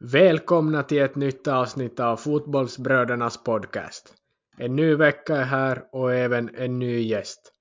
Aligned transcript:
Välkomna 0.00 0.82
till 0.82 1.02
ett 1.02 1.16
nytt 1.16 1.48
avsnitt 1.48 2.00
av 2.00 2.16
Fotbollsbrödernas 2.16 3.44
podcast. 3.44 4.14
En 4.56 4.76
ny 4.76 4.94
vecka 4.94 5.36
är 5.36 5.44
här 5.44 5.84
och 5.92 6.14
även 6.14 6.54
en 6.54 6.78
ny 6.78 7.00
gäst. 7.00 7.52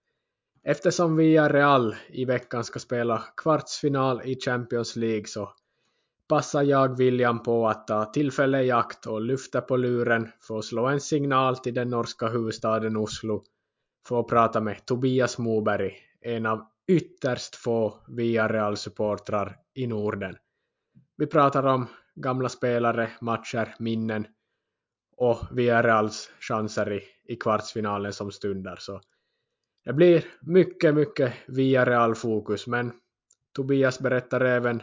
Eftersom 0.63 1.15
via 1.15 1.49
Real 1.49 1.95
i 2.09 2.25
veckan 2.25 2.63
ska 2.63 2.79
spela 2.79 3.23
kvartsfinal 3.37 4.21
i 4.25 4.39
Champions 4.39 4.95
League 4.95 5.25
så 5.25 5.53
passar 6.27 6.63
jag 6.63 6.97
William 6.97 7.43
på 7.43 7.67
att 7.67 7.87
ta 7.87 8.05
tillfälle 8.05 8.63
i 8.63 8.71
akt 8.71 9.05
och 9.05 9.21
lyfta 9.21 9.61
på 9.61 9.77
luren 9.77 10.29
för 10.41 10.57
att 10.57 10.65
slå 10.65 10.87
en 10.87 11.01
signal 11.01 11.57
till 11.57 11.73
den 11.73 11.89
norska 11.89 12.27
huvudstaden 12.27 12.97
Oslo 12.97 13.43
för 14.07 14.19
att 14.19 14.27
prata 14.27 14.61
med 14.61 14.85
Tobias 14.85 15.37
Moberg, 15.37 15.93
en 16.21 16.45
av 16.45 16.67
ytterst 16.87 17.55
få 17.55 17.99
via 18.07 18.47
Real-supportrar 18.47 19.57
i 19.73 19.87
Norden. 19.87 20.35
Vi 21.17 21.27
pratar 21.27 21.65
om 21.65 21.87
gamla 22.17 22.49
spelare, 22.49 23.11
matcher, 23.21 23.75
minnen 23.79 24.27
och 25.17 25.37
Villareals 25.51 26.31
chanser 26.39 26.93
i, 26.93 27.03
i 27.33 27.35
kvartsfinalen 27.35 28.13
som 28.13 28.31
stundar. 28.31 28.75
Så 28.75 29.01
det 29.85 29.93
blir 29.93 30.25
mycket, 30.41 30.95
mycket 30.95 31.33
Villareal-fokus, 31.47 32.67
men 32.67 32.93
Tobias 33.55 33.99
berättar 33.99 34.41
även 34.41 34.81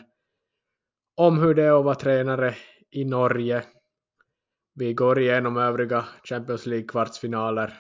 om 1.17 1.39
hur 1.39 1.55
det 1.55 1.63
är 1.63 1.79
att 1.79 1.85
vara 1.85 1.95
tränare 1.95 2.55
i 2.91 3.05
Norge. 3.05 3.65
Vi 4.75 4.95
går 4.95 5.19
igenom 5.19 5.57
övriga 5.57 6.05
Champions 6.25 6.67
League-kvartsfinaler, 6.67 7.73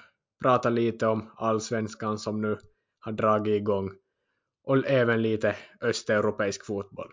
pratar 0.42 0.70
lite 0.70 1.06
om 1.06 1.30
allsvenskan 1.36 2.18
som 2.18 2.42
nu 2.42 2.58
har 3.00 3.12
dragit 3.12 3.60
igång 3.60 3.90
och 4.64 4.86
även 4.86 5.22
lite 5.22 5.56
östeuropeisk 5.80 6.66
fotboll. 6.66 7.12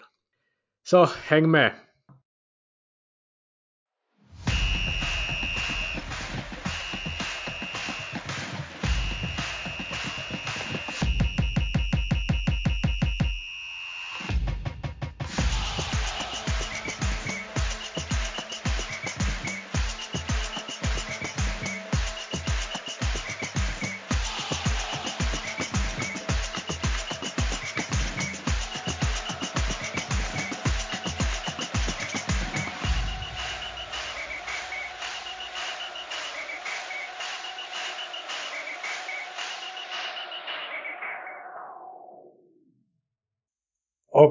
Så 0.83 1.05
häng 1.05 1.51
med! 1.51 1.90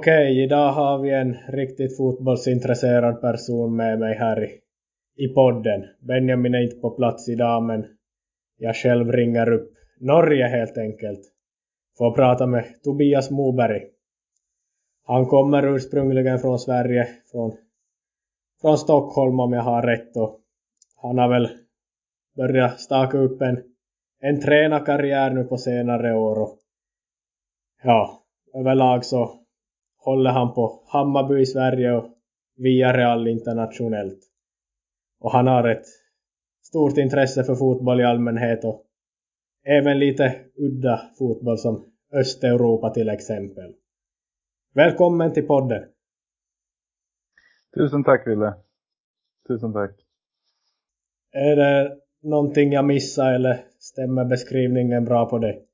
Okej, 0.01 0.43
idag 0.43 0.73
har 0.73 0.99
vi 0.99 1.11
en 1.11 1.37
riktigt 1.49 1.97
fotbollsintresserad 1.97 3.21
person 3.21 3.77
med 3.77 3.99
mig 3.99 4.15
här 4.15 4.45
i, 4.45 4.61
i 5.25 5.29
podden. 5.29 5.85
Benjamin 5.99 6.55
är 6.55 6.63
inte 6.63 6.77
på 6.77 6.91
plats 6.91 7.29
idag 7.29 7.63
men 7.63 7.87
jag 8.57 8.77
själv 8.77 9.13
ringer 9.13 9.53
upp 9.53 9.73
Norge 9.99 10.47
helt 10.47 10.79
enkelt 10.79 11.21
för 11.99 12.07
att 12.07 12.15
prata 12.15 12.47
med 12.47 12.83
Tobias 12.83 13.31
Moberg. 13.31 13.83
Han 15.07 15.27
kommer 15.27 15.75
ursprungligen 15.75 16.39
från 16.39 16.59
Sverige, 16.59 17.09
från, 17.31 17.53
från 18.61 18.79
Stockholm 18.79 19.41
om 19.41 19.53
jag 19.53 19.63
har 19.63 19.83
rätt 19.83 20.17
och 20.17 20.41
han 21.03 21.19
har 21.19 21.29
väl 21.29 21.49
börjat 22.37 22.81
staka 22.81 23.19
upp 23.19 23.43
en, 23.43 23.63
en 24.21 24.41
tränarkarriär 24.41 25.31
nu 25.31 25.45
på 25.45 25.57
senare 25.57 26.15
år 26.15 26.39
och 26.39 26.59
ja, 27.83 28.23
överlag 28.55 29.05
så 29.05 29.40
håller 30.01 30.31
han 30.31 30.55
på 30.55 30.83
Hammarby 30.87 31.41
i 31.41 31.47
Sverige 31.47 31.93
och 31.93 32.05
via 32.57 32.93
Real 32.93 33.29
internationellt. 33.29 34.19
Och 35.21 35.33
han 35.33 35.47
har 35.47 35.69
ett 35.69 35.87
stort 36.63 36.99
intresse 36.99 37.45
för 37.45 37.55
fotboll 37.55 38.01
i 38.01 38.05
allmänhet 38.05 38.65
och 38.65 38.87
även 39.65 39.99
lite 39.99 40.37
udda 40.57 41.01
fotboll 41.19 41.59
som 41.59 41.85
Östeuropa 42.13 42.91
till 42.91 43.09
exempel. 43.09 43.75
Välkommen 44.75 45.33
till 45.33 45.47
podden! 45.47 45.85
Tusen 47.75 48.05
tack 48.05 48.27
Wille. 48.27 48.55
Tusen 49.49 49.73
tack. 49.73 49.91
Är 51.33 51.57
det 51.57 51.97
någonting 52.23 52.73
jag 52.73 52.85
missar 52.85 53.33
eller 53.33 53.65
stämmer 53.79 54.25
beskrivningen 54.25 55.05
bra 55.05 55.27
på 55.27 55.39
dig? 55.39 55.70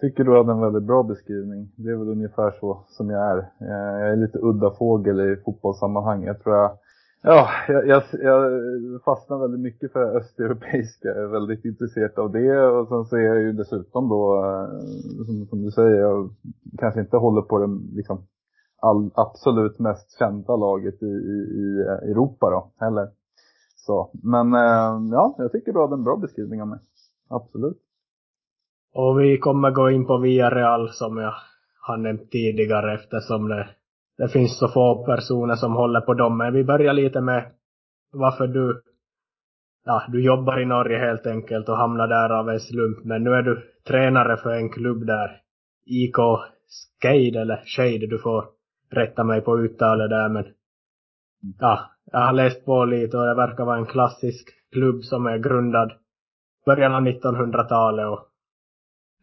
Tycker 0.00 0.24
du 0.24 0.36
hade 0.36 0.52
en 0.52 0.60
väldigt 0.60 0.82
bra 0.82 1.02
beskrivning. 1.02 1.72
Det 1.76 1.90
är 1.90 1.96
väl 1.96 2.08
ungefär 2.08 2.50
så 2.60 2.84
som 2.88 3.10
jag 3.10 3.22
är. 3.30 3.38
Eh, 3.38 4.00
jag 4.00 4.12
är 4.12 4.16
lite 4.16 4.38
udda 4.42 4.70
fågel 4.70 5.20
i 5.20 5.36
fotbollssammanhang. 5.44 6.24
Jag 6.24 6.42
tror 6.42 6.56
jag, 6.56 6.70
ja, 7.22 7.48
jag, 7.68 7.84
jag, 7.86 8.02
jag 8.12 9.02
fastnar 9.04 9.38
väldigt 9.38 9.60
mycket 9.60 9.92
för 9.92 10.16
östeuropeiska. 10.16 11.08
Jag 11.08 11.24
är 11.24 11.26
väldigt 11.26 11.64
intresserad 11.64 12.18
av 12.18 12.32
det. 12.32 12.66
Och 12.66 12.88
sen 12.88 13.04
så 13.04 13.16
är 13.16 13.20
jag 13.20 13.40
ju 13.40 13.52
dessutom 13.52 14.08
då, 14.08 14.44
eh, 14.44 15.24
som, 15.26 15.46
som 15.46 15.62
du 15.62 15.70
säger, 15.70 15.96
jag 16.00 16.30
kanske 16.78 17.00
inte 17.00 17.16
håller 17.16 17.42
på 17.42 17.58
det 17.58 17.96
liksom 17.96 18.26
all, 18.80 19.10
absolut 19.14 19.78
mest 19.78 20.18
kända 20.18 20.56
laget 20.56 21.02
i, 21.02 21.06
i, 21.06 21.38
i 21.62 21.84
eh, 21.88 22.10
Europa 22.10 22.50
då, 22.50 22.72
heller. 22.86 23.08
Så, 23.76 24.10
men 24.22 24.52
ja, 25.12 25.34
jag 25.38 25.52
tycker 25.52 25.72
du 25.72 25.80
hade 25.80 25.94
en 25.94 26.04
bra 26.04 26.16
beskrivning 26.16 26.62
av 26.62 26.68
mig. 26.68 26.78
Absolut. 27.28 27.83
Och 28.94 29.20
vi 29.20 29.38
kommer 29.38 29.70
gå 29.70 29.90
in 29.90 30.06
på 30.06 30.18
Villarreal 30.18 30.92
som 30.92 31.18
jag 31.18 31.34
har 31.80 31.96
nämnt 31.96 32.30
tidigare 32.30 32.94
eftersom 32.94 33.48
det, 33.48 33.68
det 34.18 34.28
finns 34.28 34.58
så 34.58 34.68
få 34.68 35.04
personer 35.04 35.54
som 35.54 35.72
håller 35.72 36.00
på 36.00 36.14
dem. 36.14 36.38
Men 36.38 36.52
vi 36.52 36.64
börjar 36.64 36.92
lite 36.92 37.20
med 37.20 37.50
varför 38.12 38.46
du, 38.46 38.82
ja, 39.84 40.02
du 40.08 40.24
jobbar 40.24 40.60
i 40.60 40.64
Norge 40.64 40.98
helt 40.98 41.26
enkelt 41.26 41.68
och 41.68 41.76
hamnar 41.76 42.08
där 42.08 42.30
av 42.30 42.50
en 42.50 42.60
slump. 42.60 43.04
Men 43.04 43.24
nu 43.24 43.30
är 43.30 43.42
du 43.42 43.62
tränare 43.86 44.36
för 44.36 44.50
en 44.50 44.70
klubb 44.70 45.06
där, 45.06 45.40
IK 45.86 46.16
Skade 46.68 47.40
eller 47.40 47.62
Shade, 47.66 48.06
du 48.06 48.18
får 48.18 48.44
rätta 48.90 49.24
mig 49.24 49.40
på 49.40 49.58
uttalet 49.58 50.10
där 50.10 50.28
men 50.28 50.44
ja, 51.60 51.80
jag 52.12 52.20
har 52.20 52.32
läst 52.32 52.64
på 52.64 52.84
lite 52.84 53.16
och 53.16 53.26
det 53.26 53.34
verkar 53.34 53.64
vara 53.64 53.78
en 53.78 53.86
klassisk 53.86 54.48
klubb 54.72 55.02
som 55.02 55.26
är 55.26 55.38
grundad 55.38 55.92
början 56.66 56.94
av 56.94 57.02
1900-talet 57.02 58.06
och 58.06 58.28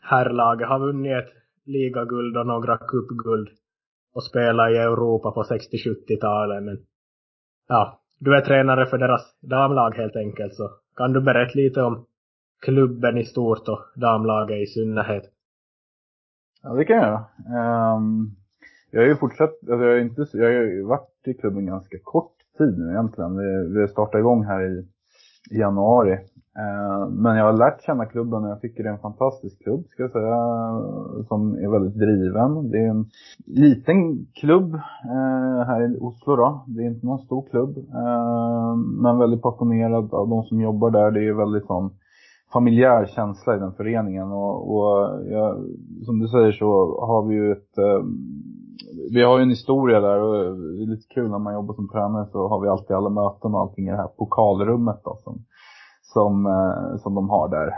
herrlaget 0.01 0.67
har 0.67 0.79
vunnit 0.79 1.11
ett 1.11 1.33
ligaguld 1.65 2.37
och 2.37 2.47
några 2.47 2.77
cupguld 2.77 3.49
och 4.13 4.23
spelat 4.23 4.71
i 4.71 4.77
Europa 4.77 5.31
på 5.31 5.43
60-70-talet. 5.43 6.63
Men 6.63 6.77
ja, 7.67 8.01
du 8.19 8.35
är 8.35 8.41
tränare 8.41 8.85
för 8.85 8.97
deras 8.97 9.39
damlag 9.41 9.91
helt 9.91 10.15
enkelt. 10.15 10.53
Så 10.53 10.69
kan 10.95 11.13
du 11.13 11.21
berätta 11.21 11.51
lite 11.55 11.81
om 11.81 12.05
klubben 12.61 13.17
i 13.17 13.25
stort 13.25 13.67
och 13.67 13.79
damlaget 13.95 14.57
i 14.57 14.65
synnerhet? 14.65 15.23
Ja, 16.63 16.73
det 16.73 16.85
kan 16.85 16.95
jag 16.95 17.05
göra. 17.05 17.25
Um, 17.95 18.35
jag 18.91 19.01
har 19.01 19.07
ju 19.07 19.15
fortsatt, 19.15 19.49
alltså 19.49 19.85
jag, 19.85 19.93
har 19.93 19.99
inte, 19.99 20.25
jag 20.33 20.45
har 20.45 20.51
ju 20.51 20.83
varit 20.83 21.27
i 21.27 21.33
klubben 21.33 21.65
ganska 21.65 21.97
kort 22.03 22.35
tid 22.57 22.79
nu 22.79 22.89
egentligen. 22.89 23.37
Vi, 23.37 23.79
vi 23.79 23.87
startade 23.87 24.19
igång 24.19 24.45
här 24.45 24.61
i, 24.61 24.87
i 25.49 25.57
januari 25.59 26.13
eh, 26.61 27.09
men 27.09 27.37
jag 27.37 27.45
har 27.45 27.53
lärt 27.53 27.81
känna 27.81 28.05
klubben 28.05 28.43
och 28.43 28.49
jag 28.49 28.61
tycker 28.61 28.83
det 28.83 28.89
är 28.89 28.93
en 28.93 28.99
fantastisk 28.99 29.63
klubb 29.63 29.85
ska 29.87 30.03
jag 30.03 30.11
säga. 30.11 30.37
Som 31.27 31.53
är 31.55 31.71
väldigt 31.71 31.97
driven. 31.97 32.69
Det 32.69 32.77
är 32.77 32.89
en 32.89 33.05
liten 33.45 34.25
klubb 34.25 34.73
eh, 35.13 35.67
här 35.67 35.81
i 35.81 35.97
Oslo 35.99 36.35
då. 36.35 36.65
Det 36.67 36.83
är 36.83 36.87
inte 36.87 37.05
någon 37.05 37.19
stor 37.19 37.49
klubb. 37.49 37.77
Eh, 37.77 38.75
men 39.03 39.17
väldigt 39.17 39.41
passionerad 39.41 40.13
av 40.13 40.29
de 40.29 40.43
som 40.43 40.61
jobbar 40.61 40.91
där. 40.91 41.11
Det 41.11 41.27
är 41.27 41.33
väldigt 41.33 41.65
sån 41.65 41.89
familjär 42.53 43.05
känsla 43.05 43.55
i 43.55 43.59
den 43.59 43.73
föreningen. 43.73 44.31
Och, 44.31 44.75
och 44.75 45.21
jag, 45.31 45.57
som 46.05 46.19
du 46.19 46.27
säger 46.27 46.51
så 46.51 46.65
har 47.05 47.27
vi 47.27 47.35
ju 47.35 47.51
ett 47.51 47.77
vi 49.13 49.23
har 49.23 49.37
ju 49.37 49.43
en 49.43 49.49
historia 49.49 49.99
där 49.99 50.21
och 50.21 50.33
det 50.33 50.83
är 50.83 50.87
lite 50.87 51.13
kul 51.13 51.29
när 51.29 51.39
man 51.39 51.53
jobbar 51.53 51.73
som 51.73 51.89
tränare 51.89 52.27
så 52.31 52.47
har 52.47 52.61
vi 52.61 52.67
alltid 52.67 52.95
alla 52.95 53.09
möten 53.09 53.53
och 53.53 53.61
allting 53.61 53.87
i 53.87 53.91
det 53.91 53.97
här 53.97 54.07
pokalrummet 54.17 55.01
då 55.03 55.15
som 55.23 55.45
som, 56.13 56.45
eh, 56.45 56.97
som 56.97 57.15
de 57.15 57.29
har 57.29 57.49
där 57.49 57.69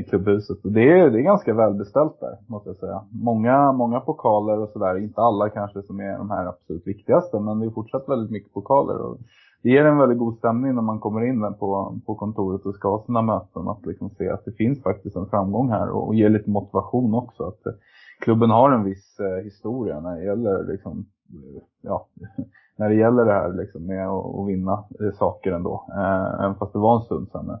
i 0.00 0.04
klubbhuset. 0.04 0.64
Och 0.64 0.72
det 0.72 0.98
är, 0.98 1.10
det 1.10 1.18
är 1.18 1.22
ganska 1.22 1.54
välbeställt 1.54 2.20
där, 2.20 2.36
måste 2.46 2.68
jag 2.68 2.76
säga. 2.76 3.00
Många, 3.10 3.72
många 3.72 4.00
pokaler 4.00 4.58
och 4.58 4.68
sådär, 4.68 4.98
inte 4.98 5.20
alla 5.20 5.48
kanske 5.48 5.82
som 5.82 6.00
är 6.00 6.18
de 6.18 6.30
här 6.30 6.46
absolut 6.46 6.86
viktigaste, 6.86 7.40
men 7.40 7.60
det 7.60 7.66
är 7.66 7.70
fortsatt 7.70 8.08
väldigt 8.08 8.30
mycket 8.30 8.52
pokaler. 8.52 8.98
Och 8.98 9.18
det 9.62 9.70
ger 9.70 9.84
en 9.84 9.98
väldigt 9.98 10.18
god 10.18 10.36
stämning 10.36 10.74
när 10.74 10.82
man 10.82 11.00
kommer 11.00 11.24
in 11.28 11.54
på, 11.60 11.98
på 12.06 12.14
kontoret 12.14 12.66
och 12.66 12.74
ska 12.74 12.88
ha 12.88 13.04
sina 13.06 13.22
möten, 13.22 13.68
att 13.68 13.86
liksom 13.86 14.10
se 14.10 14.28
att 14.28 14.44
det 14.44 14.52
finns 14.52 14.82
faktiskt 14.82 15.16
en 15.16 15.26
framgång 15.26 15.70
här 15.70 15.88
och, 15.90 16.06
och 16.06 16.14
ge 16.14 16.28
lite 16.28 16.50
motivation 16.50 17.14
också. 17.14 17.42
Att 17.44 17.62
klubben 18.20 18.50
har 18.50 18.72
en 18.72 18.84
viss 18.84 19.20
eh, 19.20 19.44
historia 19.44 20.00
när 20.00 20.16
det 20.16 20.24
gäller 20.24 20.72
liksom, 20.72 21.06
ja, 21.82 22.08
när 22.76 22.88
det 22.88 22.94
gäller 22.94 23.24
det 23.24 23.32
här 23.32 23.52
liksom, 23.52 23.86
med 23.86 24.08
att, 24.08 24.48
vinna 24.48 24.84
eh, 25.00 25.18
saker 25.18 25.52
ändå. 25.52 25.86
Eh, 25.96 26.44
även 26.44 26.54
fast 26.54 26.72
det 26.72 26.78
var 26.78 26.96
en 26.96 27.04
stund 27.04 27.28
sedan 27.28 27.46
nu. 27.46 27.58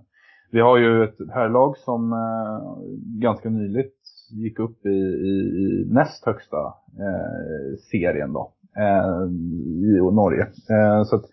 Vi 0.50 0.60
har 0.60 0.78
ju 0.78 1.04
ett 1.04 1.16
herrlag 1.34 1.76
som 1.76 2.12
eh, 2.12 2.82
ganska 3.20 3.50
nyligt 3.50 3.94
gick 4.30 4.58
upp 4.58 4.86
i, 4.86 4.98
i, 5.28 5.34
i 5.64 5.88
näst 5.90 6.26
högsta 6.26 6.66
eh, 6.98 7.78
serien 7.90 8.32
då, 8.32 8.52
eh, 8.76 9.22
i 9.84 10.14
Norge. 10.14 10.42
Eh, 10.70 11.04
så 11.04 11.16
att 11.16 11.24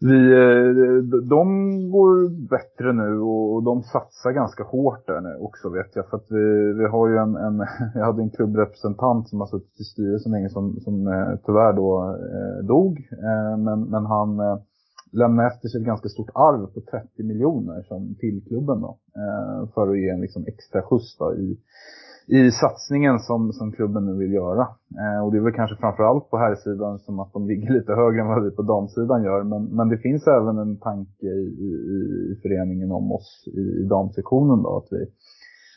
vi, 0.00 0.32
eh, 0.32 0.96
de 1.28 1.46
går 1.90 2.28
bättre 2.48 2.92
nu 2.92 3.18
och 3.20 3.62
de 3.62 3.82
satsar 3.82 4.32
ganska 4.32 4.62
hårt 4.62 5.06
där 5.06 5.20
nu 5.20 5.36
också 5.40 5.68
vet 5.68 5.96
jag. 5.96 6.08
För 6.08 6.16
att 6.16 6.26
vi, 6.30 6.72
vi 6.72 6.86
har 6.86 7.08
ju 7.08 7.16
en, 7.16 7.36
en 7.36 7.66
jag 7.94 8.04
hade 8.04 8.22
en 8.22 8.30
klubbrepresentant 8.30 9.28
som 9.28 9.40
har 9.40 9.46
suttit 9.46 9.80
i 9.80 9.84
styrelsen 9.84 10.32
länge 10.32 10.48
som, 10.48 10.80
som 10.80 11.06
eh, 11.06 11.36
tyvärr 11.46 11.72
då 11.72 12.16
eh, 12.36 12.66
dog. 12.66 13.08
Eh, 13.12 13.58
men, 13.58 13.84
men 13.84 14.06
han 14.06 14.40
eh, 14.40 14.58
lämnade 15.12 15.48
efter 15.48 15.68
sig 15.68 15.80
ett 15.80 15.86
ganska 15.86 16.08
stort 16.08 16.30
arv 16.34 16.66
på 16.66 16.80
30 16.80 17.22
miljoner 17.22 17.82
som 17.82 18.14
till 18.20 18.44
klubben 18.48 18.80
då. 18.80 18.98
Eh, 19.16 19.68
för 19.74 19.88
att 19.90 19.98
ge 19.98 20.08
en 20.08 20.20
liksom 20.20 20.44
extra 20.46 20.82
skjuts 20.82 21.16
då 21.18 21.34
i 21.34 21.58
i 22.26 22.50
satsningen 22.50 23.18
som, 23.18 23.52
som 23.52 23.72
klubben 23.72 24.06
nu 24.06 24.18
vill 24.18 24.32
göra. 24.32 24.68
Eh, 25.02 25.24
och 25.24 25.32
det 25.32 25.38
är 25.38 25.42
väl 25.42 25.52
kanske 25.52 25.76
framförallt 25.76 26.30
på 26.30 26.36
här 26.36 26.54
sidan 26.54 26.98
som 26.98 27.20
att 27.20 27.32
de 27.32 27.46
ligger 27.46 27.72
lite 27.72 27.92
högre 27.92 28.20
än 28.20 28.28
vad 28.28 28.44
vi 28.44 28.50
på 28.50 28.62
damsidan 28.62 29.24
gör. 29.24 29.42
Men, 29.42 29.64
men 29.64 29.88
det 29.88 29.98
finns 29.98 30.26
även 30.26 30.58
en 30.58 30.76
tanke 30.76 31.26
i, 31.26 31.46
i, 31.68 31.70
i 32.32 32.40
föreningen 32.42 32.92
om 32.92 33.12
oss 33.12 33.44
i, 33.46 33.60
i 33.82 33.84
damsektionen 33.88 34.62
då. 34.62 34.76
Att 34.76 34.88
vi, 34.90 35.06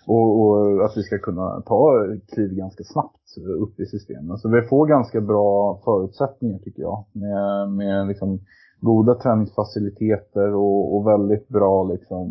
och, 0.07 0.41
och, 0.41 0.85
att 0.85 0.97
vi 0.97 1.03
ska 1.03 1.17
kunna 1.17 1.61
ta 1.61 2.05
kliv 2.33 2.53
ganska 2.53 2.83
snabbt 2.83 3.19
upp 3.59 3.79
i 3.79 3.85
systemen. 3.85 4.37
Så 4.37 4.49
vi 4.49 4.61
får 4.61 4.87
ganska 4.87 5.21
bra 5.21 5.81
förutsättningar 5.85 6.59
tycker 6.59 6.81
jag. 6.81 7.05
Med, 7.13 7.69
med 7.69 8.07
liksom 8.07 8.39
goda 8.81 9.15
träningsfaciliteter 9.15 10.55
och, 10.55 10.95
och, 10.95 11.07
väldigt 11.07 11.47
bra 11.47 11.83
liksom, 11.83 12.27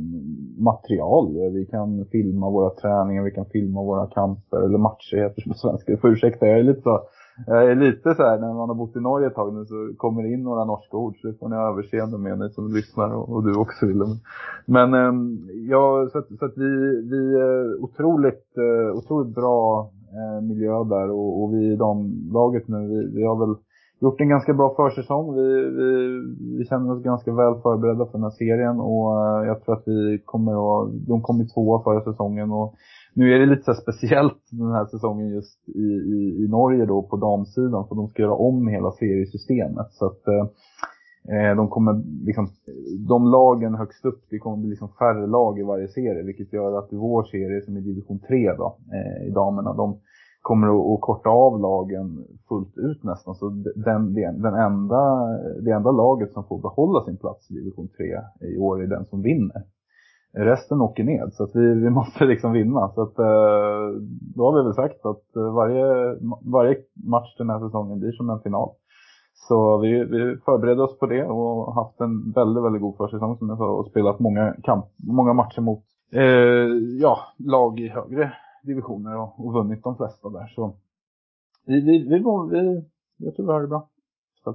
material. 0.59 1.53
Vi 1.53 1.67
kan 1.67 2.05
filma 2.13 2.51
våra 2.51 2.71
träningar, 2.71 3.23
vi 3.23 3.31
kan 3.31 3.47
filma 3.47 3.83
våra 3.83 4.07
kamper, 4.07 4.65
eller 4.65 4.79
matcher 4.79 5.17
heter 5.17 5.43
det 5.43 5.49
på 5.49 5.55
svenska. 5.55 5.93
Du 5.93 5.99
får 5.99 6.11
ursäkta, 6.11 6.47
jag 6.47 6.59
är 6.59 6.63
lite 6.63 6.83
så, 6.83 7.01
jag 7.47 7.71
är 7.71 7.75
lite 7.75 8.15
så 8.15 8.23
här, 8.23 8.39
när 8.39 8.55
man 8.55 8.69
har 8.69 8.75
bott 8.75 8.97
i 8.97 9.01
Norge 9.01 9.27
ett 9.27 9.35
tag 9.35 9.55
nu 9.55 9.65
så 9.65 9.95
kommer 9.97 10.23
det 10.23 10.33
in 10.33 10.43
några 10.43 10.65
norska 10.65 10.97
ord 10.97 11.17
så 11.21 11.27
det 11.27 11.39
får 11.39 11.49
ni 11.49 11.57
ha 11.57 11.69
överseende 11.69 12.19
med 12.19 12.39
ni 12.39 12.51
som 12.51 12.75
lyssnar 12.75 13.15
och, 13.15 13.29
och 13.29 13.45
du 13.45 13.57
också 13.59 13.87
Willem. 13.87 14.09
Men 14.67 14.95
ehm, 14.95 15.39
ja, 15.69 16.09
så 16.13 16.19
att, 16.19 16.27
så 16.39 16.45
att 16.45 16.57
vi, 16.57 17.03
vi 17.11 17.41
är 17.41 17.83
otroligt, 17.85 18.47
eh, 18.59 18.97
otroligt 18.97 19.35
bra 19.35 19.91
eh, 20.13 20.43
miljö 20.43 20.85
där 20.85 21.11
och, 21.11 21.43
och 21.43 21.55
vi 21.55 21.73
i 21.73 21.77
damlaget 21.77 22.69
nu, 22.69 22.89
vi, 22.89 23.17
vi 23.17 23.25
har 23.25 23.47
väl 23.47 23.57
gjort 24.01 24.21
en 24.21 24.29
ganska 24.29 24.55
bra 24.55 24.75
försäsong. 24.77 25.35
Vi, 25.35 25.71
vi, 25.79 26.21
vi 26.59 26.65
känner 26.65 26.93
oss 26.93 27.03
ganska 27.03 27.33
väl 27.33 27.55
förberedda 27.63 28.07
för 28.07 28.13
den 28.13 28.23
här 28.23 28.31
serien 28.31 28.81
och 28.81 29.27
eh, 29.27 29.47
jag 29.47 29.63
tror 29.63 29.75
att 29.75 29.83
vi 29.87 30.23
kommer 30.25 30.53
att, 30.53 31.07
de 31.09 31.23
kom 31.23 31.41
i 31.41 31.49
tvåa 31.49 31.83
förra 31.83 32.01
säsongen 32.01 32.53
och 32.53 32.75
nu 33.15 33.35
är 33.35 33.39
det 33.39 33.47
lite 33.47 33.63
så 33.63 33.75
speciellt 33.75 34.43
den 34.51 34.73
här 34.73 34.85
säsongen 34.85 35.29
just 35.29 35.69
i, 35.69 35.89
i, 36.15 36.45
i 36.45 36.49
Norge 36.49 36.87
då 36.87 37.03
på 37.03 37.17
damsidan 37.17 37.89
för 37.89 37.95
de 37.95 38.09
ska 38.09 38.23
göra 38.23 38.35
om 38.35 38.69
hela 38.69 38.91
seriesystemet 38.91 39.87
så 39.91 40.07
att 40.07 40.29
eh, 40.29 40.45
eh, 41.35 41.57
de 41.57 41.69
kommer 41.69 42.03
liksom, 42.25 42.49
de 43.09 43.27
lagen 43.27 43.75
högst 43.75 44.05
upp, 44.05 44.23
det 44.31 44.39
kommer 44.39 44.57
bli 44.57 44.71
liksom 44.71 44.89
färre 44.99 45.27
lag 45.27 45.59
i 45.59 45.63
varje 45.63 45.89
serie 45.89 46.23
vilket 46.23 46.53
gör 46.53 46.79
att 46.79 46.89
vår 46.91 47.23
serie 47.23 47.63
som 47.65 47.77
är 47.77 47.81
division 47.81 48.19
3 48.19 48.53
då, 48.53 48.77
eh, 48.93 49.29
i 49.29 49.31
damerna, 49.31 49.73
de 49.75 50.01
kommer 50.49 50.95
att, 50.95 51.01
korta 51.01 51.29
av 51.29 51.61
lagen 51.61 52.25
fullt 52.49 52.79
ut 52.79 53.05
nästan. 53.05 53.35
Så 53.35 53.49
den, 53.77 54.15
den 54.15 54.55
enda, 54.55 55.03
det 55.65 55.71
enda 55.71 55.91
laget 55.91 56.33
som 56.33 56.45
får 56.45 56.59
behålla 56.59 57.05
sin 57.05 57.17
plats 57.17 57.51
i 57.51 57.55
division 57.55 57.89
3 58.41 58.49
i 58.49 58.59
år 58.59 58.83
är 58.83 58.87
den 58.87 59.05
som 59.05 59.23
vinner. 59.23 59.63
Resten 60.33 60.81
åker 60.81 61.05
ned, 61.05 61.31
så 61.33 61.45
att 61.45 61.51
vi, 61.55 61.75
vi 61.75 61.91
måste 61.91 62.25
liksom 62.25 62.53
vinna. 62.53 62.89
Så 62.95 63.03
att, 63.03 63.19
eh, 63.19 63.87
då 64.37 64.45
har 64.45 64.57
vi 64.57 64.65
väl 64.65 64.75
sagt 64.75 65.07
att 65.07 65.37
eh, 65.37 65.55
varje, 65.55 66.17
varje 66.53 66.77
match 67.07 67.37
den 67.39 67.51
här 67.51 67.61
säsongen 67.67 68.01
blir 68.01 68.13
som 68.13 68.31
en 68.31 68.41
final. 68.41 68.71
Så 69.49 69.79
vi, 69.79 70.05
vi 70.05 70.37
förbereder 70.45 70.85
oss 70.85 70.99
på 70.99 71.07
det 71.07 71.25
och 71.25 71.75
haft 71.75 72.01
en 72.01 72.33
väldigt, 72.33 72.65
väldigt 72.65 72.83
god 72.83 72.97
försäsong 72.97 73.37
som 73.39 73.49
jag 73.49 73.59
sa 73.59 73.71
och 73.71 73.91
spelat 73.91 74.19
många, 74.19 74.55
kamp, 74.63 74.85
många 74.97 75.33
matcher 75.33 75.61
mot 75.61 75.85
eh, 76.13 76.69
ja, 77.01 77.19
lag 77.39 77.81
i 77.81 77.89
högre 77.89 78.33
divisioner 78.69 79.17
och, 79.17 79.47
och 79.47 79.53
vunnit 79.53 79.85
de 79.85 79.97
flesta 79.97 80.29
där. 80.29 80.47
Så 80.47 80.77
vi, 81.67 81.81
vi, 81.81 81.99
vi, 81.99 82.19
vi, 82.51 82.85
jag 83.17 83.37
tror 83.37 83.47
vi 83.47 83.53
har 83.53 83.61
det 83.61 83.69
bra. 83.69 83.89
Så. 84.45 84.55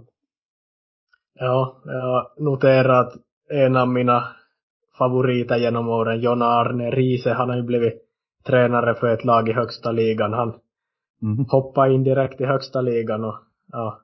Ja, 1.34 1.82
jag 1.86 2.44
noterar 2.46 3.02
att 3.02 3.14
en 3.50 3.76
av 3.76 3.88
mina 3.88 4.24
favoriter 4.98 5.58
genom 5.58 5.90
åren, 5.90 6.22
John 6.22 6.42
Arne 6.42 6.92
Riese, 6.92 7.30
han 7.30 7.50
har 7.50 7.56
ju 7.56 7.64
blivit 7.64 8.02
tränare 8.46 8.96
för 8.96 9.08
ett 9.08 9.26
lag 9.26 9.50
i 9.50 9.54
högsta 9.54 9.92
ligan. 9.92 10.34
Han 10.34 10.54
mm. 11.22 11.46
hoppade 11.50 11.94
in 11.94 12.04
direkt 12.04 12.42
i 12.42 12.46
högsta 12.46 12.82
ligan 12.82 13.24
och 13.24 13.36
ja, 13.72 14.00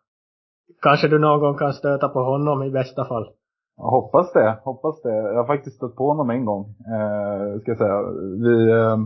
kanske 0.81 1.07
du 1.07 1.19
någon 1.19 1.57
kan 1.57 1.73
stöta 1.73 2.09
på 2.09 2.23
honom 2.23 2.63
i 2.63 2.71
bästa 2.71 3.05
fall. 3.05 3.29
Jag 3.81 3.89
hoppas 3.89 4.33
det, 4.33 4.57
hoppas 4.63 5.01
det. 5.01 5.15
Jag 5.15 5.35
har 5.35 5.45
faktiskt 5.45 5.75
stött 5.75 5.95
på 5.95 6.07
honom 6.07 6.29
en 6.29 6.45
gång, 6.45 6.63
eh, 6.95 7.59
ska 7.59 7.71
jag 7.71 7.77
säga. 7.77 8.01
Vi, 8.45 8.71
eh, 8.71 8.97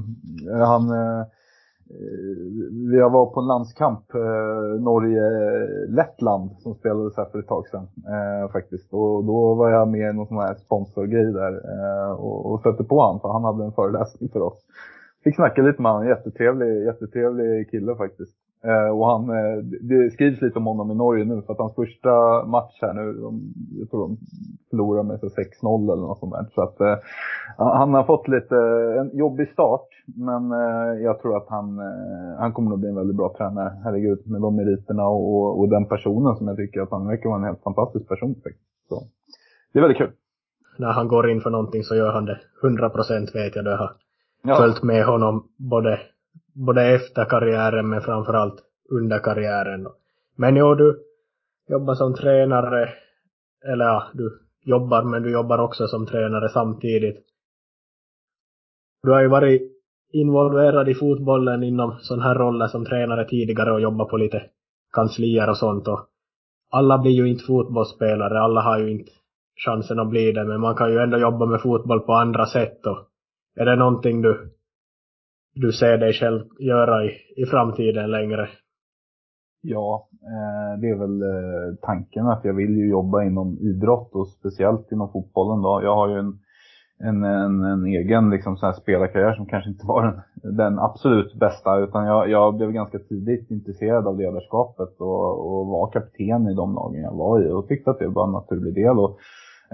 han, 0.67 0.89
eh, 0.89 1.25
vi 2.91 2.99
var 2.99 3.25
på 3.33 3.39
en 3.39 3.47
landskamp, 3.47 4.15
eh, 4.15 4.81
Norge-Lettland, 4.81 6.51
som 6.59 6.73
spelades 6.73 7.17
här 7.17 7.25
för 7.25 7.39
ett 7.39 7.47
tag 7.47 7.67
sedan 7.67 7.87
eh, 8.13 8.51
faktiskt. 8.51 8.93
Och 8.93 9.23
då 9.25 9.55
var 9.55 9.69
jag 9.69 9.87
med 9.87 10.09
i 10.09 10.13
någon 10.13 10.27
sån 10.27 10.37
här 10.37 10.55
sponsorgrej 10.55 11.33
där 11.33 11.53
eh, 11.53 12.11
och, 12.11 12.51
och 12.51 12.59
stötte 12.59 12.83
på 12.83 12.99
honom, 12.99 13.19
för 13.19 13.29
han 13.29 13.43
hade 13.43 13.63
en 13.63 13.71
föreläsning 13.71 14.29
för 14.29 14.41
oss. 14.41 14.59
Fick 15.23 15.35
snacka 15.35 15.61
lite 15.61 15.81
med 15.81 15.91
honom, 15.91 16.07
jättetrevlig, 16.07 16.85
jättetrevlig 16.85 17.69
kille 17.71 17.95
faktiskt. 17.95 18.42
Eh, 18.67 18.89
och 18.97 19.07
han, 19.07 19.29
eh, 19.29 19.57
det 19.81 20.11
skrivs 20.11 20.41
lite 20.41 20.59
om 20.59 20.65
honom 20.65 20.91
i 20.91 20.95
Norge 20.95 21.25
nu 21.25 21.41
för 21.41 21.53
att 21.53 21.59
hans 21.59 21.75
första 21.75 22.45
match 22.45 22.77
här 22.81 22.93
nu, 22.93 23.13
de, 23.13 23.53
jag 23.79 23.89
tror 23.89 24.01
de 24.07 24.17
förlorar 24.69 25.03
med 25.03 25.19
6-0 25.19 25.93
eller 25.93 26.01
något 26.01 26.19
sånt 26.19 26.33
där. 26.33 26.45
Så 26.55 26.61
att 26.61 26.79
eh, 26.81 26.97
han 27.57 27.93
har 27.93 28.03
fått 28.03 28.27
lite, 28.27 28.55
en 28.99 29.17
jobbig 29.17 29.47
start. 29.49 29.87
Men 30.05 30.51
eh, 30.51 31.03
jag 31.03 31.21
tror 31.21 31.37
att 31.37 31.49
han, 31.49 31.79
eh, 31.79 32.39
han 32.39 32.53
kommer 32.53 32.73
att 32.73 32.79
bli 32.79 32.89
en 32.89 32.95
väldigt 32.95 33.17
bra 33.17 33.35
tränare, 33.37 33.71
herregud, 33.83 34.19
med 34.25 34.41
de 34.41 34.55
meriterna 34.55 35.05
och, 35.07 35.35
och, 35.35 35.59
och, 35.59 35.69
den 35.69 35.85
personen 35.85 36.35
som 36.35 36.47
jag 36.47 36.57
tycker 36.57 36.81
att 36.81 36.91
han 36.91 37.07
verkar 37.07 37.29
vara 37.29 37.39
en 37.39 37.45
helt 37.45 37.63
fantastisk 37.63 38.07
person. 38.07 38.35
Så 38.89 39.03
det 39.73 39.79
är 39.79 39.81
väldigt 39.81 39.97
kul. 39.97 40.11
När 40.77 40.91
han 40.91 41.07
går 41.07 41.29
in 41.29 41.41
för 41.41 41.49
någonting 41.49 41.83
så 41.83 41.95
gör 41.95 42.13
han 42.13 42.25
det 42.25 42.39
100% 42.63 43.33
vet 43.33 43.55
jag. 43.55 43.65
Det 43.65 43.75
har 43.75 43.91
ja. 44.43 44.55
följt 44.55 44.83
med 44.83 45.05
honom 45.05 45.47
både 45.57 45.99
både 46.53 46.83
efter 46.83 47.25
karriären 47.25 47.89
men 47.89 48.01
framförallt 48.01 48.63
under 48.89 49.19
karriären. 49.19 49.87
Men 50.35 50.55
jo, 50.55 50.75
du 50.75 51.03
jobbar 51.69 51.95
som 51.95 52.15
tränare, 52.15 52.89
eller 53.65 53.85
ja, 53.85 54.03
du 54.13 54.39
jobbar 54.63 55.03
men 55.03 55.23
du 55.23 55.31
jobbar 55.31 55.59
också 55.59 55.87
som 55.87 56.05
tränare 56.05 56.49
samtidigt. 56.49 57.25
Du 59.03 59.11
har 59.11 59.21
ju 59.21 59.27
varit 59.27 59.61
involverad 60.13 60.89
i 60.89 60.95
fotbollen 60.95 61.63
inom 61.63 61.97
sådana 61.99 62.23
här 62.23 62.35
roller 62.35 62.67
som 62.67 62.85
tränare 62.85 63.25
tidigare 63.25 63.71
och 63.71 63.81
jobbat 63.81 64.09
på 64.09 64.17
lite 64.17 64.43
kanslier 64.93 65.49
och 65.49 65.57
sånt 65.57 65.87
och 65.87 66.07
alla 66.71 66.97
blir 66.97 67.11
ju 67.11 67.29
inte 67.29 67.43
fotbollsspelare, 67.43 68.39
alla 68.39 68.61
har 68.61 68.79
ju 68.79 68.91
inte 68.91 69.11
chansen 69.65 69.99
att 69.99 70.09
bli 70.09 70.31
det 70.31 70.45
men 70.45 70.61
man 70.61 70.75
kan 70.75 70.91
ju 70.91 70.99
ändå 70.99 71.17
jobba 71.17 71.45
med 71.45 71.61
fotboll 71.61 71.99
på 71.99 72.13
andra 72.13 72.45
sätt 72.45 72.85
och 72.85 72.97
är 73.55 73.65
det 73.65 73.75
någonting 73.75 74.21
du 74.21 74.53
du 75.55 75.71
ser 75.71 75.97
dig 75.97 76.13
själv 76.13 76.43
göra 76.59 77.05
i, 77.05 77.09
i 77.35 77.45
framtiden 77.45 78.11
längre? 78.11 78.49
Ja, 79.61 80.07
eh, 80.11 80.79
det 80.81 80.89
är 80.89 80.95
väl 80.95 81.21
eh, 81.21 81.75
tanken 81.81 82.27
att 82.27 82.45
jag 82.45 82.53
vill 82.53 82.77
ju 82.77 82.89
jobba 82.89 83.23
inom 83.23 83.57
idrott 83.59 84.09
och 84.13 84.27
speciellt 84.27 84.91
inom 84.91 85.11
fotbollen 85.11 85.61
då. 85.61 85.81
Jag 85.83 85.95
har 85.95 86.09
ju 86.09 86.19
en, 86.19 86.39
en, 86.99 87.23
en, 87.23 87.63
en 87.63 87.85
egen 87.85 88.29
liksom, 88.29 88.57
så 88.57 88.65
här 88.65 88.73
spelarkarriär 88.73 89.33
som 89.33 89.45
kanske 89.45 89.69
inte 89.69 89.87
var 89.87 90.05
den, 90.05 90.55
den 90.57 90.79
absolut 90.79 91.33
bästa 91.39 91.79
utan 91.79 92.05
jag, 92.05 92.29
jag 92.29 92.55
blev 92.55 92.71
ganska 92.71 92.99
tidigt 92.99 93.51
intresserad 93.51 94.07
av 94.07 94.17
ledarskapet 94.17 94.95
och, 94.99 95.59
och 95.59 95.67
var 95.67 95.91
kapten 95.91 96.47
i 96.47 96.53
de 96.55 96.75
lagen 96.75 97.01
jag 97.01 97.17
var 97.17 97.41
i 97.41 97.51
och 97.51 97.67
tyckte 97.67 97.91
att 97.91 97.99
det 97.99 98.07
var 98.07 98.27
en 98.27 98.33
naturlig 98.33 98.73
del. 98.75 98.99
Och, 98.99 99.19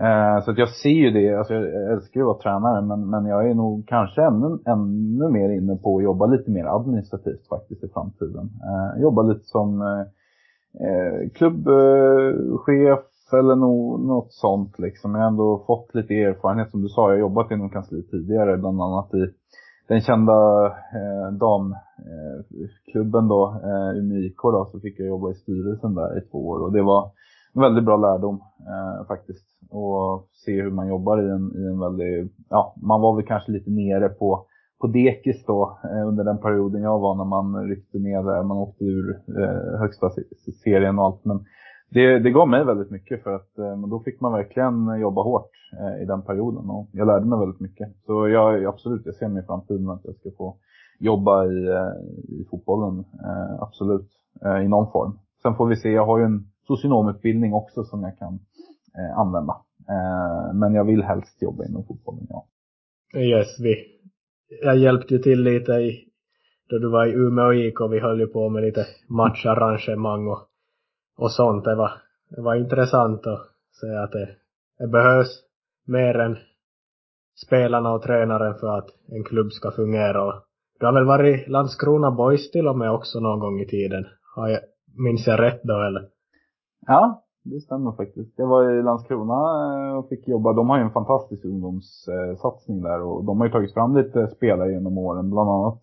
Eh, 0.02 0.44
så 0.44 0.52
att 0.52 0.58
jag 0.58 0.70
ser 0.70 0.90
ju 0.90 1.12
det, 1.12 1.36
alltså 1.36 1.54
jag 1.54 1.92
älskar 1.94 2.20
ju 2.20 2.24
att 2.24 2.28
vara 2.28 2.38
tränare 2.38 2.82
men, 2.82 3.10
men 3.10 3.26
jag 3.26 3.50
är 3.50 3.54
nog 3.54 3.88
kanske 3.88 4.22
ännu, 4.22 4.60
ännu 4.66 5.30
mer 5.30 5.50
inne 5.50 5.76
på 5.76 5.98
att 5.98 6.04
jobba 6.04 6.26
lite 6.26 6.52
mer 6.52 6.66
administrativt 6.66 7.48
faktiskt 7.48 7.84
i 7.84 7.88
framtiden. 7.88 8.50
Eh, 8.64 9.02
jobba 9.02 9.22
lite 9.22 9.44
som 9.44 9.82
eh, 9.82 10.06
eh 10.88 11.30
klubbchef 11.30 13.00
eller 13.34 13.56
no, 13.56 13.98
något 13.98 14.34
sånt 14.34 14.80
liksom. 14.80 15.16
Jag 15.16 15.22
har 15.22 15.28
ändå 15.28 15.64
fått 15.68 15.96
lite 15.96 16.14
erfarenhet 16.14 16.72
som 16.72 16.82
du 16.82 16.88
sa, 16.88 17.02
jag 17.02 17.16
har 17.16 17.20
jobbat 17.20 17.52
inom 17.52 17.70
kansli 17.70 18.04
tidigare 18.04 18.58
bland 18.58 18.82
annat 18.82 19.14
i 19.14 19.28
den 19.88 20.02
kända 20.02 20.66
eh, 20.66 21.32
damklubben 21.32 23.24
eh, 23.24 23.30
då, 23.30 23.62
eh, 23.64 23.98
Umeå 23.98 24.18
IK 24.18 24.42
då, 24.44 24.70
så 24.72 24.80
fick 24.80 25.00
jag 25.00 25.08
jobba 25.08 25.32
i 25.32 25.36
styrelsen 25.36 25.96
där 25.96 26.18
i 26.18 26.22
två 26.22 26.48
år 26.48 26.60
och 26.64 26.72
det 26.74 26.82
var 26.82 27.12
en 27.56 27.62
väldigt 27.62 27.86
bra 27.86 27.98
lärdom 27.98 28.42
eh, 28.60 29.08
faktiskt. 29.08 29.46
Och 29.70 30.28
se 30.32 30.62
hur 30.62 30.72
man 30.72 30.88
jobbar 30.88 31.22
i 31.22 31.30
en, 31.30 31.52
i 31.56 31.68
en 31.68 31.80
väldigt, 31.80 32.32
ja, 32.50 32.76
man 32.82 33.02
var 33.02 33.16
väl 33.16 33.26
kanske 33.26 33.52
lite 33.52 33.72
nere 33.72 34.10
på, 34.10 34.46
på 34.82 34.88
dekis 34.88 35.46
då 35.46 35.80
eh, 35.84 36.08
under 36.08 36.24
den 36.24 36.38
perioden 36.38 36.82
jag 36.82 37.00
var 37.00 37.16
när 37.16 37.26
man 37.26 37.68
ryckte 37.68 37.98
ner 37.98 38.24
där, 38.24 38.44
man 38.44 38.58
åkte 38.58 38.86
ur 38.86 39.22
eh, 39.38 39.80
högsta 39.80 40.10
serien 40.64 41.00
och 41.00 41.06
allt. 41.06 41.26
Men 41.26 41.46
det, 41.90 42.20
det 42.20 42.32
gav 42.32 42.48
mig 42.48 42.66
väldigt 42.66 42.92
mycket 42.92 43.24
för 43.24 43.36
att 43.36 43.58
eh, 43.58 43.78
då 43.78 44.00
fick 44.00 44.22
man 44.22 44.34
verkligen 44.34 45.00
jobba 45.00 45.22
hårt 45.24 45.52
eh, 45.80 46.04
i 46.04 46.06
den 46.06 46.22
perioden 46.22 46.70
och 46.70 46.88
jag 46.92 47.08
lärde 47.08 47.26
mig 47.26 47.40
väldigt 47.40 47.60
mycket. 47.60 47.88
Så 48.06 48.28
jag, 48.28 48.66
absolut, 48.66 49.06
jag 49.06 49.16
ser 49.16 49.28
mig 49.28 49.44
i 49.44 49.46
framtiden 49.46 49.90
att 49.90 50.06
jag 50.06 50.16
ska 50.16 50.30
få 50.38 50.56
jobba 51.00 51.46
i, 51.46 51.68
eh, 51.68 52.40
i 52.40 52.48
fotbollen, 52.52 53.00
eh, 53.00 53.62
absolut, 53.62 54.10
eh, 54.46 54.66
i 54.66 54.68
någon 54.68 54.92
form. 54.92 55.20
Sen 55.42 55.56
får 55.56 55.66
vi 55.66 55.76
se, 55.76 55.92
jag 55.92 56.06
har 56.06 56.20
ju 56.20 56.26
en 56.26 56.46
socionomutbildning 56.70 57.54
också 57.54 57.84
som 57.84 58.04
jag 58.04 58.18
kan 58.18 58.34
eh, 58.98 59.20
använda. 59.20 59.54
Eh, 59.90 60.54
men 60.54 60.74
jag 60.74 60.86
vill 60.86 61.04
helst 61.04 61.42
jobba 61.42 61.66
inom 61.66 61.84
fotbollen, 61.88 62.28
ja. 62.30 62.46
Yes, 63.20 63.60
vi, 63.60 63.76
jag 64.62 64.78
hjälpte 64.78 65.14
ju 65.14 65.20
till 65.20 65.44
lite 65.44 65.72
i, 65.72 66.06
då 66.70 66.78
du 66.78 66.90
var 66.90 67.08
i 67.08 67.12
Umeå 67.12 67.54
IK, 67.54 67.82
vi 67.92 68.00
höll 68.00 68.20
ju 68.20 68.28
på 68.28 68.50
med 68.50 68.64
lite 68.64 68.86
matcharrangemang 69.08 70.28
och 70.28 70.50
och 71.20 71.32
sånt. 71.32 71.66
Det 71.66 71.76
var, 71.76 71.92
det 72.30 72.42
var 72.42 72.56
intressant 72.56 73.28
att 73.28 73.40
se 73.72 73.96
att 73.96 74.12
det, 74.12 74.30
det 74.80 74.88
behövs 74.88 75.44
mer 75.88 76.20
än 76.20 76.38
spelarna 77.46 77.94
och 77.94 78.02
tränaren 78.02 78.56
för 78.56 78.78
att 78.78 78.90
en 79.08 79.24
klubb 79.24 79.52
ska 79.52 79.72
fungera. 79.72 80.26
Och 80.26 80.34
du 80.80 80.86
har 80.86 80.94
väl 80.94 81.06
varit 81.06 81.48
Landskrona 81.48 82.12
Boys 82.12 82.52
till 82.52 82.68
och 82.68 82.78
med 82.78 82.92
också 82.92 83.20
någon 83.20 83.40
gång 83.40 83.60
i 83.60 83.68
tiden? 83.68 84.06
Har 84.36 84.48
jag, 84.48 84.60
minns 84.98 85.28
jag 85.28 85.40
rätt 85.40 85.62
då 85.64 85.82
eller? 85.82 86.08
Ja, 86.88 87.24
det 87.44 87.60
stämmer 87.60 87.92
faktiskt. 87.92 88.34
Jag 88.36 88.48
var 88.48 88.80
i 88.80 88.84
Landskrona 88.84 89.34
eh, 89.90 89.98
och 89.98 90.10
fick 90.10 90.28
jobba. 90.28 90.54
De 90.54 90.70
har 90.70 90.78
ju 90.78 90.84
en 90.84 90.92
fantastisk 90.92 91.46
ungdomssatsning 91.46 92.82
där 92.82 93.02
och 93.02 93.24
de 93.24 93.40
har 93.40 93.48
ju 93.48 93.52
tagit 93.52 93.74
fram 93.74 93.98
lite 93.98 94.28
spelare 94.28 94.72
genom 94.72 94.98
åren. 94.98 95.30
Bland 95.30 95.50
annat 95.50 95.80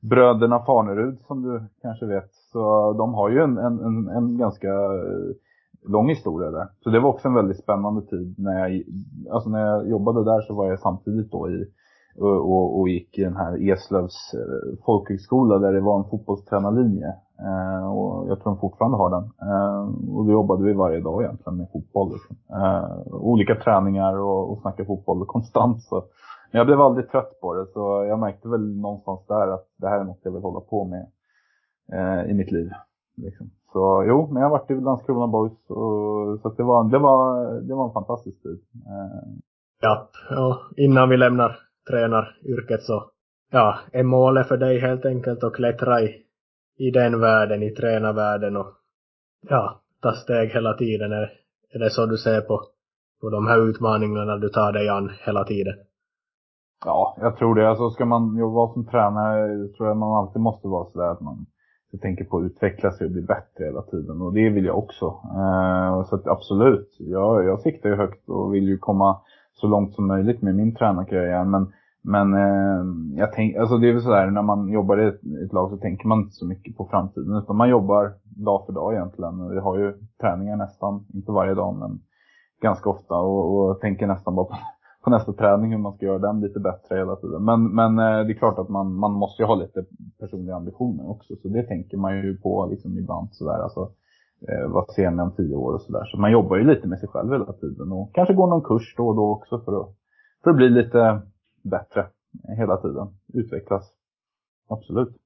bröderna 0.00 0.64
Farnerud 0.64 1.20
som 1.20 1.42
du 1.42 1.62
kanske 1.82 2.06
vet. 2.06 2.34
Så 2.52 2.92
de 2.92 3.14
har 3.14 3.28
ju 3.30 3.42
en, 3.42 3.58
en, 3.58 4.08
en, 4.08 4.38
ganska 4.38 4.68
eh, 4.68 5.34
lång 5.88 6.08
historia 6.08 6.50
där. 6.50 6.68
Så 6.80 6.90
det 6.90 7.00
var 7.00 7.08
också 7.08 7.28
en 7.28 7.34
väldigt 7.34 7.62
spännande 7.62 8.02
tid. 8.02 8.34
När 8.38 8.58
jag, 8.58 8.82
alltså 9.30 9.50
när 9.50 9.66
jag 9.66 9.88
jobbade 9.88 10.24
där 10.24 10.40
så 10.40 10.54
var 10.54 10.66
jag 10.66 10.80
samtidigt 10.80 11.32
då 11.32 11.50
i 11.50 11.66
och, 12.16 12.52
och, 12.52 12.80
och 12.80 12.88
gick 12.88 13.18
i 13.18 13.24
den 13.24 13.36
här 13.36 13.72
Eslövs 13.72 14.34
eh, 14.34 14.84
folkhögskola 14.84 15.58
där 15.58 15.72
det 15.72 15.80
var 15.80 15.98
en 15.98 16.10
fotbollstränarlinje. 16.10 17.14
Eh, 17.40 17.92
och 17.96 18.28
jag 18.28 18.40
tror 18.40 18.52
de 18.52 18.60
fortfarande 18.60 18.96
har 18.96 19.10
den. 19.10 19.24
Eh, 19.48 20.14
och 20.16 20.24
då 20.24 20.32
jobbade 20.32 20.64
vi 20.64 20.72
varje 20.72 21.00
dag 21.00 21.22
egentligen 21.22 21.56
med 21.56 21.68
fotboll. 21.72 22.12
Liksom. 22.12 22.36
Eh, 22.50 23.14
olika 23.14 23.54
träningar 23.54 24.18
och, 24.18 24.52
och 24.52 24.58
snacka 24.60 24.84
fotboll 24.84 25.26
konstant. 25.26 25.82
Så 25.82 26.04
men 26.54 26.58
jag 26.58 26.66
blev 26.66 26.80
aldrig 26.80 27.10
trött 27.10 27.40
på 27.40 27.54
det 27.54 27.66
så 27.72 28.04
jag 28.08 28.18
märkte 28.18 28.48
väl 28.48 28.76
någonstans 28.76 29.20
där 29.28 29.48
att 29.54 29.66
det 29.76 29.88
här 29.88 30.00
är 30.00 30.04
något 30.04 30.20
jag 30.22 30.32
vill 30.32 30.42
hålla 30.42 30.60
på 30.60 30.84
med 30.84 31.06
eh, 31.92 32.30
i 32.30 32.34
mitt 32.34 32.52
liv. 32.52 32.70
Liksom. 33.16 33.50
Så 33.72 34.04
jo, 34.08 34.26
men 34.26 34.42
jag 34.42 34.50
har 34.50 34.58
varit 34.58 34.70
i 34.70 34.74
Landskrona 34.74 35.26
Boys 35.26 35.70
och, 35.70 36.40
så 36.40 36.54
det, 36.56 36.62
var, 36.62 36.90
det, 36.90 36.98
var, 36.98 37.52
det 37.60 37.74
var 37.74 37.86
en 37.86 37.92
fantastisk 37.92 38.42
tid. 38.42 38.60
Eh. 38.86 39.32
Ja, 39.80 40.08
och 40.30 40.78
innan 40.78 41.08
vi 41.08 41.16
lämnar 41.16 41.58
tränaryrket 41.90 42.82
så 42.82 43.04
ja, 43.50 43.78
är 43.92 44.02
målet 44.02 44.48
för 44.48 44.56
dig 44.56 44.80
helt 44.80 45.04
enkelt 45.04 45.44
att 45.44 45.54
klättra 45.54 46.02
i, 46.02 46.23
i 46.76 46.90
den 46.90 47.20
världen, 47.20 47.62
i 47.62 47.70
tränarvärlden 47.70 48.56
och 48.56 48.66
ja, 49.48 49.80
ta 50.02 50.12
steg 50.12 50.50
hela 50.50 50.74
tiden. 50.74 51.12
Är, 51.12 51.32
är 51.74 51.78
det 51.78 51.90
så 51.90 52.06
du 52.06 52.16
ser 52.16 52.40
på, 52.40 52.62
på 53.20 53.30
de 53.30 53.46
här 53.46 53.68
utmaningarna 53.68 54.36
du 54.36 54.48
tar 54.48 54.72
dig 54.72 54.88
an 54.88 55.10
hela 55.26 55.44
tiden? 55.44 55.74
Ja, 56.84 57.16
jag 57.20 57.36
tror 57.36 57.54
det. 57.54 57.68
Alltså 57.68 57.90
ska 57.90 58.04
man 58.04 58.36
jobba 58.36 58.72
som 58.72 58.86
tränare 58.86 59.68
tror 59.68 59.88
jag 59.88 59.96
man 59.96 60.18
alltid 60.18 60.42
måste 60.42 60.68
vara 60.68 60.84
sådär 60.84 61.10
att 61.10 61.20
man 61.20 61.46
tänker 62.02 62.24
på 62.24 62.38
att 62.38 62.44
utveckla 62.44 62.90
sig 62.90 63.04
och 63.04 63.12
bli 63.12 63.22
bättre 63.22 63.64
hela 63.64 63.82
tiden. 63.82 64.20
Och 64.20 64.32
det 64.34 64.50
vill 64.50 64.64
jag 64.64 64.78
också. 64.78 65.06
Eh, 65.24 66.04
så 66.04 66.14
att 66.16 66.26
absolut, 66.26 66.96
jag, 66.98 67.44
jag 67.44 67.60
siktar 67.60 67.88
ju 67.88 67.96
högt 67.96 68.28
och 68.28 68.54
vill 68.54 68.68
ju 68.68 68.78
komma 68.78 69.20
så 69.52 69.66
långt 69.66 69.94
som 69.94 70.06
möjligt 70.06 70.42
med 70.42 70.54
min 70.54 70.74
tränarkarriär. 70.74 71.44
Men, 71.44 71.72
men 72.04 72.34
eh, 72.34 72.84
jag 73.16 73.32
tänk, 73.32 73.56
alltså 73.56 73.78
det 73.78 73.88
är 73.88 73.92
väl 73.92 74.02
sådär 74.02 74.30
när 74.30 74.42
man 74.42 74.68
jobbar 74.68 75.00
i 75.00 75.08
ett, 75.08 75.20
ett, 75.44 75.52
lag 75.52 75.70
så 75.70 75.76
tänker 75.76 76.08
man 76.08 76.18
inte 76.18 76.34
så 76.34 76.46
mycket 76.46 76.76
på 76.76 76.88
framtiden. 76.90 77.36
Utan 77.36 77.56
man 77.56 77.68
jobbar 77.68 78.12
dag 78.24 78.66
för 78.66 78.72
dag 78.72 78.94
egentligen. 78.94 79.50
Vi 79.50 79.60
har 79.60 79.78
ju 79.78 79.94
träningar 80.20 80.56
nästan, 80.56 81.04
inte 81.14 81.32
varje 81.32 81.54
dag 81.54 81.76
men 81.78 82.00
ganska 82.62 82.90
ofta. 82.90 83.14
Och, 83.14 83.58
och 83.58 83.80
tänker 83.80 84.06
nästan 84.06 84.34
bara 84.34 84.46
på 84.46 84.56
på 85.04 85.10
nästa 85.10 85.32
träning 85.32 85.70
hur 85.70 85.78
man 85.78 85.92
ska 85.92 86.06
göra 86.06 86.18
den 86.18 86.40
lite 86.40 86.60
bättre 86.60 86.96
hela 86.96 87.16
tiden. 87.16 87.44
Men, 87.44 87.74
men 87.74 87.98
eh, 87.98 88.26
det 88.26 88.32
är 88.32 88.38
klart 88.38 88.58
att 88.58 88.68
man, 88.68 88.94
man 88.94 89.12
måste 89.12 89.42
ju 89.42 89.46
ha 89.46 89.54
lite 89.54 89.84
personliga 90.20 90.56
ambitioner 90.56 91.10
också. 91.10 91.36
Så 91.36 91.48
det 91.48 91.62
tänker 91.62 91.96
man 91.96 92.16
ju 92.16 92.36
på 92.36 92.66
liksom 92.70 92.98
ibland 92.98 93.28
sådär. 93.32 93.58
Alltså, 93.62 93.80
eh, 94.48 94.68
vad 94.68 94.90
ser 94.90 95.10
man 95.10 95.26
om 95.26 95.34
tio 95.36 95.56
år 95.56 95.72
och 95.74 95.80
sådär. 95.80 96.04
Så 96.04 96.20
man 96.20 96.32
jobbar 96.32 96.56
ju 96.56 96.64
lite 96.64 96.88
med 96.88 96.98
sig 96.98 97.08
själv 97.08 97.32
hela 97.32 97.52
tiden. 97.52 97.92
Och 97.92 98.10
kanske 98.14 98.34
går 98.34 98.46
någon 98.46 98.62
kurs 98.62 98.94
då 98.96 99.08
och 99.08 99.16
då 99.16 99.32
också 99.32 99.60
för 99.60 99.80
att, 99.80 99.88
för 100.44 100.50
att 100.50 100.56
bli 100.56 100.68
lite 100.70 101.20
bättre 101.64 102.06
hela 102.56 102.76
tiden. 102.76 103.06
Utvecklas. 103.34 103.92
Absolut. 104.68 105.16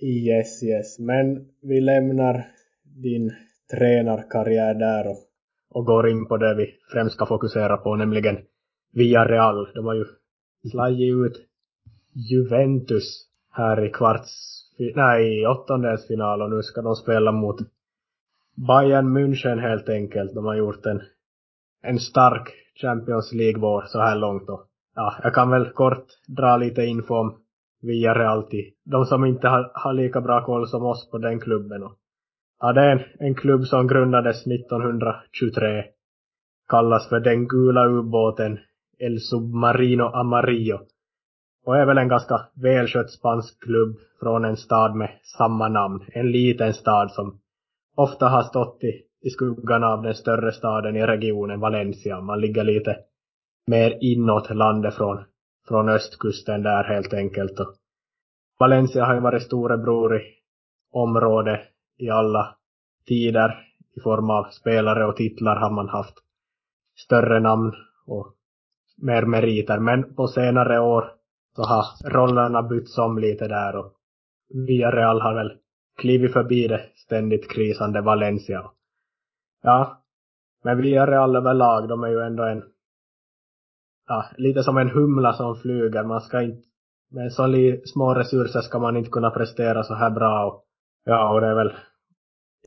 Yes, 0.00 0.62
yes. 0.62 0.98
Men 0.98 1.48
vi 1.62 1.80
lämnar 1.80 2.46
din 2.82 3.32
tränarkarriär 3.70 4.74
där 4.74 5.10
och, 5.10 5.18
och 5.70 5.86
går 5.86 6.08
in 6.08 6.26
på 6.26 6.36
det 6.36 6.54
vi 6.54 6.74
främst 6.92 7.14
ska 7.14 7.26
fokusera 7.26 7.76
på, 7.76 7.96
nämligen 7.96 8.38
Villarreal. 8.92 9.68
De 9.74 9.86
har 9.86 9.94
ju 9.94 10.04
slagit 10.70 11.14
ut 11.14 11.48
Juventus 12.12 13.28
här 13.50 13.84
i 13.84 13.90
kvarts, 13.90 14.30
nej 14.94 15.40
i 15.42 15.46
åttondelsfinal 15.46 16.42
och 16.42 16.50
nu 16.50 16.62
ska 16.62 16.82
de 16.82 16.96
spela 16.96 17.32
mot 17.32 17.56
Bayern 18.54 19.16
München 19.16 19.60
helt 19.60 19.88
enkelt. 19.88 20.34
De 20.34 20.44
har 20.44 20.54
gjort 20.54 20.86
en, 20.86 21.02
en 21.82 21.98
stark 21.98 22.52
Champions 22.74 23.32
League-vår 23.32 23.82
så 23.82 23.98
här 23.98 24.16
långt 24.16 24.48
och 24.48 24.66
ja, 24.94 25.14
jag 25.22 25.34
kan 25.34 25.50
väl 25.50 25.70
kort 25.70 26.06
dra 26.26 26.56
lite 26.56 26.82
info 26.82 27.14
om 27.14 27.34
Villarreal 27.82 28.42
till 28.42 28.70
de 28.84 29.04
som 29.04 29.24
inte 29.24 29.48
har, 29.48 29.70
har 29.74 29.92
lika 29.92 30.20
bra 30.20 30.44
koll 30.44 30.68
som 30.68 30.84
oss 30.84 31.10
på 31.10 31.18
den 31.18 31.40
klubben. 31.40 31.82
Och, 31.82 31.92
ja, 32.60 32.72
det 32.72 32.80
är 32.80 32.90
en, 32.90 33.02
en 33.18 33.34
klubb 33.34 33.64
som 33.64 33.86
grundades 33.86 34.46
1923. 34.46 35.84
Kallas 36.68 37.08
för 37.08 37.20
den 37.20 37.48
gula 37.48 37.86
ubåten 37.86 38.58
El 38.98 39.20
Submarino 39.20 40.04
Amarillo 40.04 40.80
och 41.64 41.76
är 41.76 41.86
väl 41.86 41.98
en 41.98 42.08
ganska 42.08 42.40
välskött 42.54 43.10
spansk 43.10 43.62
klubb 43.62 43.96
från 44.20 44.44
en 44.44 44.56
stad 44.56 44.94
med 44.94 45.10
samma 45.22 45.68
namn. 45.68 46.04
En 46.08 46.30
liten 46.30 46.74
stad 46.74 47.10
som 47.10 47.40
ofta 47.96 48.28
har 48.28 48.42
stått 48.42 48.84
i, 48.84 49.02
i 49.26 49.30
skuggan 49.30 49.84
av 49.84 50.02
den 50.02 50.14
större 50.14 50.52
staden 50.52 50.96
i 50.96 51.06
regionen 51.06 51.60
Valencia. 51.60 52.20
Man 52.20 52.40
ligger 52.40 52.64
lite 52.64 52.96
mer 53.66 53.98
inåt 54.00 54.50
landet 54.50 54.94
från, 54.94 55.24
från 55.68 55.88
östkusten 55.88 56.62
där 56.62 56.84
helt 56.84 57.14
enkelt. 57.14 57.60
Och 57.60 57.74
Valencia 58.58 59.04
har 59.04 59.14
ju 59.14 59.20
varit 59.20 59.42
storebror 59.42 60.16
i 60.16 60.22
området 60.92 61.60
i 61.98 62.10
alla 62.10 62.56
tider. 63.06 63.70
I 63.96 64.00
form 64.00 64.30
av 64.30 64.44
spelare 64.44 65.06
och 65.06 65.16
titlar 65.16 65.56
har 65.56 65.70
man 65.70 65.88
haft 65.88 66.14
större 66.96 67.40
namn 67.40 67.72
och 68.06 68.34
mer 68.96 69.22
meriter. 69.22 69.78
Men 69.78 70.14
på 70.14 70.28
senare 70.28 70.80
år 70.80 71.12
så 71.56 71.62
har 71.62 72.10
rollerna 72.10 72.62
bytts 72.62 72.98
om 72.98 73.18
lite 73.18 73.48
där 73.48 73.76
och 73.76 73.92
Villarreal 74.48 75.20
har 75.20 75.34
väl 75.34 75.58
klivit 75.96 76.32
förbi 76.32 76.68
det 76.68 76.90
ständigt 76.94 77.50
krisande 77.50 78.00
Valencia. 78.00 78.70
Ja, 79.62 80.02
men 80.64 80.82
Villarreal 80.82 81.36
överlag, 81.36 81.88
de 81.88 82.04
är 82.04 82.08
ju 82.08 82.20
ändå 82.20 82.42
en, 82.42 82.62
ja, 84.08 84.24
lite 84.36 84.62
som 84.62 84.76
en 84.76 84.90
humla 84.90 85.32
som 85.32 85.56
flyger. 85.56 86.04
Man 86.04 86.20
ska 86.20 86.42
inte, 86.42 86.62
med 87.10 87.32
så 87.32 87.44
små 87.84 88.14
resurser 88.14 88.60
ska 88.60 88.78
man 88.78 88.96
inte 88.96 89.10
kunna 89.10 89.30
prestera 89.30 89.82
så 89.82 89.94
här 89.94 90.10
bra. 90.10 90.46
Och, 90.46 90.64
ja, 91.04 91.34
och 91.34 91.40
det 91.40 91.46
är 91.46 91.54
väl 91.54 91.72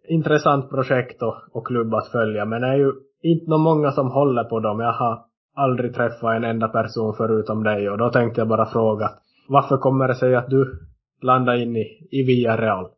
intressant 0.07 0.69
projekt 0.69 1.21
och, 1.21 1.35
och 1.51 1.67
klubb 1.67 1.93
att 1.93 2.07
följa. 2.07 2.45
Men 2.45 2.61
det 2.61 2.67
är 2.67 2.77
ju 2.77 2.93
inte 3.21 3.49
någon 3.49 3.61
många 3.61 3.91
som 3.91 4.11
håller 4.11 4.43
på 4.43 4.59
dem. 4.59 4.79
Jag 4.79 4.93
har 4.93 5.19
aldrig 5.55 5.95
träffat 5.95 6.35
en 6.35 6.43
enda 6.43 6.67
person 6.67 7.13
förutom 7.17 7.63
dig 7.63 7.89
och 7.89 7.97
då 7.97 8.09
tänkte 8.09 8.41
jag 8.41 8.47
bara 8.47 8.65
fråga 8.65 9.09
varför 9.47 9.77
kommer 9.77 10.07
det 10.07 10.15
sig 10.15 10.35
att 10.35 10.49
du 10.49 10.87
landade 11.21 11.61
in 11.61 11.75
i, 11.75 12.07
i 12.11 12.23
Villarreal? 12.23 12.89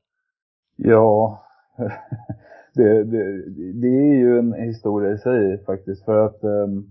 Ja, 0.76 1.44
det, 2.74 3.04
det, 3.04 3.50
det, 3.74 3.88
är 3.88 4.16
ju 4.16 4.40
en 4.40 4.54
historia 4.54 5.12
i 5.12 5.18
sig 5.18 5.66
faktiskt. 5.66 6.06
För 6.06 6.26
att 6.26 6.44
ehm, 6.44 6.84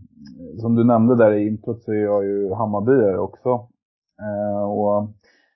som 0.61 0.75
du 0.75 0.85
nämnde 0.85 1.17
där 1.17 1.33
i 1.33 1.47
introt 1.47 1.83
så 1.83 1.93
är 1.93 2.03
jag 2.03 2.25
ju 2.25 2.55
Hammarbyare 2.55 3.19
också. 3.19 3.49
Eh, 4.21 4.63
och 4.63 5.09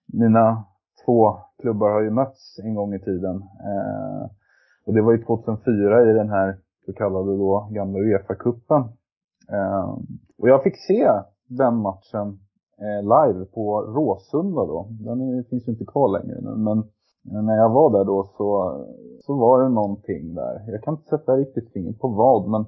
mina 0.07 0.65
två 1.05 1.37
klubbar 1.61 1.91
har 1.91 2.01
ju 2.01 2.11
mötts 2.11 2.59
en 2.59 2.75
gång 2.75 2.95
i 2.95 3.01
tiden. 3.01 3.37
Eh, 3.37 4.31
och 4.87 4.95
det 4.95 5.03
var 5.03 5.13
ju 5.13 5.25
2004 5.25 6.11
i 6.11 6.13
den 6.13 6.29
här 6.29 6.59
så 6.87 6.93
kallade 6.93 7.37
då 7.37 7.69
gamla 7.71 7.99
Uefa-cupen. 7.99 8.89
Eh, 9.53 9.99
och 10.39 10.49
jag 10.49 10.63
fick 10.63 10.77
se 10.77 11.11
den 11.49 11.77
matchen 11.77 12.39
eh, 12.79 13.03
live 13.03 13.45
på 13.45 13.83
Råsunda 13.83 14.67
då. 14.67 14.89
Den 14.91 15.21
är, 15.21 15.43
finns 15.43 15.69
ju 15.69 15.73
inte 15.73 15.85
kvar 15.85 16.09
längre 16.09 16.41
nu, 16.41 16.57
men 16.57 16.85
när 17.23 17.57
jag 17.57 17.71
var 17.71 17.91
där 17.91 18.05
då 18.05 18.25
så, 18.37 18.81
så 19.21 19.35
var 19.35 19.63
det 19.63 19.69
någonting 19.69 20.35
där. 20.35 20.65
Jag 20.67 20.83
kan 20.83 20.95
inte 20.95 21.09
sätta 21.09 21.37
riktigt 21.37 21.73
fingret 21.73 22.01
på 22.01 22.09
vad, 22.09 22.49
men 22.51 22.65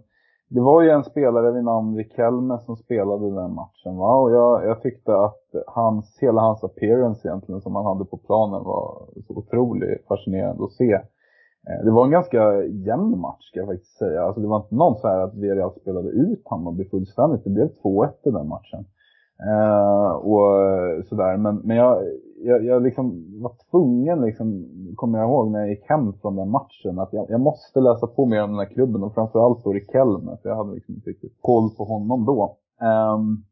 det 0.48 0.60
var 0.60 0.82
ju 0.82 0.90
en 0.90 1.04
spelare 1.04 1.52
vid 1.52 1.64
namn 1.64 1.96
Rikelme 1.96 2.58
som 2.58 2.76
spelade 2.76 3.34
den 3.34 3.54
matchen 3.54 3.96
va. 3.96 4.16
Och 4.16 4.30
jag, 4.32 4.64
jag 4.66 4.82
tyckte 4.82 5.16
att 5.16 5.44
hans, 5.66 6.18
hela 6.20 6.40
hans 6.40 6.64
appearance 6.64 7.28
egentligen 7.28 7.60
som 7.60 7.74
han 7.74 7.84
hade 7.84 8.04
på 8.04 8.16
planen 8.16 8.64
var 8.64 9.08
så 9.26 9.34
otroligt 9.34 10.06
fascinerande 10.08 10.64
att 10.64 10.72
se. 10.72 10.92
Eh, 11.68 11.84
det 11.84 11.90
var 11.90 12.04
en 12.04 12.10
ganska 12.10 12.64
jämn 12.64 13.20
match 13.20 13.48
ska 13.48 13.60
jag 13.60 13.68
faktiskt 13.68 13.98
säga. 13.98 14.22
Alltså 14.22 14.40
det 14.40 14.48
var 14.48 14.56
inte 14.56 14.74
någon 14.74 14.96
så 14.96 15.08
här 15.08 15.20
att 15.20 15.34
Villarreal 15.34 15.80
spelade 15.80 16.08
ut 16.08 16.42
Hammarby 16.44 16.84
fullständigt. 16.84 17.44
Det 17.44 17.50
blev 17.50 17.68
2-1 17.82 18.08
i 18.24 18.30
den 18.30 18.48
matchen. 18.48 18.84
Uh, 19.42 20.10
och 20.10 20.60
eh, 20.60 21.02
sådär. 21.02 21.36
Men, 21.36 21.56
men 21.56 21.76
jag, 21.76 22.02
jag, 22.44 22.64
jag 22.64 22.82
liksom 22.82 23.24
var 23.42 23.52
tvungen, 23.70 24.20
liksom, 24.20 24.66
kommer 24.96 25.18
jag 25.18 25.28
ihåg 25.28 25.50
när 25.50 25.58
jag 25.58 25.68
gick 25.68 25.88
hem 25.88 26.12
från 26.12 26.36
den 26.36 26.50
matchen, 26.50 26.98
att 26.98 27.12
jag, 27.12 27.26
jag 27.30 27.40
måste 27.40 27.80
läsa 27.80 28.06
på 28.06 28.26
mer 28.26 28.42
om 28.42 28.50
den 28.50 28.58
här 28.58 28.74
klubben 28.74 29.02
och 29.02 29.14
framförallt 29.14 29.64
då 29.64 29.72
Rikelme, 29.72 30.36
för 30.42 30.48
jag 30.48 30.56
hade 30.56 30.74
liksom 30.74 30.94
inte 30.94 31.10
riktigt 31.10 31.38
koll 31.40 31.70
på 31.76 31.84
honom 31.84 32.24
då. 32.24 32.56
Um, 33.14 33.44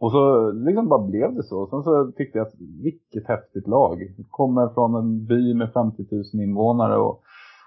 och 0.00 0.12
så 0.12 0.50
liksom 0.52 0.88
bara 0.88 1.06
blev 1.06 1.34
det 1.34 1.42
så. 1.42 1.66
Sen 1.66 1.82
så 1.82 2.12
tyckte 2.12 2.38
jag 2.38 2.46
att 2.46 2.54
vilket 2.82 3.28
häftigt 3.28 3.68
lag. 3.68 3.98
Kommer 4.30 4.68
från 4.68 4.94
en 4.94 5.26
by 5.26 5.54
med 5.54 5.72
50 5.72 6.02
000 6.10 6.24
invånare 6.42 6.96
och, 6.96 7.20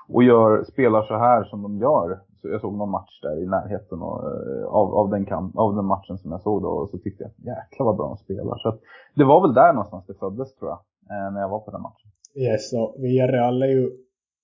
och 0.10 0.24
gör, 0.24 0.64
spelar 0.64 1.02
så 1.02 1.18
här 1.18 1.44
som 1.44 1.62
de 1.62 1.78
gör. 1.78 2.20
Så 2.42 2.48
jag 2.48 2.62
såg 2.62 2.74
någon 2.74 2.90
match 2.90 3.22
där 3.22 3.44
i 3.44 3.46
närheten 3.46 4.02
och, 4.02 4.20
eh, 4.32 4.66
av, 4.66 4.96
av, 4.96 5.10
den 5.10 5.26
kamp, 5.26 5.58
av 5.58 5.76
den 5.76 5.86
matchen 5.86 6.18
som 6.18 6.32
jag 6.32 6.42
såg 6.42 6.62
då. 6.62 6.70
Och 6.70 6.90
så 6.90 6.98
tyckte 6.98 7.24
jag, 7.24 7.32
jäklar 7.38 7.86
vad 7.86 7.98
bra 7.98 8.08
de 8.08 8.18
spelar. 8.18 8.58
Så 8.58 8.70
att, 8.70 8.80
det 9.16 9.24
var 9.24 9.42
väl 9.42 9.54
där 9.54 9.74
någonstans 9.74 10.06
det 10.08 10.14
föddes 10.14 10.56
tror 10.56 10.70
jag. 10.70 10.80
Eh, 11.12 11.34
när 11.34 11.42
jag 11.42 11.50
var 11.50 11.60
på 11.60 11.72
den 11.72 11.82
matchen. 11.82 12.12
Yes, 12.36 12.74
och 12.74 12.96
Villarreal 12.98 13.62
är 13.64 13.68
ju, 13.68 13.92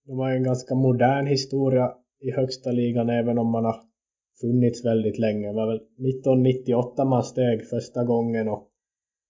de 0.05 0.19
har 0.19 0.31
en 0.31 0.43
ganska 0.43 0.75
modern 0.75 1.27
historia 1.27 1.91
i 2.19 2.31
högsta 2.31 2.71
ligan 2.71 3.09
även 3.09 3.37
om 3.37 3.47
man 3.47 3.65
har 3.65 3.75
funnits 4.41 4.85
väldigt 4.85 5.19
länge. 5.19 5.47
Det 5.47 5.53
var 5.53 5.67
väl 5.67 5.75
1998 5.75 7.05
man 7.05 7.23
steg 7.23 7.69
första 7.69 8.03
gången 8.03 8.49
och 8.49 8.67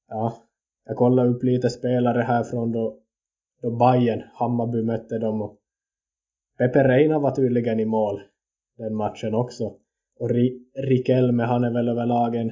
ja, 0.10 0.34
jag 0.86 0.98
kollade 0.98 1.30
upp 1.30 1.44
lite 1.44 1.70
spelare 1.70 2.22
härifrån 2.22 2.72
då, 2.72 2.98
då 3.62 3.72
Bayern, 3.72 4.24
Hammarby 4.34 4.84
mötte 4.84 5.20
dem 5.20 5.42
och 5.42 5.58
Pepe 6.58 6.88
Reina 6.88 7.20
var 7.20 7.32
tydligen 7.32 7.80
i 7.80 7.86
mål 7.86 8.22
den 8.78 8.96
matchen 8.96 9.34
också. 9.34 9.74
Och 10.20 10.30
Riquelme, 10.76 11.44
han 11.44 11.64
är 11.64 11.72
väl 11.72 11.90
överlag 11.90 12.36
en 12.36 12.52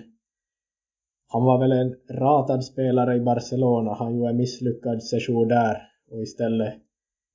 han 1.33 1.43
var 1.43 1.59
väl 1.59 1.71
en 1.71 1.95
ratad 2.09 2.63
spelare 2.63 3.15
i 3.15 3.19
Barcelona. 3.19 3.93
Han 3.93 4.15
gjorde 4.15 4.29
en 4.29 4.37
misslyckad 4.37 5.03
session 5.03 5.47
där 5.47 5.81
och 6.11 6.21
istället 6.21 6.73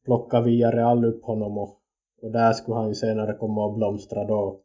plockade 0.05 0.45
Villarreal 0.45 1.05
upp 1.05 1.25
honom 1.25 1.59
och, 1.59 1.81
och 2.23 2.33
där 2.33 2.53
skulle 2.53 2.77
han 2.77 2.89
ju 2.89 2.95
senare 2.95 3.35
komma 3.35 3.65
och 3.65 3.75
blomstra 3.75 4.25
då. 4.25 4.61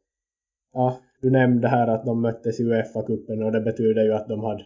Ja, 0.74 0.98
du 1.22 1.30
nämnde 1.30 1.68
här 1.68 1.88
att 1.88 2.06
de 2.06 2.22
möttes 2.22 2.60
i 2.60 2.64
Uefa-cupen 2.64 3.44
och 3.44 3.52
det 3.52 3.62
betyder 3.62 4.04
ju 4.04 4.14
att 4.14 4.28
de 4.28 4.44
hade 4.44 4.64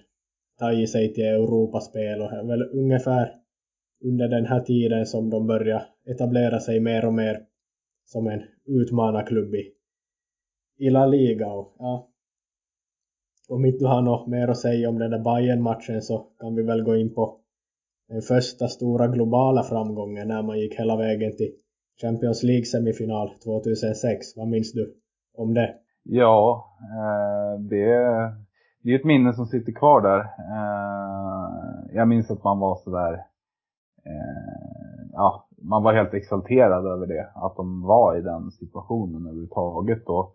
tagit 0.59 0.91
sig 0.91 1.13
till 1.13 1.25
Europaspel 1.25 2.21
och 2.21 2.49
väl 2.49 2.63
ungefär 2.73 3.31
under 4.03 4.27
den 4.27 4.45
här 4.45 4.59
tiden 4.59 5.05
som 5.05 5.29
de 5.29 5.47
började 5.47 5.85
etablera 6.05 6.59
sig 6.59 6.79
mer 6.79 7.05
och 7.05 7.13
mer 7.13 7.45
som 8.05 8.27
en 8.27 8.43
utmanarklubb 8.65 9.55
i, 9.55 9.71
i 10.77 10.89
La 10.89 11.05
Liga. 11.05 11.51
Och, 11.51 11.75
ja, 11.79 12.09
om 13.49 13.65
inte 13.65 13.79
du 13.79 13.85
har 13.87 14.01
något 14.01 14.27
mer 14.27 14.47
att 14.47 14.57
säga 14.57 14.89
om 14.89 14.99
den 14.99 15.11
där 15.11 15.23
Bayern-matchen 15.23 16.01
så 16.01 16.17
kan 16.39 16.55
vi 16.55 16.63
väl 16.63 16.83
gå 16.83 16.95
in 16.95 17.13
på 17.13 17.39
den 18.07 18.21
första 18.21 18.67
stora 18.67 19.07
globala 19.07 19.63
framgången 19.63 20.27
när 20.27 20.43
man 20.43 20.59
gick 20.59 20.79
hela 20.79 20.97
vägen 20.97 21.35
till 21.37 21.51
Champions 22.01 22.43
League-semifinal 22.43 23.29
2006. 23.43 24.37
Vad 24.37 24.47
minns 24.47 24.73
du 24.73 24.95
om 25.37 25.53
det? 25.53 25.75
Ja, 26.03 26.65
eh, 26.81 27.59
det, 27.59 27.85
det 28.81 28.91
är 28.91 28.99
ett 28.99 29.05
minne 29.05 29.33
som 29.33 29.45
sitter 29.45 29.71
kvar 29.71 30.01
där. 30.01 30.19
Eh, 30.19 31.95
jag 31.95 32.07
minns 32.07 32.31
att 32.31 32.43
man 32.43 32.59
var 32.59 32.75
sådär, 32.75 33.13
eh, 34.05 35.07
ja, 35.13 35.44
man 35.69 35.83
var 35.83 35.93
helt 35.93 36.13
exalterad 36.13 36.85
över 36.85 37.07
det. 37.07 37.29
Att 37.35 37.55
de 37.55 37.81
var 37.81 38.17
i 38.17 38.21
den 38.21 38.51
situationen 38.51 39.27
överhuvudtaget 39.27 40.05
då. 40.05 40.31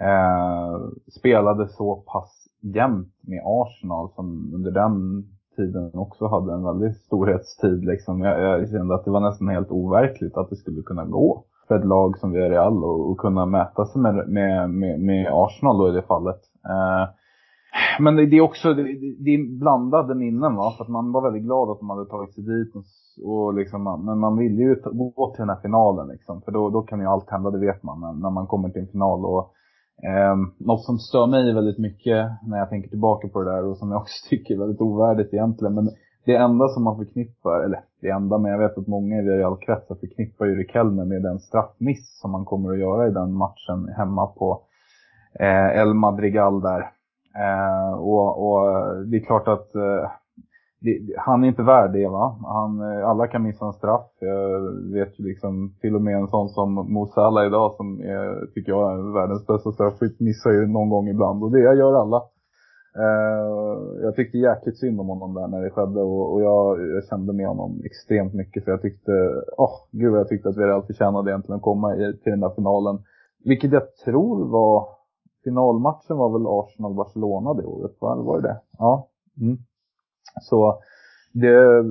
Eh, 0.00 0.78
spelade 1.18 1.68
så 1.68 1.96
pass 1.96 2.48
jämnt 2.60 3.14
med 3.20 3.42
Arsenal 3.44 4.10
som 4.14 4.54
under 4.54 4.70
den 4.70 5.24
tiden 5.56 5.90
också 5.94 6.26
hade 6.26 6.52
en 6.52 6.64
väldigt 6.64 6.96
storhetstid. 6.96 7.84
Liksom. 7.84 8.20
Jag, 8.20 8.40
jag 8.40 8.68
kände 8.70 8.94
att 8.94 9.04
det 9.04 9.10
var 9.10 9.20
nästan 9.20 9.48
helt 9.48 9.70
overkligt 9.70 10.36
att 10.36 10.50
det 10.50 10.56
skulle 10.56 10.82
kunna 10.82 11.04
gå 11.04 11.44
för 11.68 11.78
ett 11.78 11.84
lag 11.84 12.18
som 12.18 12.32
Villarreal 12.32 12.84
och, 12.84 13.10
och 13.10 13.18
kunna 13.18 13.46
mäta 13.46 13.86
sig 13.86 14.02
med, 14.02 14.28
med, 14.28 14.70
med, 14.70 15.00
med, 15.00 15.28
Arsenal 15.32 15.78
då 15.78 15.88
i 15.88 15.92
det 15.92 16.02
fallet. 16.02 16.40
Eh, 16.68 17.08
men 18.00 18.16
det, 18.16 18.36
är 18.36 18.40
också 18.40 18.74
det, 18.74 19.30
är 19.30 19.58
blandade 19.58 20.14
minnen 20.14 20.56
va, 20.56 20.74
för 20.76 20.84
att 20.84 20.90
man 20.90 21.12
var 21.12 21.22
väldigt 21.22 21.42
glad 21.42 21.70
att 21.70 21.78
de 21.78 21.90
hade 21.90 22.06
tagit 22.06 22.34
sig 22.34 22.44
dit 22.44 22.74
och, 22.74 22.84
och 23.30 23.54
liksom, 23.54 24.02
men 24.04 24.18
man 24.18 24.36
ville 24.36 24.62
ju 24.62 24.76
gå 24.92 25.32
till 25.34 25.40
den 25.42 25.48
här 25.48 25.62
finalen 25.62 26.08
liksom, 26.08 26.42
för 26.42 26.52
då, 26.52 26.70
då 26.70 26.82
kan 26.82 27.00
ju 27.00 27.06
allt 27.06 27.30
hända, 27.30 27.50
det 27.50 27.66
vet 27.66 27.82
man 27.82 28.00
när, 28.00 28.12
när 28.12 28.30
man 28.30 28.46
kommer 28.46 28.68
till 28.68 28.82
en 28.82 28.88
final 28.88 29.24
och 29.24 29.54
Eh, 30.02 30.36
något 30.58 30.84
som 30.84 30.98
stör 30.98 31.26
mig 31.26 31.54
väldigt 31.54 31.78
mycket 31.78 32.30
när 32.42 32.58
jag 32.58 32.68
tänker 32.68 32.88
tillbaka 32.88 33.28
på 33.28 33.42
det 33.42 33.50
där 33.50 33.64
och 33.64 33.76
som 33.76 33.90
jag 33.90 34.00
också 34.00 34.14
tycker 34.28 34.54
är 34.54 34.58
väldigt 34.58 34.80
ovärdigt 34.80 35.34
egentligen. 35.34 35.74
Men 35.74 35.90
det 36.24 36.36
enda 36.36 36.68
som 36.68 36.84
man 36.84 36.96
förknippar, 36.96 37.64
eller 37.64 37.80
det 38.00 38.08
enda, 38.08 38.38
men 38.38 38.52
jag 38.52 38.58
vet 38.58 38.78
att 38.78 38.86
många 38.86 39.16
i 39.16 39.22
Villarreal-kretsar 39.22 39.94
förknippar 39.94 40.46
ju 40.46 40.54
Rikelme 40.54 41.04
med 41.04 41.22
den 41.22 41.38
straffmiss 41.38 42.18
som 42.20 42.30
man 42.30 42.44
kommer 42.44 42.72
att 42.72 42.78
göra 42.78 43.08
i 43.08 43.10
den 43.10 43.32
matchen 43.32 43.88
hemma 43.96 44.26
på 44.26 44.62
eh, 45.40 45.80
El 45.80 45.94
Madrigal 45.94 46.60
där. 46.60 46.90
Eh, 47.44 47.92
och, 47.98 48.28
och, 48.46 48.66
det 49.06 49.16
är 49.16 49.24
klart 49.24 49.48
att 49.48 49.74
eh, 49.74 50.10
det, 50.80 51.00
han 51.16 51.44
är 51.44 51.48
inte 51.48 51.62
värd 51.62 51.92
det 51.92 52.08
va. 52.08 52.38
Han, 52.42 52.80
eh, 52.80 53.08
alla 53.08 53.26
kan 53.26 53.42
missa 53.42 53.66
en 53.66 53.72
straff. 53.72 54.10
Jag 54.20 54.60
vet 54.92 55.20
ju 55.20 55.24
liksom 55.24 55.74
till 55.80 55.94
och 55.94 56.02
med 56.02 56.16
en 56.16 56.28
sån 56.28 56.48
som 56.48 56.74
Mo 56.74 57.06
Salah 57.06 57.46
idag 57.46 57.74
som 57.76 58.00
är, 58.00 58.46
tycker 58.54 58.72
jag 58.72 58.92
är 58.92 59.12
världens 59.12 59.46
bästa 59.46 59.72
straffskytt 59.72 60.20
missar 60.20 60.50
ju 60.50 60.66
någon 60.66 60.88
gång 60.90 61.08
ibland 61.08 61.42
och 61.42 61.52
det 61.52 61.60
gör 61.60 61.94
alla. 61.94 62.22
Uh, 62.98 64.02
jag 64.02 64.16
tyckte 64.16 64.38
jäkligt 64.38 64.78
synd 64.78 65.00
om 65.00 65.08
honom 65.08 65.34
där 65.34 65.48
när 65.48 65.62
det 65.62 65.70
skedde 65.70 66.00
och, 66.00 66.32
och 66.32 66.42
jag, 66.42 66.80
jag, 66.94 67.04
kände 67.04 67.32
med 67.32 67.48
honom 67.48 67.80
extremt 67.84 68.34
mycket 68.34 68.64
för 68.64 68.70
jag 68.70 68.82
tyckte, 68.82 69.12
åh 69.56 69.66
oh, 69.66 69.74
gud 69.92 70.14
jag 70.14 70.28
tyckte 70.28 70.48
att 70.48 70.56
vi 70.56 70.70
hade 70.70 70.86
förtjänade 70.86 71.30
egentligen 71.30 71.56
att 71.56 71.62
komma 71.62 71.96
i, 71.96 72.16
till 72.22 72.30
den 72.30 72.40
där 72.40 72.54
finalen. 72.54 72.98
Vilket 73.44 73.72
jag 73.72 73.94
tror 74.04 74.48
var, 74.48 74.88
finalmatchen 75.48 76.16
var 76.16 76.30
väl 76.30 76.46
Arsenal-Barcelona 76.46 77.54
det 77.54 77.64
året 77.64 77.96
va? 78.00 78.14
Var 78.14 78.40
det 78.40 78.48
det? 78.48 78.60
Ja. 78.78 79.08
Mm. 79.40 79.58
Så 80.40 80.78
det, 81.32 81.82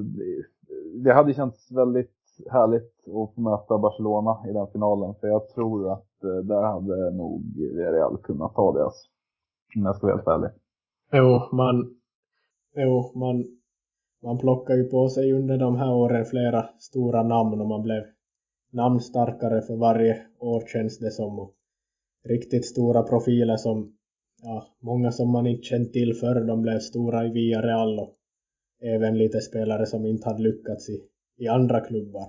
det 1.03 1.13
hade 1.13 1.33
känts 1.33 1.71
väldigt 1.71 2.17
härligt 2.51 2.93
att 3.07 3.35
få 3.35 3.41
möta 3.41 3.77
Barcelona 3.77 4.49
i 4.49 4.53
den 4.53 4.67
finalen. 4.67 5.15
För 5.19 5.27
jag 5.27 5.49
tror 5.49 5.91
att 5.91 6.23
eh, 6.23 6.35
där 6.43 6.61
hade 6.61 7.11
nog 7.11 7.43
Real 7.77 8.17
kunnat 8.17 8.55
ta 8.55 8.73
det. 8.73 8.83
Alltså. 8.83 9.07
Om 9.75 9.85
jag 9.85 9.95
ska 9.95 10.07
vara 10.07 10.15
helt 10.15 10.27
ärlig. 10.27 10.49
Jo, 11.11 11.55
man, 11.55 11.95
jo, 12.75 13.11
man, 13.15 13.45
man 14.23 14.37
plockar 14.37 14.75
ju 14.75 14.83
på 14.83 15.09
sig 15.09 15.33
under 15.33 15.57
de 15.57 15.75
här 15.75 15.93
åren 15.93 16.25
flera 16.25 16.69
stora 16.79 17.23
namn 17.23 17.61
och 17.61 17.67
man 17.67 17.83
blev 17.83 18.03
namnstarkare 18.71 19.61
för 19.61 19.75
varje 19.75 20.17
år 20.39 20.63
känns 20.67 20.99
det 20.99 21.11
som. 21.11 21.39
Och 21.39 21.53
riktigt 22.27 22.65
stora 22.65 23.03
profiler 23.03 23.57
som, 23.57 23.93
ja, 24.43 24.67
många 24.81 25.11
som 25.11 25.31
man 25.31 25.47
inte 25.47 25.63
känt 25.63 25.93
till 25.93 26.13
förr, 26.13 26.47
de 26.47 26.61
blev 26.61 26.79
stora 26.79 27.25
i 27.25 27.29
Villarreal 27.29 27.99
och 27.99 28.15
även 28.81 29.17
lite 29.17 29.41
spelare 29.41 29.85
som 29.85 30.05
inte 30.05 30.29
hade 30.29 30.43
lyckats 30.43 30.89
i, 30.89 30.99
i 31.37 31.47
andra 31.47 31.79
klubbar. 31.79 32.27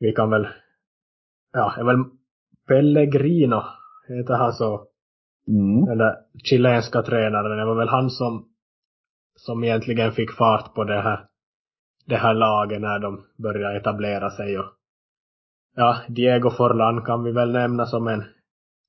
Vi 0.00 0.12
kan 0.12 0.30
väl, 0.30 0.46
ja, 1.52 1.74
är 1.78 1.84
väl 1.84 2.04
Pellegrino, 2.66 3.62
heter 4.08 4.34
han 4.34 4.52
så? 4.52 4.86
Mm. 5.48 5.84
Den 5.84 5.98
där 5.98 6.16
chilenska 6.44 7.02
tränaren, 7.02 7.58
det 7.58 7.64
var 7.64 7.78
väl 7.78 7.88
han 7.88 8.10
som, 8.10 8.48
som 9.34 9.64
egentligen 9.64 10.12
fick 10.12 10.32
fart 10.32 10.74
på 10.74 10.84
det 10.84 11.02
här, 11.02 11.26
det 12.06 12.16
här 12.16 12.34
laget 12.34 12.80
när 12.80 12.98
de 12.98 13.24
började 13.36 13.76
etablera 13.76 14.30
sig 14.30 14.58
och 14.58 14.66
ja, 15.76 15.96
Diego 16.08 16.50
Forlan 16.50 17.04
kan 17.04 17.24
vi 17.24 17.32
väl 17.32 17.52
nämna 17.52 17.86
som 17.86 18.08
en 18.08 18.24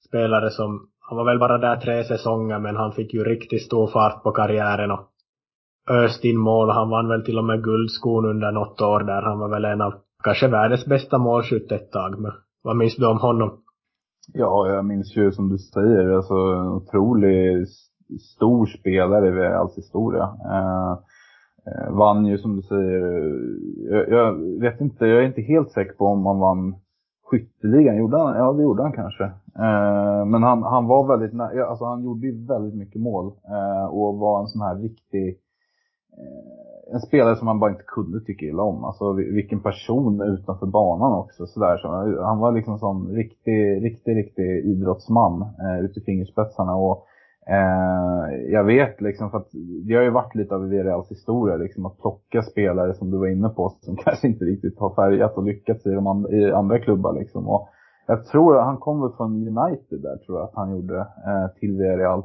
spelare 0.08 0.50
som, 0.50 0.88
han 1.00 1.18
var 1.18 1.26
väl 1.26 1.40
bara 1.40 1.58
där 1.58 1.78
tre 1.78 2.04
säsonger 2.04 2.60
men 2.60 2.76
han 2.76 2.92
fick 2.92 3.14
ju 3.14 3.24
riktigt 3.24 3.66
stor 3.66 3.88
fart 3.88 4.24
på 4.24 4.32
karriären 4.32 4.92
och 4.92 5.12
öst 5.90 6.26
in 6.26 6.38
mål. 6.38 6.70
Han 6.70 6.90
vann 6.90 7.08
väl 7.08 7.26
till 7.26 7.38
och 7.38 7.46
med 7.46 7.64
guldskon 7.64 8.26
under 8.26 8.52
något 8.52 8.82
år 8.82 9.00
där. 9.00 9.22
Han 9.22 9.40
var 9.40 9.50
väl 9.50 9.66
en 9.66 9.82
av 9.82 9.94
kanske 10.24 10.48
världens 10.48 10.86
bästa 10.86 11.18
målskytt 11.18 11.72
ett 11.72 11.92
tag. 11.92 12.20
Men 12.20 12.32
vad 12.64 12.76
minns 12.76 12.96
du 12.96 13.08
om 13.08 13.20
honom? 13.20 13.58
Ja, 14.34 14.68
jag 14.68 14.86
minns 14.86 15.18
ju 15.18 15.32
som 15.32 15.50
du 15.50 15.58
säger, 15.58 16.10
alltså 16.10 16.34
en 16.34 16.68
otrolig 16.68 17.68
stor 18.36 18.66
spelare 18.66 19.28
i 19.28 19.32
Reals 19.32 19.78
historia. 19.78 20.24
Eh, 20.24 20.92
eh, 21.68 21.98
vann 21.98 22.26
ju 22.26 22.38
som 22.38 22.56
du 22.56 22.62
säger, 22.62 23.02
jag, 23.92 24.10
jag, 24.10 24.60
vet 24.62 24.82
inte, 24.82 25.06
jag 25.06 25.24
är 25.24 25.28
inte 25.28 25.42
helt 25.42 25.72
säker 25.72 25.94
på 25.94 26.06
om 26.06 26.26
han 26.26 26.40
vann 26.40 26.76
skytteligan. 27.32 27.98
Gjorde 27.98 28.18
han? 28.18 28.36
Ja, 28.36 28.54
det 28.54 28.64
gjorde 28.64 28.84
han 28.84 28.92
kanske. 28.92 29.24
Eh, 29.56 30.26
men 30.26 30.44
han, 30.44 30.64
han 30.64 30.88
var 30.88 31.08
väldigt, 31.08 31.40
alltså 31.40 31.86
han 31.86 32.04
gjorde 32.04 32.28
ju 32.28 32.46
väldigt 32.46 32.76
mycket 32.76 33.02
mål 33.02 33.26
eh, 33.26 33.86
och 33.86 34.18
var 34.18 34.42
en 34.42 34.48
sån 34.48 34.62
här 34.62 34.76
riktig 34.76 35.28
eh, 36.18 36.62
en 36.94 37.02
spelare 37.02 37.36
som 37.36 37.46
man 37.46 37.60
bara 37.60 37.72
inte 37.72 37.84
kunde 37.88 38.20
tycka 38.20 38.46
illa 38.46 38.64
om. 38.64 38.84
Alltså 38.84 39.14
vilken 39.14 39.60
person 39.60 40.22
utanför 40.22 40.66
banan 40.66 41.14
också. 41.14 41.46
Sådär. 41.46 41.78
Så 41.78 41.88
han 42.24 42.40
var 42.40 42.52
liksom 42.52 42.74
en 42.74 42.80
sån 42.80 43.08
riktig, 43.08 43.84
riktig, 43.84 44.16
riktig 44.16 44.66
idrottsman 44.66 45.42
eh, 45.42 45.86
ute 45.86 46.00
i 46.00 46.04
fingerspetsarna. 46.04 46.76
Och 46.76 47.06
Eh, 47.50 48.52
jag 48.52 48.64
vet 48.64 49.02
liksom 49.02 49.32
för 49.32 49.38
att 49.38 49.50
det 49.88 49.96
har 49.96 50.04
ju 50.04 50.10
varit 50.10 50.36
lite 50.36 50.56
av 50.56 50.62
Villareals 50.62 51.12
historia 51.12 51.56
liksom 51.58 51.86
att 51.86 51.98
plocka 51.98 52.42
spelare 52.42 52.94
som 52.94 53.12
du 53.12 53.18
var 53.18 53.28
inne 53.28 53.50
på 53.50 53.70
som 53.82 53.96
kanske 54.06 54.28
inte 54.28 54.46
riktigt 54.46 54.80
har 54.80 54.96
färgat 54.96 55.38
och 55.38 55.44
lyckats 55.44 55.86
i, 55.86 55.92
de 55.92 56.08
and 56.08 56.28
i 56.28 56.52
andra 56.52 56.80
klubbar 56.80 57.14
liksom. 57.14 57.48
Och 57.48 57.68
jag 58.08 58.26
tror 58.26 58.58
att 58.58 58.66
han 58.66 58.78
kom 58.78 59.02
väl 59.02 59.12
från 59.18 59.48
United 59.48 60.02
där 60.02 60.18
tror 60.18 60.38
jag 60.38 60.44
att 60.44 60.56
han 60.56 60.72
gjorde 60.72 61.00
eh, 61.00 61.60
till 61.60 61.78
Villarreal. 61.78 62.24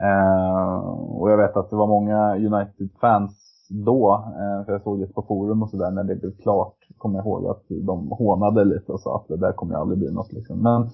Eh, 0.00 0.76
och 1.20 1.30
jag 1.30 1.36
vet 1.36 1.56
att 1.56 1.70
det 1.70 1.76
var 1.76 1.86
många 1.86 2.36
United-fans 2.36 3.32
då, 3.70 4.14
eh, 4.14 4.64
för 4.64 4.72
jag 4.72 4.82
såg 4.82 5.00
det 5.00 5.14
på 5.14 5.22
forum 5.22 5.62
och 5.62 5.70
sådär 5.70 5.90
när 5.90 6.04
det 6.04 6.16
blev 6.16 6.36
klart, 6.36 6.76
kommer 6.98 7.18
jag 7.18 7.26
ihåg 7.26 7.46
att 7.46 7.62
de 7.68 8.10
hånade 8.10 8.64
lite 8.64 8.92
och 8.92 9.00
sa 9.00 9.16
att 9.16 9.28
det 9.28 9.36
där 9.36 9.52
kommer 9.52 9.74
ju 9.74 9.80
aldrig 9.80 9.98
bli 9.98 10.12
något 10.12 10.32
liksom. 10.32 10.62
Men 10.62 10.90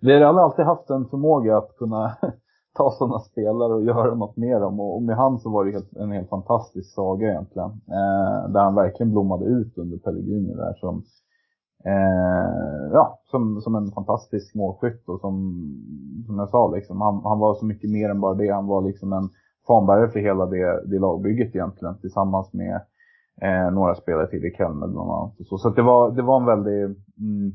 Villarreal 0.00 0.34
har 0.34 0.42
alltid 0.42 0.64
haft 0.64 0.90
en 0.90 1.04
förmåga 1.04 1.58
att 1.58 1.76
kunna 1.76 2.16
ta 2.74 2.90
sådana 2.90 3.18
spelare 3.18 3.72
och 3.74 3.84
göra 3.84 4.14
något 4.14 4.36
med 4.36 4.60
dem. 4.60 4.80
Och, 4.80 5.02
med 5.02 5.16
han 5.16 5.38
så 5.38 5.50
var 5.50 5.64
det 5.64 5.72
helt, 5.72 5.96
en 5.96 6.12
helt 6.12 6.28
fantastisk 6.28 6.94
saga 6.94 7.30
egentligen. 7.30 7.70
Eh, 7.70 8.50
där 8.52 8.60
han 8.60 8.74
verkligen 8.74 9.12
blommade 9.12 9.44
ut 9.44 9.78
under 9.78 9.98
Pellegrini 9.98 10.54
där 10.54 10.74
som, 10.74 11.02
eh, 11.84 12.92
ja, 12.92 13.18
som, 13.30 13.60
som 13.60 13.74
en 13.74 13.90
fantastisk 13.92 14.54
målskytt 14.54 15.08
och 15.08 15.20
som, 15.20 15.34
som 16.26 16.38
jag 16.38 16.48
sa 16.48 16.74
liksom, 16.74 17.00
han, 17.00 17.20
han 17.24 17.38
var 17.38 17.54
så 17.54 17.64
mycket 17.66 17.90
mer 17.90 18.10
än 18.10 18.20
bara 18.20 18.34
det. 18.34 18.50
Han 18.50 18.66
var 18.66 18.82
liksom 18.82 19.12
en 19.12 19.28
fanbärare 19.66 20.08
för 20.08 20.20
hela 20.20 20.46
det, 20.46 20.82
det 20.86 20.98
lagbygget 20.98 21.54
egentligen 21.54 21.98
tillsammans 21.98 22.52
med 22.52 22.80
eh, 23.42 23.70
några 23.72 23.94
spelare 23.94 24.26
till 24.26 24.44
i 24.44 24.54
Kelme 24.56 24.86
bland 24.86 25.10
annat. 25.10 25.34
Så, 25.48 25.58
så 25.58 25.70
det, 25.70 25.82
var, 25.82 26.10
det 26.10 26.22
var 26.22 26.40
en 26.40 26.46
väldigt 26.46 26.98
mm, 27.18 27.52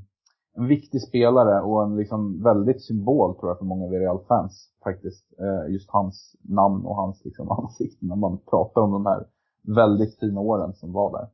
en 0.56 0.68
viktig 0.68 1.02
spelare 1.02 1.62
och 1.62 1.84
en 1.84 1.98
liksom 1.98 2.44
väldigt 2.44 2.82
symbol 2.82 3.36
tror 3.36 3.50
jag 3.50 3.58
för 3.58 3.66
många 3.66 3.88
Villarreal-fans 3.88 4.70
faktiskt. 4.84 5.26
Eh, 5.40 5.74
just 5.74 5.90
hans 5.90 6.36
namn 6.42 6.86
och 6.86 6.96
hans 6.96 7.26
liksom 7.26 7.52
ansikte 7.60 8.06
när 8.06 8.16
man 8.16 8.38
pratar 8.38 8.82
om 8.82 8.92
de 8.92 9.06
här 9.06 9.26
väldigt 9.76 10.20
fina 10.20 10.40
åren 10.40 10.74
som 10.74 10.94
var 10.94 11.12
där. 11.12 11.28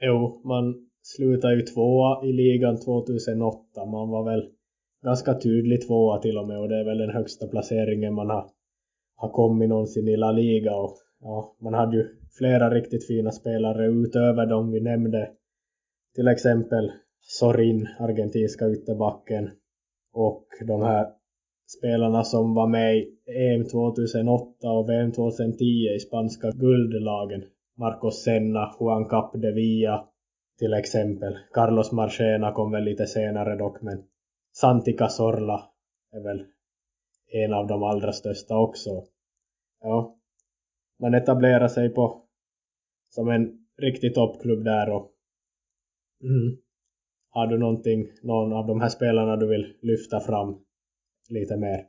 Jo, 0.00 0.40
man 0.44 0.74
slutade 1.02 1.54
ju 1.54 1.62
tvåa 1.62 2.24
i 2.24 2.32
ligan 2.32 2.76
2008. 2.76 3.84
Man 3.84 4.08
var 4.08 4.24
väl 4.24 4.50
ganska 5.04 5.34
tydlig 5.34 5.86
tvåa 5.86 6.18
till 6.18 6.38
och 6.38 6.48
med 6.48 6.60
och 6.60 6.68
det 6.68 6.80
är 6.80 6.84
väl 6.84 6.98
den 6.98 7.10
högsta 7.10 7.46
placeringen 7.46 8.14
man 8.14 8.30
har, 8.30 8.46
har 9.16 9.28
kommit 9.28 9.68
någonsin 9.68 10.08
i 10.08 10.16
La 10.16 10.32
Liga 10.32 10.76
och 10.76 10.96
ja, 11.20 11.56
man 11.60 11.74
hade 11.74 11.96
ju 11.96 12.08
flera 12.38 12.70
riktigt 12.70 13.06
fina 13.06 13.32
spelare 13.32 13.86
utöver 13.86 14.46
de 14.46 14.70
vi 14.70 14.80
nämnde. 14.80 15.30
Till 16.16 16.28
exempel 16.28 16.92
Sorin, 17.20 17.88
argentinska 17.98 18.70
ytterbacken 18.70 19.50
och 20.12 20.46
de 20.66 20.82
här 20.82 21.06
spelarna 21.78 22.24
som 22.24 22.54
var 22.54 22.66
med 22.66 22.96
i 22.96 23.16
EM 23.26 23.64
2008 23.64 24.70
och 24.70 24.88
VM 24.88 25.12
2010 25.12 25.64
i 25.96 26.00
spanska 26.00 26.50
guldlagen. 26.50 27.44
Marcos 27.78 28.22
Senna, 28.22 28.74
Juan 28.80 29.08
Capdevilla 29.08 30.08
till 30.58 30.74
exempel. 30.74 31.38
Carlos 31.52 31.92
Marchena 31.92 32.52
kom 32.52 32.72
väl 32.72 32.84
lite 32.84 33.06
senare 33.06 33.56
dock 33.56 33.82
men 33.82 34.04
Santi 34.52 34.92
Cazorla 34.92 35.70
är 36.12 36.20
väl 36.20 36.44
en 37.32 37.52
av 37.52 37.66
de 37.66 37.82
allra 37.82 38.12
största 38.12 38.58
också. 38.58 39.04
Ja, 39.82 40.16
man 41.00 41.14
etablerar 41.14 41.68
sig 41.68 41.88
på 41.88 42.22
som 43.08 43.28
en 43.28 43.66
riktig 43.78 44.14
toppklubb 44.14 44.64
där 44.64 44.90
och 44.90 45.12
mm, 46.22 46.56
har 47.30 47.46
du 47.46 47.58
någonting, 47.58 48.06
någon 48.22 48.52
av 48.52 48.66
de 48.66 48.80
här 48.80 48.88
spelarna 48.88 49.36
du 49.36 49.46
vill 49.46 49.66
lyfta 49.82 50.20
fram 50.20 50.56
lite 51.30 51.56
mer? 51.56 51.80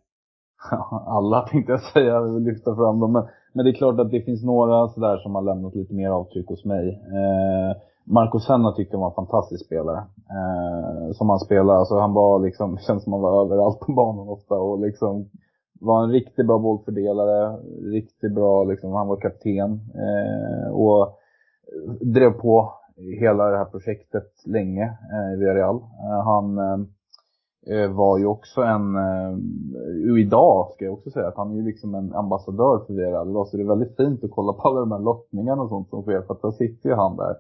Alla 1.07 1.41
tänkte 1.41 1.71
jag 1.71 1.81
säga, 1.81 2.05
jag 2.05 2.33
vill 2.33 2.43
lyfta 2.43 2.75
fram 2.75 2.99
dem. 2.99 3.11
Men, 3.11 3.27
men 3.53 3.65
det 3.65 3.71
är 3.71 3.73
klart 3.73 3.99
att 3.99 4.11
det 4.11 4.21
finns 4.21 4.43
några 4.43 4.87
sådär 4.87 5.17
som 5.17 5.35
har 5.35 5.41
lämnat 5.41 5.75
lite 5.75 5.93
mer 5.93 6.09
avtryck 6.09 6.47
hos 6.47 6.65
mig. 6.65 6.89
Eh, 6.89 7.77
Marco 8.05 8.39
Senna 8.39 8.71
tyckte 8.71 8.95
jag 8.95 8.99
var 8.99 9.09
en 9.09 9.15
fantastisk 9.15 9.65
spelare. 9.65 9.97
Eh, 10.37 11.11
som 11.11 11.29
han 11.29 11.39
spelade, 11.39 11.79
alltså 11.79 11.99
han 11.99 12.13
var 12.13 12.39
liksom, 12.39 12.77
känns 12.87 13.03
som 13.03 13.13
han 13.13 13.21
var 13.21 13.45
överallt 13.45 13.79
på 13.79 13.91
banan 13.91 14.29
ofta 14.29 14.55
och 14.55 14.79
liksom 14.79 15.29
var 15.79 16.03
en 16.03 16.11
riktigt 16.11 16.47
bra 16.47 16.59
bollfördelare, 16.59 17.57
riktigt 17.91 18.33
bra 18.35 18.63
liksom, 18.63 18.91
han 18.91 19.07
var 19.07 19.17
kapten. 19.17 19.71
Eh, 19.95 20.71
och 20.71 21.17
drev 22.01 22.31
på 22.31 22.73
hela 22.97 23.49
det 23.49 23.57
här 23.57 23.65
projektet 23.65 24.31
länge 24.45 24.83
eh, 24.83 25.33
i 25.33 25.35
Villarreal. 25.37 25.75
Eh, 25.75 26.23
han 26.23 26.57
eh, 26.57 26.79
eh 27.67 27.91
var 27.91 28.17
ju 28.17 28.25
också 28.25 28.61
en, 28.61 28.95
eh, 28.95 30.11
och 30.11 30.19
idag 30.19 30.71
ska 30.71 30.85
jag 30.85 30.93
också 30.93 31.09
säga 31.09 31.27
att 31.27 31.37
han 31.37 31.51
är 31.51 31.55
ju 31.55 31.63
liksom 31.63 31.95
en 31.95 32.13
ambassadör 32.13 32.83
för 32.87 32.93
Villarreal. 32.93 33.47
Så 33.47 33.57
det 33.57 33.63
är 33.63 33.67
väldigt 33.67 33.97
fint 33.97 34.23
att 34.23 34.31
kolla 34.31 34.53
på 34.53 34.61
alla 34.67 34.79
de 34.79 34.91
här 34.91 34.99
lottningarna 34.99 35.61
och 35.61 35.69
sånt 35.69 35.89
som 35.89 36.01
sker 36.01 36.21
för 36.21 36.33
att 36.33 36.41
då 36.41 36.51
sitter 36.51 36.89
ju 36.89 36.95
han 36.95 37.17
där 37.17 37.35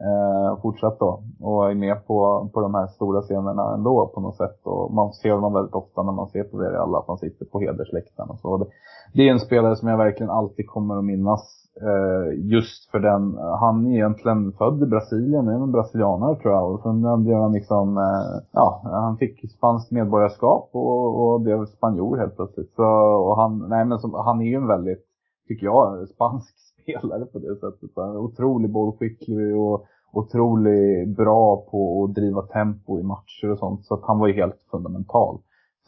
eh, 0.00 0.60
fortsatt 0.62 0.98
då 0.98 1.22
och 1.40 1.70
är 1.70 1.74
med 1.74 2.06
på, 2.06 2.50
på 2.54 2.60
de 2.60 2.74
här 2.74 2.86
stora 2.86 3.22
scenerna 3.22 3.74
ändå 3.74 4.10
på 4.14 4.20
något 4.20 4.36
sätt. 4.36 4.60
Och 4.62 4.94
man 4.94 5.12
ser 5.12 5.30
honom 5.30 5.52
väldigt 5.52 5.74
ofta 5.74 6.02
när 6.02 6.12
man 6.12 6.28
ser 6.28 6.44
på 6.44 6.58
Villarreal 6.58 6.94
att 6.94 7.06
han 7.06 7.18
sitter 7.18 7.44
på 7.44 7.60
hedersläktaren 7.60 8.30
och 8.30 8.38
så. 8.38 8.56
Det, 8.56 8.66
det 9.14 9.28
är 9.28 9.32
en 9.32 9.40
spelare 9.40 9.76
som 9.76 9.88
jag 9.88 9.98
verkligen 9.98 10.30
alltid 10.30 10.66
kommer 10.68 10.98
att 10.98 11.04
minnas 11.04 11.65
Eh, 11.82 12.50
just 12.50 12.90
för 12.90 12.98
den, 12.98 13.38
han 13.60 13.86
är 13.86 13.94
egentligen 13.94 14.52
född 14.52 14.82
i 14.82 14.86
Brasilien, 14.86 15.48
är 15.48 15.52
en 15.52 15.72
brasilianare 15.72 16.36
tror 16.36 16.54
jag. 16.54 16.72
Och 16.72 16.80
sen 16.80 17.24
blev 17.24 17.36
han 17.36 17.52
liksom, 17.52 17.98
eh, 17.98 18.42
ja, 18.52 18.80
han 18.84 19.16
fick 19.16 19.52
spanskt 19.52 19.90
medborgarskap 19.90 20.70
och, 20.72 21.32
och 21.32 21.40
blev 21.40 21.66
spanjor 21.66 22.16
helt 22.16 22.36
plötsligt. 22.36 22.72
Så, 22.76 22.84
och 23.28 23.36
han, 23.36 23.68
nej 23.68 23.84
men 23.84 23.98
som, 23.98 24.14
han 24.14 24.40
är 24.40 24.46
ju 24.46 24.54
en 24.54 24.66
väldigt, 24.66 25.04
tycker 25.48 25.66
jag, 25.66 26.08
spansk 26.08 26.54
spelare 26.82 27.24
på 27.24 27.38
det 27.38 27.54
sättet. 27.54 27.90
Han 27.96 28.16
otrolig 28.16 28.32
otroligt 28.32 28.72
bollskicklig 28.72 29.56
och 29.56 29.84
otroligt 30.12 31.16
bra 31.16 31.56
på 31.70 32.04
att 32.04 32.14
driva 32.14 32.42
tempo 32.42 33.00
i 33.00 33.02
matcher 33.02 33.50
och 33.52 33.58
sånt. 33.58 33.84
Så 33.84 33.94
att 33.94 34.04
han 34.04 34.18
var 34.18 34.26
ju 34.26 34.34
helt 34.34 34.60
fundamental. 34.70 35.38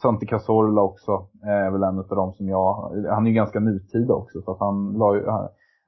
Santi 0.01 0.25
Cazorla 0.25 0.81
också 0.81 1.11
eh, 1.43 1.49
är 1.49 1.71
väl 1.71 1.83
en 1.83 1.99
av 1.99 2.05
de 2.07 2.33
som 2.33 2.49
jag, 2.49 2.91
han 3.09 3.25
är 3.25 3.29
ju 3.29 3.35
ganska 3.35 3.59
nutida 3.59 4.13
också 4.13 4.41
så 4.41 4.51
att 4.51 4.59
han 4.59 4.93
la 4.93 5.15
ju, 5.15 5.23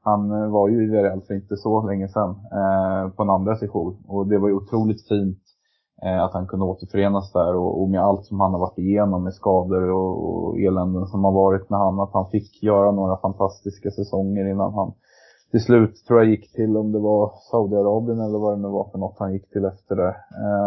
han 0.03 0.31
eh, 0.31 0.49
var 0.49 0.67
ju 0.67 0.83
i 0.83 0.89
Villarreal 0.89 1.11
alltså 1.13 1.27
för 1.27 1.33
inte 1.33 1.57
så 1.57 1.87
länge 1.87 2.07
sedan 2.07 2.29
eh, 2.29 3.09
på 3.09 3.23
en 3.23 3.29
andra 3.29 3.55
session 3.55 4.03
och 4.07 4.27
det 4.27 4.37
var 4.37 4.47
ju 4.47 4.55
otroligt 4.55 5.07
fint 5.07 5.43
eh, 6.03 6.23
att 6.23 6.33
han 6.33 6.47
kunde 6.47 6.65
återförenas 6.65 7.31
där 7.31 7.55
och, 7.55 7.81
och, 7.81 7.89
med 7.89 8.01
allt 8.01 8.25
som 8.25 8.39
han 8.39 8.51
har 8.51 8.59
varit 8.59 8.77
igenom 8.77 9.23
med 9.23 9.33
skador 9.33 9.89
och, 9.89 10.13
och 10.27 10.59
eländen 10.59 11.05
som 11.07 11.23
har 11.23 11.31
varit 11.31 11.69
med 11.69 11.79
han 11.79 11.99
att 11.99 12.13
han 12.13 12.29
fick 12.29 12.63
göra 12.63 12.91
några 12.91 13.17
fantastiska 13.17 13.91
säsonger 13.91 14.45
innan 14.51 14.73
han 14.73 14.93
till 15.51 15.63
slut 15.63 16.05
tror 16.07 16.19
jag 16.19 16.29
gick 16.29 16.51
till 16.51 16.77
om 16.77 16.91
det 16.91 16.99
var 16.99 17.31
Saudiarabien 17.51 18.19
eller 18.19 18.39
vad 18.39 18.53
det 18.57 18.61
nu 18.61 18.67
var 18.67 18.89
för 18.91 18.97
något 18.97 19.19
han 19.19 19.33
gick 19.33 19.49
till 19.49 19.65
efter 19.65 19.95
det. 19.95 20.15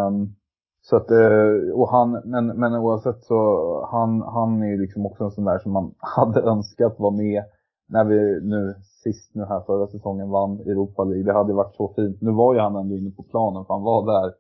Um, 0.08 0.34
så 0.82 0.96
att, 0.96 1.10
eh, 1.10 1.74
och 1.74 1.90
han, 1.90 2.22
men, 2.24 2.46
men 2.46 2.74
oavsett 2.74 3.24
så, 3.24 3.88
han, 3.90 4.22
han 4.22 4.62
är 4.62 4.66
ju 4.66 4.80
liksom 4.80 5.06
också 5.06 5.24
en 5.24 5.30
sån 5.30 5.44
där 5.44 5.58
som 5.58 5.72
man 5.72 5.94
hade 5.98 6.40
önskat 6.40 6.94
vara 6.98 7.10
med 7.10 7.44
när 7.86 8.04
vi 8.04 8.40
nu 8.42 8.74
sist 9.04 9.34
nu 9.34 9.44
här 9.44 9.60
förra 9.60 9.86
säsongen 9.86 10.30
vann 10.30 10.60
Europa 10.60 11.04
League. 11.04 11.24
Det 11.24 11.32
hade 11.32 11.52
varit 11.52 11.74
så 11.74 11.94
fint. 11.96 12.20
Nu 12.20 12.32
var 12.32 12.54
ju 12.54 12.60
han 12.60 12.76
ändå 12.76 12.96
inne 12.96 13.10
på 13.10 13.22
planen 13.22 13.64
för 13.64 13.74
han 13.74 13.82
var 13.82 14.06
där 14.12 14.32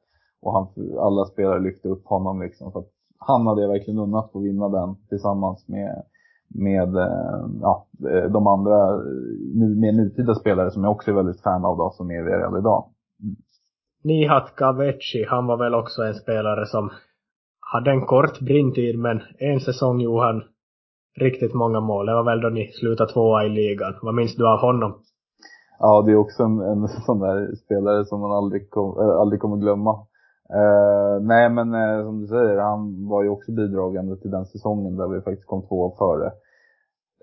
och 0.42 0.52
han, 0.52 0.66
alla 0.98 1.24
spelare 1.24 1.60
lyfte 1.60 1.88
upp 1.88 2.06
honom 2.06 2.42
liksom. 2.42 2.72
För 2.72 2.80
att 2.80 2.90
han 3.18 3.46
hade 3.46 3.62
jag 3.62 3.68
verkligen 3.68 4.00
unnat 4.00 4.32
få 4.32 4.38
vinna 4.38 4.68
den 4.68 4.96
tillsammans 5.08 5.68
med, 5.68 6.02
med 6.48 6.96
eh, 6.96 7.46
ja, 7.60 7.86
eh, 8.10 8.30
de 8.30 8.46
andra 8.46 8.94
eh, 8.94 9.00
nu, 9.54 9.74
mer 9.80 9.92
nutida 9.92 10.34
spelare 10.34 10.70
som 10.70 10.84
jag 10.84 10.92
också 10.92 11.10
är 11.10 11.14
väldigt 11.14 11.42
fan 11.42 11.64
av 11.64 11.76
då, 11.76 11.90
som 11.90 12.10
är 12.10 12.14
i 12.14 12.22
Real 12.22 12.58
idag. 12.58 12.84
Mm. 13.22 13.36
Nihat 14.04 14.54
Kaveci, 14.56 15.24
han 15.28 15.46
var 15.46 15.56
väl 15.56 15.74
också 15.74 16.02
en 16.02 16.14
spelare 16.14 16.66
som 16.66 16.90
hade 17.60 17.90
en 17.90 18.06
kort 18.06 18.40
brintid 18.40 18.98
men 18.98 19.22
en 19.38 19.60
säsong 19.60 20.00
gjorde 20.00 20.26
han 20.26 20.42
riktigt 21.20 21.54
många 21.54 21.80
mål. 21.80 22.06
Det 22.06 22.14
var 22.14 22.24
väl 22.24 22.40
då 22.40 22.48
ni 22.48 22.72
slutade 22.72 23.12
tvåa 23.12 23.44
i 23.44 23.48
ligan. 23.48 23.94
Vad 24.02 24.14
minns 24.14 24.36
du 24.36 24.48
av 24.48 24.58
honom? 24.58 24.94
Ja, 25.78 26.02
det 26.06 26.12
är 26.12 26.16
också 26.16 26.42
en, 26.42 26.60
en 26.60 26.88
sån 27.06 27.20
där 27.20 27.54
spelare 27.64 28.04
som 28.04 28.20
man 28.20 28.32
aldrig, 28.32 28.70
kom, 28.70 28.98
äh, 29.00 29.16
aldrig 29.20 29.40
kommer 29.40 29.56
glömma. 29.56 30.06
Uh, 30.54 31.22
nej 31.22 31.50
men 31.50 31.74
uh, 31.74 32.04
som 32.04 32.20
du 32.20 32.26
säger, 32.26 32.58
han 32.58 33.08
var 33.08 33.22
ju 33.22 33.28
också 33.28 33.52
bidragande 33.52 34.16
till 34.16 34.30
den 34.30 34.46
säsongen 34.46 34.96
där 34.96 35.08
vi 35.08 35.20
faktiskt 35.20 35.46
kom 35.46 35.62
två 35.62 35.94
före 35.98 36.32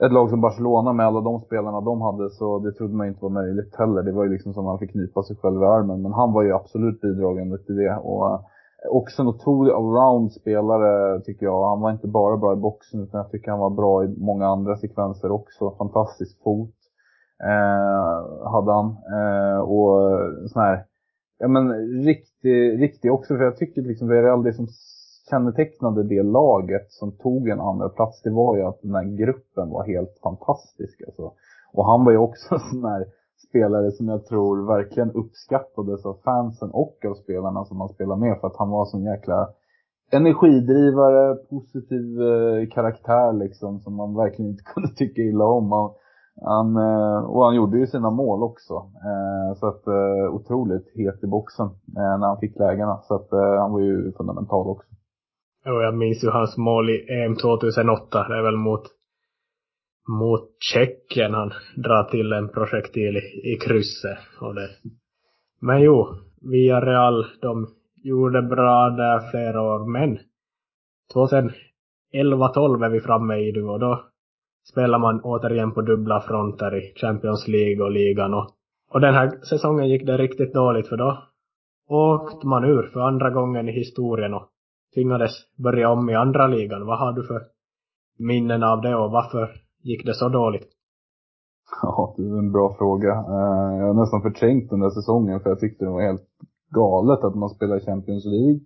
ett 0.06 0.12
lag 0.12 0.30
som 0.30 0.42
Barcelona 0.42 0.94
med 0.94 1.06
alla 1.06 1.22
de 1.22 1.40
spelarna 1.40 1.82
de 1.82 2.02
hade 2.02 2.30
så 2.30 2.60
det 2.60 2.72
trodde 2.72 2.96
man 2.96 3.08
inte 3.08 3.24
var 3.24 3.30
möjligt 3.30 3.76
heller. 3.76 4.04
Det 4.04 4.12
var 4.12 4.24
ju 4.24 4.30
liksom 4.30 4.54
som 4.54 4.62
att 4.62 4.72
man 4.72 4.80
fick 4.80 4.92
knipa 4.92 5.24
sig 5.24 5.36
själv 5.36 5.62
i 5.62 5.66
armen. 5.66 6.02
Men 6.02 6.14
han 6.14 6.34
var 6.34 6.44
ju 6.44 6.54
absolut 6.54 7.02
bidragande 7.02 7.58
till 7.58 7.76
det. 7.76 7.96
Och 7.96 8.26
uh, 8.26 8.40
också 8.90 9.22
en 9.22 9.28
otrolig 9.28 9.72
allround-spelare 9.72 11.22
tycker 11.22 11.46
jag. 11.46 11.70
Han 11.70 11.82
var 11.82 11.92
inte 11.92 12.08
bara 12.08 12.38
bra 12.38 12.54
i 12.54 12.56
boxen 12.56 13.04
utan 13.04 13.18
jag 13.18 13.32
tycker 13.32 13.52
han 13.52 13.60
var 13.60 13.70
bra 13.70 14.04
i 14.04 14.08
många 14.08 14.48
andra 14.48 14.78
sekvenser 14.78 15.32
också. 15.32 15.76
Fantastisk 15.78 16.44
fot 16.44 16.76
eh, 17.44 18.50
hade 18.52 18.72
han. 18.72 18.86
Eh, 18.88 19.60
och 19.60 20.20
sån 20.50 20.62
här, 20.62 20.86
ja 21.40 21.48
men 21.48 21.72
riktig, 22.04 22.82
riktig 22.82 23.14
också. 23.14 23.38
För 23.38 23.44
jag 23.44 23.58
tycker 23.58 23.82
liksom 23.82 24.08
Villarreal, 24.08 24.44
det 24.44 24.54
som 24.54 24.68
kännetecknade 25.30 26.04
det 26.04 26.24
laget 26.24 26.92
som 26.92 27.12
tog 27.12 27.50
en 27.50 27.62
andra 27.62 27.90
plats 27.90 28.22
det 28.22 28.30
var 28.30 28.58
ju 28.58 28.64
att 28.64 28.82
den 28.82 28.96
här 28.96 29.18
gruppen 29.18 29.70
var 29.70 29.88
helt 29.88 30.20
fantastisk. 30.24 31.02
Alltså. 31.08 31.32
Och 31.74 31.86
han 31.86 32.06
var 32.06 32.12
ju 32.12 32.18
också 32.18 32.56
en 32.56 32.60
sån 32.72 32.86
här 32.86 33.06
spelare 33.48 33.92
som 33.92 34.08
jag 34.08 34.26
tror 34.26 34.68
verkligen 34.68 35.12
uppskattades 35.12 36.06
av 36.06 36.18
fansen 36.24 36.70
och 36.72 36.98
av 37.06 37.14
spelarna 37.14 37.66
som 37.66 37.80
han 37.80 37.90
spelar 37.90 38.16
med 38.16 38.38
för 38.40 38.48
att 38.48 38.58
han 38.58 38.70
var 38.70 38.86
sån 38.86 39.04
jäkla 39.04 39.50
energidrivare, 40.12 41.36
positiv 41.36 42.22
eh, 42.22 42.70
karaktär 42.70 43.34
liksom 43.34 43.80
som 43.80 43.96
man 43.96 44.16
verkligen 44.16 44.52
inte 44.52 44.64
kunde 44.74 44.90
tycka 44.90 45.22
illa 45.22 45.46
om. 45.46 45.72
Han, 45.72 45.90
han, 46.42 46.78
eh, 46.78 47.24
och 47.24 47.46
han 47.46 47.56
gjorde 47.56 47.78
ju 47.78 47.88
sina 47.88 48.10
mål 48.10 48.44
också. 48.44 48.74
Eh, 48.74 49.58
så 49.60 49.68
att 49.68 49.88
eh, 49.88 50.36
otroligt 50.36 50.88
het 50.96 51.24
i 51.24 51.28
boxen 51.28 51.66
eh, 51.98 52.20
när 52.20 52.28
han 52.28 52.40
fick 52.40 52.60
lägena. 52.60 52.98
Så 53.04 53.16
att 53.16 53.32
eh, 53.34 53.60
han 53.62 53.72
var 53.72 53.80
ju 53.80 54.12
fundamental 54.18 54.68
också. 54.68 54.88
Ja, 55.66 55.72
jag 55.72 55.98
minns 55.98 56.24
ju 56.24 56.30
hans 56.30 56.58
mål 56.58 56.90
i 56.90 56.98
EM 57.10 57.36
2008. 57.36 58.28
Det 58.30 58.38
är 58.38 58.44
väl 58.44 58.58
mot 58.58 58.84
mot 60.08 60.50
Tjeckien 60.60 61.34
han 61.34 61.54
drar 61.76 62.04
till 62.04 62.34
en 62.34 62.50
projektil 62.50 63.18
i, 63.18 63.54
i 63.54 63.58
krysset. 63.58 64.18
Och 64.40 64.56
det. 64.56 64.70
Men 65.60 65.82
jo, 65.82 66.16
via 66.42 66.82
Real, 66.82 67.26
de 67.42 67.68
gjorde 68.04 68.42
bra 68.42 68.90
där 68.90 69.32
flera 69.32 69.62
år, 69.62 69.86
men 69.86 70.20
2011-12 71.14 72.86
är 72.86 72.90
vi 72.90 73.02
framme 73.02 73.36
i 73.36 73.52
nu 73.52 73.64
och 73.64 73.80
då 73.80 74.06
spelar 74.70 75.00
man 75.00 75.22
återigen 75.24 75.72
på 75.72 75.82
dubbla 75.82 76.22
fronter 76.22 76.76
i 76.76 76.94
Champions 76.96 77.48
League 77.48 77.84
och 77.84 77.92
ligan 77.92 78.34
och, 78.34 78.50
och 78.92 79.02
den 79.02 79.14
här 79.14 79.30
säsongen 79.50 79.90
gick 79.90 80.06
det 80.06 80.18
riktigt 80.18 80.54
dåligt 80.54 80.88
för 80.88 80.98
då 80.98 81.24
åkte 81.90 82.48
man 82.48 82.64
ur 82.64 82.84
för 82.94 83.00
andra 83.00 83.30
gången 83.30 83.70
i 83.70 83.72
historien 83.72 84.34
och 84.34 84.50
tvingades 84.94 85.32
börja 85.58 85.90
om 85.90 86.10
i 86.10 86.16
andra 86.16 86.48
ligan. 86.48 86.86
Vad 86.86 87.00
har 87.00 87.14
du 87.14 87.24
för 87.24 87.42
minnen 88.20 88.64
av 88.64 88.82
det 88.82 88.96
och 88.96 89.12
varför 89.12 89.56
gick 89.84 90.06
det 90.06 90.14
så 90.14 90.30
dåligt? 90.30 90.68
Ja, 91.82 92.14
det 92.18 92.24
är 92.24 92.38
en 92.38 92.52
bra 92.52 92.76
fråga. 92.78 93.12
Eh, 93.12 93.78
jag 93.80 93.88
har 93.88 93.94
nästan 93.94 94.22
förträngt 94.22 94.70
den 94.70 94.80
där 94.80 94.90
säsongen 94.90 95.40
för 95.40 95.50
jag 95.50 95.60
tyckte 95.60 95.86
det 95.86 95.92
var 95.92 96.02
helt 96.02 96.28
galet 96.70 97.24
att 97.24 97.36
man 97.36 97.50
spelar 97.50 97.80
Champions 97.80 98.26
League 98.26 98.60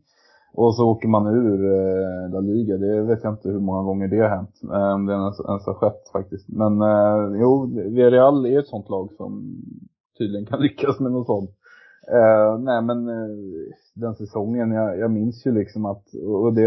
och 0.53 0.75
så 0.75 0.89
åker 0.89 1.07
man 1.07 1.27
ur 1.27 1.59
eh, 1.65 2.33
La 2.33 2.39
Liga. 2.39 2.77
Det 2.77 3.01
vet 3.01 3.23
jag 3.23 3.33
inte 3.33 3.49
hur 3.49 3.59
många 3.59 3.83
gånger 3.83 4.07
det 4.07 4.19
har 4.19 4.29
hänt. 4.29 4.61
Eh, 4.63 4.93
om 4.93 5.05
det 5.05 5.13
ens, 5.13 5.39
ens 5.39 5.65
har 5.65 5.73
skett 5.73 6.09
faktiskt. 6.11 6.49
Men 6.49 6.73
jo, 7.39 7.65
Villarreal 7.65 8.45
är 8.45 8.59
ett 8.59 8.67
sånt 8.67 8.89
lag 8.89 9.09
som 9.17 9.55
tydligen 10.17 10.45
kan 10.45 10.61
lyckas 10.65 10.99
med 10.99 11.11
något 11.11 11.27
sånt. 11.27 11.49
Uh, 12.13 12.59
nej 12.59 12.81
men 12.81 13.09
uh, 13.09 13.37
den 13.95 14.15
säsongen, 14.15 14.71
jag, 14.71 14.99
jag, 14.99 15.11
minns 15.11 15.45
ju 15.45 15.51
liksom 15.51 15.85
att, 15.85 16.03
och 16.27 16.53
det, 16.53 16.61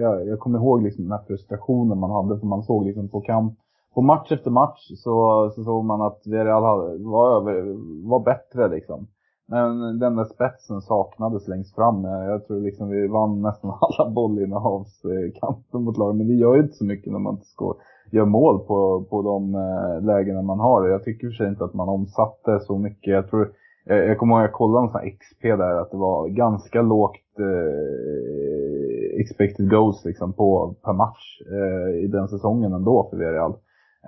jag, 0.00 0.28
jag 0.28 0.38
kommer 0.38 0.58
ihåg 0.58 0.82
liksom 0.82 1.04
den 1.04 1.12
här 1.12 1.24
frustrationen 1.26 1.98
man 1.98 2.10
hade 2.10 2.40
för 2.40 2.46
man 2.46 2.62
såg 2.62 2.86
liksom 2.86 3.08
på 3.08 3.20
kamp 3.20 3.58
på 3.94 4.02
match 4.02 4.32
efter 4.32 4.50
match 4.50 4.90
så, 4.96 5.50
så 5.54 5.64
såg 5.64 5.84
man 5.84 6.02
att 6.02 6.22
Villarreal 6.26 6.62
var, 7.04 7.36
över, 7.36 7.62
var 8.08 8.20
bättre 8.20 8.68
liksom. 8.68 9.06
Men 9.48 9.98
den 9.98 10.16
där 10.16 10.24
spetsen 10.24 10.80
saknades 10.80 11.48
längst 11.48 11.74
fram. 11.74 12.04
Jag 12.04 12.46
tror 12.46 12.60
liksom 12.60 12.88
vi 12.88 13.08
vann 13.08 13.42
nästan 13.42 13.70
alla 13.80 14.10
bollinnehavskampen 14.10 15.82
mot 15.84 15.98
laget. 15.98 16.16
Men 16.16 16.26
det 16.26 16.34
gör 16.34 16.54
ju 16.54 16.62
inte 16.62 16.74
så 16.74 16.84
mycket 16.84 17.12
när 17.12 17.18
man 17.18 17.34
inte 17.34 17.46
ska 17.46 17.74
gör 18.12 18.24
mål 18.24 18.58
på, 18.58 19.04
på 19.10 19.22
de 19.22 19.54
eh, 19.54 20.06
lägena 20.06 20.42
man 20.42 20.60
har. 20.60 20.88
Jag 20.88 21.04
tycker 21.04 21.26
för 21.26 21.34
sig 21.34 21.48
inte 21.48 21.64
att 21.64 21.74
man 21.74 21.88
omsatte 21.88 22.60
så 22.60 22.78
mycket. 22.78 23.14
Jag 23.14 23.30
tror, 23.30 23.52
jag, 23.84 23.98
jag 24.08 24.18
kommer 24.18 24.34
ihåg 24.34 24.44
att 24.44 24.48
jag 24.48 24.52
kollade 24.52 24.86
en 24.86 24.90
sån 24.90 25.00
här 25.00 25.10
XP 25.10 25.42
där, 25.42 25.80
att 25.80 25.90
det 25.90 25.96
var 25.96 26.28
ganska 26.28 26.82
lågt 26.82 27.38
eh, 27.38 29.20
expected 29.20 29.70
goals 29.70 30.04
liksom 30.04 30.32
på, 30.32 30.74
per 30.84 30.92
match 30.92 31.40
eh, 31.52 32.04
i 32.04 32.06
den 32.06 32.28
säsongen 32.28 32.72
ändå 32.72 33.08
för 33.10 33.16
Villarreal. 33.16 33.54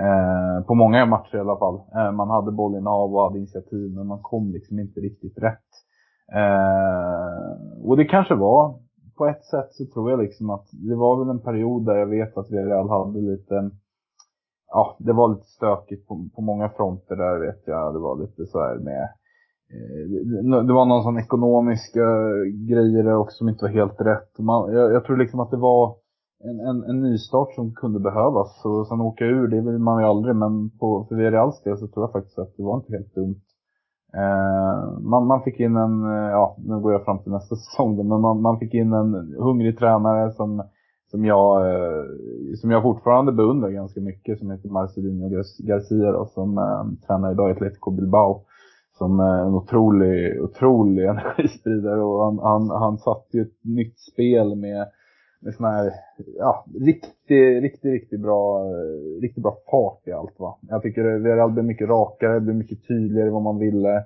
Eh, 0.01 0.67
på 0.67 0.75
många 0.75 1.07
matcher 1.07 1.37
i 1.37 1.41
alla 1.41 1.59
fall. 1.59 1.81
Eh, 1.97 2.13
man 2.13 2.31
hade 2.31 2.53
bollen 2.53 2.87
av 2.87 3.15
och 3.15 3.23
hade 3.23 3.39
initiativ 3.39 3.95
men 3.95 4.07
man 4.07 4.23
kom 4.23 4.53
liksom 4.53 4.79
inte 4.79 5.01
riktigt 5.01 5.39
rätt. 5.39 5.71
Eh, 6.33 7.85
och 7.85 7.97
det 7.97 8.05
kanske 8.05 8.35
var, 8.35 8.79
på 9.17 9.27
ett 9.27 9.45
sätt 9.45 9.73
så 9.73 9.85
tror 9.87 10.11
jag 10.11 10.21
liksom 10.21 10.51
att 10.51 10.67
det 10.73 10.97
var 10.97 11.19
väl 11.19 11.29
en 11.29 11.43
period 11.43 11.87
där 11.87 11.97
jag 11.97 12.07
vet 12.07 12.37
att 12.37 12.51
Villarreal 12.51 12.89
hade 12.89 13.21
lite, 13.21 13.71
ja 14.73 14.97
det 14.99 15.13
var 15.13 15.29
lite 15.29 15.47
stökigt 15.47 16.09
på, 16.09 16.29
på 16.35 16.43
många 16.43 16.69
fronter 16.69 17.17
där 17.17 17.39
vet 17.39 17.63
jag. 17.67 17.95
Det 17.95 17.99
var 17.99 18.21
lite 18.21 18.47
så 18.47 18.61
här 18.61 18.77
med 18.77 19.03
eh, 19.03 20.63
det 20.65 20.73
var 20.73 20.85
någon 20.85 21.03
sån 21.03 21.19
ekonomiska 21.19 22.03
eh, 22.03 22.69
grejer 22.69 23.15
också 23.15 23.37
som 23.37 23.49
inte 23.49 23.65
var 23.65 23.73
helt 23.73 24.01
rätt. 24.01 24.39
Man, 24.39 24.73
jag, 24.73 24.93
jag 24.93 25.05
tror 25.05 25.17
liksom 25.17 25.41
att 25.41 25.51
det 25.51 25.57
var 25.57 26.04
en, 26.45 26.61
en, 26.61 26.83
en 26.91 27.03
nystart 27.03 27.55
som 27.55 27.75
kunde 27.75 28.01
behövas. 28.01 28.65
Och 28.65 28.87
sen 28.87 29.01
åka 29.01 29.25
ur, 29.25 29.49
det 29.49 29.61
vill 29.61 29.79
man 29.79 30.03
ju 30.03 30.09
aldrig. 30.09 30.37
Men 30.37 30.71
på, 30.71 31.07
för 31.09 31.17
Villareals 31.17 31.63
del 31.63 31.79
så 31.79 31.87
tror 31.87 32.05
jag 32.05 32.13
faktiskt 32.13 32.39
att 32.39 32.57
det 32.57 32.63
var 32.63 32.77
inte 32.77 32.93
helt 32.93 33.15
dumt. 33.15 33.41
Eh, 34.17 35.01
man, 35.01 35.27
man 35.27 35.43
fick 35.43 35.61
in 35.61 35.77
en, 35.77 36.05
eh, 36.05 36.31
ja 36.31 36.57
nu 36.59 36.81
går 36.81 36.93
jag 36.93 37.05
fram 37.05 37.19
till 37.19 37.33
nästa 37.33 37.57
säsong 37.65 37.97
då, 37.97 38.03
men 38.03 38.21
man, 38.21 38.43
man 38.43 38.59
fick 38.59 38.75
in 38.75 38.93
en 38.93 39.35
hungrig 39.39 39.79
tränare 39.79 40.33
som, 40.33 40.63
som, 41.11 41.25
jag, 41.25 41.75
eh, 41.75 42.05
som 42.61 42.71
jag 42.71 42.83
fortfarande 42.83 43.33
beundrar 43.33 43.71
ganska 43.71 44.01
mycket. 44.01 44.39
Som 44.39 44.51
heter 44.51 44.69
Marcelino 44.69 45.29
Garcia 45.59 46.13
då, 46.13 46.27
som 46.27 46.59
eh, 46.59 47.07
tränar 47.07 47.33
idag 47.33 47.51
i 47.51 47.53
Atletico 47.53 47.91
Bilbao. 47.91 48.41
Som 48.99 49.21
är 49.21 49.39
en 49.39 49.55
otrolig, 49.55 50.43
otrolig 50.43 51.05
energispridare 51.09 52.03
och 52.03 52.25
han, 52.25 52.39
han, 52.39 52.71
han 52.71 52.99
satte 52.99 53.37
ju 53.37 53.43
ett 53.43 53.65
nytt 53.65 53.99
spel 53.99 54.57
med 54.57 54.87
med 55.45 55.55
sån 55.55 55.67
här, 55.67 55.93
ja, 56.39 56.65
riktigt, 56.81 57.63
riktigt, 57.63 57.93
riktigt 57.93 58.21
bra, 58.21 58.65
riktigt 59.23 59.43
bra 59.43 59.57
fart 59.71 60.09
i 60.09 60.13
allt 60.13 60.41
va. 60.41 60.59
Jag 60.69 60.83
tycker 60.83 61.19
Villarreal 61.19 61.53
blev 61.53 61.65
mycket 61.65 61.89
rakare, 61.89 62.41
blev 62.41 62.57
mycket 62.57 62.89
tydligare 62.89 63.31
vad 63.31 63.43
man 63.43 63.59
ville. 63.59 64.05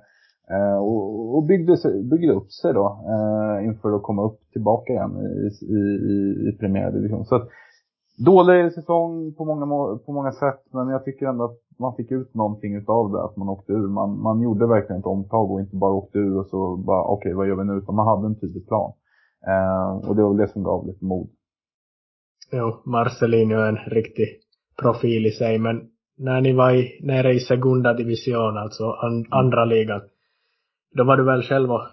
Eh, 0.51 0.77
och, 0.77 1.35
och 1.35 1.43
byggde, 1.43 1.75
byggde 2.03 2.33
upp 2.33 2.51
sig 2.51 2.73
då 2.73 2.85
eh, 2.85 3.65
inför 3.65 3.95
att 3.95 4.03
komma 4.03 4.23
upp 4.25 4.39
tillbaka 4.53 4.93
igen 4.93 5.17
i, 5.17 5.65
i, 5.65 5.79
i, 6.13 6.49
i 6.49 6.57
premiärdivision. 6.59 7.25
Så 7.25 7.35
att, 7.35 7.47
dålig 8.25 8.73
säsong 8.73 9.33
på 9.33 9.45
många, 9.45 9.65
på 10.05 10.11
många 10.11 10.31
sätt, 10.31 10.61
men 10.71 10.89
jag 10.89 11.05
tycker 11.05 11.25
ändå 11.25 11.43
att 11.43 11.59
man 11.79 11.95
fick 11.95 12.11
ut 12.11 12.33
någonting 12.33 12.75
utav 12.75 13.11
det, 13.11 13.23
att 13.23 13.37
man 13.37 13.49
åkte 13.49 13.73
ur. 13.73 13.87
Man, 13.87 14.21
man 14.21 14.41
gjorde 14.41 14.67
verkligen 14.67 14.99
ett 14.99 15.05
omtag 15.05 15.51
och 15.51 15.59
inte 15.59 15.75
bara 15.75 15.93
åkte 15.93 16.17
ur 16.19 16.39
och 16.39 16.45
så 16.45 16.75
bara, 16.75 17.03
okej 17.03 17.15
okay, 17.15 17.33
vad 17.33 17.47
gör 17.47 17.55
vi 17.55 17.63
nu? 17.63 17.73
Utan 17.73 17.95
man 17.95 18.07
hade 18.07 18.27
en 18.27 18.39
tydlig 18.39 18.67
plan. 18.67 18.91
Uh, 19.47 20.09
och 20.09 20.15
det 20.15 20.21
var 20.21 20.29
väl 20.29 20.37
det 20.37 20.53
som 20.53 20.63
gav 20.63 20.87
lite 20.87 21.05
mod. 21.05 21.29
Jo, 22.51 22.81
Marcelinho 22.85 23.59
är 23.59 23.69
en 23.69 23.91
riktig 23.91 24.27
profil 24.81 25.25
i 25.25 25.31
sig, 25.31 25.59
men 25.59 25.89
när 26.17 26.41
ni 26.41 26.53
var 26.53 26.71
i, 26.71 26.99
nere 27.01 27.33
i 27.33 27.39
Segunda 27.39 27.93
Division, 27.93 28.57
alltså 28.57 28.91
an, 28.91 29.25
andra 29.29 29.65
ligan, 29.65 30.01
då 30.95 31.03
var 31.03 31.17
du 31.17 31.23
väl 31.23 31.43
själv 31.43 31.71
och, 31.71 31.87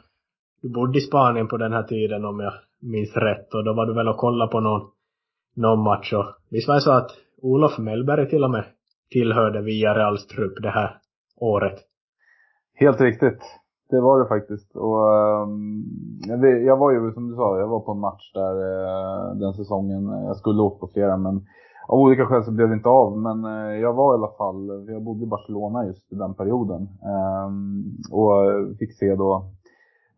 du 0.62 0.68
bodde 0.68 0.98
i 0.98 1.00
Spanien 1.00 1.48
på 1.48 1.56
den 1.56 1.72
här 1.72 1.82
tiden 1.82 2.24
om 2.24 2.40
jag 2.40 2.52
minns 2.80 3.16
rätt, 3.16 3.54
och 3.54 3.64
då 3.64 3.72
var 3.72 3.86
du 3.86 3.94
väl 3.94 4.08
och 4.08 4.16
kollade 4.16 4.50
på 4.50 4.60
någon, 4.60 4.90
någon 5.56 5.82
match 5.84 6.12
och 6.12 6.26
visst 6.50 6.68
var 6.68 6.74
det 6.74 6.80
så 6.80 6.92
att 6.92 7.10
Olof 7.42 7.78
Mellberg 7.78 8.28
till 8.28 8.44
och 8.44 8.50
med 8.50 8.64
tillhörde 9.10 9.62
via 9.62 9.94
Reals 9.94 10.26
trupp 10.26 10.62
det 10.62 10.70
här 10.70 10.98
året? 11.36 11.78
Helt 12.74 13.00
riktigt. 13.00 13.40
Det 13.90 14.00
var 14.00 14.20
det 14.20 14.26
faktiskt. 14.26 14.76
Och, 14.76 15.00
um, 15.42 15.84
jag 16.66 16.76
var 16.76 16.90
ju, 16.92 17.12
som 17.12 17.28
du 17.28 17.34
sa, 17.34 17.58
jag 17.58 17.68
var 17.68 17.80
på 17.80 17.92
en 17.92 18.00
match 18.00 18.32
där 18.34 18.54
uh, 18.54 19.36
den 19.36 19.54
säsongen. 19.54 20.04
Jag 20.04 20.36
skulle 20.36 20.62
åka 20.62 20.78
på 20.78 20.92
flera, 20.92 21.16
men 21.16 21.46
av 21.88 21.98
olika 21.98 22.26
skäl 22.26 22.44
så 22.44 22.52
blev 22.52 22.68
det 22.68 22.74
inte 22.74 22.88
av. 22.88 23.18
Men 23.18 23.44
uh, 23.44 23.80
jag 23.80 23.92
var 23.92 24.14
i 24.14 24.18
alla 24.18 24.32
fall, 24.38 24.88
jag 24.88 25.02
bodde 25.02 25.24
i 25.24 25.26
Barcelona 25.26 25.86
just 25.86 26.12
i 26.12 26.14
den 26.14 26.34
perioden. 26.34 26.88
Um, 27.46 27.84
och 28.12 28.78
fick 28.78 28.98
se 28.98 29.14
då 29.14 29.44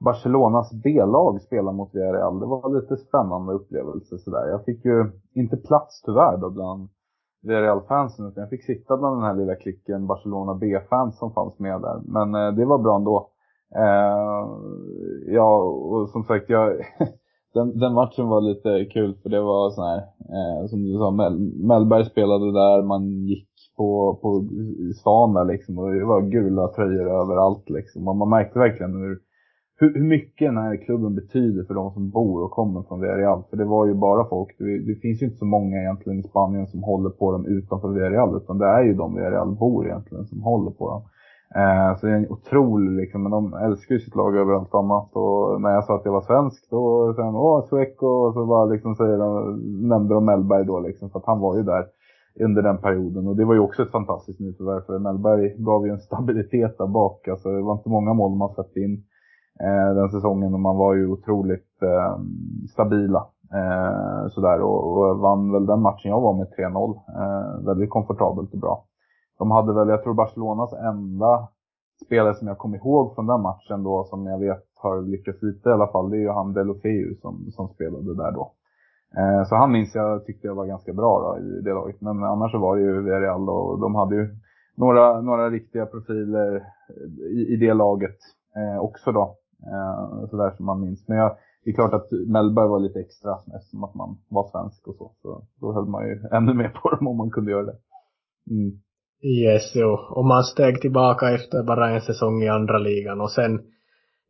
Barcelonas 0.01 0.73
B-lag 0.73 1.41
spela 1.43 1.73
mot 1.73 1.95
Villarreal. 1.95 2.41
Det 2.41 2.47
var 2.47 2.81
lite 2.81 2.97
spännande 2.97 3.53
upplevelse 3.53 4.19
sådär. 4.19 4.49
Jag 4.49 4.65
fick 4.65 4.85
ju 4.85 5.11
inte 5.35 5.57
plats 5.57 6.03
tyvärr 6.03 6.37
då 6.37 6.51
bland 6.51 6.89
Villarreal-fansen 7.43 8.27
utan 8.27 8.41
jag 8.41 8.51
fick 8.51 8.65
sitta 8.65 8.97
bland 8.97 9.17
den 9.17 9.25
här 9.25 9.35
lilla 9.35 9.55
klicken 9.55 10.07
Barcelona 10.07 10.55
B-fans 10.55 11.19
som 11.19 11.33
fanns 11.33 11.59
med 11.59 11.81
där. 11.81 12.01
Men 12.05 12.35
uh, 12.35 12.55
det 12.55 12.65
var 12.65 12.79
bra 12.79 12.97
ändå. 12.97 13.31
Eh, 13.77 14.49
ja, 15.27 15.63
och 15.63 16.09
som 16.09 16.25
sagt, 16.25 16.45
jag, 16.49 16.73
den, 17.55 17.79
den, 17.79 17.95
matchen 17.95 18.29
var 18.29 18.41
lite 18.41 18.85
kul 18.93 19.15
för 19.23 19.29
det 19.29 19.41
var 19.41 19.71
sån 19.71 19.85
här, 19.85 19.99
eh, 20.37 20.67
som 20.67 20.85
du 20.85 20.99
sa, 20.99 21.11
Mel, 21.11 21.39
Mellberg 21.67 22.05
spelade 22.05 22.53
där, 22.53 22.83
man 22.83 23.27
gick 23.27 23.49
på, 23.77 24.19
på 24.23 24.49
stan 25.01 25.35
där 25.35 25.45
liksom 25.45 25.79
och 25.79 25.93
det 25.93 26.05
var 26.05 26.23
gula 26.23 26.69
tröjor 26.69 27.11
överallt 27.23 27.71
liksom. 27.71 28.09
Och 28.09 28.17
man 28.17 28.31
märkte 28.31 28.59
verkligen 28.59 28.95
hur, 28.95 29.19
hur, 29.79 29.95
hur 29.95 30.05
mycket 30.05 30.49
den 30.49 30.57
här 30.57 30.85
klubben 30.85 31.15
betyder 31.15 31.65
för 31.65 31.75
de 31.75 31.91
som 31.93 32.11
bor 32.11 32.45
och 32.45 32.51
kommer 32.51 32.83
från 32.83 33.01
Villarreal. 33.01 33.43
För 33.51 33.57
det 33.57 33.65
var 33.65 33.87
ju 33.87 33.95
bara 33.95 34.29
folk, 34.29 34.59
det, 34.59 34.79
det, 34.87 34.95
finns 34.95 35.23
ju 35.23 35.27
inte 35.27 35.39
så 35.39 35.45
många 35.45 35.77
egentligen 35.77 36.19
i 36.19 36.23
Spanien 36.23 36.67
som 36.67 36.83
håller 36.83 37.11
på 37.11 37.33
dem 37.33 37.47
utanför 37.47 37.89
Villarreal. 37.89 38.37
Utan 38.37 38.59
det 38.59 38.67
är 38.67 38.83
ju 38.83 38.95
de 38.95 39.15
Villarreal 39.15 39.57
bor 39.57 39.87
egentligen 39.87 40.27
som 40.27 40.43
håller 40.43 40.71
på 40.71 40.91
dem. 40.91 41.03
Eh, 41.57 41.97
så 41.97 42.07
det 42.07 42.13
är 42.13 42.17
en 42.17 42.31
otrolig 42.31 42.93
liksom, 43.01 43.23
men 43.23 43.33
de 43.33 43.55
älskar 43.55 43.95
ju 43.95 44.01
sitt 44.01 44.17
lag 44.17 44.37
över 44.37 44.53
allt 44.53 44.75
annat. 44.75 45.11
Och 45.13 45.61
när 45.61 45.71
jag 45.71 45.85
sa 45.85 45.95
att 45.95 46.05
jag 46.05 46.13
var 46.13 46.21
svensk 46.21 46.71
då 46.71 47.15
sa 47.15 47.23
de 47.23 47.37
åh 47.37 47.65
Sweco 47.69 48.07
och 48.07 48.35
så 48.35 48.47
bara 48.47 48.65
liksom 48.65 48.95
säger 48.95 49.19
de, 49.19 49.57
nämnde 49.89 50.15
de 50.15 50.25
Mellberg 50.25 50.65
då 50.65 50.81
liksom. 50.81 51.11
För 51.11 51.19
att 51.19 51.27
han 51.27 51.41
var 51.41 51.57
ju 51.57 51.63
där 51.63 51.85
under 52.41 52.63
den 52.63 52.79
perioden. 52.79 53.27
Och 53.29 53.37
det 53.37 53.45
var 53.45 53.55
ju 53.55 53.61
också 53.61 53.83
ett 53.83 53.91
fantastiskt 53.91 54.41
nyförvärv 54.41 54.83
för 54.87 54.99
Mellberg 54.99 55.55
gav 55.59 55.87
ju 55.87 55.93
en 55.93 55.99
stabilitet 55.99 56.79
där 56.79 56.87
bak. 56.87 57.29
Alltså 57.29 57.53
det 57.53 57.63
var 57.63 57.73
inte 57.73 57.89
många 57.89 58.13
mål 58.13 58.37
man 58.37 58.55
släppte 58.55 58.81
in 58.81 59.05
eh, 59.61 59.95
den 59.95 60.11
säsongen 60.11 60.55
och 60.55 60.61
man 60.61 60.77
var 60.77 60.95
ju 60.95 61.07
otroligt 61.07 61.83
eh, 61.83 62.19
stabila. 62.73 63.27
Eh, 63.55 64.29
sådär 64.29 64.61
och, 64.61 64.81
och, 64.93 65.19
vann 65.19 65.53
väl 65.53 65.67
den 65.67 65.83
matchen 65.83 66.11
jag 66.11 66.21
var 66.21 66.35
med 66.35 66.47
3-0. 66.59 66.97
Eh, 67.21 67.67
väldigt 67.67 67.91
komfortabelt 67.91 68.53
och 68.53 68.61
bra. 68.61 68.85
De 69.39 69.51
hade 69.51 69.75
väl, 69.75 69.89
jag 69.89 70.03
tror 70.03 70.15
Barcelonas 70.15 70.73
enda 70.73 71.49
spelare 72.07 72.35
som 72.35 72.49
jag 72.49 72.59
kom 72.59 72.75
ihåg 72.75 73.15
från 73.15 73.27
den 73.27 73.41
matchen 73.41 73.83
då, 73.83 74.05
som 74.05 74.27
jag 74.27 74.39
vet 74.39 74.65
har 74.75 75.03
lyckats 75.03 75.43
lite 75.43 75.69
i 75.69 75.73
alla 75.73 75.87
fall, 75.87 76.11
det 76.11 76.17
är 76.17 76.21
ju 76.21 76.31
han 76.31 76.53
Delofeu 76.53 77.15
som, 77.21 77.51
som 77.51 77.69
spelade 77.69 78.15
där 78.15 78.33
då. 78.33 78.53
Eh, 79.17 79.45
så 79.45 79.57
han 79.57 79.73
minns 79.73 79.95
jag 79.95 80.27
tyckte 80.27 80.47
jag 80.47 80.55
var 80.55 80.67
ganska 80.67 80.93
bra 80.93 81.21
då, 81.21 81.45
i 81.45 81.61
det 81.61 81.75
laget. 81.75 82.01
Men 82.01 82.25
annars 82.25 82.53
så 82.53 82.59
var 82.59 82.77
det 82.77 82.83
ju 82.83 83.03
Villarreal 83.03 83.49
och 83.49 83.81
de 83.81 83.95
hade 83.95 84.15
ju 84.15 84.37
några, 84.75 85.21
några 85.21 85.51
riktiga 85.51 85.87
profiler 85.87 86.65
i, 87.31 87.55
i 87.55 87.57
det 87.57 87.75
laget 87.75 88.17
eh, 88.57 88.79
också 88.79 89.13
då. 89.13 89.37
Eh, 89.67 90.29
sådär 90.31 90.51
som 90.57 90.67
man 90.67 90.81
minns. 90.81 91.09
Men 91.09 91.19
jag, 91.19 91.37
det 91.65 91.71
är 91.71 91.75
klart 91.75 91.95
att 91.95 92.11
Mellberg 92.11 92.69
var 92.69 92.81
lite 92.81 93.01
extra 93.01 93.39
eftersom 93.57 93.85
att 93.85 93.95
man 93.95 94.19
var 94.29 94.49
svensk 94.51 94.89
och 94.89 94.95
så. 94.95 95.13
Så 95.23 95.43
då 95.61 95.73
höll 95.73 95.87
man 95.87 96.07
ju 96.09 96.25
ännu 96.33 96.55
mer 96.55 96.69
på 96.69 96.91
dem 96.91 97.07
om 97.07 97.17
man 97.17 97.31
kunde 97.31 97.51
göra 97.51 97.65
det. 97.65 97.77
Mm. 98.51 98.81
Yes, 99.23 99.73
jo. 99.75 99.99
Och 100.11 100.25
man 100.25 100.45
steg 100.45 100.81
tillbaka 100.81 101.31
efter 101.31 101.63
bara 101.63 101.91
en 101.91 102.01
säsong 102.01 102.43
i 102.43 102.49
andra 102.49 102.79
ligan 102.79 103.21
och 103.21 103.31
sen 103.31 103.61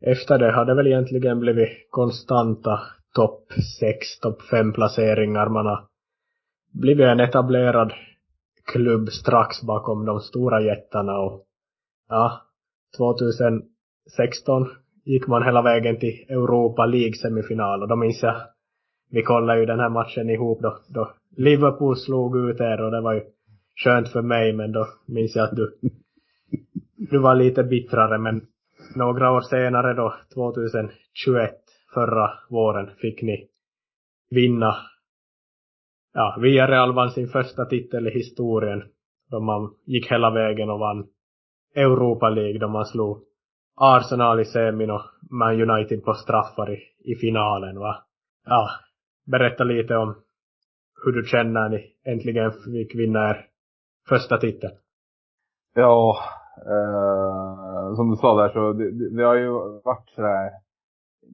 efter 0.01 0.38
det 0.38 0.53
har 0.53 0.64
det 0.64 0.74
väl 0.74 0.87
egentligen 0.87 1.40
blivit 1.40 1.68
konstanta 1.90 2.81
topp 3.14 3.53
6, 3.81 4.20
topp 4.20 4.42
5 4.42 4.72
placeringar. 4.72 5.48
Man 5.48 5.66
har 5.66 5.85
blivit 6.72 7.07
en 7.07 7.20
etablerad 7.20 7.92
klubb 8.72 9.09
strax 9.09 9.62
bakom 9.62 10.07
de 10.07 10.20
stora 10.20 10.61
jättarna 10.61 11.18
och 11.18 11.44
ja, 12.09 12.42
2016 12.96 14.68
gick 15.05 15.27
man 15.27 15.42
hela 15.42 15.62
vägen 15.62 15.98
till 15.98 16.24
Europa 16.29 16.87
League 16.87 17.14
semifinal 17.14 17.83
och 17.83 17.88
då 17.88 17.96
minns 17.96 18.22
jag 18.22 18.37
vi 19.11 19.22
kollade 19.22 19.61
ju 19.61 19.66
den 19.66 19.81
här 19.81 19.88
matchen 19.88 20.31
ihop 20.31 20.62
då, 20.62 20.79
då 20.88 21.12
Liverpool 21.37 21.96
slog 21.96 22.37
ut 22.37 22.61
er 22.61 22.81
och 22.81 22.90
det 22.90 23.01
var 23.01 23.14
ju 23.14 23.22
skönt 23.84 24.08
för 24.08 24.22
mig 24.22 24.52
men 24.52 24.72
då 24.72 24.86
minns 25.06 25.36
jag 25.36 25.44
att 25.44 25.56
du 25.56 25.78
du 26.96 27.18
var 27.18 27.34
lite 27.34 27.62
bittrare 27.62 28.18
men 28.18 28.46
några 28.96 29.32
år 29.32 29.40
senare 29.40 29.94
då 29.94 30.14
2021 30.34 31.50
förra 31.94 32.30
våren 32.50 32.90
fick 32.96 33.22
ni 33.22 33.48
vinna 34.30 34.76
ja, 36.14 36.38
Villarreal 36.40 36.94
vann 36.94 37.10
sin 37.10 37.28
första 37.28 37.64
titel 37.64 38.08
i 38.08 38.10
historien 38.10 38.82
då 39.30 39.40
man 39.40 39.74
gick 39.86 40.12
hela 40.12 40.30
vägen 40.30 40.70
och 40.70 40.78
vann 40.78 41.06
Europa 41.74 42.28
League 42.28 42.58
då 42.58 42.68
man 42.68 42.84
slog 42.86 43.24
Arsenal 43.80 44.40
i 44.40 44.44
semin 44.44 44.90
och 44.90 45.02
Man 45.30 45.70
United 45.70 46.04
på 46.04 46.14
straffar 46.14 46.72
i, 46.72 46.78
i 47.12 47.14
finalen 47.14 47.78
va. 47.78 48.04
Ja, 48.46 48.70
berätta 49.26 49.64
lite 49.64 49.96
om 49.96 50.14
hur 51.04 51.12
du 51.12 51.28
känner 51.28 51.50
när 51.52 51.68
ni 51.68 51.92
äntligen 52.04 52.52
fick 52.52 52.94
vinna 52.94 53.30
er 53.30 53.46
första 54.08 54.38
titeln. 54.38 54.72
Ja, 55.74 56.16
eh, 56.56 57.94
som 57.96 58.10
du 58.10 58.16
sa 58.16 58.42
där 58.42 58.48
så 58.48 58.72
det, 58.72 58.90
det, 58.90 59.16
det 59.16 59.22
har 59.22 59.34
ju 59.34 59.50
varit 59.84 60.08
sådär 60.08 60.50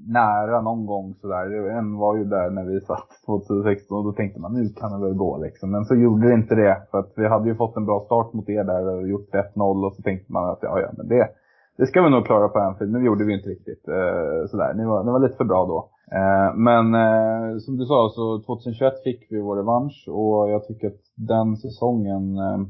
nära 0.07 0.61
någon 0.61 0.87
gång 0.87 1.15
sådär. 1.15 1.69
En 1.71 1.97
var 1.97 2.17
ju 2.17 2.25
där 2.25 2.51
när 2.51 2.65
vi 2.65 2.81
satt 2.81 3.09
2016 3.27 3.99
och 3.99 4.05
då 4.05 4.13
tänkte 4.13 4.41
man 4.41 4.53
nu 4.53 4.69
kan 4.69 4.93
det 4.93 5.07
väl 5.07 5.17
gå 5.17 5.39
liksom. 5.39 5.71
Men 5.71 5.85
så 5.85 5.95
gjorde 5.95 6.29
det 6.29 6.35
inte 6.35 6.55
det. 6.55 6.83
För 6.91 6.99
att 6.99 7.13
vi 7.17 7.29
hade 7.29 7.49
ju 7.49 7.55
fått 7.55 7.77
en 7.77 7.87
bra 7.87 8.01
start 8.01 8.33
mot 8.33 8.49
er 8.49 8.65
där 8.65 8.87
och 8.87 9.09
gjort 9.09 9.35
1-0 9.55 9.87
och 9.87 9.95
så 9.95 10.03
tänkte 10.03 10.33
man 10.33 10.51
att 10.51 10.59
ja, 10.63 10.81
ja 10.81 10.89
men 10.97 11.09
det, 11.09 11.29
det 11.77 11.87
ska 11.87 12.03
vi 12.03 12.11
nog 12.11 12.27
klara 12.27 12.49
på 12.49 12.59
Anfield. 12.59 12.93
Men 12.93 13.01
det 13.01 13.07
gjorde 13.07 13.25
vi 13.25 13.35
inte 13.35 13.49
riktigt 13.49 13.89
eh, 13.89 14.47
sådär. 14.51 14.75
Ni 14.75 14.85
var, 14.85 15.05
ni 15.05 15.11
var 15.11 15.19
lite 15.19 15.37
för 15.37 15.45
bra 15.45 15.67
då. 15.67 15.91
Eh, 16.13 16.57
men 16.57 16.95
eh, 16.95 17.59
som 17.59 17.77
du 17.77 17.85
sa 17.85 18.11
så 18.15 18.39
2021 18.39 18.93
fick 19.05 19.27
vi 19.31 19.41
vår 19.41 19.57
revansch 19.57 20.09
och 20.09 20.51
jag 20.51 20.65
tycker 20.67 20.87
att 20.87 21.03
den 21.17 21.57
säsongen 21.57 22.39
eh, 22.39 22.61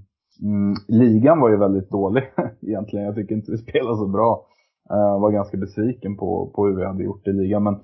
mm, 0.43 0.75
ligan 0.89 1.41
var 1.41 1.51
ju 1.51 1.57
väldigt 1.57 1.91
dålig 1.91 2.23
egentligen. 2.61 3.07
Jag 3.07 3.15
tycker 3.15 3.35
inte 3.35 3.53
vi 3.53 3.59
spelade 3.59 3.97
så 3.97 4.07
bra. 4.07 4.47
Jag 4.89 5.21
var 5.21 5.31
ganska 5.31 5.57
besviken 5.57 6.17
på, 6.17 6.51
på 6.55 6.67
hur 6.67 6.77
vi 6.77 6.85
hade 6.85 7.05
gjort 7.05 7.27
i 7.27 7.33
ligan. 7.33 7.63
Men 7.63 7.75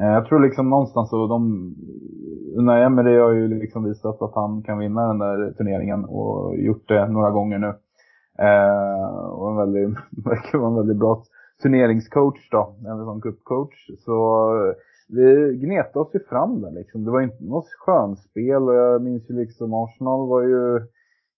eh, 0.00 0.12
jag 0.12 0.26
tror 0.26 0.40
liksom 0.40 0.70
någonstans 0.70 1.10
så 1.10 1.26
de, 1.26 1.74
Unai 2.56 2.82
Emery 2.82 3.18
har 3.18 3.32
ju 3.32 3.48
liksom 3.48 3.84
visat 3.84 4.22
att 4.22 4.34
han 4.34 4.62
kan 4.62 4.78
vinna 4.78 5.06
den 5.06 5.18
där 5.18 5.52
turneringen 5.52 6.04
och 6.04 6.56
gjort 6.56 6.88
det 6.88 7.08
några 7.08 7.30
gånger 7.30 7.58
nu. 7.58 7.74
Eh, 8.38 9.26
och 9.26 9.50
en 9.50 9.56
väldigt, 9.56 9.98
verkar 10.26 10.58
vara 10.58 10.70
en 10.70 10.76
väldigt 10.76 10.98
bra 10.98 11.22
turneringscoach 11.62 12.50
då, 12.50 12.74
eller 12.80 13.04
som 13.04 13.20
cupcoach. 13.20 13.90
Så 13.98 14.50
vi 15.08 15.56
gnetade 15.56 15.98
oss 15.98 16.14
ju 16.14 16.20
fram 16.20 16.60
där 16.60 16.70
liksom. 16.70 17.04
Det 17.04 17.10
var 17.10 17.20
inte 17.20 17.44
något 17.44 17.68
skönspel 17.78 18.62
och 18.62 18.74
jag 18.74 19.02
minns 19.02 19.30
ju 19.30 19.34
liksom 19.34 19.74
Arsenal 19.74 20.28
var 20.28 20.42
ju 20.42 20.80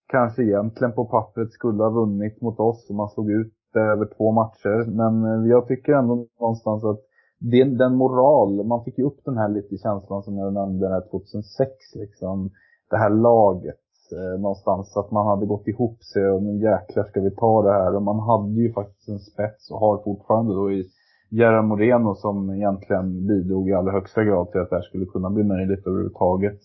kanske 0.08 0.42
egentligen 0.42 0.92
på 0.92 1.04
pappret 1.04 1.52
skulle 1.52 1.82
ha 1.82 1.90
vunnit 1.90 2.40
mot 2.40 2.60
oss 2.60 2.90
och 2.90 2.96
man 2.96 3.08
slog 3.08 3.30
ut 3.30 3.52
över 3.74 4.08
två 4.16 4.32
matcher. 4.32 4.90
Men 4.90 5.24
eh, 5.24 5.50
jag 5.50 5.68
tycker 5.68 5.92
ändå 5.92 6.26
någonstans 6.40 6.84
att 6.84 7.00
den, 7.38 7.76
den 7.76 7.94
moral, 7.94 8.66
man 8.66 8.84
fick 8.84 8.98
ju 8.98 9.04
upp 9.04 9.24
den 9.24 9.36
här 9.36 9.48
lite 9.48 9.76
känslan 9.76 10.22
som 10.22 10.38
jag 10.38 10.52
nämnde 10.52 10.88
där 10.88 11.10
2006 11.10 11.70
liksom. 11.94 12.50
Det 12.90 12.96
här 12.96 13.10
laget 13.10 13.86
eh, 14.12 14.40
någonstans, 14.40 14.96
att 14.96 15.10
man 15.10 15.26
hade 15.26 15.46
gått 15.46 15.68
ihop 15.68 16.02
sig 16.02 16.30
och 16.30 16.42
nu 16.42 16.62
jäklar 16.62 17.04
ska 17.04 17.20
vi 17.20 17.30
ta 17.30 17.62
det 17.62 17.72
här. 17.72 17.96
Och 17.96 18.02
man 18.02 18.20
hade 18.20 18.60
ju 18.60 18.72
faktiskt 18.72 19.08
en 19.08 19.18
spets 19.18 19.70
och 19.70 19.80
har 19.80 20.04
fortfarande 20.04 20.54
då 20.54 20.72
i 20.72 20.84
Gerard 21.30 21.64
Moreno 21.64 22.14
som 22.14 22.50
egentligen 22.50 23.26
bidrog 23.26 23.68
i 23.68 23.72
allra 23.72 23.92
högsta 23.92 24.24
grad 24.24 24.50
till 24.50 24.60
att 24.60 24.70
det 24.70 24.76
här 24.76 24.82
skulle 24.82 25.06
kunna 25.06 25.30
bli 25.30 25.44
möjligt 25.44 25.86
överhuvudtaget. 25.86 26.60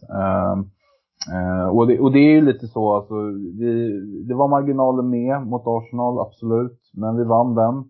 Uh, 1.34 1.68
och, 1.78 1.88
det, 1.88 2.00
och 2.00 2.12
det 2.12 2.20
är 2.20 2.32
ju 2.32 2.42
lite 2.42 2.68
så, 2.68 2.94
alltså, 2.94 3.16
vi, 3.60 4.02
det 4.28 4.34
var 4.34 4.48
marginaler 4.48 5.04
med 5.04 5.48
mot 5.48 5.64
Arsenal, 5.66 6.20
absolut. 6.20 6.80
Men 6.94 7.18
vi 7.18 7.24
vann 7.24 7.56
den. 7.56 7.84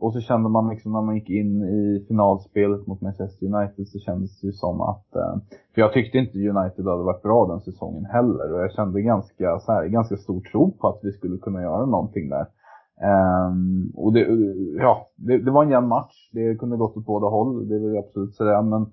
Och 0.00 0.12
så 0.12 0.20
kände 0.20 0.48
man 0.48 0.68
liksom 0.68 0.92
när 0.92 1.02
man 1.02 1.14
gick 1.14 1.30
in 1.30 1.62
i 1.62 2.04
finalspelet 2.08 2.86
mot 2.86 3.00
Manchester 3.00 3.46
United 3.46 3.88
så 3.88 3.98
kändes 3.98 4.40
det 4.40 4.46
ju 4.46 4.52
som 4.52 4.80
att, 4.80 5.06
uh, 5.16 5.42
för 5.74 5.80
jag 5.80 5.92
tyckte 5.92 6.18
inte 6.18 6.38
United 6.38 6.84
hade 6.86 7.02
varit 7.02 7.22
bra 7.22 7.46
den 7.46 7.60
säsongen 7.60 8.04
heller. 8.04 8.52
Och 8.52 8.60
jag 8.60 8.72
kände 8.72 9.02
ganska, 9.02 9.58
så 9.58 9.72
här, 9.72 9.86
ganska 9.86 10.16
stor 10.16 10.40
tro 10.40 10.70
på 10.70 10.88
att 10.88 11.00
vi 11.02 11.12
skulle 11.12 11.38
kunna 11.38 11.62
göra 11.62 11.86
någonting 11.86 12.28
där. 12.28 12.46
Um, 13.02 13.92
och 13.96 14.12
det, 14.12 14.20
ja, 14.78 15.06
det, 15.16 15.38
det, 15.38 15.50
var 15.50 15.64
en 15.64 15.70
jämn 15.70 15.88
match. 15.88 16.30
Det 16.32 16.54
kunde 16.54 16.76
gått 16.76 16.96
åt 16.96 17.06
båda 17.06 17.26
håll, 17.26 17.68
det 17.68 17.78
vill 17.78 17.94
jag 17.94 18.04
absolut 18.04 18.34
säga. 18.34 18.62
Men 18.62 18.86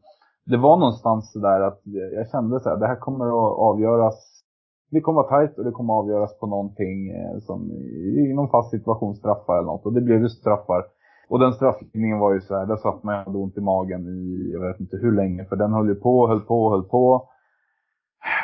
det 0.46 0.58
var 0.58 0.78
någonstans 0.78 1.34
där 1.34 1.62
att 1.62 1.82
jag 2.16 2.30
kände 2.30 2.60
så 2.60 2.70
här, 2.70 2.78
det 2.78 2.88
här 2.88 2.96
kommer 2.96 3.26
att 3.26 3.58
avgöras. 3.60 4.44
Det 4.92 5.02
kommer 5.02 5.22
att 5.22 5.32
vara 5.32 5.40
tajt 5.40 5.58
och 5.58 5.66
det 5.66 5.72
kommer 5.72 5.94
att 5.94 6.04
avgöras 6.04 6.40
på 6.40 6.48
någonting 6.48 7.10
eh, 7.10 7.40
som 7.40 7.72
i 8.18 8.34
någon 8.34 8.50
fast 8.50 8.70
situation 8.70 9.16
straffar 9.16 9.58
eller 9.58 9.66
något. 9.66 9.86
Och 9.86 9.94
det 9.94 10.02
blev 10.02 10.22
ju 10.22 10.30
straffar. 10.30 10.86
Och 11.30 11.40
den 11.40 11.54
straffningen 11.54 12.20
var 12.20 12.34
ju 12.34 12.42
så 12.42 12.58
här, 12.58 12.66
där 12.66 12.76
satt 12.76 13.04
man 13.04 13.26
hade 13.26 13.38
ont 13.38 13.58
i 13.58 13.62
magen 13.62 14.08
i, 14.08 14.52
jag 14.54 14.68
vet 14.68 14.80
inte 14.80 14.98
hur 14.98 15.12
länge. 15.12 15.46
För 15.46 15.56
den 15.56 15.74
höll 15.74 15.88
ju 15.88 15.96
på, 15.96 16.28
höll 16.28 16.42
på, 16.42 16.70
höll 16.70 16.84
på. 16.84 17.30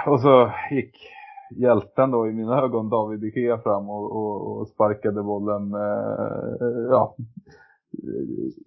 Och 0.08 0.20
så 0.20 0.52
gick 0.72 0.96
hjälten 1.58 2.12
då 2.12 2.28
i 2.28 2.34
mina 2.34 2.62
ögon, 2.62 2.90
David 2.90 3.20
De 3.20 3.42
Gea 3.42 3.58
fram 3.58 3.90
och, 3.90 4.12
och, 4.16 4.60
och 4.60 4.68
sparkade 4.68 5.24
bollen, 5.24 5.74
eh, 5.74 6.68
ja, 6.90 7.16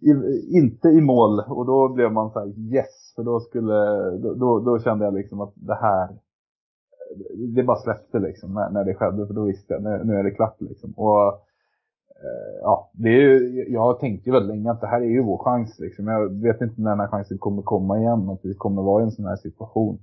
i, 0.01 0.11
inte 0.59 0.89
i 0.89 1.01
mål. 1.01 1.41
Och 1.41 1.67
då 1.67 1.89
blev 1.89 2.13
man 2.13 2.31
så 2.31 2.39
här, 2.39 2.49
yes, 2.59 3.13
för 3.17 3.23
då 3.23 3.41
skulle, 3.41 4.11
då, 4.19 4.61
då, 4.61 4.79
kände 4.79 5.05
jag 5.05 5.15
liksom 5.15 5.41
att 5.41 5.53
det 5.55 5.75
här, 5.75 6.09
det 7.55 7.63
bara 7.63 7.77
släppte 7.77 8.19
liksom 8.19 8.55
när, 8.55 8.71
när 8.71 8.85
det 8.85 8.95
skedde, 8.95 9.27
för 9.27 9.35
då 9.35 9.45
visste 9.45 9.75
jag, 9.75 9.83
nu, 9.83 10.01
nu 10.05 10.15
är 10.15 10.23
det 10.23 10.31
klart 10.31 10.61
liksom. 10.61 10.93
Och 10.93 11.27
eh, 12.09 12.57
ja, 12.63 12.91
det 12.93 13.09
är 13.09 13.21
ju, 13.21 13.65
jag 13.69 14.01
tänkte 14.01 14.31
ju 14.31 14.33
väldigt 14.33 14.57
länge 14.57 14.71
att 14.71 14.81
det 14.81 14.87
här 14.87 15.01
är 15.01 15.11
ju 15.11 15.23
vår 15.23 15.39
chans 15.39 15.79
liksom. 15.79 16.07
Jag 16.07 16.43
vet 16.43 16.61
inte 16.61 16.81
när 16.81 16.91
den 16.91 17.01
här 17.01 17.09
chansen 17.09 17.39
kommer 17.39 17.63
komma 17.63 17.99
igen, 17.99 18.31
att 18.31 18.41
vi 18.43 18.55
kommer 18.55 18.83
vara 18.83 19.03
i 19.03 19.05
en 19.05 19.13
sån 19.13 19.25
här 19.25 19.37
situation. 19.37 19.99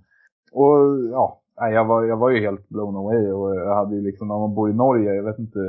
Och 0.51 0.77
ja, 1.11 1.42
jag 1.55 1.85
var, 1.85 2.03
jag 2.03 2.17
var 2.17 2.29
ju 2.29 2.41
helt 2.41 2.69
blown 2.69 2.95
away 2.95 3.31
och 3.31 3.55
jag 3.55 3.75
hade 3.75 3.95
ju 3.95 4.01
liksom, 4.01 4.27
när 4.27 4.39
man 4.39 4.55
bor 4.55 4.69
i 4.69 4.73
Norge, 4.73 5.13
jag 5.13 5.23
vet 5.23 5.39
inte, 5.39 5.59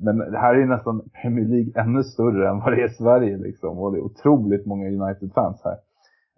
men 0.00 0.18
det 0.18 0.38
här 0.38 0.54
är 0.54 0.58
ju 0.58 0.66
nästan 0.66 1.02
Premier 1.22 1.48
League 1.48 1.82
ännu 1.82 2.02
större 2.02 2.48
än 2.48 2.58
vad 2.58 2.72
det 2.72 2.82
är 2.82 2.86
i 2.86 2.94
Sverige 2.94 3.36
liksom. 3.36 3.78
Och 3.78 3.92
det 3.92 3.98
är 3.98 4.04
otroligt 4.04 4.66
många 4.66 4.88
United-fans 4.88 5.62
här. 5.64 5.78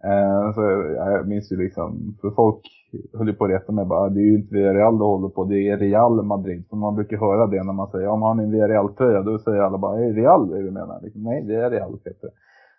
Eh, 0.04 0.54
så 0.54 0.62
jag 0.96 1.28
minns 1.28 1.52
ju 1.52 1.56
liksom, 1.56 2.16
för 2.20 2.30
folk 2.30 2.60
höll 3.18 3.28
ju 3.28 3.34
på 3.34 3.44
att 3.44 3.50
reta 3.50 3.72
mig 3.72 3.84
bara, 3.84 4.08
det 4.08 4.20
är 4.20 4.24
ju 4.24 4.34
inte 4.34 4.54
Villarreal 4.54 4.98
du 4.98 5.04
håller 5.04 5.28
på, 5.28 5.44
det 5.44 5.68
är 5.68 5.76
Real 5.76 6.22
Madrid. 6.22 6.64
För 6.70 6.76
man 6.76 6.94
brukar 6.94 7.16
höra 7.16 7.46
det 7.46 7.64
när 7.64 7.72
man 7.72 7.90
säger, 7.90 8.08
om 8.08 8.22
har 8.22 8.34
ni 8.34 8.42
en 8.42 8.50
Villarreal-tröja, 8.50 9.22
då 9.22 9.38
säger 9.38 9.60
alla 9.60 9.78
bara, 9.78 10.00
är 10.04 10.12
Real 10.12 10.50
det 10.50 10.62
du 10.62 10.70
menar? 10.70 11.00
Liksom, 11.02 11.22
Nej, 11.22 11.42
det 11.42 11.54
är 11.54 11.70
Real 11.70 11.98
Peter. 11.98 12.30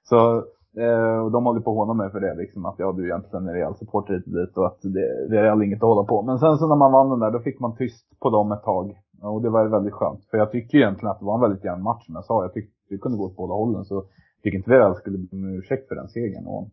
Så, 0.04 0.44
eh, 0.78 1.20
och 1.24 1.32
de 1.32 1.46
håller 1.46 1.62
på 1.62 1.72
att 1.72 1.78
håna 1.78 1.94
mig 1.94 2.12
för 2.12 2.20
det 2.20 2.36
liksom, 2.36 2.66
att 2.66 2.76
ja 2.78 2.92
du 2.92 3.06
egentligen 3.06 3.48
är 3.48 3.54
Real-supporter 3.54 4.14
hit 4.14 4.26
och 4.28 4.34
dit 4.34 4.58
och 4.58 4.66
att 4.66 4.82
det, 4.82 5.30
det 5.30 5.38
är 5.38 5.44
Real 5.44 5.64
inget 5.64 5.84
att 5.84 5.90
hålla 5.90 6.04
på. 6.04 6.22
Men 6.22 6.40
sen 6.40 6.58
så 6.58 6.68
när 6.68 6.76
man 6.76 6.92
vann 6.92 7.10
den 7.10 7.20
där, 7.20 7.32
då 7.32 7.40
fick 7.40 7.60
man 7.60 7.76
tyst 7.76 8.20
på 8.20 8.30
dem 8.30 8.52
ett 8.52 8.64
tag. 8.64 8.98
Och 9.22 9.42
det 9.42 9.50
var 9.50 9.66
väldigt 9.66 9.94
skönt. 9.94 10.26
För 10.32 10.38
jag 10.38 10.52
tycker 10.52 10.78
egentligen 10.78 11.12
att 11.12 11.20
det 11.20 11.26
var 11.26 11.36
en 11.36 11.42
väldigt 11.42 11.64
jämn 11.64 11.84
match 11.84 12.06
som 12.06 12.16
jag 12.16 12.26
sa. 12.26 12.44
Jag 12.44 12.54
tyckte 12.54 12.74
det 12.90 12.98
kunde 12.98 13.18
gå 13.18 13.26
åt 13.26 13.36
båda 13.36 13.54
hållen. 13.54 13.86
Så 13.86 13.96
jag 13.96 14.04
tycker 14.44 14.58
inte 14.58 14.72
Real 14.72 14.96
skulle 14.96 15.18
be 15.18 15.28
om 15.32 15.46
ursäkt 15.46 15.88
för 15.88 15.96
den 15.96 16.10
segern. 16.10 16.48
Och 16.48 16.70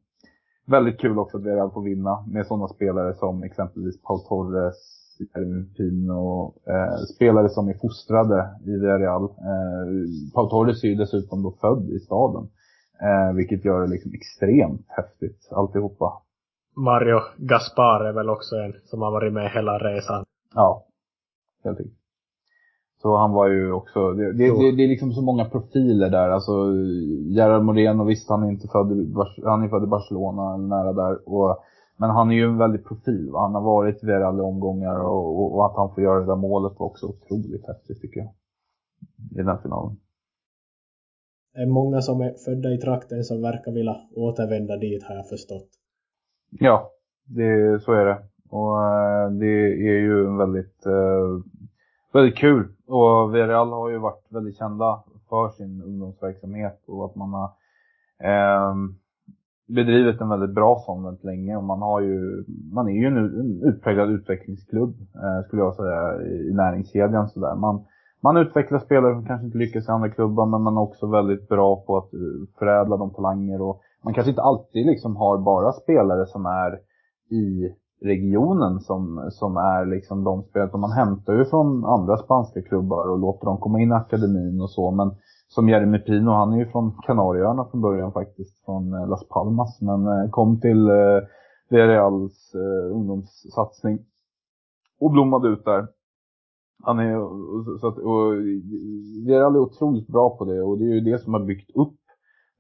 väldigt 0.66 1.00
kul 1.00 1.18
också 1.18 1.38
att 1.38 1.44
Real 1.44 1.70
får 1.70 1.82
vinna 1.82 2.24
med 2.26 2.46
sådana 2.46 2.68
spelare 2.68 3.14
som 3.14 3.42
exempelvis 3.42 4.02
Paul 4.02 4.20
Torres, 4.20 4.76
Pino, 5.76 6.54
eh, 6.66 6.96
spelare 7.14 7.48
som 7.48 7.68
är 7.68 7.74
fostrade 7.74 8.50
i 8.64 8.70
Villarreal. 8.70 9.24
Eh, 9.24 9.86
Paul 10.34 10.50
Torres 10.50 10.84
är 10.84 10.88
ju 10.88 10.94
dessutom 10.94 11.42
då 11.42 11.50
född 11.60 11.90
i 11.90 11.98
staden. 11.98 12.48
Eh, 13.02 13.34
vilket 13.34 13.64
gör 13.64 13.80
det 13.80 13.86
liksom 13.86 14.12
extremt 14.14 14.86
häftigt 14.88 15.48
alltihopa. 15.52 16.22
Mario 16.76 17.20
Gaspar 17.36 18.04
är 18.04 18.12
väl 18.12 18.30
också 18.30 18.56
en 18.56 18.74
som 18.84 19.02
har 19.02 19.10
varit 19.10 19.32
med 19.32 19.50
hela 19.50 19.78
resan. 19.78 20.24
Ja, 20.54 20.86
helt 21.64 21.78
riktigt. 21.78 21.98
Så 23.02 23.16
han 23.16 23.32
var 23.32 23.48
ju 23.48 23.72
också, 23.72 24.12
det, 24.12 24.32
det, 24.32 24.48
det, 24.48 24.76
det, 24.76 24.84
är 24.84 24.88
liksom 24.88 25.12
så 25.12 25.22
många 25.22 25.44
profiler 25.44 26.10
där. 26.10 26.28
Alltså 26.28 26.52
Gerard 27.36 27.62
Moreno, 27.62 28.04
visst 28.04 28.28
han 28.28 28.42
är 28.42 28.48
inte 28.48 28.68
född, 28.68 29.16
han 29.44 29.62
är 29.62 29.68
född 29.68 29.84
i 29.84 29.86
Barcelona, 29.86 30.56
nära 30.56 30.92
där. 30.92 31.28
Och, 31.28 31.56
men 31.96 32.10
han 32.10 32.30
är 32.30 32.34
ju 32.34 32.44
en 32.44 32.58
väldigt 32.58 32.84
profil. 32.84 33.30
Va? 33.32 33.40
Han 33.40 33.54
har 33.54 33.62
varit 33.62 34.04
i 34.04 34.12
alla 34.12 34.42
omgångar 34.42 35.00
och, 35.00 35.40
och, 35.40 35.54
och, 35.54 35.66
att 35.66 35.76
han 35.76 35.94
får 35.94 36.02
göra 36.02 36.20
det 36.20 36.26
där 36.26 36.36
målet 36.36 36.78
var 36.78 36.86
också 36.86 37.06
otroligt 37.06 37.66
häftigt 37.66 38.00
tycker 38.00 38.20
jag. 38.20 38.30
I 39.40 39.42
den 39.42 39.62
finalen. 39.62 39.96
Det 41.56 41.62
är 41.62 41.66
många 41.66 42.00
som 42.00 42.20
är 42.20 42.32
födda 42.44 42.70
i 42.70 42.78
trakten 42.78 43.24
som 43.24 43.42
verkar 43.42 43.72
vilja 43.72 43.96
återvända 44.16 44.76
dit 44.76 45.02
har 45.02 45.14
jag 45.14 45.28
förstått. 45.28 45.68
Ja, 46.50 46.90
det, 47.24 47.82
så 47.82 47.92
är 47.92 48.04
det. 48.04 48.18
Och 48.50 48.82
äh, 48.82 49.30
det 49.30 49.46
är 49.88 50.00
ju 50.00 50.26
en 50.26 50.36
väldigt 50.36 50.86
äh, 50.86 51.42
väldigt 52.12 52.36
kul. 52.36 52.68
Och 52.86 53.34
Villarreal 53.34 53.72
har 53.72 53.90
ju 53.90 53.98
varit 53.98 54.26
väldigt 54.30 54.56
kända 54.56 55.04
för 55.28 55.48
sin 55.48 55.82
ungdomsverksamhet 55.82 56.82
och 56.86 57.04
att 57.04 57.16
man 57.16 57.32
har 57.32 57.50
eh, 58.22 58.74
bedrivit 59.68 60.20
en 60.20 60.28
väldigt 60.28 60.54
bra 60.54 60.82
sån 60.86 61.04
väldigt 61.04 61.24
länge. 61.24 61.56
Och 61.56 61.64
man, 61.64 61.82
har 61.82 62.00
ju, 62.00 62.44
man 62.72 62.88
är 62.88 62.92
ju 62.92 63.06
en, 63.06 63.16
en 63.16 63.62
utpräglad 63.62 64.10
utvecklingsklubb, 64.10 64.94
eh, 65.00 65.46
skulle 65.46 65.62
jag 65.62 65.74
säga, 65.74 66.22
i, 66.22 66.52
näringskedjan. 66.52 66.56
näringskedjan. 66.56 67.28
Sådär. 67.28 67.54
Man, 67.54 67.84
man 68.22 68.36
utvecklar 68.36 68.78
spelare 68.78 69.14
som 69.14 69.26
kanske 69.26 69.46
inte 69.46 69.58
lyckas 69.58 69.88
i 69.88 69.90
andra 69.90 70.10
klubbar, 70.10 70.46
men 70.46 70.62
man 70.62 70.76
är 70.76 70.80
också 70.80 71.06
väldigt 71.06 71.48
bra 71.48 71.76
på 71.76 71.96
att 71.96 72.14
eh, 72.14 72.58
förädla 72.58 72.96
de 72.96 73.10
talanger. 73.10 73.62
Och 73.62 73.80
man 74.04 74.14
kanske 74.14 74.30
inte 74.30 74.42
alltid 74.42 74.86
liksom 74.86 75.16
har 75.16 75.38
bara 75.38 75.72
spelare 75.72 76.26
som 76.26 76.46
är 76.46 76.78
i 77.30 77.74
regionen 78.02 78.80
som, 78.80 79.28
som 79.30 79.56
är 79.56 79.86
liksom 79.86 80.24
de 80.24 80.42
spelare 80.42 80.70
som 80.70 80.80
man 80.80 80.92
hämtar 80.92 81.32
ju 81.32 81.44
från 81.44 81.84
andra 81.84 82.16
spanska 82.16 82.62
klubbar 82.62 83.10
och 83.10 83.18
låter 83.18 83.46
dem 83.46 83.58
komma 83.58 83.80
in 83.80 83.90
i 83.90 83.94
akademin 83.94 84.60
och 84.60 84.70
så. 84.70 84.90
Men 84.90 85.10
som 85.48 85.68
Jeremy 85.68 85.98
Pino, 85.98 86.30
han 86.30 86.52
är 86.52 86.58
ju 86.58 86.66
från 86.66 86.92
Kanarieöarna 87.06 87.64
från 87.70 87.80
början 87.80 88.12
faktiskt, 88.12 88.64
från 88.64 88.94
eh, 88.94 89.08
Las 89.08 89.28
Palmas. 89.28 89.80
Men 89.80 90.06
eh, 90.06 90.30
kom 90.30 90.60
till 90.60 90.88
eh, 90.88 91.20
Villarreals 91.70 92.54
ungdomssatsning 92.92 93.98
och 95.00 95.10
blommade 95.10 95.48
ut 95.48 95.64
där. 95.64 95.88
Han 96.82 96.98
är, 96.98 97.14
så 97.80 97.88
att, 97.88 97.98
och 97.98 98.32
Villarreal 99.26 99.54
är 99.54 99.58
otroligt 99.58 100.08
bra 100.08 100.36
på 100.38 100.44
det 100.44 100.62
och 100.62 100.78
det 100.78 100.84
är 100.84 100.94
ju 100.94 101.00
det 101.00 101.18
som 101.18 101.34
har 101.34 101.40
byggt 101.40 101.70
upp 101.76 101.98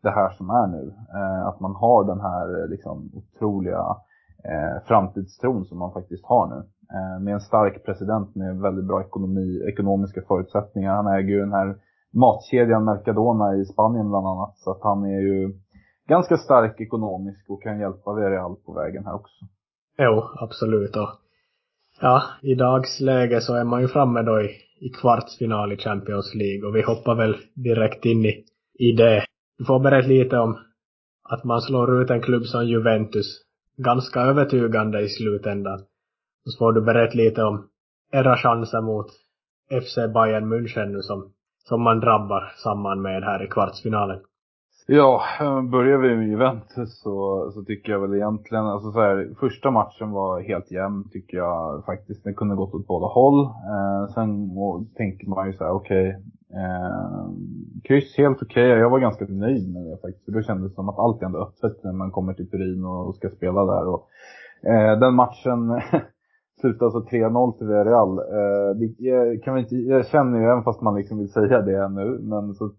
det 0.02 0.10
här 0.10 0.30
som 0.30 0.50
är 0.50 0.66
nu. 0.66 0.94
Eh, 1.18 1.46
att 1.46 1.60
man 1.60 1.74
har 1.74 2.04
den 2.04 2.20
här 2.20 2.62
eh, 2.62 2.68
liksom 2.68 3.10
otroliga 3.14 3.96
eh, 4.44 4.82
framtidstron 4.88 5.64
som 5.64 5.78
man 5.78 5.92
faktiskt 5.92 6.24
har 6.26 6.46
nu. 6.46 6.60
Eh, 6.96 7.22
med 7.24 7.34
en 7.34 7.40
stark 7.40 7.84
president 7.84 8.34
med 8.34 8.60
väldigt 8.60 8.84
bra 8.84 9.00
ekonomi, 9.00 9.62
ekonomiska 9.72 10.22
förutsättningar. 10.28 10.94
Han 10.94 11.06
äger 11.06 11.28
ju 11.28 11.40
den 11.40 11.52
här 11.52 11.76
matkedjan 12.14 12.84
Mercadona 12.84 13.56
i 13.56 13.64
Spanien 13.64 14.08
bland 14.08 14.26
annat. 14.26 14.58
Så 14.58 14.70
att 14.70 14.82
han 14.82 15.04
är 15.04 15.20
ju 15.20 15.60
ganska 16.08 16.36
stark 16.36 16.80
ekonomiskt 16.80 17.50
och 17.50 17.62
kan 17.62 17.80
hjälpa 17.80 18.14
Villarreal 18.14 18.56
på 18.56 18.72
vägen 18.72 19.04
här 19.06 19.14
också. 19.14 19.44
Jo, 19.98 20.22
absolut. 20.40 20.96
Och 20.96 21.08
ja, 22.00 22.22
i 22.42 22.54
dagsläge 22.54 23.40
så 23.40 23.54
är 23.54 23.64
man 23.64 23.80
ju 23.80 23.88
framme 23.88 24.22
då 24.22 24.40
i, 24.40 24.50
i 24.80 24.88
kvartsfinal 24.88 25.72
i 25.72 25.76
Champions 25.76 26.34
League 26.34 26.68
och 26.68 26.76
vi 26.76 26.82
hoppar 26.82 27.14
väl 27.14 27.36
direkt 27.54 28.04
in 28.04 28.24
i, 28.24 28.44
i 28.78 28.92
det. 28.92 29.24
Du 29.58 29.64
får 29.64 29.80
berätta 29.80 30.08
lite 30.08 30.38
om 30.38 30.58
att 31.28 31.44
man 31.44 31.62
slår 31.62 32.02
ut 32.02 32.10
en 32.10 32.22
klubb 32.22 32.44
som 32.44 32.66
Juventus 32.66 33.26
ganska 33.76 34.20
övertygande 34.20 35.00
i 35.00 35.08
slutändan. 35.08 35.80
Och 36.44 36.52
så 36.52 36.58
får 36.58 36.72
du 36.72 36.80
berätta 36.80 37.14
lite 37.14 37.42
om 37.42 37.68
era 38.12 38.36
chanser 38.36 38.80
mot 38.80 39.06
FC 39.82 39.94
Bayern 39.96 40.52
München 40.52 40.86
nu 40.86 41.02
som, 41.02 41.32
som 41.64 41.82
man 41.82 42.00
drabbar 42.00 42.52
samman 42.56 43.02
med 43.02 43.22
här 43.22 43.44
i 43.44 43.48
kvartsfinalen. 43.48 44.20
Ja, 44.88 45.22
börjar 45.70 45.98
vi 45.98 46.16
med 46.16 46.28
Juventus 46.28 47.00
så, 47.00 47.50
så 47.54 47.64
tycker 47.64 47.92
jag 47.92 48.00
väl 48.00 48.14
egentligen, 48.14 48.66
alltså 48.66 48.92
så 48.92 49.00
här, 49.00 49.34
första 49.40 49.70
matchen 49.70 50.10
var 50.10 50.40
helt 50.40 50.70
jämn 50.70 51.08
tycker 51.12 51.36
jag 51.36 51.84
faktiskt. 51.84 52.24
Den 52.24 52.34
kunde 52.34 52.54
gått 52.54 52.74
åt 52.74 52.86
båda 52.86 53.06
håll. 53.06 53.44
Eh, 53.44 54.14
sen 54.14 54.50
tänker 54.96 55.28
man 55.28 55.46
ju 55.46 55.52
så 55.52 55.64
här, 55.64 55.72
okej, 55.72 56.08
okay, 56.08 56.22
Eh, 56.50 57.30
kryss 57.84 58.16
helt 58.16 58.42
okej. 58.42 58.66
Okay. 58.66 58.80
Jag 58.80 58.90
var 58.90 58.98
ganska 58.98 59.24
nöjd 59.24 59.72
med 59.74 59.84
det 59.84 59.98
faktiskt. 60.02 60.24
För 60.24 60.32
då 60.32 60.42
kändes 60.42 60.70
det 60.70 60.74
som 60.74 60.88
att 60.88 60.98
allt 60.98 61.22
är 61.22 61.26
ändå 61.26 61.38
öppet 61.38 61.84
när 61.84 61.92
man 61.92 62.10
kommer 62.10 62.34
till 62.34 62.50
Turin 62.50 62.84
och 62.84 63.14
ska 63.14 63.28
spela 63.28 63.64
där. 63.64 63.88
Och, 63.88 64.08
eh, 64.70 64.98
den 64.98 65.14
matchen 65.14 65.58
slutade 66.60 66.84
alltså 66.84 67.16
3-0 67.16 67.58
till 67.58 67.66
Villarreal. 67.66 68.18
Eh, 68.18 68.76
det, 68.76 69.38
kan 69.44 69.58
inte, 69.58 69.76
jag 69.76 70.06
känner 70.06 70.38
ju, 70.38 70.44
även 70.44 70.64
fast 70.64 70.80
man 70.80 70.94
liksom 70.94 71.18
vill 71.18 71.32
säga 71.32 71.62
det 71.62 71.88
nu, 71.88 72.18
men 72.22 72.54
så, 72.54 72.70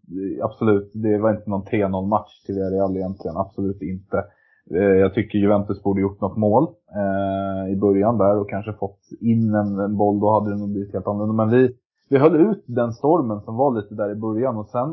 absolut, 0.41 0.91
det 0.93 1.17
var 1.17 1.31
inte 1.31 1.49
någon 1.49 1.63
3-0 1.63 2.07
match 2.07 2.43
till 2.45 2.55
Villarreal 2.55 2.97
egentligen. 2.97 3.37
Absolut 3.37 3.81
inte. 3.81 4.17
Eh, 4.71 4.81
jag 5.03 5.13
tycker 5.13 5.39
Juventus 5.39 5.83
borde 5.83 6.01
gjort 6.01 6.21
något 6.21 6.37
mål 6.37 6.67
eh, 6.95 7.73
i 7.73 7.75
början 7.75 8.17
där 8.17 8.37
och 8.39 8.49
kanske 8.49 8.73
fått 8.73 8.99
in 9.21 9.53
en, 9.55 9.79
en 9.79 9.97
boll. 9.97 10.19
Då 10.19 10.31
hade 10.31 10.49
det 10.49 10.59
nog 10.59 10.71
blivit 10.71 10.93
helt 10.93 11.07
annorlunda. 11.07 11.45
Men 11.45 11.49
vi 11.49 11.73
vi 12.09 12.17
höll 12.17 12.35
ut 12.35 12.63
den 12.67 12.93
stormen 12.93 13.41
som 13.41 13.55
var 13.55 13.75
lite 13.75 13.95
där 13.95 14.11
i 14.11 14.15
början 14.15 14.57
och 14.57 14.67
sen 14.67 14.91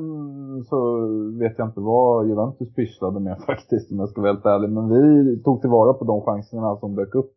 så 0.65 1.07
vet 1.39 1.59
jag 1.59 1.69
inte 1.69 1.81
vad 1.81 2.29
Juventus 2.29 2.75
pysslade 2.75 3.21
med 3.21 3.39
faktiskt 3.47 3.93
om 3.93 3.99
jag 3.99 4.09
ska 4.09 4.21
vara 4.21 4.33
helt 4.33 4.47
ärlig. 4.47 4.71
Men 4.71 4.89
vi 4.89 5.43
tog 5.43 5.61
tillvara 5.61 5.93
på 5.93 6.05
de 6.05 6.23
chanserna 6.23 6.77
som 6.77 6.95
dök 6.95 7.15
upp 7.15 7.34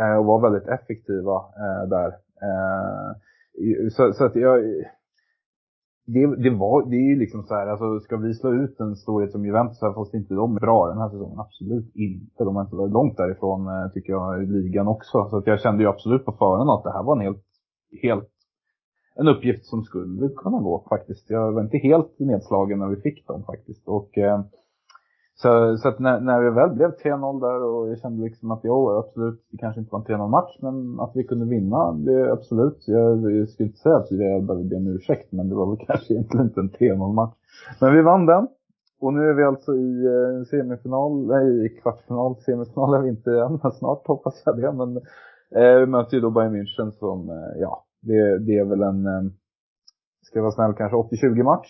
Eh, 0.00 0.16
och 0.18 0.24
var 0.24 0.40
väldigt 0.40 0.68
effektiva 0.68 1.36
eh, 1.62 1.88
där. 1.88 2.08
Eh, 2.46 3.08
så, 3.90 4.12
så, 4.12 4.24
att 4.24 4.36
jag... 4.36 4.60
Det, 6.06 6.42
det, 6.42 6.50
var, 6.50 6.90
det 6.90 6.96
är 6.96 7.08
ju 7.12 7.18
liksom 7.18 7.42
så 7.42 7.54
här, 7.54 7.66
alltså 7.66 8.00
ska 8.00 8.16
vi 8.16 8.34
slå 8.34 8.52
ut 8.54 8.80
en 8.80 8.96
storhet 8.96 9.32
som 9.32 9.46
Juventus 9.46 9.82
här 9.82 9.92
fast 9.92 10.14
inte 10.14 10.34
de 10.34 10.56
är 10.56 10.60
bra 10.60 10.88
den 10.88 10.98
här 10.98 11.08
säsongen? 11.08 11.40
Absolut 11.40 11.90
inte. 11.94 12.44
De 12.44 12.56
har 12.56 12.62
inte 12.62 12.76
varit 12.76 12.92
långt 12.92 13.16
därifrån 13.16 13.66
eh, 13.66 13.88
tycker 13.92 14.12
jag 14.12 14.42
i 14.42 14.46
ligan 14.46 14.88
också. 14.88 15.28
Så 15.30 15.36
att 15.36 15.46
jag 15.46 15.60
kände 15.60 15.82
ju 15.82 15.88
absolut 15.88 16.24
på 16.24 16.32
förhand 16.32 16.70
att 16.70 16.84
det 16.84 16.92
här 16.92 17.02
var 17.02 17.16
en 17.16 17.22
helt, 17.22 17.44
helt 18.02 18.32
en 19.14 19.28
uppgift 19.28 19.64
som 19.66 19.82
skulle 19.82 20.28
kunna 20.28 20.58
gå 20.58 20.86
faktiskt. 20.88 21.30
Jag 21.30 21.52
var 21.52 21.62
inte 21.62 21.78
helt 21.78 22.18
nedslagen 22.18 22.78
när 22.78 22.88
vi 22.88 22.96
fick 22.96 23.26
dem 23.26 23.44
faktiskt. 23.44 23.88
Och, 23.88 24.18
eh, 24.18 24.40
så, 25.42 25.76
så 25.78 25.88
att 25.88 25.98
när, 25.98 26.20
när 26.20 26.40
vi 26.40 26.50
väl 26.50 26.70
blev 26.70 26.90
3-0 26.90 27.40
där 27.40 27.62
och 27.64 27.90
jag 27.90 27.98
kände 27.98 28.24
liksom 28.24 28.50
att 28.50 28.60
jo, 28.62 28.90
absolut, 28.90 29.46
det 29.50 29.58
kanske 29.58 29.80
inte 29.80 29.92
var 29.92 29.98
en 29.98 30.20
3-0 30.20 30.28
match, 30.28 30.56
men 30.60 31.00
att 31.00 31.12
vi 31.14 31.24
kunde 31.24 31.46
vinna, 31.46 31.92
det 31.92 32.32
absolut. 32.32 32.84
Jag, 32.86 33.32
jag 33.32 33.48
skulle 33.48 33.66
inte 33.66 33.78
säga 33.78 33.96
att 33.96 34.12
vi 34.12 34.16
behöver 34.18 34.64
be 34.64 34.76
om 34.76 34.86
ursäkt, 34.86 35.32
men 35.32 35.48
det 35.48 35.54
var 35.54 35.66
väl 35.66 35.86
kanske 35.86 36.14
egentligen 36.14 36.46
inte 36.46 36.60
en 36.60 36.70
3-0 36.70 37.12
match. 37.12 37.34
Men 37.80 37.94
vi 37.94 38.02
vann 38.02 38.26
den. 38.26 38.48
Och 39.00 39.14
nu 39.14 39.20
är 39.30 39.34
vi 39.34 39.44
alltså 39.44 39.74
i 39.74 40.06
eh, 40.06 40.44
semifinal, 40.50 41.26
nej 41.26 41.66
i 41.66 41.68
kvartsfinal, 41.68 42.36
semifinal 42.36 42.94
är 42.94 43.00
vi 43.00 43.08
inte 43.08 43.30
än, 43.30 43.58
men 43.62 43.72
snart 43.72 44.06
hoppas 44.06 44.42
jag 44.46 44.56
det. 44.56 44.72
Men 44.72 44.96
eh, 45.56 45.78
vi 45.80 45.86
möter 45.86 46.14
ju 46.14 46.20
då 46.20 46.30
Bayern 46.30 46.56
München 46.56 46.90
som, 46.90 47.30
eh, 47.30 47.60
ja, 47.60 47.84
det, 48.02 48.38
det 48.38 48.58
är 48.58 48.64
väl 48.64 48.82
en, 48.82 49.06
eh, 49.06 49.22
ska 50.22 50.38
jag 50.38 50.42
vara 50.42 50.52
snäll, 50.52 50.74
kanske 50.74 50.96
80-20 50.96 51.42
match. 51.42 51.68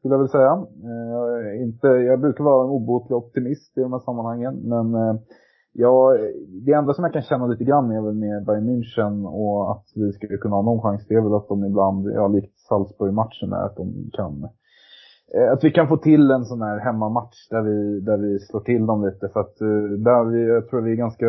Skulle 0.00 0.14
jag 0.14 0.18
väl 0.18 0.28
säga. 0.28 0.66
Eh, 0.90 1.62
inte, 1.62 1.86
jag 1.86 2.20
brukar 2.20 2.44
vara 2.44 2.64
en 2.64 2.70
obotlig 2.70 3.16
optimist 3.16 3.78
i 3.78 3.80
de 3.80 3.92
här 3.92 4.00
sammanhangen. 4.00 4.54
Men 4.54 4.94
eh, 4.94 5.14
ja, 5.72 6.16
det 6.66 6.72
enda 6.72 6.94
som 6.94 7.04
jag 7.04 7.12
kan 7.12 7.22
känna 7.22 7.46
lite 7.46 7.64
grann 7.64 7.90
är 7.90 8.02
väl 8.02 8.14
med 8.14 8.44
Bayern 8.44 8.68
München 8.68 9.26
och 9.26 9.72
att 9.72 9.84
vi 9.94 10.12
skulle 10.12 10.36
kunna 10.36 10.56
ha 10.56 10.62
någon 10.62 10.82
chans. 10.82 11.06
Det 11.08 11.14
är 11.14 11.20
väl 11.20 11.34
att 11.34 11.48
de 11.48 11.64
ibland, 11.64 12.10
ja 12.14 12.28
likt 12.28 12.58
Salzburg-matchen 12.58 13.50
där, 13.50 13.64
att 13.66 13.76
de 13.76 14.10
kan 14.12 14.48
eh, 15.34 15.52
att 15.52 15.64
vi 15.64 15.70
kan 15.70 15.88
få 15.88 15.96
till 15.96 16.30
en 16.30 16.44
sån 16.44 16.62
här 16.62 16.78
hemmamatch 16.78 17.48
där 17.50 17.62
vi, 17.62 18.00
där 18.00 18.16
vi 18.16 18.38
slår 18.38 18.60
till 18.60 18.86
dem 18.86 19.06
lite. 19.06 19.28
För 19.28 19.40
att 19.40 19.56
där 20.08 20.24
vi, 20.24 20.48
jag 20.48 20.68
tror 20.68 20.80
vi 20.80 20.92
är 20.92 20.96
ganska, 20.96 21.26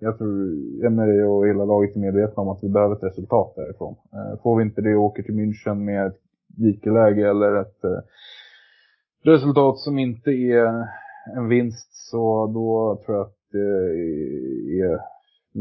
jag 0.00 0.18
tror 0.18 0.38
Emery 0.86 1.22
och 1.22 1.46
hela 1.46 1.64
laget 1.64 1.96
är 1.96 2.00
medvetna 2.00 2.42
om 2.42 2.48
att 2.48 2.64
vi 2.64 2.68
behöver 2.68 2.94
ett 2.96 3.04
resultat 3.10 3.52
därifrån. 3.56 3.94
Får 4.42 4.56
vi 4.56 4.62
inte 4.62 4.80
det 4.80 4.96
och 4.96 5.04
åker 5.04 5.22
till 5.22 5.34
München 5.34 5.74
med 5.74 6.06
ett 6.06 6.25
dikeläge 6.56 7.30
eller 7.30 7.60
ett 7.60 7.84
eh, 7.84 8.00
resultat 9.24 9.78
som 9.78 9.98
inte 9.98 10.30
är 10.30 10.86
en 11.36 11.48
vinst 11.48 11.90
så 12.10 12.46
då 12.46 13.02
tror 13.04 13.16
jag 13.16 13.26
att 13.26 13.36
det 13.52 13.58
är 14.82 14.98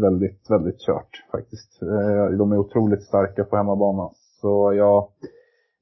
väldigt, 0.01 0.49
väldigt 0.49 0.79
kört 0.79 1.25
faktiskt. 1.31 1.81
Eh, 1.81 2.37
de 2.37 2.51
är 2.51 2.57
otroligt 2.57 3.03
starka 3.03 3.43
på 3.43 3.57
hemmabana. 3.57 4.09
Så 4.41 4.73
jag 4.73 5.09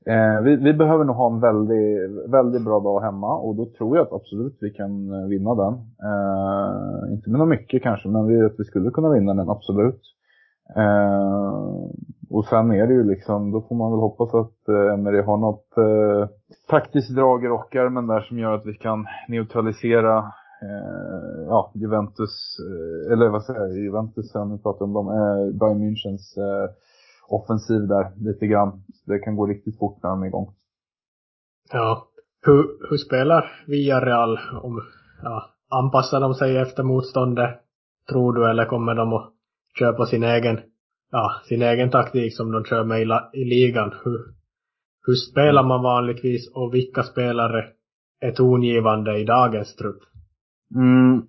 Eh, 0.06 0.42
vi, 0.42 0.56
vi, 0.56 0.74
behöver 0.74 1.04
nog 1.04 1.16
ha 1.16 1.34
en 1.34 1.40
väldigt, 1.40 2.32
väldigt 2.34 2.66
bra 2.66 2.80
dag 2.80 3.02
hemma 3.02 3.38
och 3.38 3.56
då 3.56 3.66
tror 3.66 3.98
jag 3.98 4.08
att 4.08 4.14
absolut 4.14 4.58
vi 4.62 4.70
kan 4.70 5.12
eh, 5.14 5.28
vinna 5.28 5.56
den. 5.56 5.74
Eh, 6.10 7.14
inte 7.14 7.30
med 7.30 7.40
något 7.40 7.50
mycket 7.50 7.84
kanske, 7.84 8.10
men 8.10 8.28
vi, 8.28 8.42
att 8.42 8.60
vi 8.60 8.64
skulle 8.64 8.92
kunna 8.92 9.10
vinna 9.10 9.34
den, 9.34 9.50
absolut. 9.50 10.02
Och 12.36 12.46
sen 12.46 12.72
är 12.72 12.88
det 12.88 12.94
ju 12.94 13.04
liksom, 13.04 13.52
då 13.52 13.62
får 13.62 13.76
man 13.76 13.92
väl 13.92 14.00
hoppas 14.00 14.34
att 14.34 14.70
eh, 14.70 14.94
Emery 14.94 15.22
har 15.22 15.38
något 15.38 15.78
eh, 15.78 16.30
taktiskt 16.70 17.16
drag 17.16 17.44
i 17.44 17.48
rockärmen 17.48 18.08
där 18.08 18.22
som 18.22 18.40
gör 18.40 18.54
att 18.54 18.66
vi 18.66 18.74
kan 18.74 19.06
neutralisera 19.28 20.18
eh, 20.66 21.44
ja, 21.48 21.72
Juventus, 21.76 22.58
eh, 22.60 23.14
eller 23.14 23.30
vad 23.30 23.44
säger 23.44 23.60
jag, 23.60 23.78
Juventus, 23.78 24.34
nu 24.36 24.58
pratar 24.58 24.86
om 24.86 24.94
dem, 24.94 25.08
eh, 25.08 25.60
Bayern 25.60 25.82
Münchens 25.84 26.38
eh, 26.38 26.70
offensiv 27.28 27.88
där 27.88 28.12
lite 28.16 28.48
grann. 28.48 28.84
Det 29.06 29.20
kan 29.20 29.36
gå 29.36 29.46
riktigt 29.46 29.80
fort 29.80 30.04
när 30.04 30.10
de 30.10 30.24
är 30.24 30.28
igång. 30.28 30.54
Ja. 31.72 32.08
Hur, 32.46 32.90
hur 32.90 32.98
spelar 32.98 33.64
Villarreal? 33.68 34.40
Om, 34.64 34.82
ja, 35.24 35.44
anpassar 35.70 36.20
de 36.20 36.34
sig 36.34 36.58
efter 36.58 36.84
motståndet, 36.84 37.50
tror 38.10 38.34
du, 38.34 38.50
eller 38.50 38.66
kommer 38.66 38.96
de 38.96 39.14
att 39.14 39.34
köpa 39.80 40.06
sin 40.06 40.24
egen, 40.24 40.60
ja, 41.14 41.26
sin 41.50 41.62
egen 41.62 41.90
taktik 41.90 42.38
som 42.38 42.52
de 42.52 42.64
kör 42.64 42.84
med 42.84 43.02
i, 43.02 43.06
la, 43.06 43.30
i 43.34 43.44
ligan? 43.46 43.92
Hur, 44.04 44.20
hur 45.06 45.18
spelar 45.32 45.64
man 45.64 45.84
vanligtvis 45.84 46.52
och 46.56 46.74
vilka 46.74 47.04
spelare 47.04 47.62
är 48.22 48.32
tongivande 48.32 49.20
i 49.22 49.24
dagens 49.24 49.76
trupp? 49.76 50.02
Mm, 50.76 51.22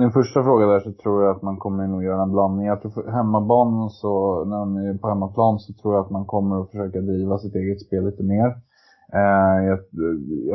min 0.00 0.12
första 0.12 0.42
fråga 0.42 0.66
där 0.66 0.80
så 0.80 0.92
tror 0.92 1.24
jag 1.24 1.36
att 1.36 1.42
man 1.42 1.56
kommer 1.56 1.86
nog 1.86 2.04
göra 2.04 2.22
en 2.22 2.32
blandning. 2.32 2.66
Jag 2.66 2.80
tror 2.82 2.90
för 2.90 3.10
hemmabanan 3.10 3.90
så, 3.90 4.44
när 4.44 4.56
de 4.56 4.76
är 4.76 4.98
på 4.98 5.08
hemmaplan 5.08 5.58
så 5.58 5.72
tror 5.72 5.94
jag 5.94 6.04
att 6.04 6.10
man 6.10 6.26
kommer 6.26 6.60
att 6.60 6.70
försöka 6.70 7.00
driva 7.00 7.38
sitt 7.38 7.54
eget 7.54 7.80
spel 7.86 8.04
lite 8.04 8.22
mer. 8.22 8.48
Eh, 9.12 9.58
jag, 9.68 9.78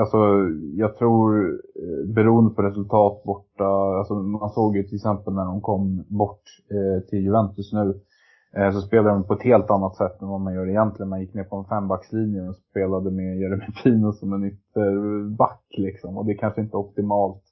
alltså, 0.01 0.17
jag 0.75 0.97
tror, 0.97 1.49
eh, 1.83 2.13
beroende 2.15 2.55
på 2.55 2.61
resultat 2.61 3.23
borta, 3.23 3.69
alltså 3.99 4.13
man 4.13 4.49
såg 4.49 4.77
ju 4.77 4.83
till 4.83 4.95
exempel 4.95 5.33
när 5.33 5.45
de 5.45 5.61
kom 5.61 6.05
bort 6.09 6.43
eh, 6.75 7.09
till 7.09 7.23
Juventus 7.23 7.73
nu, 7.73 7.89
eh, 7.89 7.95
Eh, 8.57 8.71
så 8.71 8.81
spelade 8.81 9.09
de 9.09 9.23
på 9.23 9.33
ett 9.33 9.43
helt 9.43 9.71
annat 9.71 9.95
sätt 9.95 10.21
än 10.21 10.27
vad 10.27 10.41
man 10.41 10.53
gör 10.53 10.69
egentligen. 10.69 11.09
Man 11.09 11.21
gick 11.21 11.33
ner 11.33 11.43
på 11.43 11.55
en 11.55 11.65
fembackslinje 11.65 12.49
och 12.49 12.55
spelade 12.55 13.11
med 13.11 13.37
Jeremy 13.37 13.65
Pino 13.83 14.11
som 14.19 14.33
en 14.33 14.43
ytterback 14.43 15.65
liksom. 15.77 16.17
Och 16.17 16.25
det 16.25 16.31
är 16.31 16.37
kanske 16.37 16.61
inte 16.61 16.77
optimalt 16.77 17.43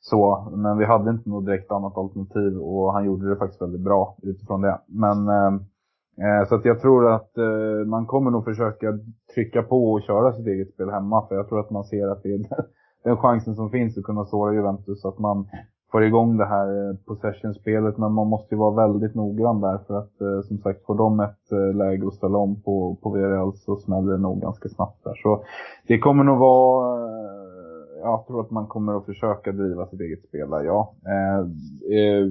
så, 0.00 0.52
men 0.56 0.78
vi 0.78 0.84
hade 0.84 1.10
inte 1.10 1.28
något 1.28 1.46
direkt 1.46 1.70
annat 1.70 1.96
alternativ 1.96 2.58
och 2.58 2.92
han 2.92 3.04
gjorde 3.04 3.28
det 3.28 3.36
faktiskt 3.36 3.62
väldigt 3.62 3.80
bra 3.80 4.16
utifrån 4.22 4.60
det. 4.60 4.80
Men 4.86 5.28
eh, 5.28 5.54
eh, 6.26 6.48
så 6.48 6.54
att 6.54 6.64
jag 6.64 6.80
tror 6.80 7.12
att 7.12 7.38
eh, 7.38 7.86
man 7.86 8.06
kommer 8.06 8.30
nog 8.30 8.44
försöka 8.44 8.98
trycka 9.34 9.62
på 9.62 9.92
och 9.92 10.02
köra 10.02 10.32
sitt 10.32 10.46
eget 10.46 10.74
spel 10.74 10.90
hemma. 10.90 11.26
För 11.26 11.34
jag 11.34 11.48
tror 11.48 11.60
att 11.60 11.70
man 11.70 11.84
ser 11.84 12.08
att 12.08 12.22
det 12.22 12.34
är 12.34 12.46
den 13.04 13.16
chansen 13.16 13.54
som 13.54 13.70
finns 13.70 13.98
att 13.98 14.04
kunna 14.04 14.24
såra 14.24 14.54
Juventus. 14.54 15.04
Att 15.04 15.18
man 15.18 15.48
får 15.92 16.04
igång 16.04 16.36
det 16.36 16.46
här 16.46 16.68
eh, 16.68 16.96
possession-spelet. 17.06 17.98
Men 17.98 18.12
man 18.12 18.26
måste 18.26 18.54
ju 18.54 18.58
vara 18.58 18.86
väldigt 18.86 19.14
noggrann 19.14 19.60
där. 19.60 19.78
För 19.86 19.98
att 19.98 20.20
eh, 20.20 20.40
som 20.48 20.58
sagt, 20.58 20.86
får 20.86 20.94
de 20.94 21.20
ett 21.20 21.52
eh, 21.52 21.76
läge 21.76 22.06
att 22.06 22.14
ställa 22.14 22.38
om 22.38 22.62
på, 22.62 22.98
på 23.02 23.10
VRL 23.10 23.52
så 23.54 23.76
smäller 23.76 24.12
det 24.12 24.18
nog 24.18 24.40
ganska 24.40 24.68
snabbt 24.68 25.04
där. 25.04 25.14
Så 25.14 25.44
det 25.86 25.98
kommer 25.98 26.24
nog 26.24 26.38
vara 26.38 27.06
jag 28.06 28.26
tror 28.26 28.40
att 28.40 28.50
man 28.50 28.66
kommer 28.66 28.96
att 28.96 29.04
försöka 29.04 29.52
driva 29.52 29.86
sitt 29.86 30.00
eget 30.00 30.22
spel 30.28 30.50
där, 30.50 30.64
ja. 30.64 30.94
Eh, 31.06 31.40
eh, 31.98 32.26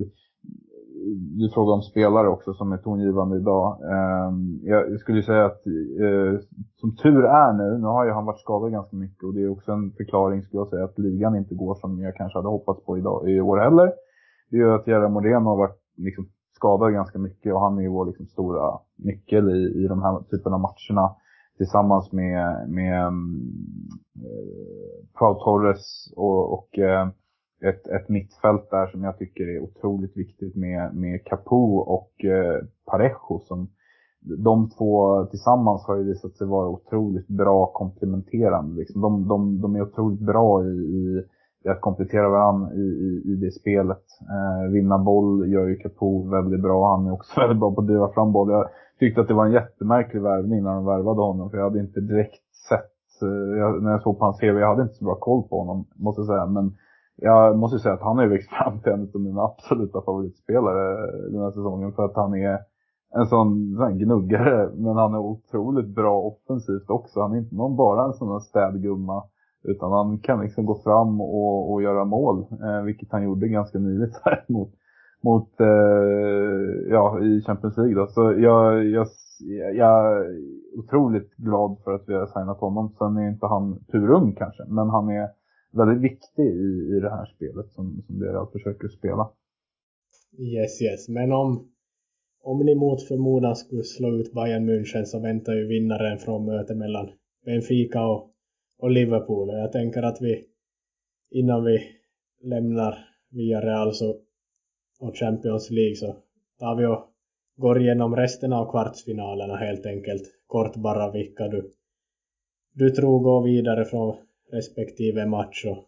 du 1.14 1.50
frågar 1.54 1.74
om 1.74 1.82
spelare 1.82 2.28
också 2.28 2.54
som 2.54 2.72
är 2.72 2.78
tongivande 2.78 3.38
idag. 3.38 3.78
Eh, 3.84 4.32
jag 4.64 5.00
skulle 5.00 5.24
säga 5.24 5.46
att 5.46 5.68
eh, 5.68 6.40
som 6.76 6.96
tur 6.96 7.26
är 7.26 7.54
nu, 7.54 7.78
nu 7.78 7.88
har 7.88 8.06
ju 8.06 8.12
han 8.12 8.26
varit 8.26 8.40
skadad 8.40 8.72
ganska 8.72 8.96
mycket 8.96 9.24
och 9.24 9.34
det 9.34 9.44
är 9.44 9.50
också 9.50 9.72
en 9.72 9.92
förklaring 9.92 10.42
skulle 10.42 10.60
jag 10.60 10.70
säga 10.70 10.84
att 10.84 11.00
ligan 11.00 11.36
inte 11.36 11.56
går 11.56 11.76
som 11.76 12.00
jag 12.02 12.16
kanske 12.16 12.38
hade 12.38 12.48
hoppats 12.48 12.86
på 12.86 12.98
idag, 12.98 13.30
i 13.30 13.42
år 13.42 13.58
heller. 13.58 13.94
Det 14.50 14.58
gör 14.58 14.76
att 14.76 14.88
Gerard 14.88 15.12
Moreno 15.12 15.50
har 15.50 15.58
varit 15.58 15.82
liksom, 15.98 16.26
skadad 16.56 16.94
ganska 16.94 17.20
mycket 17.20 17.54
och 17.54 17.62
han 17.62 17.78
är 17.78 17.82
ju 17.82 17.90
vår 17.90 18.06
liksom, 18.06 18.26
stora 18.26 18.80
nyckel 18.98 19.50
i, 19.50 19.84
i 19.84 19.88
de 19.88 20.02
här 20.02 20.20
typen 20.32 20.54
av 20.54 20.60
matcherna 20.60 21.16
tillsammans 21.58 22.12
med, 22.12 22.70
med 22.70 23.08
mm, 23.08 23.52
eh, 24.16 25.20
Pau 25.20 25.34
Torres 25.34 26.14
och, 26.16 26.54
och 26.54 26.80
eh, 26.80 27.08
ett, 27.62 27.88
ett 27.88 28.10
mittfält 28.10 28.70
där 28.70 28.88
som 28.88 29.04
jag 29.04 29.18
tycker 29.18 29.44
är 29.48 29.60
otroligt 29.60 30.18
viktigt 30.18 30.56
med, 30.56 30.96
med 30.96 31.26
Capo 31.26 31.78
och 31.78 32.26
eh, 32.26 32.64
Parejo 32.86 33.40
som 33.40 33.68
de 34.38 34.70
två 34.70 35.26
tillsammans 35.26 35.86
har 35.88 35.98
ju 35.98 36.04
visat 36.04 36.36
sig 36.36 36.48
vara 36.48 36.70
otroligt 36.70 37.28
bra 37.28 37.66
komplementerande. 37.66 38.76
Liksom. 38.76 39.02
De, 39.02 39.28
de, 39.28 39.62
de 39.62 39.76
är 39.76 39.82
otroligt 39.82 40.20
bra 40.20 40.66
i, 40.66 40.68
i 41.66 41.70
att 41.70 41.82
komplettera 41.82 42.30
varandra 42.30 42.74
i, 42.74 42.80
i, 42.80 43.22
i 43.26 43.36
det 43.36 43.52
spelet. 43.52 44.04
Eh, 44.22 44.72
vinna 44.72 44.98
boll 44.98 45.52
gör 45.52 45.68
ju 45.68 45.76
Capo 45.76 46.30
väldigt 46.30 46.62
bra. 46.62 46.96
Han 46.96 47.08
är 47.08 47.14
också 47.14 47.40
väldigt 47.40 47.60
bra 47.60 47.76
på 47.76 47.82
att 47.82 47.88
driva 47.88 48.14
fram 48.14 48.32
boll. 48.32 48.52
Jag 48.52 48.68
tyckte 49.00 49.22
att 49.22 49.28
det 49.28 49.34
var 49.34 49.46
en 49.46 49.52
jättemärklig 49.52 50.22
värvning 50.22 50.64
när 50.64 50.74
de 50.74 50.86
värvade 50.86 51.22
honom. 51.22 51.50
För 51.50 51.58
jag 51.58 51.64
hade 51.64 51.80
inte 51.80 52.02
direkt 52.02 52.56
sett, 52.70 53.22
eh, 53.22 53.58
jag, 53.58 53.84
när 53.84 53.92
jag 53.92 54.02
såg 54.02 54.20
på 54.20 54.26
hans 54.26 54.40
CV, 54.40 54.46
jag 54.46 54.70
hade 54.70 54.82
inte 54.82 54.96
så 54.96 55.06
bra 55.06 55.16
koll 55.16 55.44
på 55.44 55.60
honom, 55.60 55.86
måste 55.96 56.20
jag 56.22 56.28
säga. 56.28 56.46
Men 56.46 56.76
jag 57.16 57.58
måste 57.58 57.80
säga 57.80 57.94
att 57.94 58.02
han 58.02 58.18
har 58.18 58.24
ju 58.24 58.30
växt 58.30 58.50
fram 58.50 58.80
till 58.80 58.92
en 58.92 59.12
av 59.14 59.22
mina 59.22 59.42
absoluta 59.42 60.02
favoritspelare 60.02 61.12
den 61.32 61.42
här 61.42 61.52
säsongen. 61.52 61.94
För 61.94 62.06
att 62.06 62.16
han 62.16 62.36
är 62.36 62.60
en 63.16 63.26
sån, 63.26 63.76
sån 63.78 63.98
gnuggare, 63.98 64.70
men 64.76 64.96
han 64.96 65.14
är 65.14 65.20
otroligt 65.20 65.96
bra 65.96 66.22
offensivt 66.22 66.90
också. 66.90 67.22
Han 67.22 67.34
är 67.34 67.38
inte 67.38 67.56
någon 67.56 67.76
bara 67.76 68.06
en 68.06 68.14
sån 68.14 68.34
där 68.34 68.40
städgumma 68.40 69.24
utan 69.68 69.92
han 69.92 70.20
kan 70.20 70.42
liksom 70.42 70.66
gå 70.66 70.82
fram 70.84 71.22
och, 71.22 71.74
och 71.74 71.82
göra 71.82 72.06
mål, 72.06 72.46
eh, 72.64 72.82
vilket 72.82 73.12
han 73.12 73.24
gjorde 73.24 73.48
ganska 73.48 73.80
nyligt 73.80 74.22
här 74.24 74.46
mot, 74.48 74.72
mot 75.24 75.60
eh, 75.60 75.68
ja, 76.90 77.20
i 77.20 77.42
Champions 77.42 77.78
League. 77.78 77.96
Då. 77.96 78.08
Så 78.08 78.22
jag, 78.22 78.86
jag, 78.86 79.08
jag 79.76 80.18
är 80.18 80.38
otroligt 80.80 81.36
glad 81.36 81.78
för 81.84 81.94
att 81.94 82.04
vi 82.08 82.14
har 82.14 82.26
signat 82.26 82.60
honom. 82.60 82.90
Sen 82.98 83.18
är 83.18 83.28
inte 83.28 83.46
han 83.46 83.80
purung 83.92 84.36
kanske, 84.38 84.64
men 84.68 84.90
han 84.90 85.10
är 85.10 85.30
väldigt 85.76 86.12
viktig 86.12 86.44
i, 86.44 86.96
i 86.98 87.00
det 87.00 87.10
här 87.10 87.26
spelet 87.26 87.72
som, 87.72 88.04
som 88.08 88.24
Real 88.24 88.48
försöker 88.52 88.88
spela. 88.88 89.30
Yes, 90.38 90.82
yes. 90.82 91.10
Men 91.10 91.32
om, 91.32 91.72
om 92.44 92.66
ni 92.66 92.76
mot 92.76 93.08
förmodan 93.08 93.56
skulle 93.56 93.84
slå 93.84 94.16
ut 94.20 94.34
Bayern 94.34 94.70
München 94.70 95.06
så 95.06 95.20
väntar 95.20 95.54
ju 95.54 95.68
vinnaren 95.68 96.18
från 96.18 96.46
mötet 96.46 96.78
mellan 96.78 97.10
Benfica 97.46 98.06
och 98.08 98.36
och 98.78 98.92
Liverpool. 98.92 99.50
Jag 99.50 99.72
tänker 99.72 100.04
att 100.04 100.22
vi 100.22 100.46
innan 101.32 101.64
vi 101.64 101.80
lämnar 102.44 102.98
via 103.32 103.62
Real 103.62 103.94
så, 103.94 104.16
och 105.00 105.18
Champions 105.18 105.70
League 105.70 105.96
så 105.96 106.16
tar 106.60 106.76
vi 106.76 106.86
och 106.86 107.10
går 107.58 107.82
igenom 107.82 108.16
resten 108.16 108.54
av 108.54 108.72
kvartsfinalerna 108.72 109.56
helt 109.56 109.86
enkelt. 109.86 110.24
Kort 110.48 110.76
bara 110.76 111.12
vilka 111.12 111.48
du, 111.48 111.72
du 112.74 112.90
tror 112.90 113.20
går 113.20 113.44
vidare 113.44 113.86
från 113.86 114.16
respektive 114.56 115.26
match. 115.26 115.66
Och, 115.66 115.84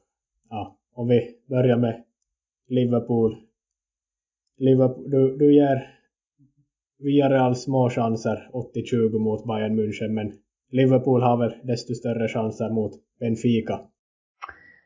ja, 0.49 0.77
om 0.93 1.07
vi 1.07 1.35
börjar 1.49 1.77
med 1.77 2.03
Liverpool. 2.67 3.35
Liverpool 4.57 5.09
du, 5.09 5.37
du 5.37 5.55
ger 5.55 5.93
Villarreal 6.99 7.55
små 7.55 7.89
chanser 7.89 8.49
80-20 8.53 9.19
mot 9.19 9.45
Bayern 9.45 9.79
München 9.79 10.09
men 10.13 10.33
Liverpool 10.71 11.21
har 11.21 11.37
väl 11.37 11.53
desto 11.63 11.93
större 11.93 12.27
chanser 12.27 12.69
mot 12.69 12.91
Benfica. 13.19 13.79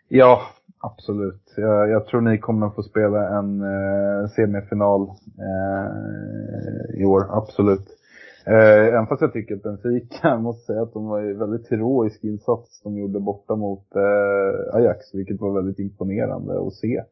Ja, 0.07 0.41
absolut. 0.79 1.53
Jag, 1.57 1.89
jag 1.89 2.05
tror 2.05 2.21
ni 2.21 2.37
kommer 2.37 2.69
få 2.69 2.83
spela 2.83 3.37
en 3.39 3.61
eh, 3.61 4.27
semifinal 4.27 5.01
eh, 5.47 7.01
i 7.01 7.05
år, 7.05 7.37
absolut. 7.37 8.00
Eh, 8.47 8.87
även 8.87 9.07
fast 9.07 9.21
jag 9.21 9.33
tycker 9.33 9.55
att 9.55 9.63
Benfica, 9.63 10.17
jag 10.27 10.41
måste 10.41 10.65
säga 10.65 10.81
att 10.81 10.93
de 10.93 11.07
var 11.07 11.19
en 11.19 11.39
väldigt 11.39 11.71
heroisk 11.71 12.23
insats 12.23 12.81
de 12.83 12.97
gjorde 12.97 13.19
borta 13.19 13.55
mot 13.55 13.95
eh, 13.95 14.75
Ajax, 14.75 15.13
vilket 15.13 15.41
var 15.41 15.55
väldigt 15.55 15.79
imponerande 15.79 16.67
att 16.67 16.73
se. 16.73 17.03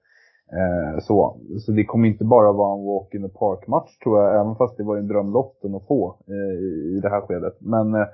Eh, 0.51 0.99
så. 0.99 1.39
så 1.59 1.71
det 1.71 1.85
kommer 1.85 2.07
inte 2.07 2.25
bara 2.25 2.51
vara 2.51 2.79
en 2.79 2.85
walk 2.85 3.13
in 3.13 3.21
the 3.21 3.37
park-match 3.39 3.97
tror 3.97 4.19
jag, 4.19 4.41
även 4.41 4.55
fast 4.55 4.77
det 4.77 4.83
var 4.83 4.97
en 4.97 5.07
drömlotten 5.07 5.75
att 5.75 5.87
få 5.87 6.17
eh, 6.27 6.59
i 6.97 6.99
det 7.01 7.09
här 7.09 7.21
skedet. 7.21 7.57
Men 7.61 7.95
eh, 7.95 8.07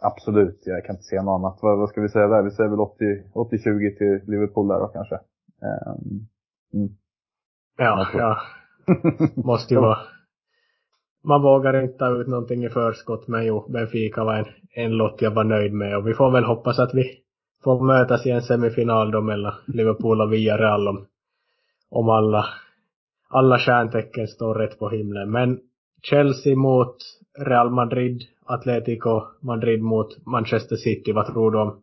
absolut, 0.00 0.62
jag 0.64 0.84
kan 0.84 0.94
inte 0.94 1.04
se 1.04 1.22
något 1.22 1.38
annat. 1.38 1.58
Vad, 1.62 1.78
vad, 1.78 1.88
ska 1.88 2.00
vi 2.00 2.08
säga 2.08 2.28
där? 2.28 2.42
Vi 2.42 2.50
säger 2.50 2.70
väl 2.70 2.78
80-20 2.78 3.98
till 3.98 4.30
Liverpool 4.30 4.68
där 4.68 4.80
då 4.80 4.86
kanske. 4.86 5.14
Ehm, 5.14 6.26
mm. 6.74 6.88
Ja, 7.78 8.06
ja. 8.14 8.36
Måste 9.34 9.74
ju 9.74 9.80
vara. 9.88 9.98
Man 11.24 11.42
vågar 11.42 11.82
inte 11.82 11.98
ta 11.98 12.10
ut 12.10 12.26
någonting 12.26 12.64
i 12.64 12.68
förskott, 12.68 13.28
men 13.28 13.46
jo, 13.46 13.68
Benfica 13.68 14.24
var 14.24 14.34
en, 14.34 14.46
en 14.74 14.90
lott 14.90 15.22
jag 15.22 15.30
var 15.30 15.44
nöjd 15.44 15.72
med 15.72 15.96
och 15.96 16.08
vi 16.08 16.14
får 16.14 16.30
väl 16.30 16.44
hoppas 16.44 16.78
att 16.78 16.94
vi 16.94 17.18
får 17.64 17.84
mötas 17.84 18.26
i 18.26 18.30
en 18.30 18.42
semifinal 18.42 19.10
då 19.10 19.20
mellan 19.20 19.54
Liverpool 19.66 20.20
och 20.20 20.32
Villarreal 20.32 20.88
om, 20.88 21.06
om 21.90 22.08
alla, 22.08 22.44
alla 23.28 23.58
stjärntecken 23.58 24.28
står 24.28 24.54
rätt 24.54 24.78
på 24.78 24.88
himlen. 24.88 25.30
Men 25.30 25.60
Chelsea 26.02 26.56
mot 26.56 26.96
Real 27.38 27.70
Madrid, 27.70 28.22
Atletico 28.46 29.22
Madrid 29.40 29.82
mot 29.82 30.26
Manchester 30.26 30.76
City, 30.76 31.12
vad 31.12 31.26
tror 31.26 31.50
du 31.50 31.58
om 31.58 31.82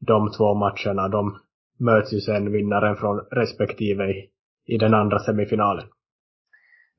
de 0.00 0.30
två 0.30 0.54
matcherna? 0.54 1.08
De 1.08 1.36
möts 1.78 2.12
ju 2.12 2.20
sen 2.20 2.52
vinnaren 2.52 2.96
från 2.96 3.20
respektive 3.30 4.10
i, 4.10 4.28
i 4.66 4.78
den 4.78 4.94
andra 4.94 5.18
semifinalen. 5.18 5.86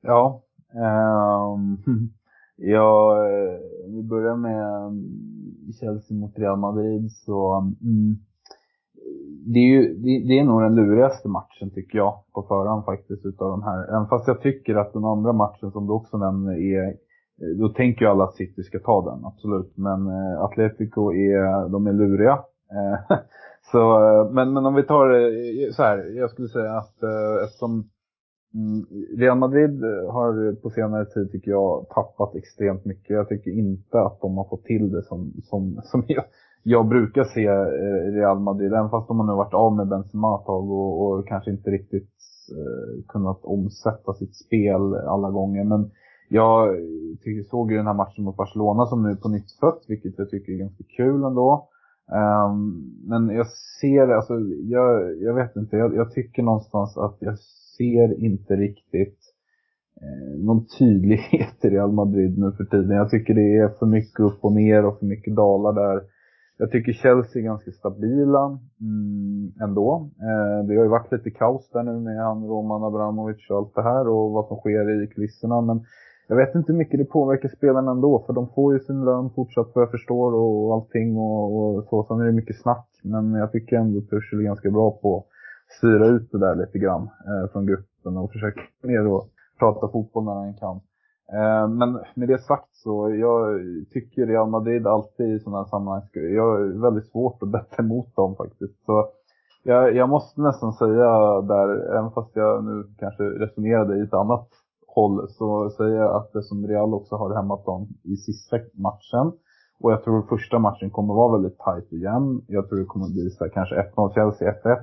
Ja, 0.02 0.42
um, 0.74 1.78
ja, 2.56 3.16
eh, 3.26 3.58
vi 3.86 4.02
börjar 4.02 4.36
med 4.36 4.86
mm, 4.86 5.72
Chelsea 5.80 6.16
mot 6.16 6.38
Real 6.38 6.58
Madrid 6.58 7.12
så 7.12 7.54
mm, 7.82 8.16
det 9.46 9.58
är 9.58 9.68
ju 9.68 9.94
det, 9.94 10.28
det, 10.28 10.38
är 10.38 10.44
nog 10.44 10.62
den 10.62 10.74
lurigaste 10.74 11.28
matchen 11.28 11.70
tycker 11.70 11.98
jag 11.98 12.14
på 12.34 12.42
förhand 12.42 12.84
faktiskt 12.84 13.26
utav 13.26 13.50
de 13.50 13.62
här. 13.62 13.88
Även 13.88 14.06
fast 14.08 14.28
jag 14.28 14.40
tycker 14.40 14.74
att 14.74 14.92
den 14.92 15.04
andra 15.04 15.32
matchen 15.32 15.70
som 15.70 15.86
du 15.86 15.92
också 15.92 16.18
nämner 16.18 16.52
är 16.52 16.88
eh, 16.88 17.56
då 17.58 17.68
tänker 17.68 18.04
ju 18.04 18.10
alla 18.10 18.24
att 18.24 18.34
City 18.34 18.62
ska 18.62 18.78
ta 18.78 19.10
den, 19.10 19.24
absolut. 19.24 19.76
Men 19.76 20.06
eh, 20.06 20.40
Atletico 20.40 21.12
är, 21.12 21.68
de 21.68 21.86
är 21.86 21.92
luriga. 21.92 22.38
Eh, 22.72 23.16
så, 23.72 24.04
eh, 24.04 24.30
men, 24.30 24.52
men 24.52 24.66
om 24.66 24.74
vi 24.74 24.82
tar 24.82 25.06
så 25.72 25.82
här, 25.82 26.16
jag 26.16 26.30
skulle 26.30 26.48
säga 26.48 26.72
att 26.72 27.02
eh, 27.02 27.44
eftersom 27.44 27.90
mm, 28.54 28.86
Real 29.18 29.38
Madrid 29.38 29.82
har 30.10 30.54
på 30.54 30.70
senare 30.70 31.04
tid 31.04 31.32
tycker 31.32 31.50
jag 31.50 31.86
tappat 31.88 32.34
extremt 32.34 32.84
mycket. 32.84 33.10
Jag 33.10 33.28
tycker 33.28 33.50
inte 33.50 34.00
att 34.00 34.20
de 34.20 34.36
har 34.36 34.44
fått 34.44 34.64
till 34.64 34.92
det 34.92 35.02
som, 35.02 35.32
som, 35.42 35.80
som 35.84 36.04
jag, 36.06 36.24
jag 36.62 36.88
brukar 36.88 37.24
se 37.24 37.46
eh, 37.46 38.12
Real 38.12 38.40
Madrid. 38.40 38.72
Även 38.72 38.90
fast 38.90 39.08
de 39.08 39.18
har 39.18 39.26
nu 39.26 39.32
varit 39.32 39.54
av 39.54 39.76
med 39.76 39.88
Benzema 39.88 40.38
ett 40.40 40.46
tag 40.46 40.70
och, 40.70 41.02
och 41.02 41.28
kanske 41.28 41.50
inte 41.50 41.70
riktigt 41.70 42.10
eh, 42.58 43.04
kunnat 43.08 43.44
omsätta 43.44 44.12
sitt 44.12 44.36
spel 44.36 44.94
alla 44.94 45.30
gånger. 45.30 45.64
Men 45.64 45.90
jag 46.28 46.76
tycker, 47.22 47.42
såg 47.42 47.70
ju 47.70 47.76
den 47.76 47.86
här 47.86 47.94
matchen 47.94 48.24
mot 48.24 48.36
Barcelona 48.36 48.86
som 48.86 49.02
nu 49.02 49.10
är 49.10 49.16
på 49.16 49.28
nytt 49.28 49.52
fött, 49.60 49.84
vilket 49.88 50.18
jag 50.18 50.30
tycker 50.30 50.52
är 50.52 50.56
ganska 50.56 50.84
kul 50.96 51.24
ändå. 51.24 51.68
Um, 52.12 52.92
men 53.06 53.28
jag 53.36 53.46
ser, 53.80 54.08
alltså, 54.08 54.34
jag, 54.62 55.16
jag 55.22 55.34
vet 55.34 55.56
inte, 55.56 55.76
jag, 55.76 55.96
jag, 55.96 56.10
tycker 56.12 56.42
någonstans 56.42 56.96
att 56.96 57.16
jag 57.20 57.38
ser 57.82 58.24
inte 58.24 58.56
riktigt 58.56 59.18
eh, 60.02 60.44
någon 60.44 60.66
tydlighet 60.78 61.64
i 61.64 61.70
Real 61.70 61.92
Madrid 61.92 62.38
nu 62.38 62.52
för 62.52 62.64
tiden. 62.64 62.96
Jag 62.96 63.10
tycker 63.10 63.34
det 63.34 63.56
är 63.56 63.68
för 63.68 63.86
mycket 63.86 64.20
upp 64.20 64.44
och 64.44 64.52
ner 64.52 64.84
och 64.84 64.98
för 64.98 65.06
mycket 65.06 65.36
dalar 65.36 65.72
där. 65.72 66.02
Jag 66.58 66.70
tycker 66.70 66.92
Chelsea 66.92 67.42
är 67.42 67.44
ganska 67.44 67.70
stabila 67.70 68.58
mm, 68.80 69.52
ändå. 69.62 70.10
Eh, 70.28 70.66
det 70.66 70.76
har 70.76 70.84
ju 70.84 70.88
varit 70.88 71.12
lite 71.12 71.30
kaos 71.30 71.70
där 71.72 71.82
nu 71.82 72.00
med 72.00 72.24
han 72.24 72.44
Roman 72.44 72.84
Abramovic 72.84 73.50
och 73.50 73.56
allt 73.56 73.74
det 73.74 73.82
här 73.82 74.08
och 74.08 74.30
vad 74.30 74.46
som 74.46 74.56
sker 74.56 75.04
i 75.04 75.06
kulisserna. 75.06 75.60
Men 75.60 75.80
jag 76.28 76.36
vet 76.36 76.54
inte 76.54 76.72
hur 76.72 76.78
mycket 76.78 76.98
det 76.98 77.04
påverkar 77.04 77.48
spelarna 77.48 77.90
ändå, 77.90 78.24
för 78.26 78.32
de 78.32 78.48
får 78.54 78.74
ju 78.74 78.80
sin 78.80 79.04
lön 79.04 79.30
fortsatt 79.30 79.70
vad 79.74 79.82
jag 79.82 79.90
förstår 79.90 80.34
och 80.34 80.74
allting 80.74 81.16
och, 81.16 81.76
och 81.76 81.84
så. 81.84 82.04
Sen 82.08 82.20
är 82.20 82.24
det 82.24 82.32
mycket 82.32 82.62
snack, 82.62 82.88
men 83.02 83.34
jag 83.34 83.52
tycker 83.52 83.76
ändå 83.76 83.98
att 83.98 84.08
Tuchel 84.08 84.38
är 84.38 84.42
ganska 84.42 84.70
bra 84.70 84.90
på 84.90 85.18
att 85.18 85.31
styra 85.78 86.06
ut 86.06 86.32
det 86.32 86.38
där 86.38 86.54
lite 86.54 86.78
grann 86.78 87.02
eh, 87.02 87.52
från 87.52 87.66
gruppen 87.66 88.16
och 88.16 88.32
försöka 88.32 88.60
mer 88.82 89.04
då 89.04 89.26
prata 89.58 89.88
fotboll 89.88 90.24
när 90.24 90.34
han 90.34 90.54
kan. 90.54 90.76
Eh, 91.32 91.68
men 91.68 92.00
med 92.14 92.28
det 92.28 92.38
sagt 92.38 92.74
så, 92.74 93.14
jag 93.14 93.60
tycker 93.92 94.26
Real 94.26 94.48
Madrid 94.48 94.86
alltid 94.86 95.28
i 95.36 95.40
sådana 95.40 95.62
här 95.62 95.70
sammanhang, 95.70 96.08
jag 96.12 96.42
har 96.42 96.82
väldigt 96.82 97.10
svårt 97.10 97.42
att 97.42 97.48
betta 97.48 97.82
emot 97.82 98.16
dem 98.16 98.36
faktiskt. 98.36 98.84
Så 98.84 99.08
jag, 99.64 99.96
jag 99.96 100.08
måste 100.08 100.40
nästan 100.40 100.72
säga 100.72 101.40
där, 101.40 101.96
även 101.98 102.10
fast 102.10 102.36
jag 102.36 102.64
nu 102.64 102.84
kanske 102.98 103.22
resonerade 103.22 103.98
i 103.98 104.02
ett 104.02 104.14
annat 104.14 104.48
håll 104.86 105.28
så 105.28 105.70
säger 105.70 105.96
jag 105.96 106.16
att 106.16 106.32
det 106.32 106.42
som 106.42 106.66
Real 106.66 106.94
också 106.94 107.16
har 107.16 107.34
hemmaplan 107.34 107.86
i 108.02 108.16
sista 108.16 108.56
matchen. 108.74 109.32
Och 109.80 109.92
jag 109.92 110.04
tror 110.04 110.22
första 110.22 110.58
matchen 110.58 110.90
kommer 110.90 111.14
vara 111.14 111.32
väldigt 111.32 111.58
tight 111.58 111.92
och 111.92 111.98
jämn. 111.98 112.44
Jag 112.48 112.68
tror 112.68 112.78
det 112.78 112.84
kommer 112.84 113.08
bli 113.08 113.30
så 113.30 113.44
här, 113.44 113.50
kanske 113.50 113.74
1-0 113.74 114.14
Chelsea, 114.14 114.52
1-1. 114.52 114.76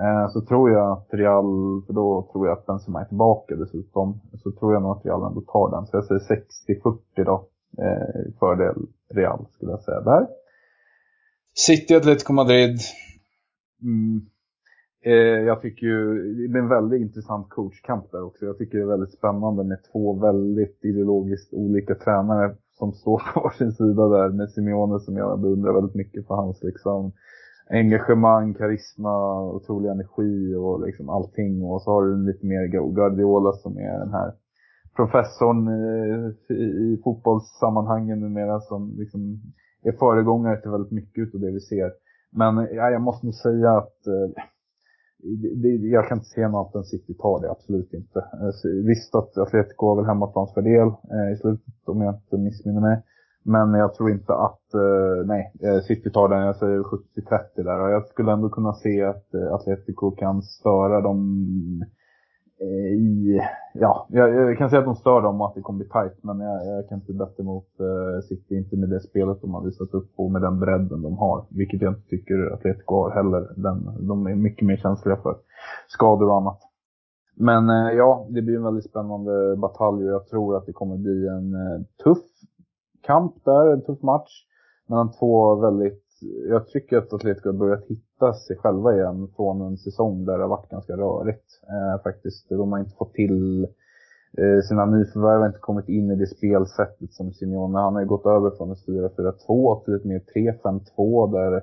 Eh, 0.00 0.28
så 0.28 0.40
tror 0.40 0.70
jag 0.70 0.92
att 0.92 1.08
Real, 1.10 1.82
för 1.86 1.92
då 1.92 2.28
tror 2.32 2.46
jag 2.46 2.58
att 2.58 2.66
Benzema 2.66 3.00
är 3.00 3.04
tillbaka 3.04 3.56
dessutom, 3.56 4.20
så 4.42 4.52
tror 4.52 4.72
jag 4.72 4.82
nog 4.82 4.90
att 4.90 5.06
Real 5.06 5.26
ändå 5.26 5.40
tar 5.40 5.70
den. 5.70 5.86
Så 5.86 5.96
jag 5.96 6.04
säger 6.04 6.20
60-40 6.20 7.24
då, 7.24 7.48
eh, 7.78 8.32
fördel 8.38 8.76
Real 9.14 9.46
skulle 9.52 9.70
jag 9.70 9.82
säga 9.82 10.00
där. 10.00 10.26
City 11.54 11.94
Atletico 11.94 12.32
Madrid. 12.32 12.78
Mm, 13.82 14.26
Eh, 15.06 15.42
jag 15.50 15.60
tycker 15.62 15.86
ju, 15.86 16.14
det 16.34 16.48
blir 16.48 16.62
en 16.62 16.68
väldigt 16.68 17.00
intressant 17.00 17.48
coachkamp 17.48 18.12
där 18.12 18.22
också. 18.22 18.44
Jag 18.44 18.58
tycker 18.58 18.78
det 18.78 18.84
är 18.84 18.88
väldigt 18.88 19.18
spännande 19.18 19.64
med 19.64 19.78
två 19.92 20.12
väldigt 20.12 20.84
ideologiskt 20.84 21.54
olika 21.54 21.94
tränare 21.94 22.56
som 22.78 22.92
står 22.92 23.22
på 23.34 23.40
varsin 23.44 23.72
sida 23.72 24.08
där. 24.08 24.28
Med 24.28 24.50
Simeone 24.50 25.00
som 25.00 25.16
jag 25.16 25.40
beundrar 25.40 25.72
väldigt 25.72 25.94
mycket 25.94 26.26
för 26.26 26.34
hans 26.34 26.62
liksom 26.62 27.12
engagemang, 27.70 28.54
karisma, 28.54 29.42
otrolig 29.42 29.90
energi 29.90 30.54
och 30.54 30.86
liksom 30.86 31.08
allting. 31.08 31.64
Och 31.64 31.82
så 31.82 31.90
har 31.90 32.04
du 32.04 32.26
lite 32.26 32.46
mer 32.46 32.66
Guardiola 32.94 33.52
som 33.52 33.78
är 33.78 33.98
den 33.98 34.12
här 34.12 34.32
professorn 34.96 35.68
i, 36.48 36.54
i 36.54 37.00
fotbollssammanhangen 37.04 38.20
numera 38.20 38.60
som 38.60 38.94
liksom 38.98 39.40
är 39.82 39.92
föregångare 39.92 40.60
till 40.60 40.70
väldigt 40.70 40.92
mycket 40.92 41.34
av 41.34 41.40
det 41.40 41.50
vi 41.50 41.60
ser. 41.60 41.90
Men 42.30 42.56
ja, 42.56 42.90
jag 42.90 43.02
måste 43.02 43.26
nog 43.26 43.34
säga 43.34 43.70
att 43.70 44.06
eh, 44.06 44.42
det, 45.62 45.68
jag 45.68 46.08
kan 46.08 46.18
inte 46.18 46.28
se 46.28 46.48
något 46.48 46.74
än 46.74 46.84
City 46.84 47.14
tar 47.14 47.40
det, 47.40 47.50
absolut 47.50 47.92
inte. 47.92 48.18
Eh, 48.18 48.84
visst 48.86 49.14
att 49.14 49.38
Atletico 49.38 49.86
har 49.86 49.96
väl 49.96 50.04
hemmaplansfördel 50.04 50.88
eh, 50.88 51.32
i 51.32 51.36
slutet 51.36 51.88
om 51.88 52.02
jag 52.02 52.14
inte 52.14 52.36
missminner 52.36 52.80
mig. 52.80 53.02
Men 53.46 53.74
jag 53.74 53.94
tror 53.94 54.10
inte 54.10 54.34
att, 54.34 54.74
eh, 54.74 55.26
nej, 55.26 55.52
eh, 55.62 55.80
City 55.80 56.10
tar 56.10 56.28
den, 56.28 56.42
jag 56.42 56.56
säger 56.56 56.82
70-30 56.82 57.62
där. 57.62 57.80
Och 57.80 57.90
jag 57.90 58.06
skulle 58.06 58.32
ändå 58.32 58.48
kunna 58.48 58.72
se 58.72 59.02
att 59.04 59.34
eh, 59.34 59.54
Atletico 59.54 60.10
kan 60.10 60.42
störa 60.42 61.00
dem 61.00 61.46
Eh, 62.60 62.92
i, 62.92 63.40
ja, 63.74 64.06
jag, 64.10 64.34
jag, 64.34 64.58
kan 64.58 64.70
säga 64.70 64.80
att 64.80 64.86
de 64.86 64.94
stör 64.94 65.20
dem 65.20 65.40
och 65.40 65.46
att 65.46 65.54
det 65.54 65.60
kommer 65.60 65.78
bli 65.78 65.88
tight, 65.88 66.24
men 66.24 66.40
jag, 66.40 66.66
jag 66.66 66.88
kan 66.88 66.98
inte 66.98 67.12
bättre 67.12 67.42
emot 67.42 67.68
eh, 67.80 68.20
City, 68.28 68.56
inte 68.56 68.76
med 68.76 68.88
det 68.88 69.00
spelet 69.00 69.40
de 69.40 69.54
har 69.54 69.64
visat 69.64 69.94
upp 69.94 70.10
och 70.16 70.30
med 70.30 70.42
den 70.42 70.60
bredden 70.60 71.02
de 71.02 71.18
har. 71.18 71.44
Vilket 71.50 71.82
jag 71.82 71.92
inte 71.92 72.08
tycker 72.08 72.52
Atletico 72.54 72.94
har 72.94 73.10
heller. 73.10 73.52
Den, 73.56 74.06
de 74.08 74.26
är 74.26 74.34
mycket 74.34 74.66
mer 74.66 74.76
känsliga 74.76 75.16
för 75.16 75.36
skador 75.88 76.30
och 76.30 76.36
annat. 76.36 76.58
Men 77.36 77.70
eh, 77.70 77.92
ja, 77.96 78.26
det 78.30 78.42
blir 78.42 78.56
en 78.56 78.64
väldigt 78.64 78.90
spännande 78.90 79.56
batalj 79.56 80.04
och 80.04 80.10
jag 80.10 80.26
tror 80.26 80.56
att 80.56 80.66
det 80.66 80.72
kommer 80.72 80.96
bli 80.96 81.28
en 81.28 81.54
tuff 82.04 82.24
kamp 83.06 83.44
där, 83.44 83.72
en 83.72 83.82
tuff 83.82 84.02
match. 84.02 84.44
Mellan 84.88 85.12
två 85.12 85.54
väldigt 85.54 86.06
jag 86.48 86.68
tycker 86.68 86.98
att 86.98 87.12
Atletico 87.12 87.48
har 87.48 87.58
börjat 87.58 87.84
hitta 87.84 88.34
sig 88.34 88.56
själva 88.56 88.94
igen 88.94 89.28
från 89.36 89.60
en 89.60 89.76
säsong 89.76 90.24
där 90.24 90.36
det 90.36 90.44
har 90.44 90.48
varit 90.48 90.70
ganska 90.70 90.96
rörigt 90.96 91.60
eh, 91.62 92.02
faktiskt. 92.02 92.48
De 92.48 92.72
har 92.72 92.78
inte 92.78 92.96
fått 92.96 93.14
till 93.14 93.64
eh, 94.38 94.60
sina 94.68 94.86
nyförvärv 94.86 95.40
har 95.40 95.46
inte 95.46 95.58
kommit 95.58 95.88
in 95.88 96.10
i 96.10 96.16
det 96.16 96.26
spelsättet 96.26 97.12
som 97.12 97.32
Simeone. 97.32 97.78
Han 97.78 97.94
har 97.94 98.00
ju 98.00 98.08
gått 98.08 98.26
över 98.26 98.50
från 98.50 98.72
ett 98.72 98.86
4-4-2 98.86 99.84
till 99.84 99.94
ett 99.94 100.04
mer 100.04 100.22
3-5-2 100.34 101.32
där 101.32 101.62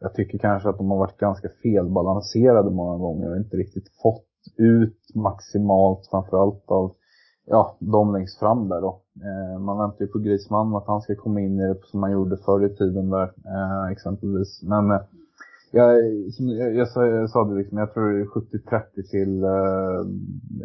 jag 0.00 0.14
tycker 0.14 0.38
kanske 0.38 0.68
att 0.68 0.78
de 0.78 0.90
har 0.90 0.98
varit 0.98 1.18
ganska 1.18 1.48
felbalanserade 1.62 2.70
många 2.70 2.98
gånger 2.98 3.30
och 3.30 3.36
inte 3.36 3.56
riktigt 3.56 3.88
fått 4.02 4.26
ut 4.56 4.98
maximalt 5.14 6.06
framförallt 6.10 6.64
av 6.66 6.94
ja, 7.46 7.76
de 7.78 8.12
längst 8.12 8.38
fram 8.38 8.68
där 8.68 8.80
då. 8.80 9.00
Eh, 9.22 9.60
man 9.60 9.78
väntar 9.78 10.04
ju 10.04 10.06
på 10.06 10.18
Grisman 10.18 10.76
att 10.76 10.86
han 10.86 11.02
ska 11.02 11.14
komma 11.14 11.40
in 11.40 11.60
i 11.60 11.66
det 11.68 11.80
som 11.84 12.00
man 12.00 12.12
gjorde 12.12 12.36
förr 12.36 12.66
i 12.66 12.76
tiden 12.76 13.10
där 13.10 13.32
eh, 13.46 13.92
exempelvis. 13.92 14.62
Men 14.62 14.90
eh, 14.90 15.00
jag, 15.70 15.98
som 16.32 16.48
jag, 16.48 16.74
jag, 16.74 16.88
sa, 16.88 17.06
jag 17.06 17.30
sa 17.30 17.44
det 17.44 17.54
liksom, 17.54 17.78
jag 17.78 17.94
tror 17.94 18.12
det 18.12 18.20
är 18.20 18.24
70-30 18.24 19.10
till, 19.10 19.44
eh, 19.44 20.00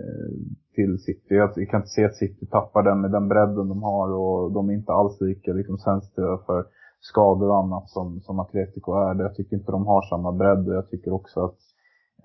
eh, 0.01 0.29
till 0.75 0.99
City. 0.99 1.35
Jag, 1.35 1.51
jag, 1.55 1.69
kan 1.69 1.79
inte 1.79 1.89
se 1.89 2.05
att 2.05 2.15
City 2.15 2.45
tappar 2.45 2.83
den 2.83 3.01
med 3.01 3.11
den 3.11 3.27
bredden 3.27 3.69
de 3.69 3.83
har 3.83 4.11
och 4.11 4.51
de 4.51 4.69
är 4.69 4.73
inte 4.73 4.91
alls 4.91 5.21
lika 5.21 5.53
liksom, 5.53 5.77
sensitiva 5.77 6.37
för 6.45 6.65
skador 6.99 7.49
och 7.49 7.57
annat 7.57 7.89
som, 7.89 8.21
som 8.21 8.39
Atletico 8.39 8.93
är. 8.93 9.21
Jag 9.21 9.35
tycker 9.35 9.55
inte 9.55 9.71
de 9.71 9.87
har 9.87 10.01
samma 10.01 10.31
bredd 10.31 10.67
och 10.67 10.75
jag 10.75 10.89
tycker 10.89 11.13
också 11.13 11.45
att 11.45 11.57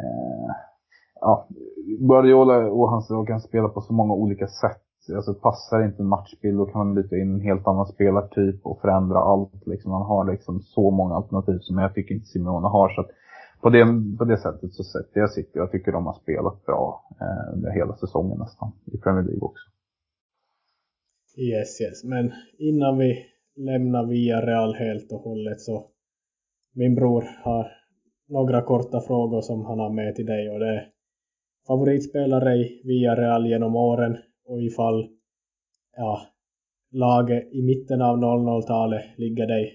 eh, 0.01 0.55
ja, 1.21 1.49
Guardiola 1.99 2.71
och 2.71 2.91
hans 2.91 3.11
lag 3.11 3.27
kan 3.27 3.41
spela 3.41 3.69
på 3.69 3.81
så 3.81 3.93
många 3.93 4.15
olika 4.15 4.47
sätt. 4.47 4.81
Alltså 5.17 5.35
passar 5.35 5.85
inte 5.85 6.03
en 6.03 6.09
matchbild 6.09 6.59
då 6.59 6.67
kan 6.67 6.87
man 6.87 6.95
byta 6.95 7.17
in 7.17 7.35
en 7.35 7.41
helt 7.41 7.67
annan 7.67 7.87
spelartyp 7.87 8.67
och 8.67 8.81
förändra 8.81 9.19
allt. 9.19 9.67
Liksom. 9.67 9.91
Man 9.91 10.03
har 10.03 10.33
liksom 10.33 10.61
så 10.61 10.91
många 10.91 11.15
alternativ 11.15 11.59
som 11.59 11.79
jag 11.79 11.95
tycker 11.95 12.15
inte 12.15 12.27
Simeone 12.27 12.69
har. 12.69 12.89
Så 12.89 13.07
på, 13.63 13.71
det, 13.71 13.85
på 14.19 14.25
det 14.25 14.39
sättet 14.39 14.73
så 14.73 14.85
sätter 14.85 15.21
jag 15.21 15.31
City. 15.31 15.51
Jag 15.53 15.71
tycker 15.71 15.93
de 15.93 16.07
har 16.07 16.15
spelat 16.15 16.67
bra 16.67 17.05
eh, 17.21 17.55
under 17.55 17.71
hela 17.71 17.97
säsongen 17.97 18.39
nästan. 18.39 18.73
I 18.93 18.99
Premier 18.99 19.23
League 19.23 19.43
också. 19.43 19.65
Yes, 21.37 21.81
yes. 21.81 22.05
Men 22.05 22.33
innan 22.59 22.99
vi 22.99 23.27
lämnar 23.57 24.07
via 24.07 24.47
Real 24.47 24.75
helt 24.75 25.13
och 25.13 25.21
hållet 25.21 25.61
så 25.61 25.87
min 26.75 26.95
bror 26.95 27.25
har 27.45 27.67
några 28.29 28.63
korta 28.63 29.01
frågor 29.01 29.41
som 29.41 29.65
han 29.65 29.79
har 29.79 29.91
med 29.91 30.15
till 30.15 30.27
dig 30.27 30.51
och 30.51 30.59
det 30.59 30.69
är 30.69 30.94
favoritspelare 31.67 32.57
i 32.57 32.81
via 32.85 33.15
Real 33.15 33.47
genom 33.47 33.77
åren 33.77 34.17
och 34.47 34.63
ifall 34.63 35.09
ja, 35.97 36.21
laget 36.93 37.53
i 37.53 37.63
mitten 37.63 38.03
av 38.03 38.17
00-talet 38.17 39.05
ligger 39.17 39.47
dig 39.47 39.73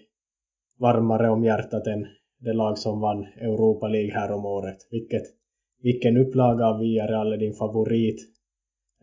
varmare 0.79 1.29
om 1.29 1.43
hjärtat 1.43 1.87
än 1.87 2.07
det 2.39 2.53
lag 2.53 2.77
som 2.77 3.01
vann 3.01 3.23
Europa 3.23 3.87
League 3.87 4.13
här 4.13 4.31
om 4.31 4.45
året. 4.45 4.77
Vilket, 4.91 5.23
vilken 5.81 6.17
upplaga 6.17 6.65
av 6.65 6.79
Villarreal 6.79 7.33
är 7.33 7.37
din 7.37 7.53
favorit? 7.53 8.19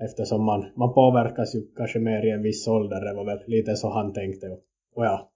Eftersom 0.02 0.44
man, 0.44 0.64
man 0.76 0.94
påverkas 0.94 1.54
ju 1.54 1.60
kanske 1.76 1.98
mer 1.98 2.26
i 2.26 2.30
en 2.30 2.42
viss 2.42 2.68
ålder. 2.68 3.04
Det 3.04 3.14
var 3.14 3.24
väl 3.24 3.38
lite 3.46 3.76
så 3.76 3.88
han 3.88 4.12
tänkte. 4.12 4.46
Och 4.94 5.04
ja, 5.04 5.30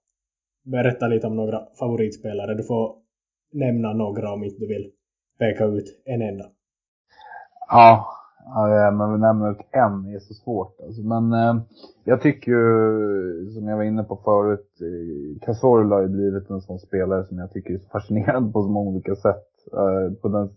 berätta 0.63 1.07
lite 1.07 1.27
om 1.27 1.35
några 1.35 1.67
favoritspelare. 1.79 2.55
Du 2.55 2.63
får 2.63 2.95
nämna 3.53 3.93
några 3.93 4.33
om 4.33 4.43
inte 4.43 4.59
du 4.59 4.67
vill 4.67 4.91
peka 5.39 5.65
ut 5.65 6.01
en 6.05 6.21
enda. 6.21 6.45
Ja, 7.71 8.07
Ja, 8.55 8.91
men 8.91 9.19
nämna 9.19 9.49
ut 9.49 9.57
en 9.71 10.15
är 10.15 10.19
så 10.19 10.33
svårt. 10.33 10.75
Alltså. 10.83 11.01
Men 11.01 11.33
eh, 11.33 11.61
jag 12.03 12.21
tycker 12.21 12.51
ju, 12.51 13.49
som 13.53 13.67
jag 13.67 13.77
var 13.77 13.83
inne 13.83 14.03
på 14.03 14.15
förut, 14.15 14.69
eh, 14.81 15.45
Cazorla 15.45 15.95
har 15.95 16.01
ju 16.01 16.07
blivit 16.07 16.49
en 16.49 16.61
sån 16.61 16.79
spelare 16.79 17.25
som 17.25 17.37
jag 17.37 17.51
tycker 17.51 17.73
är 17.73 17.77
så 17.77 17.89
fascinerande 17.89 18.51
på 18.51 18.63
så 18.63 18.69
många 18.69 18.89
olika 18.89 19.15
sätt. 19.15 19.47
Eh, 19.73 20.13
på, 20.21 20.27
den, 20.27 20.49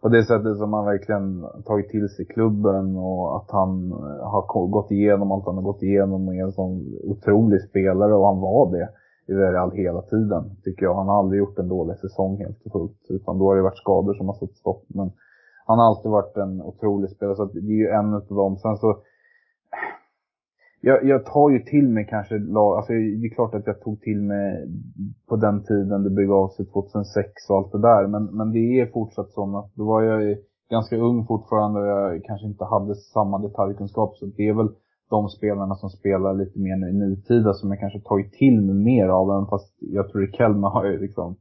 på 0.00 0.08
det 0.08 0.24
sättet 0.24 0.58
som 0.58 0.72
han 0.72 0.84
verkligen 0.84 1.44
tagit 1.66 1.88
till 1.88 2.08
sig 2.08 2.26
klubben 2.26 2.96
och 2.96 3.36
att 3.36 3.50
han 3.50 3.92
eh, 3.92 4.28
har 4.32 4.66
gått 4.66 4.90
igenom 4.90 5.32
allt 5.32 5.46
han 5.46 5.54
har 5.56 5.62
gått 5.62 5.82
igenom 5.82 6.28
och 6.28 6.34
är 6.34 6.42
en 6.42 6.52
sån 6.52 6.98
otrolig 7.04 7.60
spelare 7.62 8.14
och 8.14 8.26
han 8.26 8.40
var 8.40 8.72
det 8.72 8.88
i 9.26 9.32
Real 9.32 9.72
hela 9.72 10.02
tiden, 10.02 10.56
tycker 10.64 10.86
jag. 10.86 10.94
Han 10.94 11.08
har 11.08 11.18
aldrig 11.18 11.38
gjort 11.38 11.58
en 11.58 11.68
dålig 11.68 11.96
säsong 11.96 12.36
helt 12.38 12.58
och 12.64 12.72
fullt, 12.72 13.06
utan 13.08 13.38
då 13.38 13.48
har 13.48 13.56
det 13.56 13.62
varit 13.62 13.78
skador 13.78 14.14
som 14.14 14.26
har 14.26 14.34
satt 14.34 14.56
stopp. 14.56 14.84
Men 14.86 15.12
han 15.66 15.78
har 15.78 15.86
alltid 15.86 16.10
varit 16.10 16.36
en 16.36 16.62
otrolig 16.62 17.10
spelare, 17.10 17.36
så 17.36 17.44
det 17.44 17.58
är 17.58 17.84
ju 17.84 17.88
en 17.88 18.14
av 18.14 18.26
dem. 18.28 18.56
Sen 18.56 18.76
så, 18.76 18.96
jag, 20.80 21.04
jag 21.04 21.26
tar 21.26 21.50
ju 21.50 21.58
till 21.58 21.88
mig 21.88 22.06
kanske 22.10 22.38
lag, 22.38 22.76
alltså 22.76 22.92
det 22.92 23.26
är 23.26 23.34
klart 23.34 23.54
att 23.54 23.66
jag 23.66 23.80
tog 23.80 24.00
till 24.00 24.22
mig 24.22 24.68
på 25.28 25.36
den 25.36 25.64
tiden 25.64 26.02
det 26.02 26.10
begav 26.10 26.48
sig 26.48 26.66
2006 26.66 27.50
och 27.50 27.56
allt 27.56 27.72
det 27.72 27.80
där. 27.80 28.06
Men, 28.06 28.24
men 28.24 28.52
det 28.52 28.80
är 28.80 28.86
fortsatt 28.86 29.30
så 29.30 29.58
att 29.58 29.74
då 29.74 29.84
var 29.84 30.02
jag 30.02 30.36
ganska 30.70 30.96
ung 30.96 31.26
fortfarande 31.26 31.80
och 31.80 31.86
jag 31.86 32.24
kanske 32.24 32.46
inte 32.46 32.64
hade 32.64 32.94
samma 32.94 33.38
detaljkunskap. 33.38 34.16
Så 34.16 34.26
det 34.26 34.48
är 34.48 34.54
väl 34.54 34.68
de 35.10 35.28
spelarna 35.28 35.74
som 35.74 35.90
spelar 35.90 36.34
lite 36.34 36.58
mer 36.58 36.76
nu 36.76 36.88
i 36.88 36.92
nutida 36.92 37.52
som 37.54 37.70
jag 37.70 37.80
kanske 37.80 38.00
tagit 38.00 38.32
till 38.32 38.60
mig 38.60 38.74
mer 38.74 39.08
av. 39.08 39.30
Även 39.30 39.46
fast 39.46 39.74
jag 39.78 40.08
tror 40.08 40.24
att 40.24 40.34
Kelma 40.34 40.68
har 40.68 40.84
ju 40.84 41.00
liksom 41.00 41.36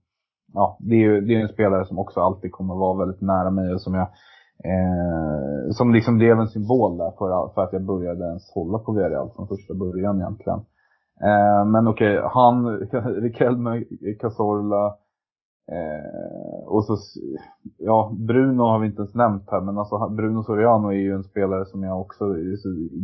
ja, 0.54 0.78
det 0.80 0.96
är 0.96 1.00
ju 1.00 1.22
det 1.22 1.36
är 1.36 1.40
en 1.40 1.54
spelare 1.54 1.86
som 1.86 2.00
också 2.00 2.20
alltid 2.20 2.52
kommer 2.52 2.76
vara 2.76 3.00
väldigt 3.00 3.22
nära 3.22 3.50
mig 3.50 3.74
och 3.74 3.82
som 3.82 3.94
jag 3.94 4.08
eh, 4.64 5.72
som 5.72 5.94
liksom 5.94 6.18
blev 6.18 6.40
en 6.40 6.48
symbol 6.48 6.98
där 6.98 7.12
för, 7.18 7.54
för 7.54 7.64
att 7.64 7.74
jag 7.74 7.86
började 7.86 8.26
ens 8.26 8.52
hålla 8.56 8.80
på 8.80 8.92
Villarreal 8.92 9.32
från 9.36 9.48
första 9.48 9.74
början 9.74 10.22
egentligen. 10.22 10.60
Eh, 11.22 11.66
men 11.66 11.88
okej, 11.88 12.18
okay, 12.18 12.30
han, 12.34 12.78
Riquelme, 13.22 13.84
Cazorla 14.20 14.86
eh, 15.72 16.68
och 16.68 16.86
så, 16.86 16.98
ja, 17.78 18.14
Bruno 18.28 18.64
har 18.64 18.80
vi 18.80 18.88
inte 18.88 19.02
ens 19.02 19.16
nämnt 19.16 19.44
här, 19.52 19.62
men 19.62 19.78
alltså 19.78 20.10
Bruno 20.10 20.44
Soriano 20.44 20.88
är 20.88 20.98
ju 20.98 21.14
en 21.14 21.24
spelare 21.24 21.66
som 21.66 21.84
jag 21.84 22.02
också, 22.02 22.34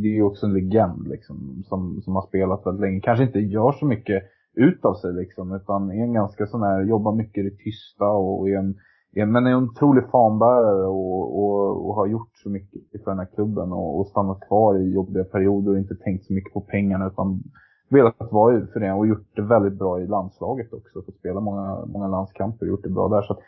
det 0.01 0.07
är 0.07 0.15
ju 0.15 0.23
också 0.23 0.45
en 0.45 0.53
legend 0.53 1.07
liksom, 1.07 1.63
som, 1.65 2.01
som 2.01 2.15
har 2.15 2.21
spelat 2.21 2.65
väldigt 2.65 2.81
länge. 2.81 3.01
Kanske 3.01 3.23
inte 3.23 3.39
gör 3.39 3.71
så 3.71 3.85
mycket 3.85 4.23
utav 4.55 4.93
sig 4.93 5.13
liksom, 5.13 5.55
utan 5.55 5.91
är 5.91 6.03
en 6.03 6.13
ganska 6.13 6.47
sån 6.47 6.63
här, 6.63 6.81
jobbar 6.81 7.15
mycket 7.15 7.45
i 7.45 7.49
det 7.49 7.57
tysta 7.57 8.05
och 8.09 8.49
är 8.49 8.57
en, 8.57 8.75
är, 9.15 9.25
men 9.25 9.47
är 9.47 9.51
en 9.51 9.63
otrolig 9.63 10.03
fanbärare 10.11 10.85
och, 10.85 11.39
och, 11.39 11.87
och, 11.87 11.95
har 11.95 12.07
gjort 12.07 12.31
så 12.33 12.49
mycket 12.49 13.03
för 13.03 13.11
den 13.11 13.19
här 13.19 13.29
klubben 13.35 13.71
och, 13.71 13.99
och 13.99 14.07
stannat 14.07 14.47
kvar 14.47 14.77
i 14.77 14.93
jobbiga 14.93 15.23
perioder 15.23 15.71
och 15.71 15.77
inte 15.77 15.95
tänkt 15.95 16.25
så 16.25 16.33
mycket 16.33 16.53
på 16.53 16.61
pengarna 16.61 17.07
utan 17.07 17.43
velat 17.89 18.31
vara 18.31 18.67
för 18.73 18.79
det 18.79 18.91
och 18.91 19.07
gjort 19.07 19.35
det 19.35 19.41
väldigt 19.41 19.79
bra 19.79 20.01
i 20.01 20.07
landslaget 20.07 20.73
också. 20.73 21.01
Fått 21.05 21.19
spela 21.19 21.39
många, 21.39 21.85
många 21.85 22.07
landskamper 22.07 22.65
och 22.65 22.69
gjort 22.69 22.83
det 22.83 22.89
bra 22.89 23.07
där. 23.07 23.21
Så 23.21 23.33
att 23.33 23.39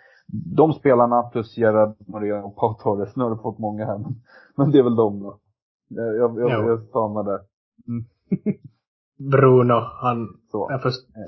de 0.55 0.73
spelarna 0.73 1.23
plus 1.23 1.57
Gerard 1.57 1.95
Maria 2.07 2.43
och 2.43 2.55
Pau 2.55 2.73
Torres, 2.73 3.15
nu 3.15 3.23
har 3.23 3.31
du 3.31 3.37
fått 3.37 3.59
många 3.59 3.85
här 3.85 3.97
men, 3.97 4.15
men 4.55 4.71
det 4.71 4.79
är 4.79 4.83
väl 4.83 4.95
de 4.95 5.19
då. 5.19 5.39
Jag, 5.87 6.15
jag, 6.15 6.39
jag, 6.39 6.69
jag 6.69 6.83
stannar 6.83 7.23
där. 7.23 7.39
Mm. 7.87 8.05
Bruno, 9.29 9.73
han, 9.73 10.27
så. 10.51 10.67
jag 10.69 10.81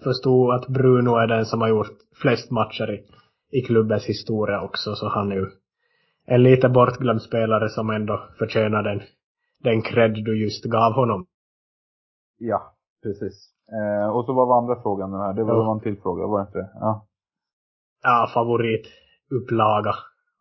förstod 0.04 0.54
att 0.54 0.68
Bruno 0.68 1.16
är 1.16 1.28
den 1.28 1.46
som 1.46 1.62
har 1.62 1.68
gjort 1.68 1.98
flest 2.22 2.52
matcher 2.52 2.92
i, 2.92 3.06
i 3.58 3.62
klubbens 3.62 4.06
historia 4.06 4.62
också, 4.62 4.96
så 4.96 5.08
han 5.08 5.32
är 5.32 5.36
ju 5.36 5.48
en 6.26 6.44
lite 6.44 6.70
bortglömd 6.70 7.22
spelare 7.22 7.70
som 7.70 7.90
ändå 7.90 8.24
förtjänar 8.40 8.84
den, 8.84 9.02
den 9.64 9.82
cred 9.82 10.14
du 10.14 10.44
just 10.44 10.66
gav 10.66 10.94
honom. 10.94 11.26
Ja, 12.38 12.74
precis. 13.04 13.50
Eh, 13.72 14.16
och 14.16 14.26
så 14.26 14.34
vad 14.34 14.48
var 14.48 14.58
andra 14.58 14.82
frågan 14.82 15.12
nu 15.12 15.18
här? 15.18 15.34
Det 15.34 15.44
var, 15.44 15.54
ja. 15.54 15.72
en 15.72 15.80
till 15.80 16.02
fråga, 16.02 16.28
var 16.28 16.40
det 16.40 16.46
inte 16.48 16.58
det? 16.58 16.70
Ja. 16.74 17.08
Ja, 18.04 18.30
favoritupplaga 18.34 19.96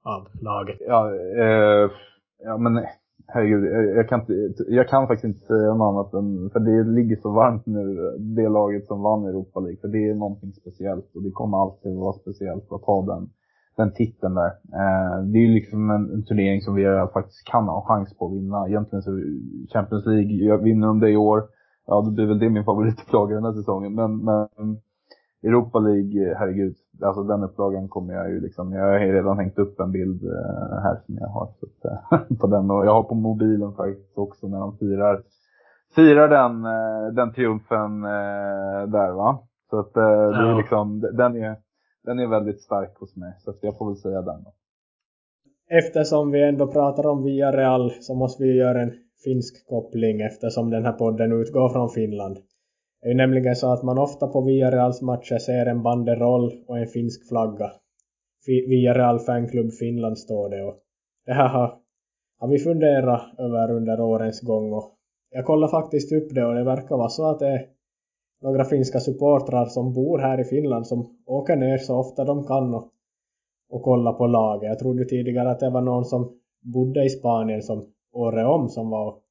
av 0.04 0.28
laget. 0.40 0.76
Ja, 0.80 1.14
eh, 1.14 1.90
ja 2.38 2.58
men 2.58 2.86
herregud, 3.26 3.64
jag 3.96 4.08
kan, 4.08 4.20
inte, 4.20 4.64
jag 4.68 4.88
kan 4.88 5.06
faktiskt 5.06 5.24
inte 5.24 5.46
säga 5.46 5.74
något 5.74 5.94
annat 5.94 6.14
än, 6.14 6.50
för 6.50 6.60
det 6.60 6.90
ligger 6.90 7.16
så 7.16 7.30
varmt 7.30 7.66
nu, 7.66 8.16
det 8.18 8.48
laget 8.48 8.86
som 8.86 9.02
vann 9.02 9.24
Europa 9.24 9.60
League. 9.60 9.80
För 9.80 9.88
det 9.88 10.08
är 10.08 10.14
någonting 10.14 10.52
speciellt 10.52 11.16
och 11.16 11.22
det 11.22 11.30
kommer 11.30 11.58
alltid 11.62 11.96
vara 11.96 12.12
speciellt 12.12 12.72
att 12.72 12.84
ha 12.84 13.06
den, 13.06 13.30
den 13.76 13.92
titeln 13.92 14.34
där. 14.34 14.52
Eh, 14.80 15.24
det 15.24 15.38
är 15.38 15.46
ju 15.46 15.54
liksom 15.54 15.90
en, 15.90 16.10
en 16.14 16.24
turnering 16.24 16.60
som 16.60 16.74
vi 16.74 16.84
faktiskt 17.12 17.44
kan 17.44 17.64
ha 17.64 17.84
chans 17.88 18.18
på 18.18 18.26
att 18.26 18.32
vinna. 18.32 18.68
Egentligen 18.68 19.02
så 19.02 19.10
Champions 19.72 20.06
League, 20.06 20.32
jag 20.32 20.58
vinner 20.58 20.86
de 20.86 21.00
det 21.00 21.10
i 21.10 21.16
år, 21.16 21.42
ja 21.86 22.00
då 22.00 22.10
blir 22.10 22.26
väl 22.26 22.38
det 22.38 22.50
min 22.50 22.64
favoritupplaga 22.64 23.34
den 23.34 23.44
här 23.44 23.52
säsongen. 23.52 23.94
Men, 23.94 24.16
men 24.16 24.48
Europa 25.42 25.78
League, 25.78 26.34
herregud, 26.38 26.74
alltså 27.02 27.22
den 27.22 27.42
upplagan 27.42 27.88
kommer 27.88 28.14
jag 28.14 28.30
ju 28.30 28.40
liksom, 28.40 28.72
jag 28.72 28.84
har 28.86 28.98
redan 28.98 29.38
hängt 29.38 29.58
upp 29.58 29.80
en 29.80 29.92
bild 29.92 30.24
uh, 30.24 30.78
här 30.82 30.96
som 31.06 31.14
jag 31.20 31.28
har 31.28 31.48
så 31.60 31.66
uh, 31.66 32.38
på 32.40 32.46
den 32.46 32.70
och 32.70 32.86
jag 32.86 32.92
har 32.92 33.02
på 33.02 33.14
mobilen 33.14 33.74
faktiskt 33.74 34.18
också 34.18 34.48
när 34.48 34.60
de 34.60 34.78
firar, 34.78 35.22
firar 35.94 36.28
den, 36.28 36.62
den 37.14 37.32
triumfen 37.32 38.02
där 38.92 39.12
va. 39.12 39.38
Så 39.70 39.78
att 39.78 39.94
det 39.94 40.00
är 40.00 40.56
liksom, 40.56 41.00
den 41.00 41.36
är, 41.36 41.56
den 42.04 42.18
är 42.18 42.26
väldigt 42.26 42.62
stark 42.62 42.98
hos 42.98 43.16
mig 43.16 43.32
så 43.38 43.50
att 43.50 43.58
jag 43.60 43.78
får 43.78 43.86
väl 43.86 43.96
säga 43.96 44.22
den. 44.22 44.44
Eftersom 45.70 46.30
vi 46.30 46.42
ändå 46.42 46.66
pratar 46.66 47.06
om 47.06 47.24
Villarreal 47.24 47.90
så 48.00 48.14
måste 48.14 48.42
vi 48.42 48.56
göra 48.56 48.82
en 48.82 48.92
finsk 49.24 49.68
koppling 49.68 50.20
eftersom 50.20 50.70
den 50.70 50.84
här 50.84 50.92
podden 50.92 51.32
utgår 51.32 51.68
från 51.68 51.88
Finland. 51.88 52.36
Det 53.02 53.08
är 53.08 53.10
ju 53.10 53.16
nämligen 53.16 53.56
så 53.56 53.72
att 53.72 53.82
man 53.82 53.98
ofta 53.98 54.26
på 54.26 54.40
Villareals 54.40 55.02
matcher 55.02 55.38
ser 55.38 55.66
en 55.66 55.82
banderoll 55.82 56.52
och 56.66 56.78
en 56.78 56.86
finsk 56.86 57.28
flagga. 57.28 57.72
Villareal 58.46 59.18
fanklubb 59.18 59.72
Finland 59.72 60.18
står 60.18 60.48
det 60.48 60.62
och 60.62 60.78
det 61.26 61.32
här 61.32 61.48
har, 61.48 61.78
har 62.38 62.48
vi 62.48 62.58
funderat 62.58 63.22
över 63.38 63.70
under 63.70 64.00
årens 64.00 64.40
gång 64.40 64.72
och 64.72 64.92
jag 65.30 65.46
kollar 65.46 65.68
faktiskt 65.68 66.12
upp 66.12 66.34
det 66.34 66.44
och 66.44 66.54
det 66.54 66.64
verkar 66.64 66.96
vara 66.96 67.08
så 67.08 67.30
att 67.30 67.38
det 67.38 67.46
är 67.48 67.66
några 68.42 68.64
finska 68.64 69.00
supportrar 69.00 69.64
som 69.64 69.92
bor 69.92 70.18
här 70.18 70.40
i 70.40 70.44
Finland 70.44 70.86
som 70.86 71.18
åker 71.26 71.56
ner 71.56 71.78
så 71.78 71.96
ofta 71.96 72.24
de 72.24 72.46
kan 72.46 72.74
och, 72.74 72.88
och 73.70 73.82
kollar 73.82 74.12
på 74.12 74.26
laget. 74.26 74.68
Jag 74.68 74.78
trodde 74.78 75.04
tidigare 75.04 75.50
att 75.50 75.60
det 75.60 75.70
var 75.70 75.80
någon 75.80 76.04
som 76.04 76.38
bodde 76.60 77.04
i 77.04 77.08
Spanien 77.08 77.62
som 77.62 77.84
året 78.12 78.46
om 78.46 78.68
som 78.68 78.90
var 78.90 79.06
och, 79.06 79.22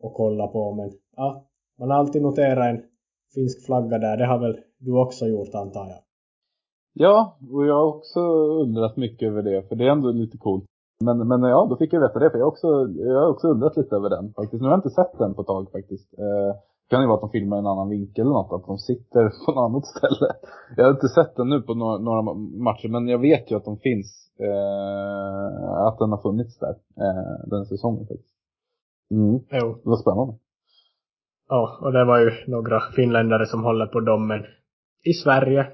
och 0.00 0.14
kollade 0.14 0.52
på 0.52 0.74
men 0.74 0.90
ja, 1.16 1.46
man 1.78 1.90
har 1.90 1.98
alltid 1.98 2.22
noterat 2.22 2.66
en 2.66 2.82
finsk 3.36 3.66
flagga 3.66 3.98
där. 3.98 4.16
Det 4.16 4.26
har 4.26 4.38
väl 4.38 4.56
du 4.78 4.92
också 5.04 5.24
gjort 5.26 5.54
antar 5.54 5.86
jag? 5.92 6.00
Ja, 6.98 7.38
och 7.52 7.66
jag 7.66 7.74
har 7.74 7.86
också 7.94 8.20
undrat 8.62 8.96
mycket 8.96 9.28
över 9.28 9.42
det, 9.42 9.68
för 9.68 9.74
det 9.76 9.84
är 9.86 9.90
ändå 9.90 10.10
lite 10.10 10.38
coolt. 10.38 10.64
Men, 11.04 11.28
men 11.28 11.42
ja, 11.42 11.66
då 11.70 11.76
fick 11.76 11.92
jag 11.92 12.00
veta 12.00 12.18
det, 12.18 12.30
för 12.30 12.38
jag 12.38 12.44
har 12.44 12.50
också, 12.50 12.68
jag 12.96 13.20
har 13.20 13.30
också 13.30 13.48
undrat 13.48 13.76
lite 13.76 13.96
över 13.96 14.10
den 14.10 14.32
faktiskt. 14.32 14.60
Nu 14.60 14.66
har 14.68 14.72
jag 14.72 14.78
inte 14.78 14.90
sett 14.90 15.18
den 15.18 15.34
på 15.34 15.40
ett 15.40 15.46
tag 15.46 15.70
faktiskt. 15.72 16.18
Eh, 16.18 16.52
det 16.82 16.90
kan 16.90 17.00
ju 17.00 17.06
vara 17.06 17.16
att 17.16 17.20
de 17.20 17.30
filmar 17.30 17.58
en 17.58 17.66
annan 17.66 17.88
vinkel 17.88 18.22
eller 18.22 18.32
något, 18.32 18.52
att 18.52 18.66
de 18.66 18.78
sitter 18.78 19.22
på 19.46 19.52
något 19.52 19.70
annat 19.70 19.86
ställe. 19.86 20.28
Jag 20.76 20.84
har 20.84 20.90
inte 20.90 21.08
sett 21.08 21.36
den 21.36 21.48
nu 21.48 21.60
på 21.60 21.74
några, 21.74 21.98
några 21.98 22.22
matcher, 22.68 22.88
men 22.88 23.08
jag 23.08 23.18
vet 23.18 23.50
ju 23.50 23.56
att 23.56 23.64
de 23.64 23.76
finns. 23.78 24.26
Eh, 24.40 25.72
att 25.86 25.98
den 25.98 26.10
har 26.10 26.22
funnits 26.22 26.58
där, 26.58 26.74
eh, 27.04 27.46
den 27.46 27.66
säsongen 27.66 28.06
faktiskt. 28.06 28.34
Mm. 29.10 29.40
Jo. 29.50 29.78
Det 29.82 29.88
var 29.90 29.96
spännande. 29.96 30.34
Ja, 31.48 31.78
och 31.80 31.92
det 31.92 32.04
var 32.04 32.18
ju 32.18 32.30
några 32.46 32.80
finländare 32.80 33.46
som 33.46 33.64
håller 33.64 33.86
på 33.86 34.00
dem, 34.00 34.26
men 34.28 34.40
i 35.04 35.12
Sverige, 35.12 35.66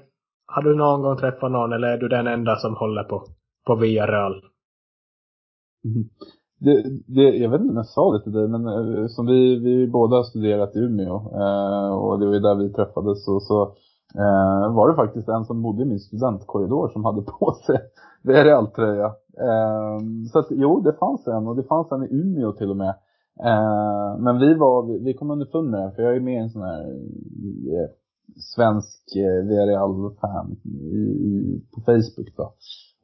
har 0.45 0.61
du 0.61 0.75
någon 0.75 1.01
gång 1.01 1.17
träffat 1.17 1.51
någon 1.51 1.73
eller 1.73 1.87
är 1.87 1.97
du 1.97 2.07
den 2.07 2.27
enda 2.27 2.55
som 2.55 2.75
håller 2.75 3.03
på, 3.03 3.23
på 3.67 3.75
Villarreal? 3.75 4.33
Mm. 5.85 6.09
Det, 6.59 6.83
det, 7.07 7.21
jag 7.21 7.49
vet 7.49 7.61
inte 7.61 7.71
om 7.71 7.77
jag 7.77 7.85
sa 7.85 8.13
det 8.13 8.23
till 8.23 8.31
dig, 8.31 8.47
men 8.47 8.67
eh, 8.67 9.07
som 9.07 9.25
vi, 9.25 9.59
vi 9.59 9.87
båda 9.87 10.15
har 10.15 10.23
studerat 10.23 10.75
i 10.75 10.79
Umeå 10.79 11.15
eh, 11.15 11.93
och 11.93 12.19
det 12.19 12.25
var 12.25 12.33
ju 12.33 12.39
där 12.39 12.55
vi 12.55 12.73
träffades 12.73 13.27
och 13.27 13.43
så 13.43 13.61
eh, 14.15 14.75
var 14.75 14.89
det 14.89 14.95
faktiskt 14.95 15.29
en 15.29 15.45
som 15.45 15.61
bodde 15.61 15.83
i 15.83 15.85
min 15.85 15.99
studentkorridor 15.99 16.89
som 16.89 17.05
hade 17.05 17.21
på 17.39 17.51
sig 17.65 17.79
Real-tröja. 18.23 19.05
Eh, 19.47 19.99
så 20.31 20.39
att 20.39 20.47
jo, 20.49 20.81
det 20.81 20.93
fanns 20.93 21.27
en 21.27 21.47
och 21.47 21.55
det 21.55 21.63
fanns 21.63 21.91
en 21.91 22.03
i 22.03 22.07
Umeå 22.11 22.51
till 22.51 22.69
och 22.69 22.77
med. 22.77 22.95
Eh, 23.39 24.19
men 24.19 24.39
vi 24.39 24.53
var, 24.53 25.03
vi, 25.03 25.13
kom 25.13 25.31
underfund 25.31 25.69
med 25.69 25.79
det, 25.79 25.91
för 25.95 26.03
jag 26.03 26.15
är 26.15 26.19
med 26.19 26.33
i 26.33 26.37
en 26.37 26.49
sån 26.49 26.61
här 26.61 26.83
eh, 27.73 27.89
svensk 28.55 29.15
eh, 29.15 29.47
Villarreal-fan 29.47 30.55
på 31.73 31.81
Facebook 31.81 32.35
då. 32.37 32.53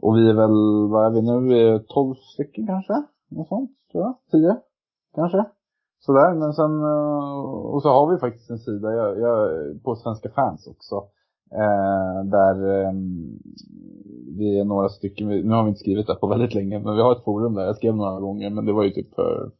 Och 0.01 0.17
vi 0.17 0.30
är 0.30 0.34
väl, 0.34 0.88
vad 0.89 1.05
är 1.05 1.09
vi 1.09 1.21
nu, 1.21 1.80
12 1.80 2.15
stycken 2.15 2.67
kanske? 2.67 2.93
Något 3.30 3.47
sånt, 3.47 3.71
tror 3.91 4.03
jag. 4.03 4.15
10 4.32 4.57
kanske. 5.15 5.45
Sådär, 5.99 6.34
men 6.34 6.53
sen, 6.53 6.84
eh, 6.84 7.39
och 7.73 7.82
så 7.82 7.89
har 7.89 8.11
vi 8.11 8.17
faktiskt 8.17 8.49
en 8.49 8.59
sida 8.59 8.91
jag, 8.91 9.19
jag, 9.19 9.49
på 9.84 9.95
Svenska 9.95 10.30
fans 10.30 10.67
också. 10.67 10.95
Eh, 11.51 12.23
där 12.25 12.84
eh, 12.84 12.93
vi 14.38 14.59
är 14.59 14.65
några 14.65 14.89
stycken, 14.89 15.27
nu 15.27 15.49
har 15.49 15.63
vi 15.63 15.69
inte 15.69 15.80
skrivit 15.80 16.07
det 16.07 16.15
på 16.15 16.27
väldigt 16.27 16.53
länge, 16.53 16.80
men 16.80 16.95
vi 16.95 17.01
har 17.01 17.11
ett 17.11 17.23
forum 17.23 17.53
där. 17.53 17.65
Jag 17.65 17.75
skrev 17.75 17.95
några 17.95 18.19
gånger, 18.19 18.49
men 18.49 18.65
det 18.65 18.73
var 18.73 18.84
ju 18.84 18.89
typ 18.89 19.15
för 19.15 19.51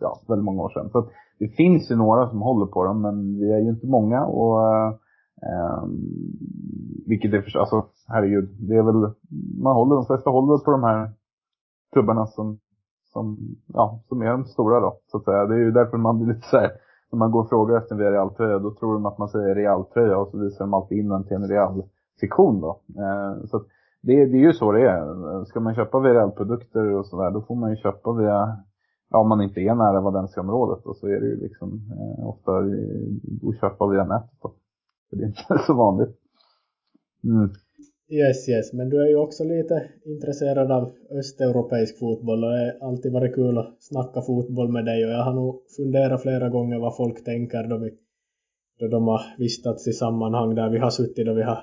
ja, 0.00 0.20
väldigt 0.28 0.44
många 0.44 0.62
år 0.62 0.70
sedan. 0.70 0.90
Så 0.90 1.08
det 1.38 1.48
finns 1.48 1.90
ju 1.90 1.96
några 1.96 2.28
som 2.28 2.42
håller 2.42 2.66
på 2.66 2.84
dem, 2.84 3.02
men 3.02 3.38
vi 3.38 3.52
är 3.52 3.58
ju 3.58 3.68
inte 3.68 3.86
många 3.86 4.24
och 4.24 4.66
eh, 5.42 5.84
vilket 7.06 7.32
är 7.32 7.40
för 7.42 7.58
alltså 7.58 7.86
herregud, 8.08 8.48
det 8.68 8.76
är 8.76 8.82
väl, 8.82 9.12
man 9.62 9.74
håller, 9.74 9.94
de 9.96 10.06
flesta 10.06 10.30
håller 10.30 10.58
på 10.58 10.70
de 10.70 10.82
här 10.82 11.10
klubbarna 11.92 12.26
som, 12.26 12.58
som, 13.12 13.38
ja, 13.66 14.00
som 14.08 14.22
är 14.22 14.30
de 14.30 14.44
stora 14.44 14.80
då, 14.80 14.98
så 15.06 15.16
att 15.16 15.24
säga. 15.24 15.46
Det 15.46 15.54
är 15.54 15.58
ju 15.58 15.70
därför 15.70 15.96
man 15.96 16.18
blir 16.18 16.34
lite 16.34 16.48
så 16.48 16.56
här, 16.56 16.70
när 17.12 17.18
man 17.18 17.30
går 17.30 17.40
och 17.40 17.48
frågar 17.48 17.76
efter 17.76 17.94
en 17.94 18.00
Real-tröja, 18.00 18.58
då 18.58 18.70
tror 18.70 18.94
de 18.94 19.06
att 19.06 19.18
man 19.18 19.28
säger 19.28 19.54
Real-tröja 19.54 20.18
och 20.18 20.28
så 20.28 20.38
visar 20.38 20.64
de 20.64 20.74
alltid 20.74 20.98
in 20.98 21.08
den 21.08 21.24
till 21.24 21.36
en 21.36 21.48
Real-sektion 21.48 22.60
då. 22.60 22.80
Eh, 22.98 23.46
så 23.46 23.56
att 23.56 23.66
det, 24.02 24.26
det 24.26 24.36
är 24.36 24.46
ju 24.46 24.52
så 24.52 24.72
det 24.72 24.88
är. 24.90 25.44
Ska 25.44 25.60
man 25.60 25.74
köpa 25.74 25.98
Real-produkter 25.98 26.90
och 26.90 27.06
sådär, 27.06 27.30
då 27.30 27.40
får 27.40 27.54
man 27.54 27.70
ju 27.70 27.76
köpa 27.76 28.12
via 28.12 28.56
ja, 29.14 29.20
om 29.20 29.28
man 29.28 29.42
inte 29.42 29.60
är 29.60 29.74
nära 29.74 30.00
Valencia-området 30.00 30.86
och 30.86 30.96
så 30.96 31.06
är 31.06 31.20
det 31.20 31.26
ju 31.26 31.40
liksom 31.40 31.68
eh, 31.98 32.28
ofta 32.28 32.52
att 33.48 33.60
köpa 33.60 33.86
via 33.86 34.04
nätet 34.04 34.38
då. 34.42 34.54
För 35.10 35.16
det 35.16 35.22
är 35.22 35.26
inte 35.26 35.64
så 35.66 35.74
vanligt. 35.74 36.16
Mm. 37.24 37.50
Yes, 38.08 38.48
yes. 38.48 38.72
Men 38.72 38.88
du 38.90 39.02
är 39.02 39.08
ju 39.08 39.16
också 39.16 39.44
lite 39.44 39.90
intresserad 40.04 40.70
av 40.72 40.92
östeuropeisk 41.10 41.98
fotboll 41.98 42.44
och 42.44 42.50
det 42.50 42.76
har 42.80 42.88
alltid 42.88 43.12
varit 43.12 43.34
kul 43.34 43.58
att 43.58 43.76
snacka 43.82 44.22
fotboll 44.22 44.72
med 44.72 44.84
dig 44.84 45.04
och 45.04 45.10
jag 45.10 45.24
har 45.24 45.34
nog 45.34 45.62
funderat 45.76 46.22
flera 46.22 46.48
gånger 46.48 46.78
vad 46.78 46.96
folk 46.96 47.24
tänker 47.24 47.68
då, 47.68 47.78
vi, 47.78 47.90
då 48.80 48.88
de 48.88 49.08
har 49.08 49.20
vistats 49.38 49.88
i 49.88 49.92
sammanhang 49.92 50.54
där 50.54 50.70
vi 50.70 50.78
har 50.78 50.90
suttit 50.90 51.28
och 51.28 51.38
vi 51.38 51.42
har 51.42 51.58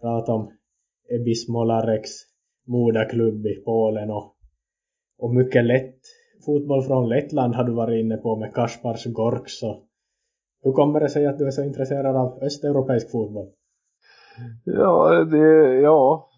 pratat 0.00 0.28
om 0.34 0.52
Ebis 1.10 1.48
Molareks 1.48 2.10
moderklubb 2.66 3.46
i 3.46 3.54
Polen 3.64 4.10
och, 4.10 4.34
och 5.18 5.34
mycket 5.34 5.64
lätt 5.64 6.00
fotboll 6.46 6.82
från 6.82 7.08
Lettland 7.08 7.54
har 7.54 7.64
du 7.64 7.72
varit 7.72 8.04
inne 8.04 8.16
på 8.16 8.36
med 8.36 8.54
Kaspars 8.54 9.06
Gorks. 9.06 9.58
Så 9.58 9.82
hur 10.62 10.72
kommer 10.72 11.00
det 11.00 11.08
sig 11.08 11.26
att 11.26 11.38
du 11.38 11.46
är 11.46 11.50
så 11.50 11.64
intresserad 11.64 12.16
av 12.16 12.38
östeuropeisk 12.42 13.10
fotboll? 13.10 13.48
Ja, 14.64 15.24
det, 15.24 15.74
ja, 15.80 16.28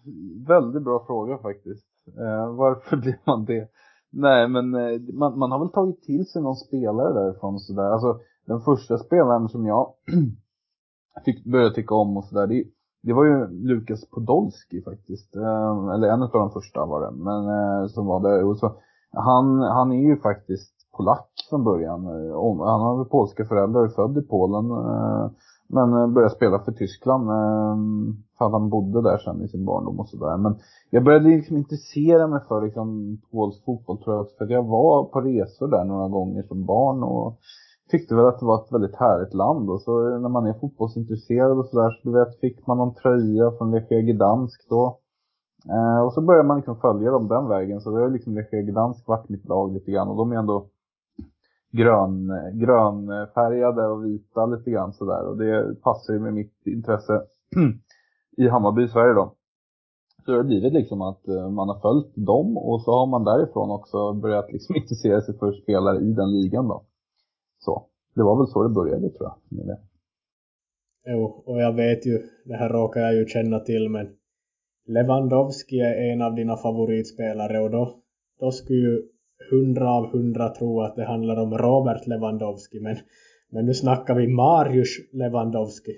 väldigt 0.47 0.83
bra 0.83 1.03
fråga 1.07 1.37
faktiskt. 1.37 1.85
Eh, 2.07 2.55
varför 2.55 2.97
blir 3.01 3.19
man 3.25 3.45
det? 3.45 3.67
Nej, 4.11 4.47
men 4.47 4.75
eh, 4.75 4.99
man, 5.13 5.39
man 5.39 5.51
har 5.51 5.59
väl 5.59 5.69
tagit 5.69 6.01
till 6.01 6.25
sig 6.25 6.41
någon 6.41 6.55
spelare 6.55 7.13
därifrån 7.13 7.59
sådär. 7.59 7.91
Alltså, 7.91 8.19
den 8.45 8.61
första 8.61 8.97
spelaren 8.97 9.49
som 9.49 9.65
jag 9.65 9.93
fick 11.25 11.45
börja 11.45 11.69
tycka 11.69 11.95
om 11.95 12.17
och 12.17 12.23
sådär, 12.23 12.47
det, 12.47 12.63
det 13.03 13.13
var 13.13 13.25
ju 13.25 13.47
Lukas 13.47 14.09
Podolski 14.09 14.81
faktiskt. 14.81 15.35
Eh, 15.35 15.93
eller 15.93 16.07
en 16.07 16.21
av 16.21 16.29
de 16.31 16.51
första 16.51 16.85
var 16.85 17.01
det, 17.01 17.11
men 17.11 17.43
eh, 17.49 17.87
som 17.87 18.05
var 18.05 18.19
där. 18.19 18.43
Och 18.43 18.57
så 18.57 18.75
han, 19.13 19.61
han 19.61 19.91
är 19.91 20.01
ju 20.01 20.17
faktiskt 20.17 20.73
polack 20.97 21.29
från 21.49 21.63
början. 21.63 22.05
Eh, 22.05 22.65
han 22.65 22.81
har 22.81 23.05
polska 23.05 23.45
föräldrar, 23.45 23.87
född 23.87 24.17
i 24.17 24.21
Polen. 24.21 24.71
Eh, 24.71 25.29
men 25.67 25.93
eh, 25.93 26.07
började 26.07 26.35
spela 26.35 26.59
för 26.59 26.71
Tyskland. 26.71 27.27
För 28.37 28.45
att 28.45 28.51
han 28.51 28.69
bodde 28.69 29.01
där 29.01 29.17
sen 29.17 29.41
i 29.41 29.47
sin 29.47 29.65
barndom 29.65 29.99
och 29.99 30.09
sådär. 30.09 30.37
Men 30.37 30.55
jag 30.89 31.03
började 31.03 31.29
liksom 31.29 31.57
intressera 31.57 32.27
mig 32.27 32.39
för 32.47 32.61
liksom 32.61 33.17
polsk 33.31 33.65
fotboll 33.65 33.97
tror 34.03 34.15
jag. 34.15 34.27
För 34.37 34.45
att 34.45 34.51
jag 34.51 34.63
var 34.63 35.03
på 35.03 35.21
resor 35.21 35.67
där 35.67 35.83
några 35.83 36.07
gånger 36.07 36.43
som 36.43 36.65
barn. 36.65 37.03
Och 37.03 37.37
tyckte 37.91 38.15
väl 38.15 38.25
att 38.25 38.39
det 38.39 38.45
var 38.45 38.63
ett 38.63 38.71
väldigt 38.71 38.95
härligt 38.95 39.33
land. 39.33 39.69
Och 39.69 39.81
så 39.81 40.17
när 40.19 40.29
man 40.29 40.47
är 40.47 40.53
fotbollsintresserad 40.53 41.59
och 41.59 41.65
sådär. 41.65 41.89
Så 41.89 42.09
du 42.09 42.19
vet, 42.19 42.39
fick 42.39 42.67
man 42.67 42.77
någon 42.77 42.93
tröja 42.93 43.51
från 43.51 43.71
Lechia 43.71 44.01
Gdansk 44.01 44.69
då. 44.69 44.97
Eh, 45.69 46.05
och 46.05 46.13
så 46.13 46.21
börjar 46.21 46.43
man 46.43 46.57
liksom 46.57 46.79
följa 46.79 47.11
dem 47.11 47.27
den 47.27 47.47
vägen. 47.47 47.81
Så 47.81 47.91
det 47.91 48.01
har 48.01 48.09
liksom 48.09 48.35
Lechia 48.35 48.61
Gdansk 48.61 49.07
varit 49.07 49.29
mitt 49.29 49.45
lag 49.45 49.73
lite 49.73 49.91
grann. 49.91 50.07
Och 50.07 50.17
de 50.17 50.31
är 50.31 50.35
ändå 50.35 50.69
grön, 51.71 52.31
grönfärgade 52.53 53.87
och 53.87 54.05
vita 54.05 54.45
lite 54.45 54.71
grann 54.71 54.93
sådär. 54.93 55.27
Och 55.27 55.37
det 55.37 55.81
passar 55.81 56.13
ju 56.13 56.19
med 56.19 56.33
mitt 56.33 56.67
intresse 56.67 57.21
i 58.37 58.47
Hammarby, 58.47 58.87
Sverige 58.87 59.13
då. 59.13 59.35
Så 60.25 60.31
det 60.31 60.37
har 60.37 60.43
blivit 60.43 60.73
liksom 60.73 61.01
att 61.01 61.27
eh, 61.27 61.49
man 61.49 61.69
har 61.69 61.79
följt 61.79 62.13
dem 62.15 62.57
och 62.57 62.81
så 62.81 62.91
har 62.91 63.07
man 63.07 63.23
därifrån 63.23 63.71
också 63.71 64.13
börjat 64.13 64.51
liksom 64.51 64.75
intressera 64.81 65.21
sig 65.21 65.37
för 65.37 65.51
spelare 65.51 65.97
i 65.97 66.13
den 66.13 66.31
ligan 66.31 66.67
då. 66.67 66.85
Så, 67.59 67.85
det 68.15 68.23
var 68.23 68.37
väl 68.37 68.47
så 68.47 68.63
det 68.63 68.69
började 68.69 69.09
tror 69.09 69.29
jag. 69.29 69.57
Med 69.57 69.65
det. 69.67 69.79
Jo, 71.05 71.43
och 71.45 71.61
jag 71.61 71.73
vet 71.73 72.05
ju, 72.05 72.19
det 72.45 72.55
här 72.55 72.69
råkar 72.69 73.01
jag 73.01 73.15
ju 73.15 73.25
känna 73.25 73.59
till 73.59 73.89
men 73.89 74.07
Lewandowski 74.87 75.79
är 75.79 76.13
en 76.13 76.21
av 76.21 76.35
dina 76.35 76.57
favoritspelare 76.57 77.59
och 77.59 77.71
då, 77.71 77.93
då 78.39 78.51
skulle 78.51 78.79
ju 78.79 79.01
hundra 79.51 79.91
av 79.91 80.11
hundra 80.11 80.49
tro 80.49 80.81
att 80.81 80.95
det 80.95 81.05
handlar 81.05 81.43
om 81.43 81.57
Robert 81.57 82.07
Lewandowski 82.07 82.79
men, 82.79 82.95
men 83.51 83.65
nu 83.65 83.73
snackar 83.73 84.15
vi 84.15 84.27
Marius 84.27 84.89
Lewandowski. 85.13 85.91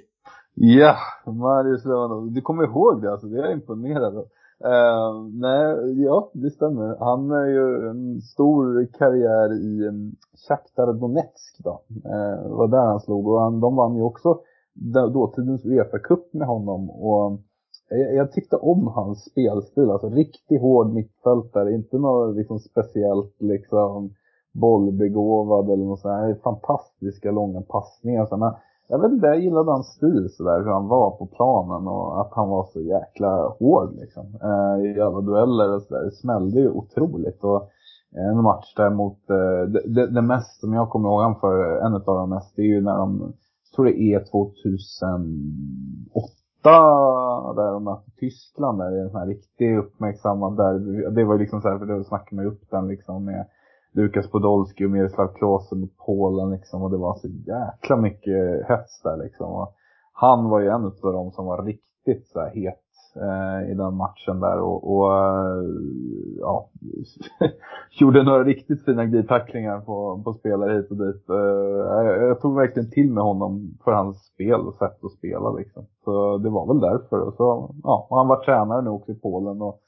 Ja, 0.54 0.96
Marius 1.26 1.86
Lewandowski. 1.86 2.36
Du 2.36 2.42
kommer 2.42 2.64
ihåg 2.64 3.02
det 3.02 3.12
alltså, 3.12 3.28
det 3.28 3.38
är 3.38 3.44
jag 3.44 3.54
imponerad 3.54 4.18
av. 4.18 4.28
Uh, 4.66 5.30
nej, 5.34 6.02
ja, 6.04 6.32
det 6.34 6.50
stämmer. 6.50 6.98
Han 7.00 7.32
är 7.32 7.48
ju 7.48 7.90
en 7.90 8.22
stor 8.22 8.88
karriär 8.98 9.54
i 9.54 9.88
um, 9.88 10.16
Shakhtar 10.48 10.94
Donetsk 10.94 11.64
då. 11.64 11.82
Uh, 12.06 12.58
var 12.58 12.68
där 12.68 12.86
han 12.86 13.00
slog 13.00 13.28
och 13.28 13.42
han, 13.42 13.60
de 13.60 13.76
vann 13.76 13.96
ju 13.96 14.02
också 14.02 14.40
dåtidens 15.14 15.66
Uefa-cup 15.66 16.24
med 16.32 16.48
honom 16.48 16.90
och 16.90 17.40
jag, 17.98 18.16
jag 18.16 18.32
tyckte 18.32 18.56
om 18.56 18.88
hans 18.88 19.32
spelstil, 19.32 19.90
alltså 19.90 20.10
riktigt 20.10 20.62
hård 20.62 20.94
mittfältare, 20.94 21.74
inte 21.74 21.98
något 21.98 22.36
liksom 22.36 22.60
speciellt 22.60 23.42
liksom 23.42 24.14
bollbegåvad 24.54 25.70
eller 25.70 25.86
något 25.86 26.00
sånt 26.00 26.14
här 26.14 26.36
fantastiska 26.44 27.32
långa 27.32 27.62
passningar. 27.62 28.26
Så, 28.26 28.38
men 28.38 28.54
jag 28.88 29.02
vet 29.02 29.12
inte, 29.12 29.28
jag 29.28 29.40
gillade 29.40 29.72
hans 29.72 29.88
stil 29.88 30.30
sådär, 30.32 30.64
hur 30.64 30.72
han 30.72 30.88
var 30.88 31.12
på 31.12 31.26
planen 31.26 31.88
och 31.88 32.22
att 32.22 32.34
han 32.34 32.50
var 32.50 32.66
så 32.74 32.82
jäkla 32.82 33.56
hård 33.60 33.96
liksom. 33.96 34.26
Eh, 34.42 34.92
I 34.92 35.02
alla 35.02 35.22
dueller 35.22 35.76
och 35.76 35.82
sådär, 35.82 36.04
det 36.04 36.12
smällde 36.12 36.60
ju 36.60 36.70
otroligt. 36.70 37.44
Och 37.44 37.70
en 38.16 38.42
match 38.42 38.76
där 38.76 38.90
mot, 38.90 39.30
eh, 39.30 39.62
det, 39.68 39.82
det, 39.96 40.08
det, 40.08 40.22
mest 40.22 40.60
som 40.60 40.74
jag 40.74 40.90
kommer 40.90 41.10
ihåg 41.10 41.22
han 41.22 41.40
för, 41.40 41.86
en 41.86 41.94
av 41.94 42.02
de 42.06 42.30
mest, 42.30 42.56
det 42.56 42.62
är 42.62 42.66
ju 42.66 42.82
när 42.82 42.98
de, 42.98 43.20
jag 43.22 43.76
tror 43.76 43.86
det 43.86 44.02
är 44.02 44.20
2008 44.20 46.43
där 47.56 47.72
de 47.72 47.84
möter 47.84 48.12
Tyskland 48.20 48.80
där, 48.80 48.98
i 48.98 49.02
en 49.02 49.10
sån 49.10 49.20
här 49.20 49.28
riktigt 49.28 49.78
uppmärksammad 49.78 50.58
där. 50.58 51.10
Det 51.12 51.24
var 51.24 51.38
liksom 51.38 51.62
så 51.62 51.70
här, 51.70 51.80
för 51.80 51.86
då 51.86 52.04
snackade 52.04 52.36
man 52.36 52.46
ju 52.46 52.52
upp 52.52 52.70
den 52.70 52.88
liksom 52.88 53.26
med 53.26 53.46
Lukas 53.92 54.32
Podolski 54.32 54.86
och 54.86 54.92
Miroslav 54.92 55.28
Klose 55.28 55.76
mot 55.76 55.98
Polen 55.98 56.52
liksom 56.52 56.82
och 56.82 56.92
det 56.92 56.98
var 56.98 57.16
så 57.16 57.28
jäkla 57.28 57.98
mycket 57.98 58.68
hets 58.70 59.02
där 59.02 59.18
liksom. 59.18 59.52
Och 59.52 59.74
han 60.14 60.50
var 60.50 60.60
ju 60.60 60.68
en 60.68 60.86
av 60.86 60.94
de 61.02 61.32
som 61.32 61.46
var 61.46 61.66
riktigt 61.66 62.28
så 62.28 62.40
här 62.40 62.50
het 62.50 62.83
eh, 63.16 63.72
i 63.72 63.74
den 63.74 63.96
matchen 63.96 64.40
där 64.40 64.60
och, 64.60 64.96
och 64.96 65.14
eh, 65.14 65.64
ja, 66.40 66.70
gjorde 68.00 68.24
några 68.24 68.44
riktigt 68.44 68.86
fina 68.86 69.06
glidtacklingar 69.06 69.80
på, 69.80 70.22
på 70.24 70.34
spelare 70.34 70.74
hit 70.74 70.92
och 70.92 70.98
dit. 70.98 71.30
Eh, 71.30 72.26
jag, 72.28 72.42
tog 72.42 72.56
verkligen 72.56 72.92
till 72.92 73.12
med 73.12 73.24
honom 73.24 73.78
för 73.84 73.92
hans 73.92 74.26
spel 74.26 74.60
och 74.60 74.76
sätt 74.76 75.04
att 75.04 75.12
spela 75.12 75.52
liksom. 75.52 75.86
Så 76.04 76.38
det 76.38 76.50
var 76.50 76.68
väl 76.68 76.80
därför. 76.80 77.20
Och 77.20 77.34
så, 77.34 77.76
ja, 77.84 78.08
och 78.10 78.18
han 78.18 78.28
var 78.28 78.44
tränare 78.44 78.82
nu 78.82 78.90
också 78.90 79.12
i 79.12 79.16
Polen 79.16 79.62
och 79.62 79.80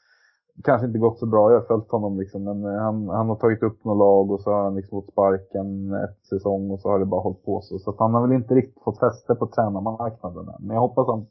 kanske 0.63 0.88
inte 0.88 0.99
gått 0.99 1.19
så 1.19 1.26
bra. 1.26 1.51
Jag 1.51 1.59
har 1.59 1.65
följt 1.65 1.91
honom 1.91 2.19
liksom, 2.19 2.43
men 2.43 2.65
eh, 2.65 2.82
han, 2.82 3.09
han 3.09 3.30
har 3.30 3.36
tagit 3.36 3.63
upp 3.63 3.84
några 3.84 3.99
lag 3.99 4.32
och 4.32 4.41
så 4.41 4.51
har 4.51 4.63
han 4.63 4.76
liksom 4.76 5.01
fått 5.01 5.11
sparken 5.11 5.93
ett 5.93 6.26
säsong 6.26 6.71
och 6.71 6.80
så 6.80 6.89
har 6.89 6.99
det 6.99 7.05
bara 7.05 7.21
hållit 7.21 7.45
på 7.45 7.61
så. 7.61 7.80
Så 7.80 7.89
att 7.89 7.99
han 7.99 8.13
har 8.13 8.28
väl 8.28 8.36
inte 8.36 8.55
riktigt 8.55 8.84
fått 8.84 8.99
fäste 8.99 9.36
på 9.36 9.47
tränarmarknaden 9.47 10.47
än. 10.47 10.67
Men 10.67 10.73
jag 10.76 10.82
hoppas 10.82 11.07
han, 11.07 11.26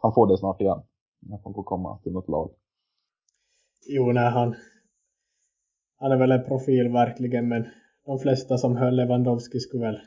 han 0.00 0.12
får 0.12 0.26
det 0.26 0.38
snart 0.38 0.60
igen. 0.60 0.80
Att 1.32 1.44
han 1.44 1.54
får 1.54 1.62
komma 1.62 1.98
till 2.02 2.12
något 2.12 2.28
lag. 2.28 2.50
Jo, 3.86 4.12
nej, 4.12 4.30
han, 4.30 4.54
han 5.96 6.12
är 6.12 6.16
väl 6.16 6.32
en 6.32 6.44
profil 6.44 6.88
verkligen, 6.88 7.48
men 7.48 7.66
de 8.06 8.18
flesta 8.18 8.58
som 8.58 8.76
hör 8.76 8.90
Lewandowski 8.90 9.60
skulle 9.60 9.84
väl 9.84 10.00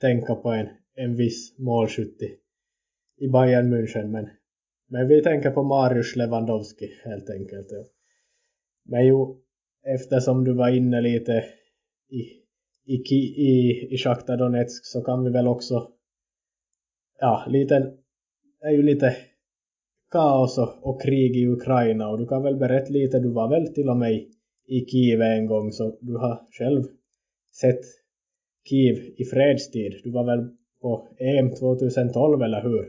tänka 0.00 0.34
på 0.34 0.50
en, 0.50 0.68
en 0.94 1.16
viss 1.16 1.58
målskytt 1.58 2.22
i 3.16 3.28
Bayern 3.28 3.74
München, 3.74 4.06
men, 4.06 4.28
men 4.88 5.08
vi 5.08 5.22
tänker 5.22 5.50
på 5.50 5.62
Marius 5.62 6.16
Lewandowski 6.16 6.86
helt 7.04 7.30
enkelt. 7.30 7.66
Ja. 7.70 7.84
Men 8.84 9.06
jo, 9.06 9.42
eftersom 9.86 10.44
du 10.44 10.52
var 10.52 10.68
inne 10.68 11.00
lite 11.00 11.44
i, 12.08 12.20
i, 12.84 12.94
i, 13.14 13.88
i 13.94 13.96
Shakhtar 13.96 14.36
Donetsk 14.36 14.86
så 14.86 15.02
kan 15.02 15.24
vi 15.24 15.30
väl 15.30 15.48
också, 15.48 15.92
ja, 17.18 17.44
lite, 17.48 17.94
är 18.60 18.70
ju 18.70 18.82
lite 18.82 19.16
kaos 20.10 20.58
och, 20.58 20.88
och 20.88 21.02
krig 21.02 21.36
i 21.36 21.46
Ukraina 21.46 22.08
och 22.08 22.18
du 22.18 22.26
kan 22.26 22.42
väl 22.42 22.56
berätta 22.56 22.92
lite, 22.92 23.18
du 23.18 23.32
var 23.32 23.48
väl 23.48 23.74
till 23.74 23.88
och 23.88 23.96
med 23.96 24.12
i 24.66 24.80
Kiev 24.90 25.22
en 25.22 25.46
gång 25.46 25.72
så 25.72 25.96
du 26.00 26.16
har 26.16 26.40
själv 26.58 26.82
sett 27.60 27.84
Kiev 28.68 28.96
i 28.96 29.24
fredstid. 29.24 29.92
Du 30.04 30.10
var 30.10 30.24
väl 30.24 30.48
på 30.82 31.08
EM 31.18 31.50
2012 31.50 32.42
eller 32.42 32.62
hur? 32.62 32.88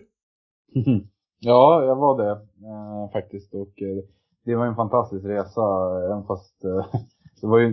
Ja, 1.42 1.84
jag 1.86 1.96
var 1.96 2.24
det 2.24 2.32
eh, 2.32 3.12
faktiskt 3.14 3.54
och 3.54 3.82
eh, 3.82 4.04
det 4.46 4.56
var 4.56 4.66
en 4.66 4.76
fantastisk 4.76 5.26
resa, 5.26 5.62
även 6.06 6.24
fast 6.24 6.66
eh, 6.66 6.86
det 7.42 7.48
var 7.48 7.60
ju 7.60 7.70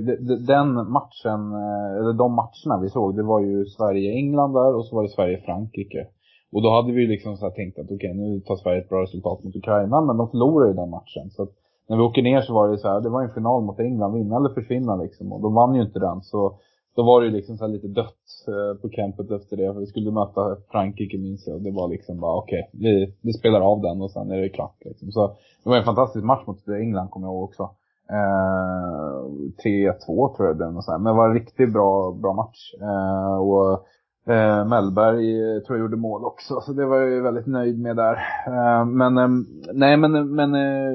den 0.47 0.75
matchen, 0.75 1.53
eh, 1.53 1.97
eller 1.99 2.13
de 2.13 2.33
matcherna 2.33 2.83
vi 2.83 2.89
såg, 2.89 3.17
det 3.17 3.23
var 3.23 3.41
ju 3.41 3.67
Sverige-England 3.67 4.53
där 4.53 4.75
och 4.75 4.87
så 4.87 4.97
var 4.97 5.03
det 5.03 5.09
Sverige-Frankrike. 5.09 6.07
Och 6.53 6.63
då 6.63 6.71
hade 6.71 6.93
vi 6.93 7.07
liksom 7.07 7.37
så 7.37 7.51
tänkt 7.51 7.79
att 7.79 7.85
okej, 7.85 7.97
okay, 7.97 8.15
nu 8.15 8.41
tar 8.41 8.57
Sverige 8.57 8.81
ett 8.81 8.89
bra 8.89 9.03
resultat 9.03 9.45
mot 9.45 9.57
Ukraina, 9.57 10.01
men 10.01 10.17
de 10.17 10.31
förlorade 10.31 10.71
ju 10.71 10.77
den 10.77 10.91
matchen. 10.91 11.31
Så 11.31 11.43
att 11.43 11.53
när 11.89 11.97
vi 11.97 12.03
åker 12.03 12.23
ner 12.23 12.41
så 12.41 12.55
var 12.55 12.69
det 12.69 12.79
så 12.79 12.89
här, 12.89 13.01
det 13.01 13.09
var 13.09 13.23
en 13.23 13.35
final 13.35 13.63
mot 13.63 13.81
England, 13.81 14.15
vinna 14.15 14.37
eller 14.37 14.55
försvinna 14.55 14.97
liksom. 14.97 15.33
Och 15.33 15.43
de 15.43 15.55
vann 15.55 15.75
ju 15.75 15.83
inte 15.83 15.99
den, 15.99 16.23
så 16.23 16.59
då 16.97 17.03
var 17.03 17.21
det 17.21 17.27
ju 17.27 17.33
liksom 17.33 17.57
så 17.57 17.67
lite 17.67 17.89
dött 17.89 18.27
eh, 18.49 18.81
på 18.83 18.89
campet 18.89 19.31
efter 19.31 19.57
det. 19.57 19.73
För 19.73 19.81
vi 19.81 19.87
skulle 19.87 20.11
möta 20.11 20.57
Frankrike 20.71 21.19
minns 21.19 21.47
jag. 21.47 21.57
Och 21.57 21.63
det 21.63 21.71
var 21.71 21.89
liksom 21.89 22.21
bara 22.21 22.37
okej, 22.39 22.71
okay, 22.73 22.81
vi, 22.81 23.15
vi 23.23 23.33
spelar 23.33 23.61
av 23.61 23.81
den 23.81 24.03
och 24.03 24.11
sen 24.11 24.31
är 24.31 24.37
det 24.37 24.49
klart 24.49 24.77
liksom. 24.85 25.13
Så 25.13 25.27
det 25.65 25.71
var 25.71 25.77
en 25.77 25.85
fantastisk 25.85 26.25
match 26.25 26.47
mot 26.47 26.69
England 26.69 27.11
kommer 27.11 27.27
jag 27.27 27.35
ihåg 27.35 27.45
också. 27.45 27.71
Eh, 28.11 29.17
3-2 29.65 30.37
tror 30.37 30.49
jag 30.49 30.49
det 30.49 30.55
blev. 30.55 30.73
Men 30.73 31.05
det 31.05 31.19
var 31.19 31.29
en 31.29 31.35
riktigt 31.35 31.73
bra, 31.73 32.13
bra 32.13 32.33
match. 32.33 32.75
Eh, 32.81 33.37
och 33.37 33.87
Eh, 34.29 34.69
Mellberg 34.69 35.57
eh, 35.57 35.63
tror 35.63 35.79
jag 35.79 35.85
gjorde 35.85 35.97
mål 35.97 36.25
också, 36.25 36.61
så 36.61 36.73
det 36.73 36.87
var 36.87 36.97
jag 36.97 37.23
väldigt 37.23 37.47
nöjd 37.47 37.79
med 37.81 37.97
där. 37.97 38.17
Eh, 38.47 38.85
men 38.85 39.19
eh, 39.19 39.29
nej, 39.73 39.97
men, 39.97 40.35
men 40.35 40.55
eh, 40.55 40.95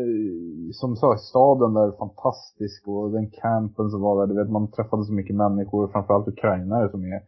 som 0.72 0.96
sagt, 0.96 1.22
staden 1.22 1.74
där 1.74 1.88
är 1.88 1.98
fantastisk 1.98 2.88
och 2.88 3.12
den 3.12 3.30
campen 3.30 3.90
som 3.90 4.02
var 4.02 4.20
där, 4.20 4.34
du 4.34 4.42
vet 4.42 4.52
man 4.52 4.72
träffade 4.72 5.06
så 5.06 5.14
mycket 5.14 5.36
människor, 5.36 5.88
framförallt 5.88 6.28
ukrainare 6.28 6.90
som 6.90 7.04
är 7.04 7.22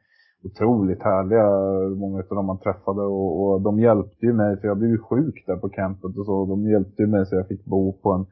otroligt 0.43 1.03
härliga, 1.03 1.47
många 1.95 2.17
av 2.17 2.35
dem 2.35 2.45
man 2.45 2.59
träffade 2.59 3.01
och, 3.01 3.43
och, 3.43 3.61
de 3.61 3.79
hjälpte 3.79 4.25
ju 4.25 4.33
mig, 4.33 4.57
för 4.57 4.67
jag 4.67 4.77
blev 4.77 4.91
ju 4.91 4.97
sjuk 4.97 5.43
där 5.47 5.55
på 5.55 5.69
campet 5.69 6.17
och 6.17 6.25
så, 6.25 6.45
de 6.45 6.69
hjälpte 6.69 7.01
ju 7.01 7.07
mig 7.07 7.25
så 7.25 7.35
jag 7.35 7.47
fick 7.47 7.65
bo 7.65 7.93
på 7.93 8.11
en 8.11 8.25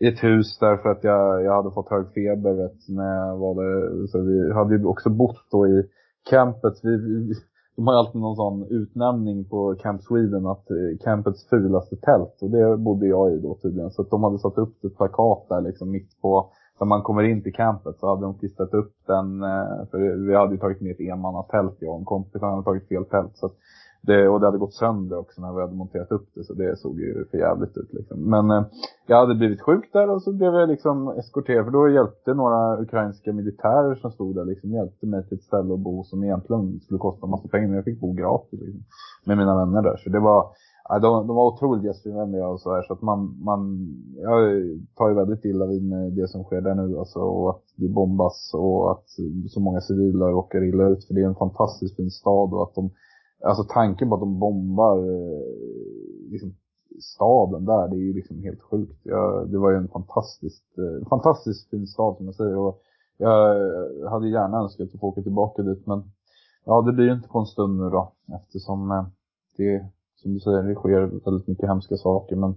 i 0.00 0.08
ett 0.08 0.24
hus 0.24 0.58
där 0.58 0.76
för 0.76 0.88
att 0.88 1.04
jag, 1.04 1.44
jag 1.44 1.56
hade 1.56 1.70
fått 1.70 1.90
hög 1.90 2.06
feber 2.14 2.52
vet, 2.52 2.88
när 2.88 3.16
jag 3.16 3.36
var 3.36 3.54
där. 3.54 4.06
Så 4.06 4.20
vi 4.20 4.52
hade 4.52 4.76
ju 4.76 4.84
också 4.84 5.10
bott 5.10 5.46
då 5.50 5.66
i 5.66 5.82
campet, 6.30 6.74
vi, 6.82 6.96
vi, 6.96 7.34
de 7.76 7.86
har 7.86 7.94
alltid 7.94 8.20
någon 8.20 8.36
sån 8.36 8.66
utnämning 8.70 9.44
på 9.44 9.74
Camp 9.74 10.02
Sweden 10.02 10.46
att 10.46 10.70
eh, 10.70 10.98
campets 11.04 11.48
fulaste 11.48 11.96
tält 11.96 12.42
och 12.42 12.50
det 12.50 12.76
bodde 12.76 13.06
jag 13.06 13.32
i 13.32 13.38
då 13.38 13.58
tydligen. 13.62 13.90
Så 13.90 14.02
att 14.02 14.10
de 14.10 14.22
hade 14.22 14.38
satt 14.38 14.58
upp 14.58 14.84
ett 14.84 14.96
plakat 14.96 15.46
där 15.48 15.60
liksom 15.60 15.90
mitt 15.90 16.20
på, 16.22 16.50
när 16.80 16.86
man 16.86 17.02
kommer 17.02 17.22
in 17.22 17.42
till 17.42 17.54
campet 17.54 17.96
så 18.00 18.08
hade 18.08 18.22
de 18.22 18.38
klistrat 18.38 18.74
upp 18.74 18.94
den, 19.06 19.42
eh, 19.42 19.86
för 19.90 20.26
vi 20.26 20.34
hade 20.34 20.52
ju 20.52 20.60
tagit 20.60 20.80
med 20.80 20.90
ett 20.90 21.00
enmannatält 21.00 21.76
jag 21.78 21.92
och 21.92 21.98
en 21.98 22.04
kompis, 22.04 22.42
han 22.42 22.50
hade 22.50 22.64
tagit 22.64 22.88
fel 22.88 23.04
tält. 23.04 23.36
Så 23.36 23.46
att 23.46 23.54
det, 24.06 24.28
och 24.28 24.40
det 24.40 24.46
hade 24.46 24.58
gått 24.58 24.74
sönder 24.74 25.18
också 25.18 25.40
när 25.40 25.52
vi 25.52 25.60
hade 25.60 25.74
monterat 25.74 26.12
upp 26.12 26.28
det, 26.34 26.44
så 26.44 26.54
det 26.54 26.78
såg 26.78 27.00
ju 27.00 27.24
för 27.30 27.38
jävligt 27.38 27.76
ut 27.76 27.92
liksom. 27.92 28.30
Men 28.30 28.50
eh, 28.50 28.64
jag 29.06 29.16
hade 29.16 29.34
blivit 29.34 29.60
sjuk 29.60 29.92
där 29.92 30.10
och 30.10 30.22
så 30.22 30.32
blev 30.32 30.54
jag 30.54 30.68
liksom 30.68 31.08
eskorterad, 31.08 31.64
för 31.64 31.72
då 31.72 31.88
hjälpte 31.88 32.34
några 32.34 32.80
ukrainska 32.80 33.32
militärer 33.32 33.94
som 33.94 34.10
stod 34.10 34.34
där 34.34 34.44
liksom, 34.44 34.70
hjälpte 34.70 35.06
mig 35.06 35.28
till 35.28 35.38
ett 35.38 35.44
ställe 35.44 35.74
att 35.74 35.80
bo 35.80 36.04
som 36.04 36.24
egentligen 36.24 36.80
skulle 36.80 36.98
kosta 36.98 37.26
massa 37.26 37.48
pengar, 37.48 37.66
men 37.66 37.76
jag 37.76 37.84
fick 37.84 38.00
bo 38.00 38.12
gratis 38.12 38.60
liksom, 38.60 38.84
med 39.24 39.36
mina 39.38 39.56
vänner 39.56 39.82
där. 39.82 39.96
Så 39.96 40.10
det 40.10 40.20
var, 40.20 40.46
ja, 40.88 40.98
de, 40.98 41.26
de 41.26 41.36
var 41.36 41.46
otroligt 41.46 41.84
gästvänliga 41.84 42.48
och 42.48 42.60
sådär, 42.60 42.82
så 42.82 42.92
att 42.92 43.02
man, 43.02 43.42
man, 43.44 43.88
jag 44.16 44.40
tar 44.96 45.08
ju 45.08 45.14
väldigt 45.14 45.44
illa 45.44 45.66
vid 45.66 45.88
med 45.88 46.12
det 46.12 46.28
som 46.28 46.44
sker 46.44 46.60
där 46.60 46.74
nu 46.74 46.98
alltså, 46.98 47.18
och 47.18 47.50
att 47.50 47.62
det 47.76 47.88
bombas 47.88 48.50
och 48.54 48.92
att 48.92 49.08
så 49.48 49.60
många 49.60 49.80
civila 49.80 50.26
råkar 50.30 50.64
illa 50.64 50.88
ut, 50.88 51.04
för 51.04 51.14
det 51.14 51.22
är 51.22 51.26
en 51.26 51.34
fantastiskt 51.34 51.96
fin 51.96 52.10
stad 52.10 52.52
och 52.52 52.62
att 52.62 52.74
de 52.74 52.90
Alltså 53.44 53.64
tanken 53.68 54.08
på 54.08 54.14
att 54.14 54.20
de 54.20 54.38
bombar 54.38 54.98
eh, 54.98 56.30
liksom, 56.30 56.54
staden 57.00 57.64
där, 57.64 57.88
det 57.88 57.96
är 57.96 58.00
ju 58.00 58.12
liksom 58.12 58.42
helt 58.42 58.60
sjukt. 58.62 59.00
Jag, 59.02 59.50
det 59.50 59.58
var 59.58 59.70
ju 59.70 59.76
en 59.76 59.88
fantastiskt, 59.88 60.78
eh, 60.78 61.08
fantastiskt 61.08 61.70
fin 61.70 61.86
stad 61.86 62.16
som 62.16 62.26
jag 62.26 62.34
säger. 62.34 62.56
Och 62.56 62.80
jag 63.16 64.10
hade 64.10 64.28
gärna 64.28 64.58
önskat 64.58 64.94
att 64.94 65.00
få 65.00 65.06
åka 65.06 65.22
tillbaka 65.22 65.62
dit 65.62 65.86
men 65.86 66.02
ja, 66.64 66.82
det 66.82 66.92
blir 66.92 67.04
ju 67.04 67.12
inte 67.12 67.28
på 67.28 67.38
en 67.38 67.46
stund 67.46 67.80
nu 67.80 67.90
då. 67.90 68.12
Eftersom 68.34 68.90
eh, 68.90 69.04
det, 69.56 69.84
som 70.16 70.34
du 70.34 70.40
säger, 70.40 70.62
det 70.62 70.74
sker 70.74 71.24
väldigt 71.24 71.48
mycket 71.48 71.68
hemska 71.68 71.96
saker. 71.96 72.36
Men 72.36 72.54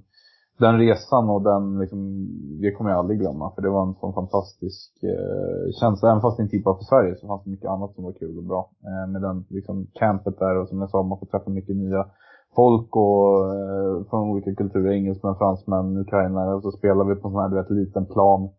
den 0.58 0.78
resan 0.78 1.30
och 1.30 1.42
den, 1.42 1.80
liksom, 1.80 2.28
det 2.62 2.72
kommer 2.72 2.90
jag 2.90 3.00
aldrig 3.00 3.20
glömma. 3.20 3.52
För 3.56 3.62
det 3.62 3.70
var 3.70 3.84
en 3.88 3.96
sån 3.96 4.14
fantastisk 4.14 5.04
eh, 5.04 5.72
känsla. 5.80 6.10
Även 6.10 6.22
fast 6.22 6.38
det 6.38 6.44
inte 6.44 6.56
gick 6.56 6.66
bra 6.66 6.76
för 6.76 6.84
Sverige 6.84 7.16
så 7.16 7.28
fanns 7.28 7.44
det 7.44 7.50
mycket 7.50 7.70
annat 7.70 7.96
som 7.96 8.04
var 8.04 8.12
kul 8.12 8.38
och 8.38 8.44
bra. 8.44 8.70
Eh, 8.84 9.12
med 9.12 9.22
den 9.22 9.46
liksom, 9.50 9.88
campet 9.94 10.40
där 10.40 10.58
och 10.58 10.68
som 10.68 10.80
jag 10.82 10.90
sa, 10.90 11.04
man 11.04 11.20
får 11.20 11.26
träffa 11.26 11.50
mycket 11.50 11.76
nya 11.76 12.06
folk 12.56 12.96
och 12.96 13.54
eh, 13.56 14.04
från 14.10 14.30
olika 14.30 14.56
kulturer. 14.56 14.92
Engelsmän, 14.92 15.36
fransmän, 15.36 15.98
ukrainare. 15.98 16.56
Och 16.56 16.62
så 16.62 16.72
spelar 16.72 17.06
vi 17.06 17.16
på 17.16 17.28
en 17.28 17.34
sån 17.34 17.42
här, 17.42 17.50
du 17.50 17.56
vet, 17.56 17.70
liten 17.70 18.06
plan. 18.06 18.50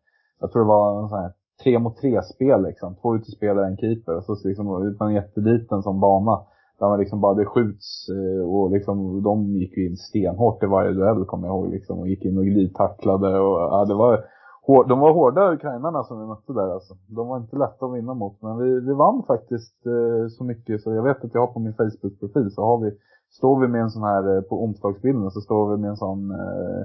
Jag 0.41 0.53
tror 0.53 0.63
det 0.63 0.69
var 0.69 1.03
en 1.03 1.09
sån 1.09 1.19
här 1.19 1.33
tre 1.63 1.79
mot 1.79 1.97
tre 1.97 2.23
spel 2.23 2.63
liksom. 2.63 2.95
Två 3.03 3.17
utespelare, 3.17 3.67
en 3.67 3.77
keeper. 3.77 4.17
Och 4.17 4.25
så 4.25 4.49
liksom, 4.49 4.95
på 4.99 5.05
en 5.05 5.15
jätteliten 5.15 5.83
sån 5.83 6.01
bana. 6.01 6.41
Där 6.79 6.89
man 6.89 6.99
liksom 6.99 7.21
bara, 7.21 7.35
det 7.35 7.45
skjuts 7.45 8.09
eh, 8.09 8.51
och 8.51 8.71
liksom, 8.71 9.23
de 9.23 9.47
gick 9.47 9.77
ju 9.77 9.87
in 9.87 9.97
stenhårt 9.97 10.63
i 10.63 10.67
varje 10.67 10.93
duell 10.93 11.25
kommer 11.25 11.49
jag 11.49 11.57
ihåg 11.57 11.71
liksom. 11.71 11.99
Och 11.99 12.09
gick 12.09 12.25
in 12.25 12.39
och 12.39 12.45
glidtacklade 12.45 13.41
och 13.41 13.59
ja, 13.59 13.85
det 13.85 13.95
var 13.95 14.25
hård, 14.67 14.89
de 14.89 14.99
var 15.01 15.13
hårda 15.13 15.53
ukrainarna 15.53 16.05
som 16.05 16.21
vi 16.21 16.27
mötte 16.27 16.53
där 16.53 16.71
alltså. 16.75 16.95
De 17.07 17.29
var 17.29 17.37
inte 17.37 17.57
lätta 17.57 17.87
att 17.87 17.95
vinna 17.95 18.15
mot. 18.15 18.43
Men 18.43 18.59
vi, 18.59 18.81
vi 18.81 18.95
vann 18.95 19.23
faktiskt 19.27 19.87
eh, 19.87 20.29
så 20.29 20.45
mycket 20.45 20.83
så 20.83 20.95
jag 20.95 21.03
vet 21.03 21.25
att 21.25 21.35
jag 21.35 21.41
har 21.41 21.53
på 21.53 21.61
min 21.61 21.75
Facebook-profil 21.75 22.51
så 22.51 22.63
har 22.63 22.79
vi, 22.85 22.91
står 23.31 23.61
vi 23.61 23.69
med 23.69 23.81
en 23.83 23.91
sån 23.91 24.03
här, 24.03 24.37
eh, 24.37 24.43
på 24.43 24.65
omslagsbilden 24.65 25.31
så 25.31 25.41
står 25.41 25.71
vi 25.71 25.81
med 25.83 25.91
en 25.91 25.97
sån 25.97 26.31
eh, 26.31 26.81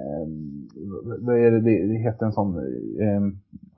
eh, 0.00 0.26
vad 1.26 1.36
är 1.36 1.50
det, 1.50 1.60
det 1.60 1.98
heter 1.98 2.26
en 2.26 2.32
sån, 2.32 2.58
eh, 3.04 3.22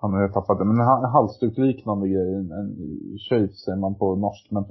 han 0.00 0.12
har 0.12 0.20
jag 0.20 0.32
tappat 0.32 0.58
det, 0.58 0.64
men 0.64 0.80
en 0.80 1.10
halsdukliknande 1.16 2.08
grej, 2.08 2.34
en, 2.34 2.50
en 2.52 2.68
tjöjf 3.18 3.54
säger 3.54 3.78
man 3.78 3.94
på 3.94 4.16
norsk, 4.16 4.50
men 4.50 4.64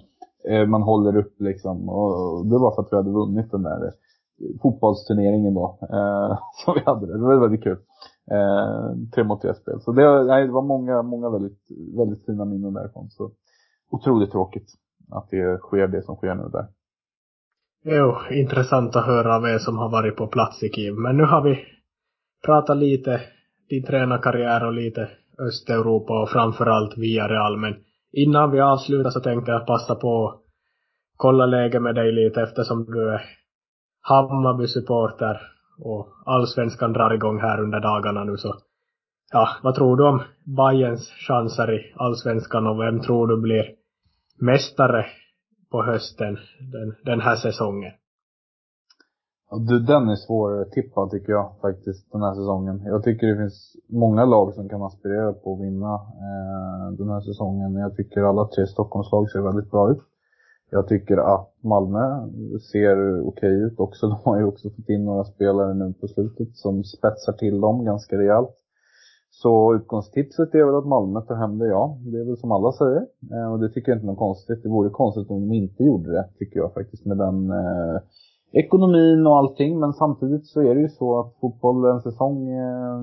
Eh, 0.49 0.67
man 0.67 0.81
håller 0.81 1.17
upp 1.17 1.35
liksom. 1.39 1.89
Och 1.89 2.45
det 2.45 2.57
var 2.57 2.75
för 2.75 2.81
att 2.81 2.91
vi 2.91 2.97
hade 2.97 3.11
vunnit 3.11 3.51
den 3.51 3.63
där 3.63 3.85
eh, 3.85 3.91
fotbollsturneringen 4.61 5.53
då. 5.53 5.79
Eh, 5.81 6.39
som 6.65 6.73
vi 6.73 6.81
hade. 6.85 7.17
Det 7.17 7.23
var 7.23 7.35
väldigt 7.35 7.63
kul. 7.63 7.77
Eh, 8.31 8.91
tre 9.15 9.23
mot 9.23 9.41
tre 9.41 9.53
spel. 9.53 9.81
Så 9.81 9.91
det, 9.91 10.23
nej, 10.23 10.45
det 10.47 10.53
var 10.53 10.61
många, 10.61 11.01
många 11.01 11.29
väldigt, 11.29 11.59
väldigt 11.97 12.25
fina 12.25 12.45
minnen 12.45 12.73
därifrån. 12.73 13.09
Så 13.09 13.31
otroligt 13.91 14.31
tråkigt 14.31 14.67
att 15.11 15.29
det 15.29 15.57
sker 15.57 15.87
det 15.87 16.01
som 16.01 16.15
sker 16.15 16.35
nu 16.35 16.49
där. 16.51 16.67
Jo, 17.85 18.15
intressant 18.31 18.95
att 18.95 19.05
höra 19.05 19.35
av 19.35 19.45
er 19.45 19.57
som 19.57 19.77
har 19.77 19.89
varit 19.89 20.15
på 20.15 20.27
plats 20.27 20.63
i 20.63 20.69
Kiev. 20.69 20.93
Men 20.93 21.17
nu 21.17 21.23
har 21.23 21.41
vi 21.41 21.59
pratat 22.45 22.77
lite 22.77 23.21
din 23.69 23.83
tränarkarriär 23.83 24.65
och 24.65 24.73
lite 24.73 25.09
Östeuropa 25.39 26.21
och 26.21 26.29
framförallt 26.29 26.97
via 26.97 27.27
Real. 27.27 27.57
Men 27.57 27.75
innan 28.13 28.51
vi 28.51 28.59
avslutar 28.59 29.09
så 29.09 29.19
tänkte 29.19 29.51
jag 29.51 29.67
passa 29.67 29.95
på 29.95 30.27
att 30.27 30.41
kolla 31.17 31.45
läget 31.45 31.81
med 31.81 31.95
dig 31.95 32.11
lite 32.11 32.41
eftersom 32.41 32.85
du 32.85 33.09
är 33.09 33.21
Hammarby-supporter 34.01 35.41
och 35.79 36.07
allsvenskan 36.25 36.93
drar 36.93 37.13
igång 37.13 37.39
här 37.39 37.61
under 37.61 37.79
dagarna 37.79 38.23
nu 38.23 38.37
så 38.37 38.55
ja, 39.31 39.49
vad 39.63 39.75
tror 39.75 39.97
du 39.97 40.03
om 40.07 40.21
Bayerns 40.57 41.09
chanser 41.27 41.71
i 41.71 41.93
allsvenskan 41.95 42.67
och 42.67 42.79
vem 42.79 42.99
tror 42.99 43.27
du 43.27 43.41
blir 43.41 43.65
mästare 44.39 45.05
på 45.71 45.83
hösten 45.83 46.37
den, 46.71 46.95
den 47.03 47.21
här 47.21 47.35
säsongen? 47.35 47.91
Du, 49.51 49.79
den 49.79 50.09
är 50.09 50.15
svårtippad 50.15 51.11
tycker 51.11 51.31
jag 51.31 51.51
faktiskt 51.61 52.11
den 52.11 52.21
här 52.21 52.33
säsongen. 52.33 52.81
Jag 52.85 53.03
tycker 53.03 53.27
det 53.27 53.37
finns 53.37 53.75
många 53.89 54.25
lag 54.25 54.53
som 54.53 54.69
kan 54.69 54.81
aspirera 54.81 55.33
på 55.33 55.53
att 55.53 55.61
vinna 55.61 55.93
eh, 55.93 56.91
den 56.97 57.09
här 57.09 57.21
säsongen. 57.21 57.73
Jag 57.73 57.95
tycker 57.95 58.21
alla 58.21 58.47
tre 58.47 58.67
Stockholmslag 58.67 59.29
ser 59.29 59.41
väldigt 59.41 59.71
bra 59.71 59.91
ut. 59.91 60.01
Jag 60.69 60.87
tycker 60.87 61.17
att 61.17 61.53
Malmö 61.61 62.29
ser 62.71 63.27
okej 63.27 63.53
ut 63.53 63.79
också. 63.79 64.07
De 64.09 64.17
har 64.23 64.37
ju 64.39 64.45
också 64.45 64.69
fått 64.69 64.89
in 64.89 65.05
några 65.05 65.23
spelare 65.23 65.73
nu 65.73 65.93
på 66.01 66.07
slutet 66.07 66.55
som 66.55 66.83
spetsar 66.83 67.33
till 67.33 67.61
dem 67.61 67.85
ganska 67.85 68.17
rejält. 68.17 68.49
Så 69.29 69.75
utgångstipset 69.75 70.55
är 70.55 70.65
väl 70.65 70.75
att 70.75 70.87
Malmö 70.87 71.21
tar 71.21 71.35
hem 71.35 71.57
det, 71.57 71.67
ja. 71.67 71.97
Det 72.01 72.19
är 72.19 72.25
väl 72.25 72.37
som 72.37 72.51
alla 72.51 72.71
säger. 72.71 73.05
Eh, 73.31 73.51
och 73.51 73.59
det 73.59 73.69
tycker 73.69 73.91
jag 73.91 73.97
inte 73.97 74.05
är 74.05 74.11
något 74.11 74.19
konstigt. 74.19 74.63
Det 74.63 74.69
vore 74.69 74.89
konstigt 74.89 75.29
om 75.29 75.49
de 75.49 75.55
inte 75.55 75.83
gjorde 75.83 76.11
det, 76.11 76.25
tycker 76.39 76.59
jag 76.59 76.73
faktiskt, 76.73 77.05
med 77.05 77.17
den 77.17 77.49
eh, 77.49 78.01
ekonomin 78.53 79.27
och 79.27 79.37
allting. 79.37 79.79
Men 79.79 79.93
samtidigt 79.93 80.45
så 80.47 80.61
är 80.61 80.75
det 80.75 80.81
ju 80.81 80.89
så 80.89 81.19
att 81.19 81.35
fotboll, 81.41 81.85
en 81.85 82.01
säsong, 82.01 82.49
eh, 82.49 82.99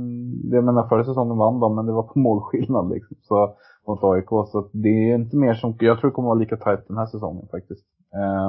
jag 0.52 0.64
menar 0.64 0.88
förra 0.88 1.04
säsongen 1.04 1.36
vann 1.36 1.60
de, 1.60 1.76
men 1.76 1.86
det 1.86 1.92
var 1.92 2.02
på 2.02 2.18
målskillnad 2.18 2.90
liksom. 2.90 3.16
Så, 3.20 3.54
mot 3.86 4.04
AIK. 4.04 4.28
Så 4.28 4.70
det 4.72 5.10
är 5.10 5.14
inte 5.14 5.36
mer 5.36 5.54
som, 5.54 5.76
jag 5.80 6.00
tror 6.00 6.10
det 6.10 6.14
kommer 6.14 6.28
vara 6.28 6.38
lika 6.38 6.56
tajt 6.56 6.88
den 6.88 6.96
här 6.96 7.06
säsongen 7.06 7.48
faktiskt. 7.50 7.86
Eh, 8.14 8.48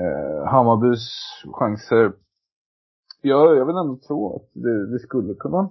eh, 0.00 0.46
Hammarbys 0.46 1.08
chanser, 1.52 2.12
jag, 3.22 3.56
jag 3.56 3.66
vill 3.66 3.76
ändå 3.76 3.96
tro 3.96 4.36
att 4.36 4.48
det, 4.52 4.92
det 4.92 4.98
skulle 4.98 5.34
kunna 5.34 5.70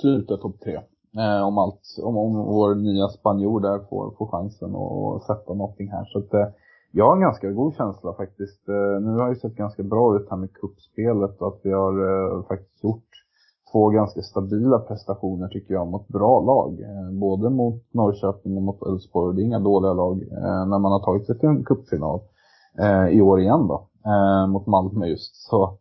sluta 0.00 0.36
topp 0.36 0.60
tre. 0.60 0.80
Eh, 1.18 1.42
om 1.46 1.58
allt, 1.58 1.80
om, 2.02 2.16
om 2.16 2.34
vår 2.34 2.74
nya 2.74 3.08
spanjor 3.08 3.60
där 3.60 3.78
får, 3.78 4.14
får 4.18 4.26
chansen 4.26 4.74
att 4.74 5.22
sätta 5.22 5.54
någonting 5.54 5.90
här. 5.90 6.04
Så 6.04 6.18
att, 6.18 6.34
eh, 6.34 6.48
jag 6.98 7.06
har 7.06 7.16
en 7.16 7.20
ganska 7.20 7.50
god 7.50 7.74
känsla 7.74 8.12
faktiskt. 8.12 8.68
Eh, 8.68 9.00
nu 9.00 9.10
har 9.18 9.28
det 9.28 9.36
sett 9.36 9.54
ganska 9.54 9.82
bra 9.82 10.16
ut 10.16 10.30
här 10.30 10.36
med 10.36 10.52
kuppspelet 10.52 11.40
och 11.40 11.48
att 11.48 11.60
vi 11.62 11.72
har 11.72 11.94
eh, 12.08 12.42
faktiskt 12.48 12.84
gjort 12.84 13.10
två 13.72 13.88
ganska 13.88 14.22
stabila 14.22 14.78
prestationer 14.78 15.48
tycker 15.48 15.74
jag 15.74 15.86
mot 15.86 16.08
bra 16.08 16.40
lag. 16.40 16.80
Eh, 16.80 17.18
både 17.20 17.50
mot 17.50 17.82
Norrköping 17.94 18.56
och 18.56 18.62
mot 18.62 18.82
Elfsborg. 18.82 19.36
Det 19.36 19.42
är 19.42 19.44
inga 19.44 19.58
dåliga 19.58 19.92
lag 19.92 20.24
när 20.70 20.78
man 20.78 20.92
har 20.92 21.04
tagit 21.04 21.26
sig 21.26 21.38
till 21.38 21.48
en 21.48 21.64
cupfinal 21.64 22.20
i 23.10 23.20
år 23.20 23.40
igen 23.40 23.68
då. 23.68 23.88
Mot 24.48 24.66
Malmö 24.66 25.06
just. 25.06 25.36
Så 25.36 25.78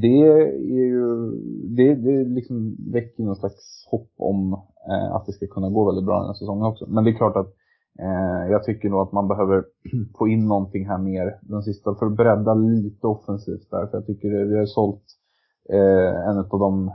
det 0.00 0.22
är 0.22 0.58
ju, 0.58 1.30
det, 1.76 1.94
det 1.94 2.24
liksom 2.24 2.76
väcker 2.92 3.22
någon 3.22 3.36
slags 3.36 3.88
hopp 3.90 4.10
om 4.18 4.54
att 5.12 5.26
det 5.26 5.32
ska 5.32 5.46
kunna 5.46 5.70
gå 5.70 5.84
väldigt 5.84 6.04
bra 6.04 6.18
den 6.18 6.26
här 6.26 6.34
säsongen 6.34 6.64
också. 6.64 6.86
Men 6.88 7.04
det 7.04 7.10
är 7.10 7.14
klart 7.14 7.36
att 7.36 7.54
Eh, 7.98 8.50
jag 8.50 8.64
tycker 8.64 8.88
nog 8.88 9.00
att 9.00 9.12
man 9.12 9.28
behöver 9.28 9.64
få 10.18 10.28
in 10.28 10.48
någonting 10.48 10.88
här 10.88 10.98
mer 10.98 11.38
den 11.42 11.62
sista 11.62 11.94
för 11.94 12.06
att 12.06 12.16
bredda 12.16 12.54
lite 12.54 13.06
offensivt 13.06 13.70
där. 13.70 13.86
För 13.86 13.98
jag 13.98 14.06
tycker 14.06 14.30
det, 14.30 14.44
vi 14.44 14.58
har 14.58 14.66
sålt 14.66 15.04
eh, 15.68 16.28
en 16.28 16.38
av 16.38 16.58
de 16.58 16.90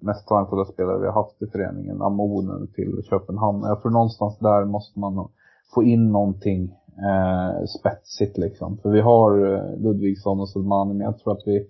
mest 0.00 0.28
talangfulla 0.28 0.64
spelare 0.64 1.00
vi 1.00 1.06
har 1.06 1.12
haft 1.12 1.42
i 1.42 1.46
föreningen, 1.46 2.02
Amonen, 2.02 2.66
till 2.74 3.02
Köpenhamn. 3.10 3.62
Jag 3.62 3.82
tror 3.82 3.92
någonstans 3.92 4.38
där 4.38 4.64
måste 4.64 4.98
man 4.98 5.28
få 5.74 5.82
in 5.82 6.12
någonting 6.12 6.62
eh, 7.08 7.64
spetsigt 7.80 8.38
liksom. 8.38 8.78
För 8.78 8.90
vi 8.90 9.00
har 9.00 9.54
eh, 9.54 9.82
Ludvigsson 9.82 10.40
och 10.40 10.48
Sulmani, 10.48 10.94
men 10.94 11.04
jag 11.04 11.18
tror 11.18 11.32
att 11.32 11.42
vi, 11.46 11.66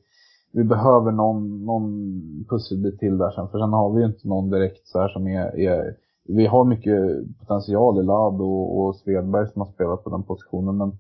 vi 0.53 0.65
behöver 0.65 1.13
någon, 1.13 1.65
någon 1.65 2.11
pusselbit 2.49 2.99
till 2.99 3.19
där 3.19 3.31
sen. 3.31 3.49
För 3.49 3.59
sen 3.59 3.73
har 3.73 3.93
vi 3.93 4.01
ju 4.01 4.07
inte 4.07 4.29
någon 4.29 4.51
direkt 4.51 4.87
så 4.89 5.01
här 5.01 5.09
som 5.09 5.27
är, 5.27 5.61
är 5.61 5.97
vi 6.29 6.47
har 6.47 6.65
mycket 6.65 6.99
potential 7.39 8.01
i 8.01 8.03
Lado 8.03 8.45
och, 8.45 8.81
och 8.81 8.97
Svedberg 8.97 9.49
som 9.49 9.61
har 9.61 9.69
spelat 9.69 10.05
på 10.05 10.11
den 10.11 10.23
positionen. 10.23 10.77
Men 10.77 10.93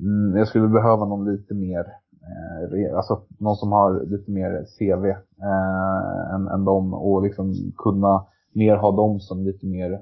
mm, 0.00 0.38
jag 0.38 0.48
skulle 0.48 0.68
behöva 0.68 1.04
någon 1.04 1.32
lite 1.32 1.54
mer, 1.54 1.80
eh, 1.80 2.96
alltså 2.96 3.22
någon 3.38 3.56
som 3.56 3.72
har 3.72 4.04
lite 4.06 4.30
mer 4.30 4.66
CV 4.78 5.06
eh, 5.42 6.34
än, 6.34 6.48
än 6.48 6.64
dem 6.64 6.94
och 6.94 7.22
liksom 7.22 7.54
kunna 7.76 8.26
mer 8.52 8.76
ha 8.76 8.92
dem 8.92 9.20
som 9.20 9.44
lite 9.44 9.66
mer, 9.66 9.92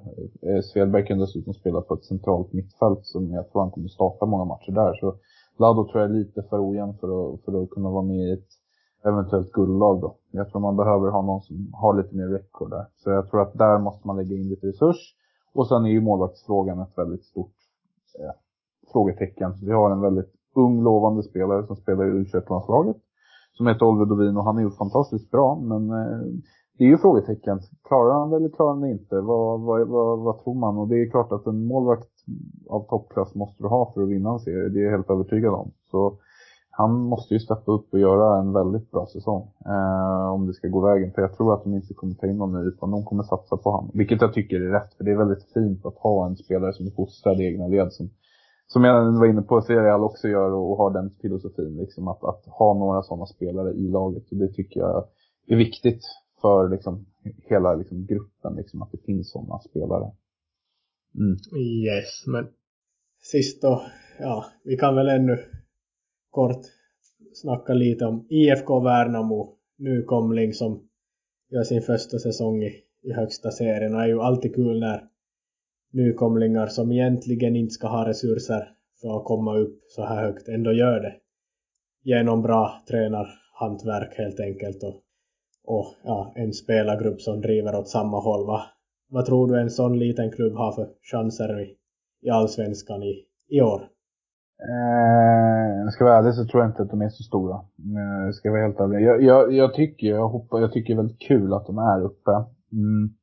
eh, 0.43 0.61
Svedberg 0.62 1.07
kan 1.07 1.18
dessutom 1.18 1.55
spela 1.55 1.81
på 1.81 1.95
ett 1.95 2.05
centralt 2.05 2.53
mittfält 2.53 3.01
som 3.03 3.31
jag 3.31 3.51
tror 3.51 3.62
han 3.62 3.70
kommer 3.70 3.89
starta 3.89 4.27
många 4.27 4.45
matcher 4.45 4.72
där. 4.72 4.95
Så 4.95 5.14
Lado 5.59 5.85
tror 5.85 6.03
jag 6.03 6.11
är 6.11 6.14
lite 6.14 6.43
för 6.43 6.70
ojämn 6.70 6.95
för 7.01 7.35
att, 7.35 7.41
för 7.45 7.62
att 7.62 7.70
kunna 7.70 7.91
vara 7.91 8.03
med 8.03 8.29
i 8.29 8.33
ett 8.33 8.49
eventuellt 9.05 9.53
guldlag 9.53 10.01
då. 10.01 10.17
Jag 10.31 10.51
tror 10.51 10.61
man 10.61 10.77
behöver 10.77 11.11
ha 11.11 11.23
någon 11.23 11.41
som 11.41 11.71
har 11.73 11.95
lite 11.95 12.17
mer 12.17 12.29
record 12.29 12.71
där. 12.71 12.87
Så 12.97 13.11
jag 13.11 13.31
tror 13.31 13.43
att 13.43 13.55
där 13.55 13.79
måste 13.79 14.07
man 14.07 14.17
lägga 14.17 14.37
in 14.37 14.49
lite 14.49 14.67
resurs. 14.67 15.15
Och 15.55 15.69
sen 15.69 15.85
är 15.85 15.91
ju 15.91 16.01
målvaktsfrågan 16.01 16.81
ett 16.81 16.99
väldigt 16.99 17.25
stort 17.25 17.55
eh, 18.21 18.35
frågetecken. 18.93 19.55
Vi 19.63 19.73
har 19.73 19.91
en 19.91 20.01
väldigt 20.01 20.33
ung 20.55 20.83
lovande 20.83 21.23
spelare 21.23 21.67
som 21.67 21.77
spelar 21.77 22.05
i 22.05 22.25
U21-landslaget. 22.25 22.97
Som 23.53 23.67
heter 23.67 23.87
Oliver 23.87 24.07
Dovin 24.07 24.37
och 24.37 24.45
han 24.45 24.59
är 24.59 24.63
ju 24.63 24.71
fantastiskt 24.71 25.31
bra 25.31 25.61
men 25.63 25.91
eh, 25.91 26.19
det 26.79 26.85
är 26.85 26.89
ju 26.89 26.99
frågetecken. 26.99 27.61
Klarar 27.89 28.15
han 28.15 28.31
det 28.31 28.37
eller 28.37 28.49
klarar 28.49 28.71
han 28.71 28.81
det 28.81 28.91
inte? 28.91 29.21
Vad, 29.21 29.61
vad, 29.61 29.89
vad, 29.89 30.19
vad, 30.19 30.45
tror 30.45 30.55
man? 30.55 30.79
Och 30.79 30.89
det 30.89 31.03
är 31.03 31.11
klart 31.11 31.33
att 31.33 31.47
en 31.47 31.67
målvakt 31.67 32.09
av 32.69 32.87
toppklass 32.89 33.35
måste 33.35 33.63
du 33.63 33.69
ha 33.69 33.93
för 33.95 34.03
att 34.03 34.09
vinna 34.09 34.33
en 34.33 34.39
serie. 34.39 34.69
Det 34.69 34.81
är 34.81 34.85
jag 34.85 34.91
helt 34.91 35.11
övertygad 35.11 35.55
om. 35.55 35.71
Så 35.91 36.19
han 36.77 36.93
måste 37.01 37.35
ju 37.35 37.41
steppa 37.41 37.72
upp 37.72 37.93
och 37.93 37.99
göra 37.99 38.41
en 38.41 38.53
väldigt 38.53 38.91
bra 38.91 39.07
säsong. 39.07 39.43
Eh, 39.66 40.33
om 40.33 40.47
det 40.47 40.55
ska 40.55 40.68
gå 40.68 40.81
vägen. 40.81 41.12
För 41.12 41.22
jag 41.22 41.37
tror 41.37 41.55
att 41.55 41.64
de 41.64 41.75
inte 41.75 41.95
kommer 41.95 42.14
ta 42.14 42.27
in 42.27 42.39
någon 42.39 42.53
ny 42.53 42.68
utan 42.68 42.91
de 42.91 43.05
kommer 43.05 43.22
satsa 43.22 43.57
på 43.57 43.70
honom. 43.70 43.91
Vilket 43.95 44.20
jag 44.20 44.35
tycker 44.35 44.61
är 44.61 44.72
rätt. 44.72 44.95
För 44.95 45.05
det 45.05 45.11
är 45.11 45.16
väldigt 45.16 45.53
fint 45.55 45.87
att 45.87 45.99
ha 45.99 46.27
en 46.27 46.37
spelare 46.37 46.72
som 46.72 46.87
är 46.87 46.91
fostrad 46.91 47.41
i 47.41 47.45
egna 47.45 47.66
led. 47.66 47.93
Som, 47.93 48.11
som 48.66 48.85
jag 48.85 49.18
var 49.18 49.27
inne 49.27 49.43
på, 49.43 49.62
Serial 49.62 50.05
också 50.05 50.29
gör 50.29 50.53
och, 50.53 50.70
och 50.70 50.77
har 50.77 50.91
den 50.91 51.11
filosofin. 51.22 51.77
Liksom, 51.77 52.09
att, 52.09 52.25
att 52.25 52.45
ha 52.47 52.75
några 52.75 53.03
sådana 53.03 53.27
spelare 53.27 53.70
i 53.72 53.89
laget. 53.89 54.31
Och 54.31 54.37
det 54.37 54.53
tycker 54.53 54.81
jag 54.81 55.05
är 55.47 55.57
viktigt 55.57 56.05
för 56.41 56.68
liksom, 56.68 57.07
hela 57.49 57.75
liksom, 57.75 58.07
gruppen, 58.07 58.55
liksom, 58.57 58.83
att 58.83 58.93
det 58.93 58.99
finns 59.07 59.31
sådana 59.31 59.59
spelare. 59.59 60.11
Mm. 61.14 61.37
Yes, 61.62 62.27
men 62.27 62.47
sist 63.22 63.62
då, 63.62 63.83
ja, 64.20 64.45
vi 64.64 64.77
kan 64.77 64.95
väl 64.95 65.09
ännu 65.09 65.39
kort 66.35 66.61
snacka 67.35 67.74
lite 67.74 68.07
om 68.07 68.26
IFK 68.30 68.80
Värnamo, 68.80 69.57
nykomling 69.78 70.53
som 70.53 70.89
gör 71.51 71.62
sin 71.62 71.82
första 71.82 72.18
säsong 72.18 72.62
i, 72.62 72.72
i 73.03 73.12
högsta 73.12 73.51
serien. 73.51 73.95
Och 73.95 73.99
det 73.99 74.05
är 74.05 74.09
ju 74.09 74.20
alltid 74.20 74.55
kul 74.55 74.80
när 74.80 75.09
nykomlingar 75.93 76.66
som 76.66 76.93
egentligen 76.93 77.57
inte 77.57 77.74
ska 77.74 77.89
ha 77.89 78.09
resurser 78.09 78.68
för 79.01 79.16
att 79.16 79.25
komma 79.25 79.57
upp 79.57 79.80
så 79.87 80.04
här 80.04 80.22
högt 80.22 80.49
ändå 80.49 80.72
gör 80.72 81.00
det. 81.00 81.14
Genom 82.03 82.42
bra 82.42 82.83
tränarhantverk 82.88 84.18
helt 84.18 84.41
enkelt 84.41 84.83
och 84.83 85.04
och 85.67 85.95
ja, 86.04 86.33
en 86.34 86.53
spelargrupp 86.53 87.21
som 87.21 87.41
driver 87.41 87.75
åt 87.75 87.88
samma 87.88 88.21
håll. 88.21 88.46
Va? 88.46 88.63
Vad 89.09 89.26
tror 89.26 89.49
du 89.49 89.61
en 89.61 89.71
sån 89.71 89.99
liten 89.99 90.30
klubb 90.30 90.54
har 90.54 90.72
för 90.72 90.88
chanser 91.03 91.61
i, 91.61 91.76
i 92.22 92.30
allsvenskan 92.30 93.03
i, 93.03 93.25
i 93.49 93.61
år? 93.61 93.88
Eh, 94.63 95.91
ska 95.91 96.05
jag 96.05 96.11
vara 96.11 96.18
ärlig 96.18 96.35
så 96.35 96.45
tror 96.45 96.63
jag 96.63 96.71
inte 96.71 96.83
att 96.83 96.91
de 96.91 97.03
är 97.03 97.09
så 97.09 97.22
stora. 97.22 97.55
Eh, 97.55 98.33
ska 98.33 98.49
jag 98.49 98.53
vara 98.53 98.67
helt 98.67 98.81
ärlig. 98.81 99.07
Jag, 99.07 99.22
jag, 99.22 99.53
jag, 99.53 99.75
tycker, 99.75 100.07
jag, 100.07 100.29
hoppas, 100.29 100.61
jag 100.61 100.72
tycker 100.72 100.95
det 100.95 100.99
är 100.99 101.03
väldigt 101.03 101.29
kul 101.29 101.53
att 101.53 101.67
de 101.67 101.79
är 101.79 102.05
uppe. 102.05 102.31
Mm. 102.72 103.14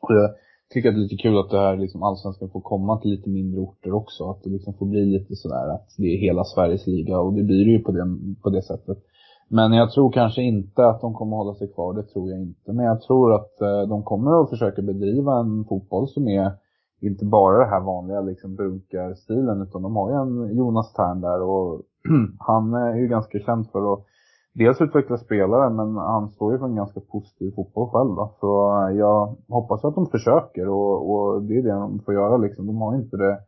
Och 0.00 0.14
jag 0.14 0.30
tycker 0.72 0.88
att 0.88 0.94
det 0.94 0.98
är 0.98 1.08
lite 1.08 1.22
kul 1.22 1.38
att 1.38 1.50
det 1.50 1.58
här 1.58 1.76
liksom 1.76 2.02
allsvenskan 2.02 2.50
får 2.50 2.60
komma 2.60 3.00
till 3.00 3.10
lite 3.10 3.30
mindre 3.30 3.60
orter 3.60 3.92
också. 3.92 4.30
Att 4.30 4.42
det 4.42 4.50
liksom 4.50 4.74
får 4.74 4.86
bli 4.86 5.04
lite 5.04 5.36
sådär 5.36 5.74
att 5.74 5.88
det 5.98 6.14
är 6.14 6.18
hela 6.18 6.44
Sveriges 6.44 6.86
liga 6.86 7.18
och 7.18 7.32
det 7.32 7.42
blir 7.42 7.64
det 7.64 7.70
ju 7.70 7.78
på 7.78 7.92
det, 7.92 8.04
på 8.42 8.50
det 8.50 8.62
sättet. 8.62 8.98
Men 9.48 9.72
jag 9.72 9.92
tror 9.92 10.12
kanske 10.12 10.42
inte 10.42 10.86
att 10.86 11.00
de 11.00 11.14
kommer 11.14 11.36
hålla 11.36 11.54
sig 11.54 11.72
kvar, 11.72 11.94
det 11.94 12.02
tror 12.02 12.30
jag 12.30 12.40
inte. 12.40 12.72
Men 12.72 12.84
jag 12.84 13.02
tror 13.02 13.34
att 13.34 13.60
eh, 13.60 13.88
de 13.88 14.02
kommer 14.02 14.42
att 14.42 14.50
försöka 14.50 14.82
bedriva 14.82 15.40
en 15.40 15.64
fotboll 15.64 16.08
som 16.08 16.28
är 16.28 16.52
inte 17.00 17.24
bara 17.24 17.58
det 17.58 17.70
här 17.70 17.80
vanliga 17.80 18.20
liksom 18.20 18.56
brunkarstilen 18.56 19.62
utan 19.62 19.82
de 19.82 19.96
har 19.96 20.10
ju 20.10 20.16
en 20.16 20.56
Jonas 20.56 20.92
Tern 20.92 21.20
där 21.20 21.42
och 21.42 21.82
han 22.38 22.74
är 22.74 22.94
ju 22.94 23.08
ganska 23.08 23.38
känd 23.38 23.70
för 23.70 23.92
att 23.92 24.04
dels 24.54 24.80
utveckla 24.80 25.18
spelare 25.18 25.70
men 25.70 25.96
han 25.96 26.28
står 26.28 26.52
ju 26.52 26.58
för 26.58 26.66
en 26.66 26.76
ganska 26.76 27.00
positiv 27.00 27.52
fotboll 27.56 27.88
själv 27.88 28.14
då. 28.14 28.34
Så 28.40 28.46
jag 28.98 29.36
hoppas 29.48 29.84
att 29.84 29.94
de 29.94 30.06
försöker 30.06 30.68
och, 30.68 31.10
och 31.10 31.42
det 31.42 31.58
är 31.58 31.62
det 31.62 31.72
de 31.72 32.00
får 32.00 32.14
göra 32.14 32.36
liksom. 32.36 32.66
De 32.66 32.76
har 32.76 32.94
inte 32.96 33.16
det 33.16 33.38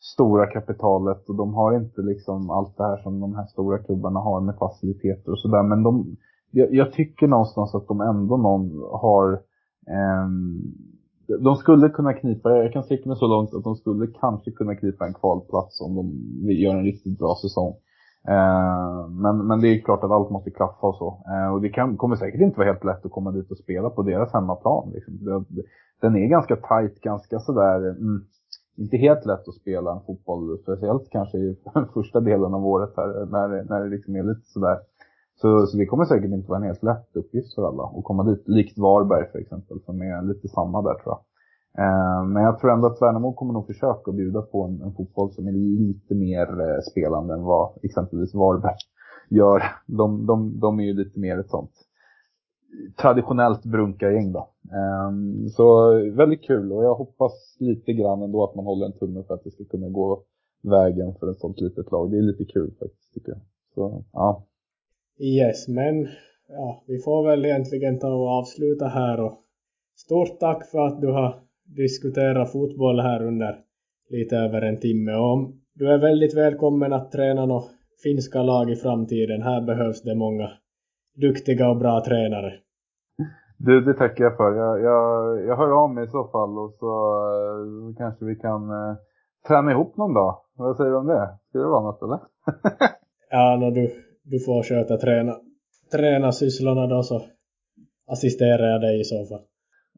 stora 0.00 0.46
kapitalet 0.46 1.28
och 1.28 1.34
de 1.34 1.54
har 1.54 1.76
inte 1.76 2.00
liksom 2.00 2.50
allt 2.50 2.76
det 2.76 2.84
här 2.84 2.96
som 2.96 3.20
de 3.20 3.34
här 3.34 3.46
stora 3.46 3.78
klubbarna 3.78 4.20
har 4.20 4.40
med 4.40 4.56
faciliteter 4.58 5.32
och 5.32 5.38
sådär. 5.38 5.62
Men 5.62 5.82
de, 5.82 6.16
jag, 6.50 6.74
jag, 6.74 6.92
tycker 6.92 7.26
någonstans 7.26 7.74
att 7.74 7.88
de 7.88 8.00
ändå 8.00 8.36
någon 8.36 8.82
har 8.92 9.32
eh, 9.86 10.28
de 11.40 11.56
skulle 11.56 11.88
kunna 11.88 12.12
knipa, 12.12 12.50
jag 12.50 12.72
kan 12.72 12.82
sträcka 12.82 13.08
mig 13.08 13.18
så 13.18 13.26
långt 13.26 13.54
att 13.54 13.64
de 13.64 13.76
skulle 13.76 14.06
kanske 14.20 14.50
kunna 14.50 14.74
knipa 14.74 15.06
en 15.06 15.14
kvalplats 15.14 15.80
om 15.80 15.94
de 15.94 16.52
gör 16.52 16.74
en 16.74 16.84
riktigt 16.84 17.18
bra 17.18 17.34
säsong. 17.42 17.74
Eh, 18.28 19.08
men, 19.10 19.46
men 19.46 19.60
det 19.60 19.68
är 19.68 19.80
klart 19.80 20.04
att 20.04 20.10
allt 20.10 20.30
måste 20.30 20.50
klaffa 20.50 20.86
och 20.86 20.96
så. 20.96 21.24
Eh, 21.32 21.54
och 21.54 21.60
det 21.62 21.68
kan, 21.68 21.96
kommer 21.96 22.16
säkert 22.16 22.40
inte 22.40 22.58
vara 22.58 22.68
helt 22.68 22.84
lätt 22.84 23.06
att 23.06 23.12
komma 23.12 23.30
dit 23.30 23.50
och 23.50 23.58
spela 23.58 23.90
på 23.90 24.02
deras 24.02 24.32
hemmaplan. 24.32 24.90
Liksom. 24.94 25.14
Det, 25.24 25.62
den 26.00 26.16
är 26.16 26.26
ganska 26.26 26.56
tight, 26.56 27.00
ganska 27.00 27.38
sådär, 27.38 27.90
mm, 27.90 28.24
inte 28.76 28.96
helt 28.96 29.26
lätt 29.26 29.48
att 29.48 29.54
spela 29.54 29.92
en 29.92 30.04
fotboll, 30.06 30.58
speciellt 30.62 31.10
kanske 31.10 31.38
i 31.38 31.56
första 31.94 32.20
delen 32.20 32.54
av 32.54 32.66
året 32.66 32.92
här, 32.96 33.26
när, 33.26 33.64
när 33.64 33.84
det 33.84 33.90
liksom 33.90 34.16
är 34.16 34.22
lite 34.22 34.46
sådär. 34.46 34.78
Så, 35.42 35.66
så 35.66 35.76
det 35.76 35.86
kommer 35.86 36.04
säkert 36.04 36.30
inte 36.30 36.48
vara 36.48 36.58
en 36.58 36.70
helt 36.70 36.82
lätt 36.82 37.16
uppgift 37.16 37.54
för 37.54 37.68
alla 37.68 37.82
att 37.82 38.04
komma 38.04 38.24
dit, 38.24 38.48
likt 38.48 38.78
Varberg 38.78 39.26
för 39.32 39.38
exempel, 39.38 39.80
som 39.86 40.02
är 40.02 40.22
lite 40.22 40.48
samma 40.48 40.82
där 40.82 40.94
tror 40.94 41.14
jag. 41.14 41.22
Eh, 41.84 42.24
men 42.24 42.42
jag 42.42 42.58
tror 42.58 42.72
ändå 42.72 42.86
att 42.86 43.02
Värnamo 43.02 43.32
kommer 43.32 43.52
nog 43.52 43.66
försöka 43.66 44.12
bjuda 44.12 44.42
på 44.42 44.64
en, 44.64 44.82
en 44.82 44.92
fotboll 44.92 45.32
som 45.32 45.46
är 45.46 45.52
lite 45.52 46.14
mer 46.14 46.60
eh, 46.60 46.80
spelande 46.90 47.34
än 47.34 47.42
vad 47.42 47.70
exempelvis 47.82 48.34
Varberg 48.34 48.76
gör. 49.28 49.62
De, 49.86 50.26
de, 50.26 50.60
de 50.60 50.80
är 50.80 50.84
ju 50.84 50.94
lite 50.94 51.20
mer 51.20 51.38
ett 51.38 51.50
sånt 51.50 51.72
traditionellt 53.00 53.64
brunkargäng 53.64 54.32
då. 54.32 54.48
Ehm, 54.72 55.48
så 55.48 55.92
väldigt 56.16 56.42
kul 56.42 56.72
och 56.72 56.84
jag 56.84 56.94
hoppas 56.94 57.56
lite 57.58 57.92
grann 57.92 58.22
ändå 58.22 58.44
att 58.44 58.54
man 58.54 58.64
håller 58.64 58.86
en 58.86 58.98
tumme 58.98 59.22
för 59.26 59.34
att 59.34 59.44
det 59.44 59.50
ska 59.50 59.64
kunna 59.64 59.88
gå 59.88 60.22
vägen 60.62 61.14
för 61.14 61.30
ett 61.30 61.40
sånt 61.40 61.60
litet 61.60 61.92
lag. 61.92 62.10
Det 62.10 62.18
är 62.18 62.22
lite 62.22 62.44
kul 62.44 62.70
faktiskt 62.78 63.14
tycker 63.14 63.32
jag. 63.32 63.40
Så, 63.74 64.04
ja. 64.12 64.44
Yes, 65.18 65.68
men 65.68 66.08
ja, 66.48 66.84
vi 66.86 66.98
får 66.98 67.28
väl 67.28 67.44
egentligen 67.44 67.98
ta 67.98 68.14
och 68.14 68.28
avsluta 68.28 68.86
här 68.86 69.20
och 69.20 69.38
stort 69.96 70.40
tack 70.40 70.70
för 70.70 70.86
att 70.86 71.00
du 71.00 71.06
har 71.06 71.34
diskuterat 71.64 72.52
fotboll 72.52 73.00
här 73.00 73.26
under 73.26 73.58
lite 74.10 74.36
över 74.36 74.62
en 74.62 74.80
timme 74.80 75.14
och 75.14 75.50
du 75.74 75.92
är 75.92 75.98
väldigt 75.98 76.36
välkommen 76.36 76.92
att 76.92 77.12
träna 77.12 77.46
några 77.46 77.64
finska 78.02 78.42
lag 78.42 78.70
i 78.70 78.76
framtiden. 78.76 79.42
Här 79.42 79.60
behövs 79.60 80.02
det 80.02 80.14
många 80.14 80.48
duktiga 81.16 81.70
och 81.70 81.76
bra 81.76 82.04
tränare. 82.04 82.52
Du, 83.56 83.80
det 83.80 83.94
tackar 83.94 84.24
jag 84.24 84.36
för. 84.36 84.54
Jag, 84.54 84.80
jag, 84.80 85.44
jag 85.46 85.56
hör 85.56 85.82
av 85.84 85.90
mig 85.90 86.04
i 86.04 86.08
så 86.08 86.24
fall 86.24 86.58
och 86.58 86.70
så, 86.70 86.78
så 86.78 87.90
eh, 87.90 87.96
kanske 87.98 88.24
vi 88.24 88.36
kan 88.36 88.70
eh, 88.70 88.96
träna 89.48 89.72
ihop 89.72 89.96
någon 89.96 90.14
dag. 90.14 90.36
Vad 90.56 90.76
säger 90.76 90.90
du 90.90 90.96
om 90.96 91.06
det? 91.06 91.38
Ska 91.48 91.58
det 91.58 91.68
vara 91.68 91.82
något 91.82 92.02
eller? 92.02 92.18
ja, 93.30 93.56
no, 93.56 93.70
du, 93.70 94.11
du 94.22 94.40
får 94.40 94.62
sköta 94.62 94.96
träna, 94.96 95.36
träna 95.92 96.32
sysslorna 96.32 96.86
då 96.86 97.02
så 97.02 97.22
assisterar 98.06 98.72
jag 98.72 98.80
dig 98.80 99.00
i 99.00 99.04
så 99.04 99.26
fall. 99.26 99.42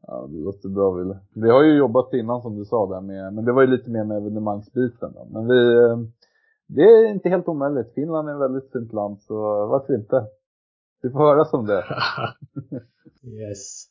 Ja, 0.07 0.27
det 0.31 0.45
låter 0.45 0.69
bra 0.69 0.91
Wille. 0.91 1.19
Vi 1.35 1.51
har 1.51 1.65
ju 1.65 1.77
jobbat 1.77 2.15
innan 2.15 2.43
som 2.43 2.57
du 2.57 2.65
sa 2.65 2.87
där 2.87 3.01
med, 3.01 3.35
men 3.35 3.45
det 3.45 3.53
var 3.53 3.63
ju 3.63 3.69
lite 3.69 3.91
mer 3.91 4.05
med 4.05 4.17
evenemangsbiten 4.17 5.13
då. 5.15 5.29
Men 5.31 5.49
vi, 5.49 5.75
eh, 5.75 5.99
det 6.67 6.83
är 6.83 7.11
inte 7.11 7.29
helt 7.29 7.49
omöjligt. 7.49 7.95
Finland 7.95 8.29
är 8.29 8.35
ett 8.35 8.41
väldigt 8.41 8.73
fint 8.73 8.93
land 8.93 9.21
så 9.21 9.35
varför 9.67 9.95
inte? 9.95 10.27
Vi 11.03 11.11
får 11.11 11.19
höra 11.19 11.45
som 11.45 11.67
det. 11.67 11.85
yes. 13.23 13.87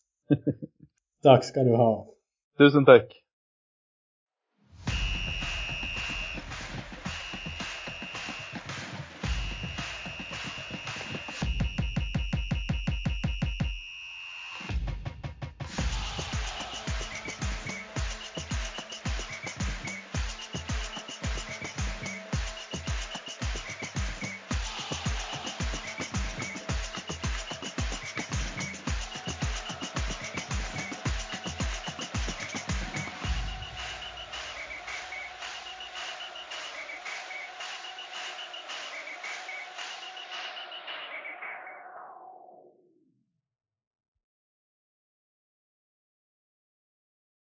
Tack 1.23 1.43
ska 1.43 1.63
du 1.63 1.75
ha. 1.75 2.07
Tusen 2.57 2.85
tack. 2.85 3.22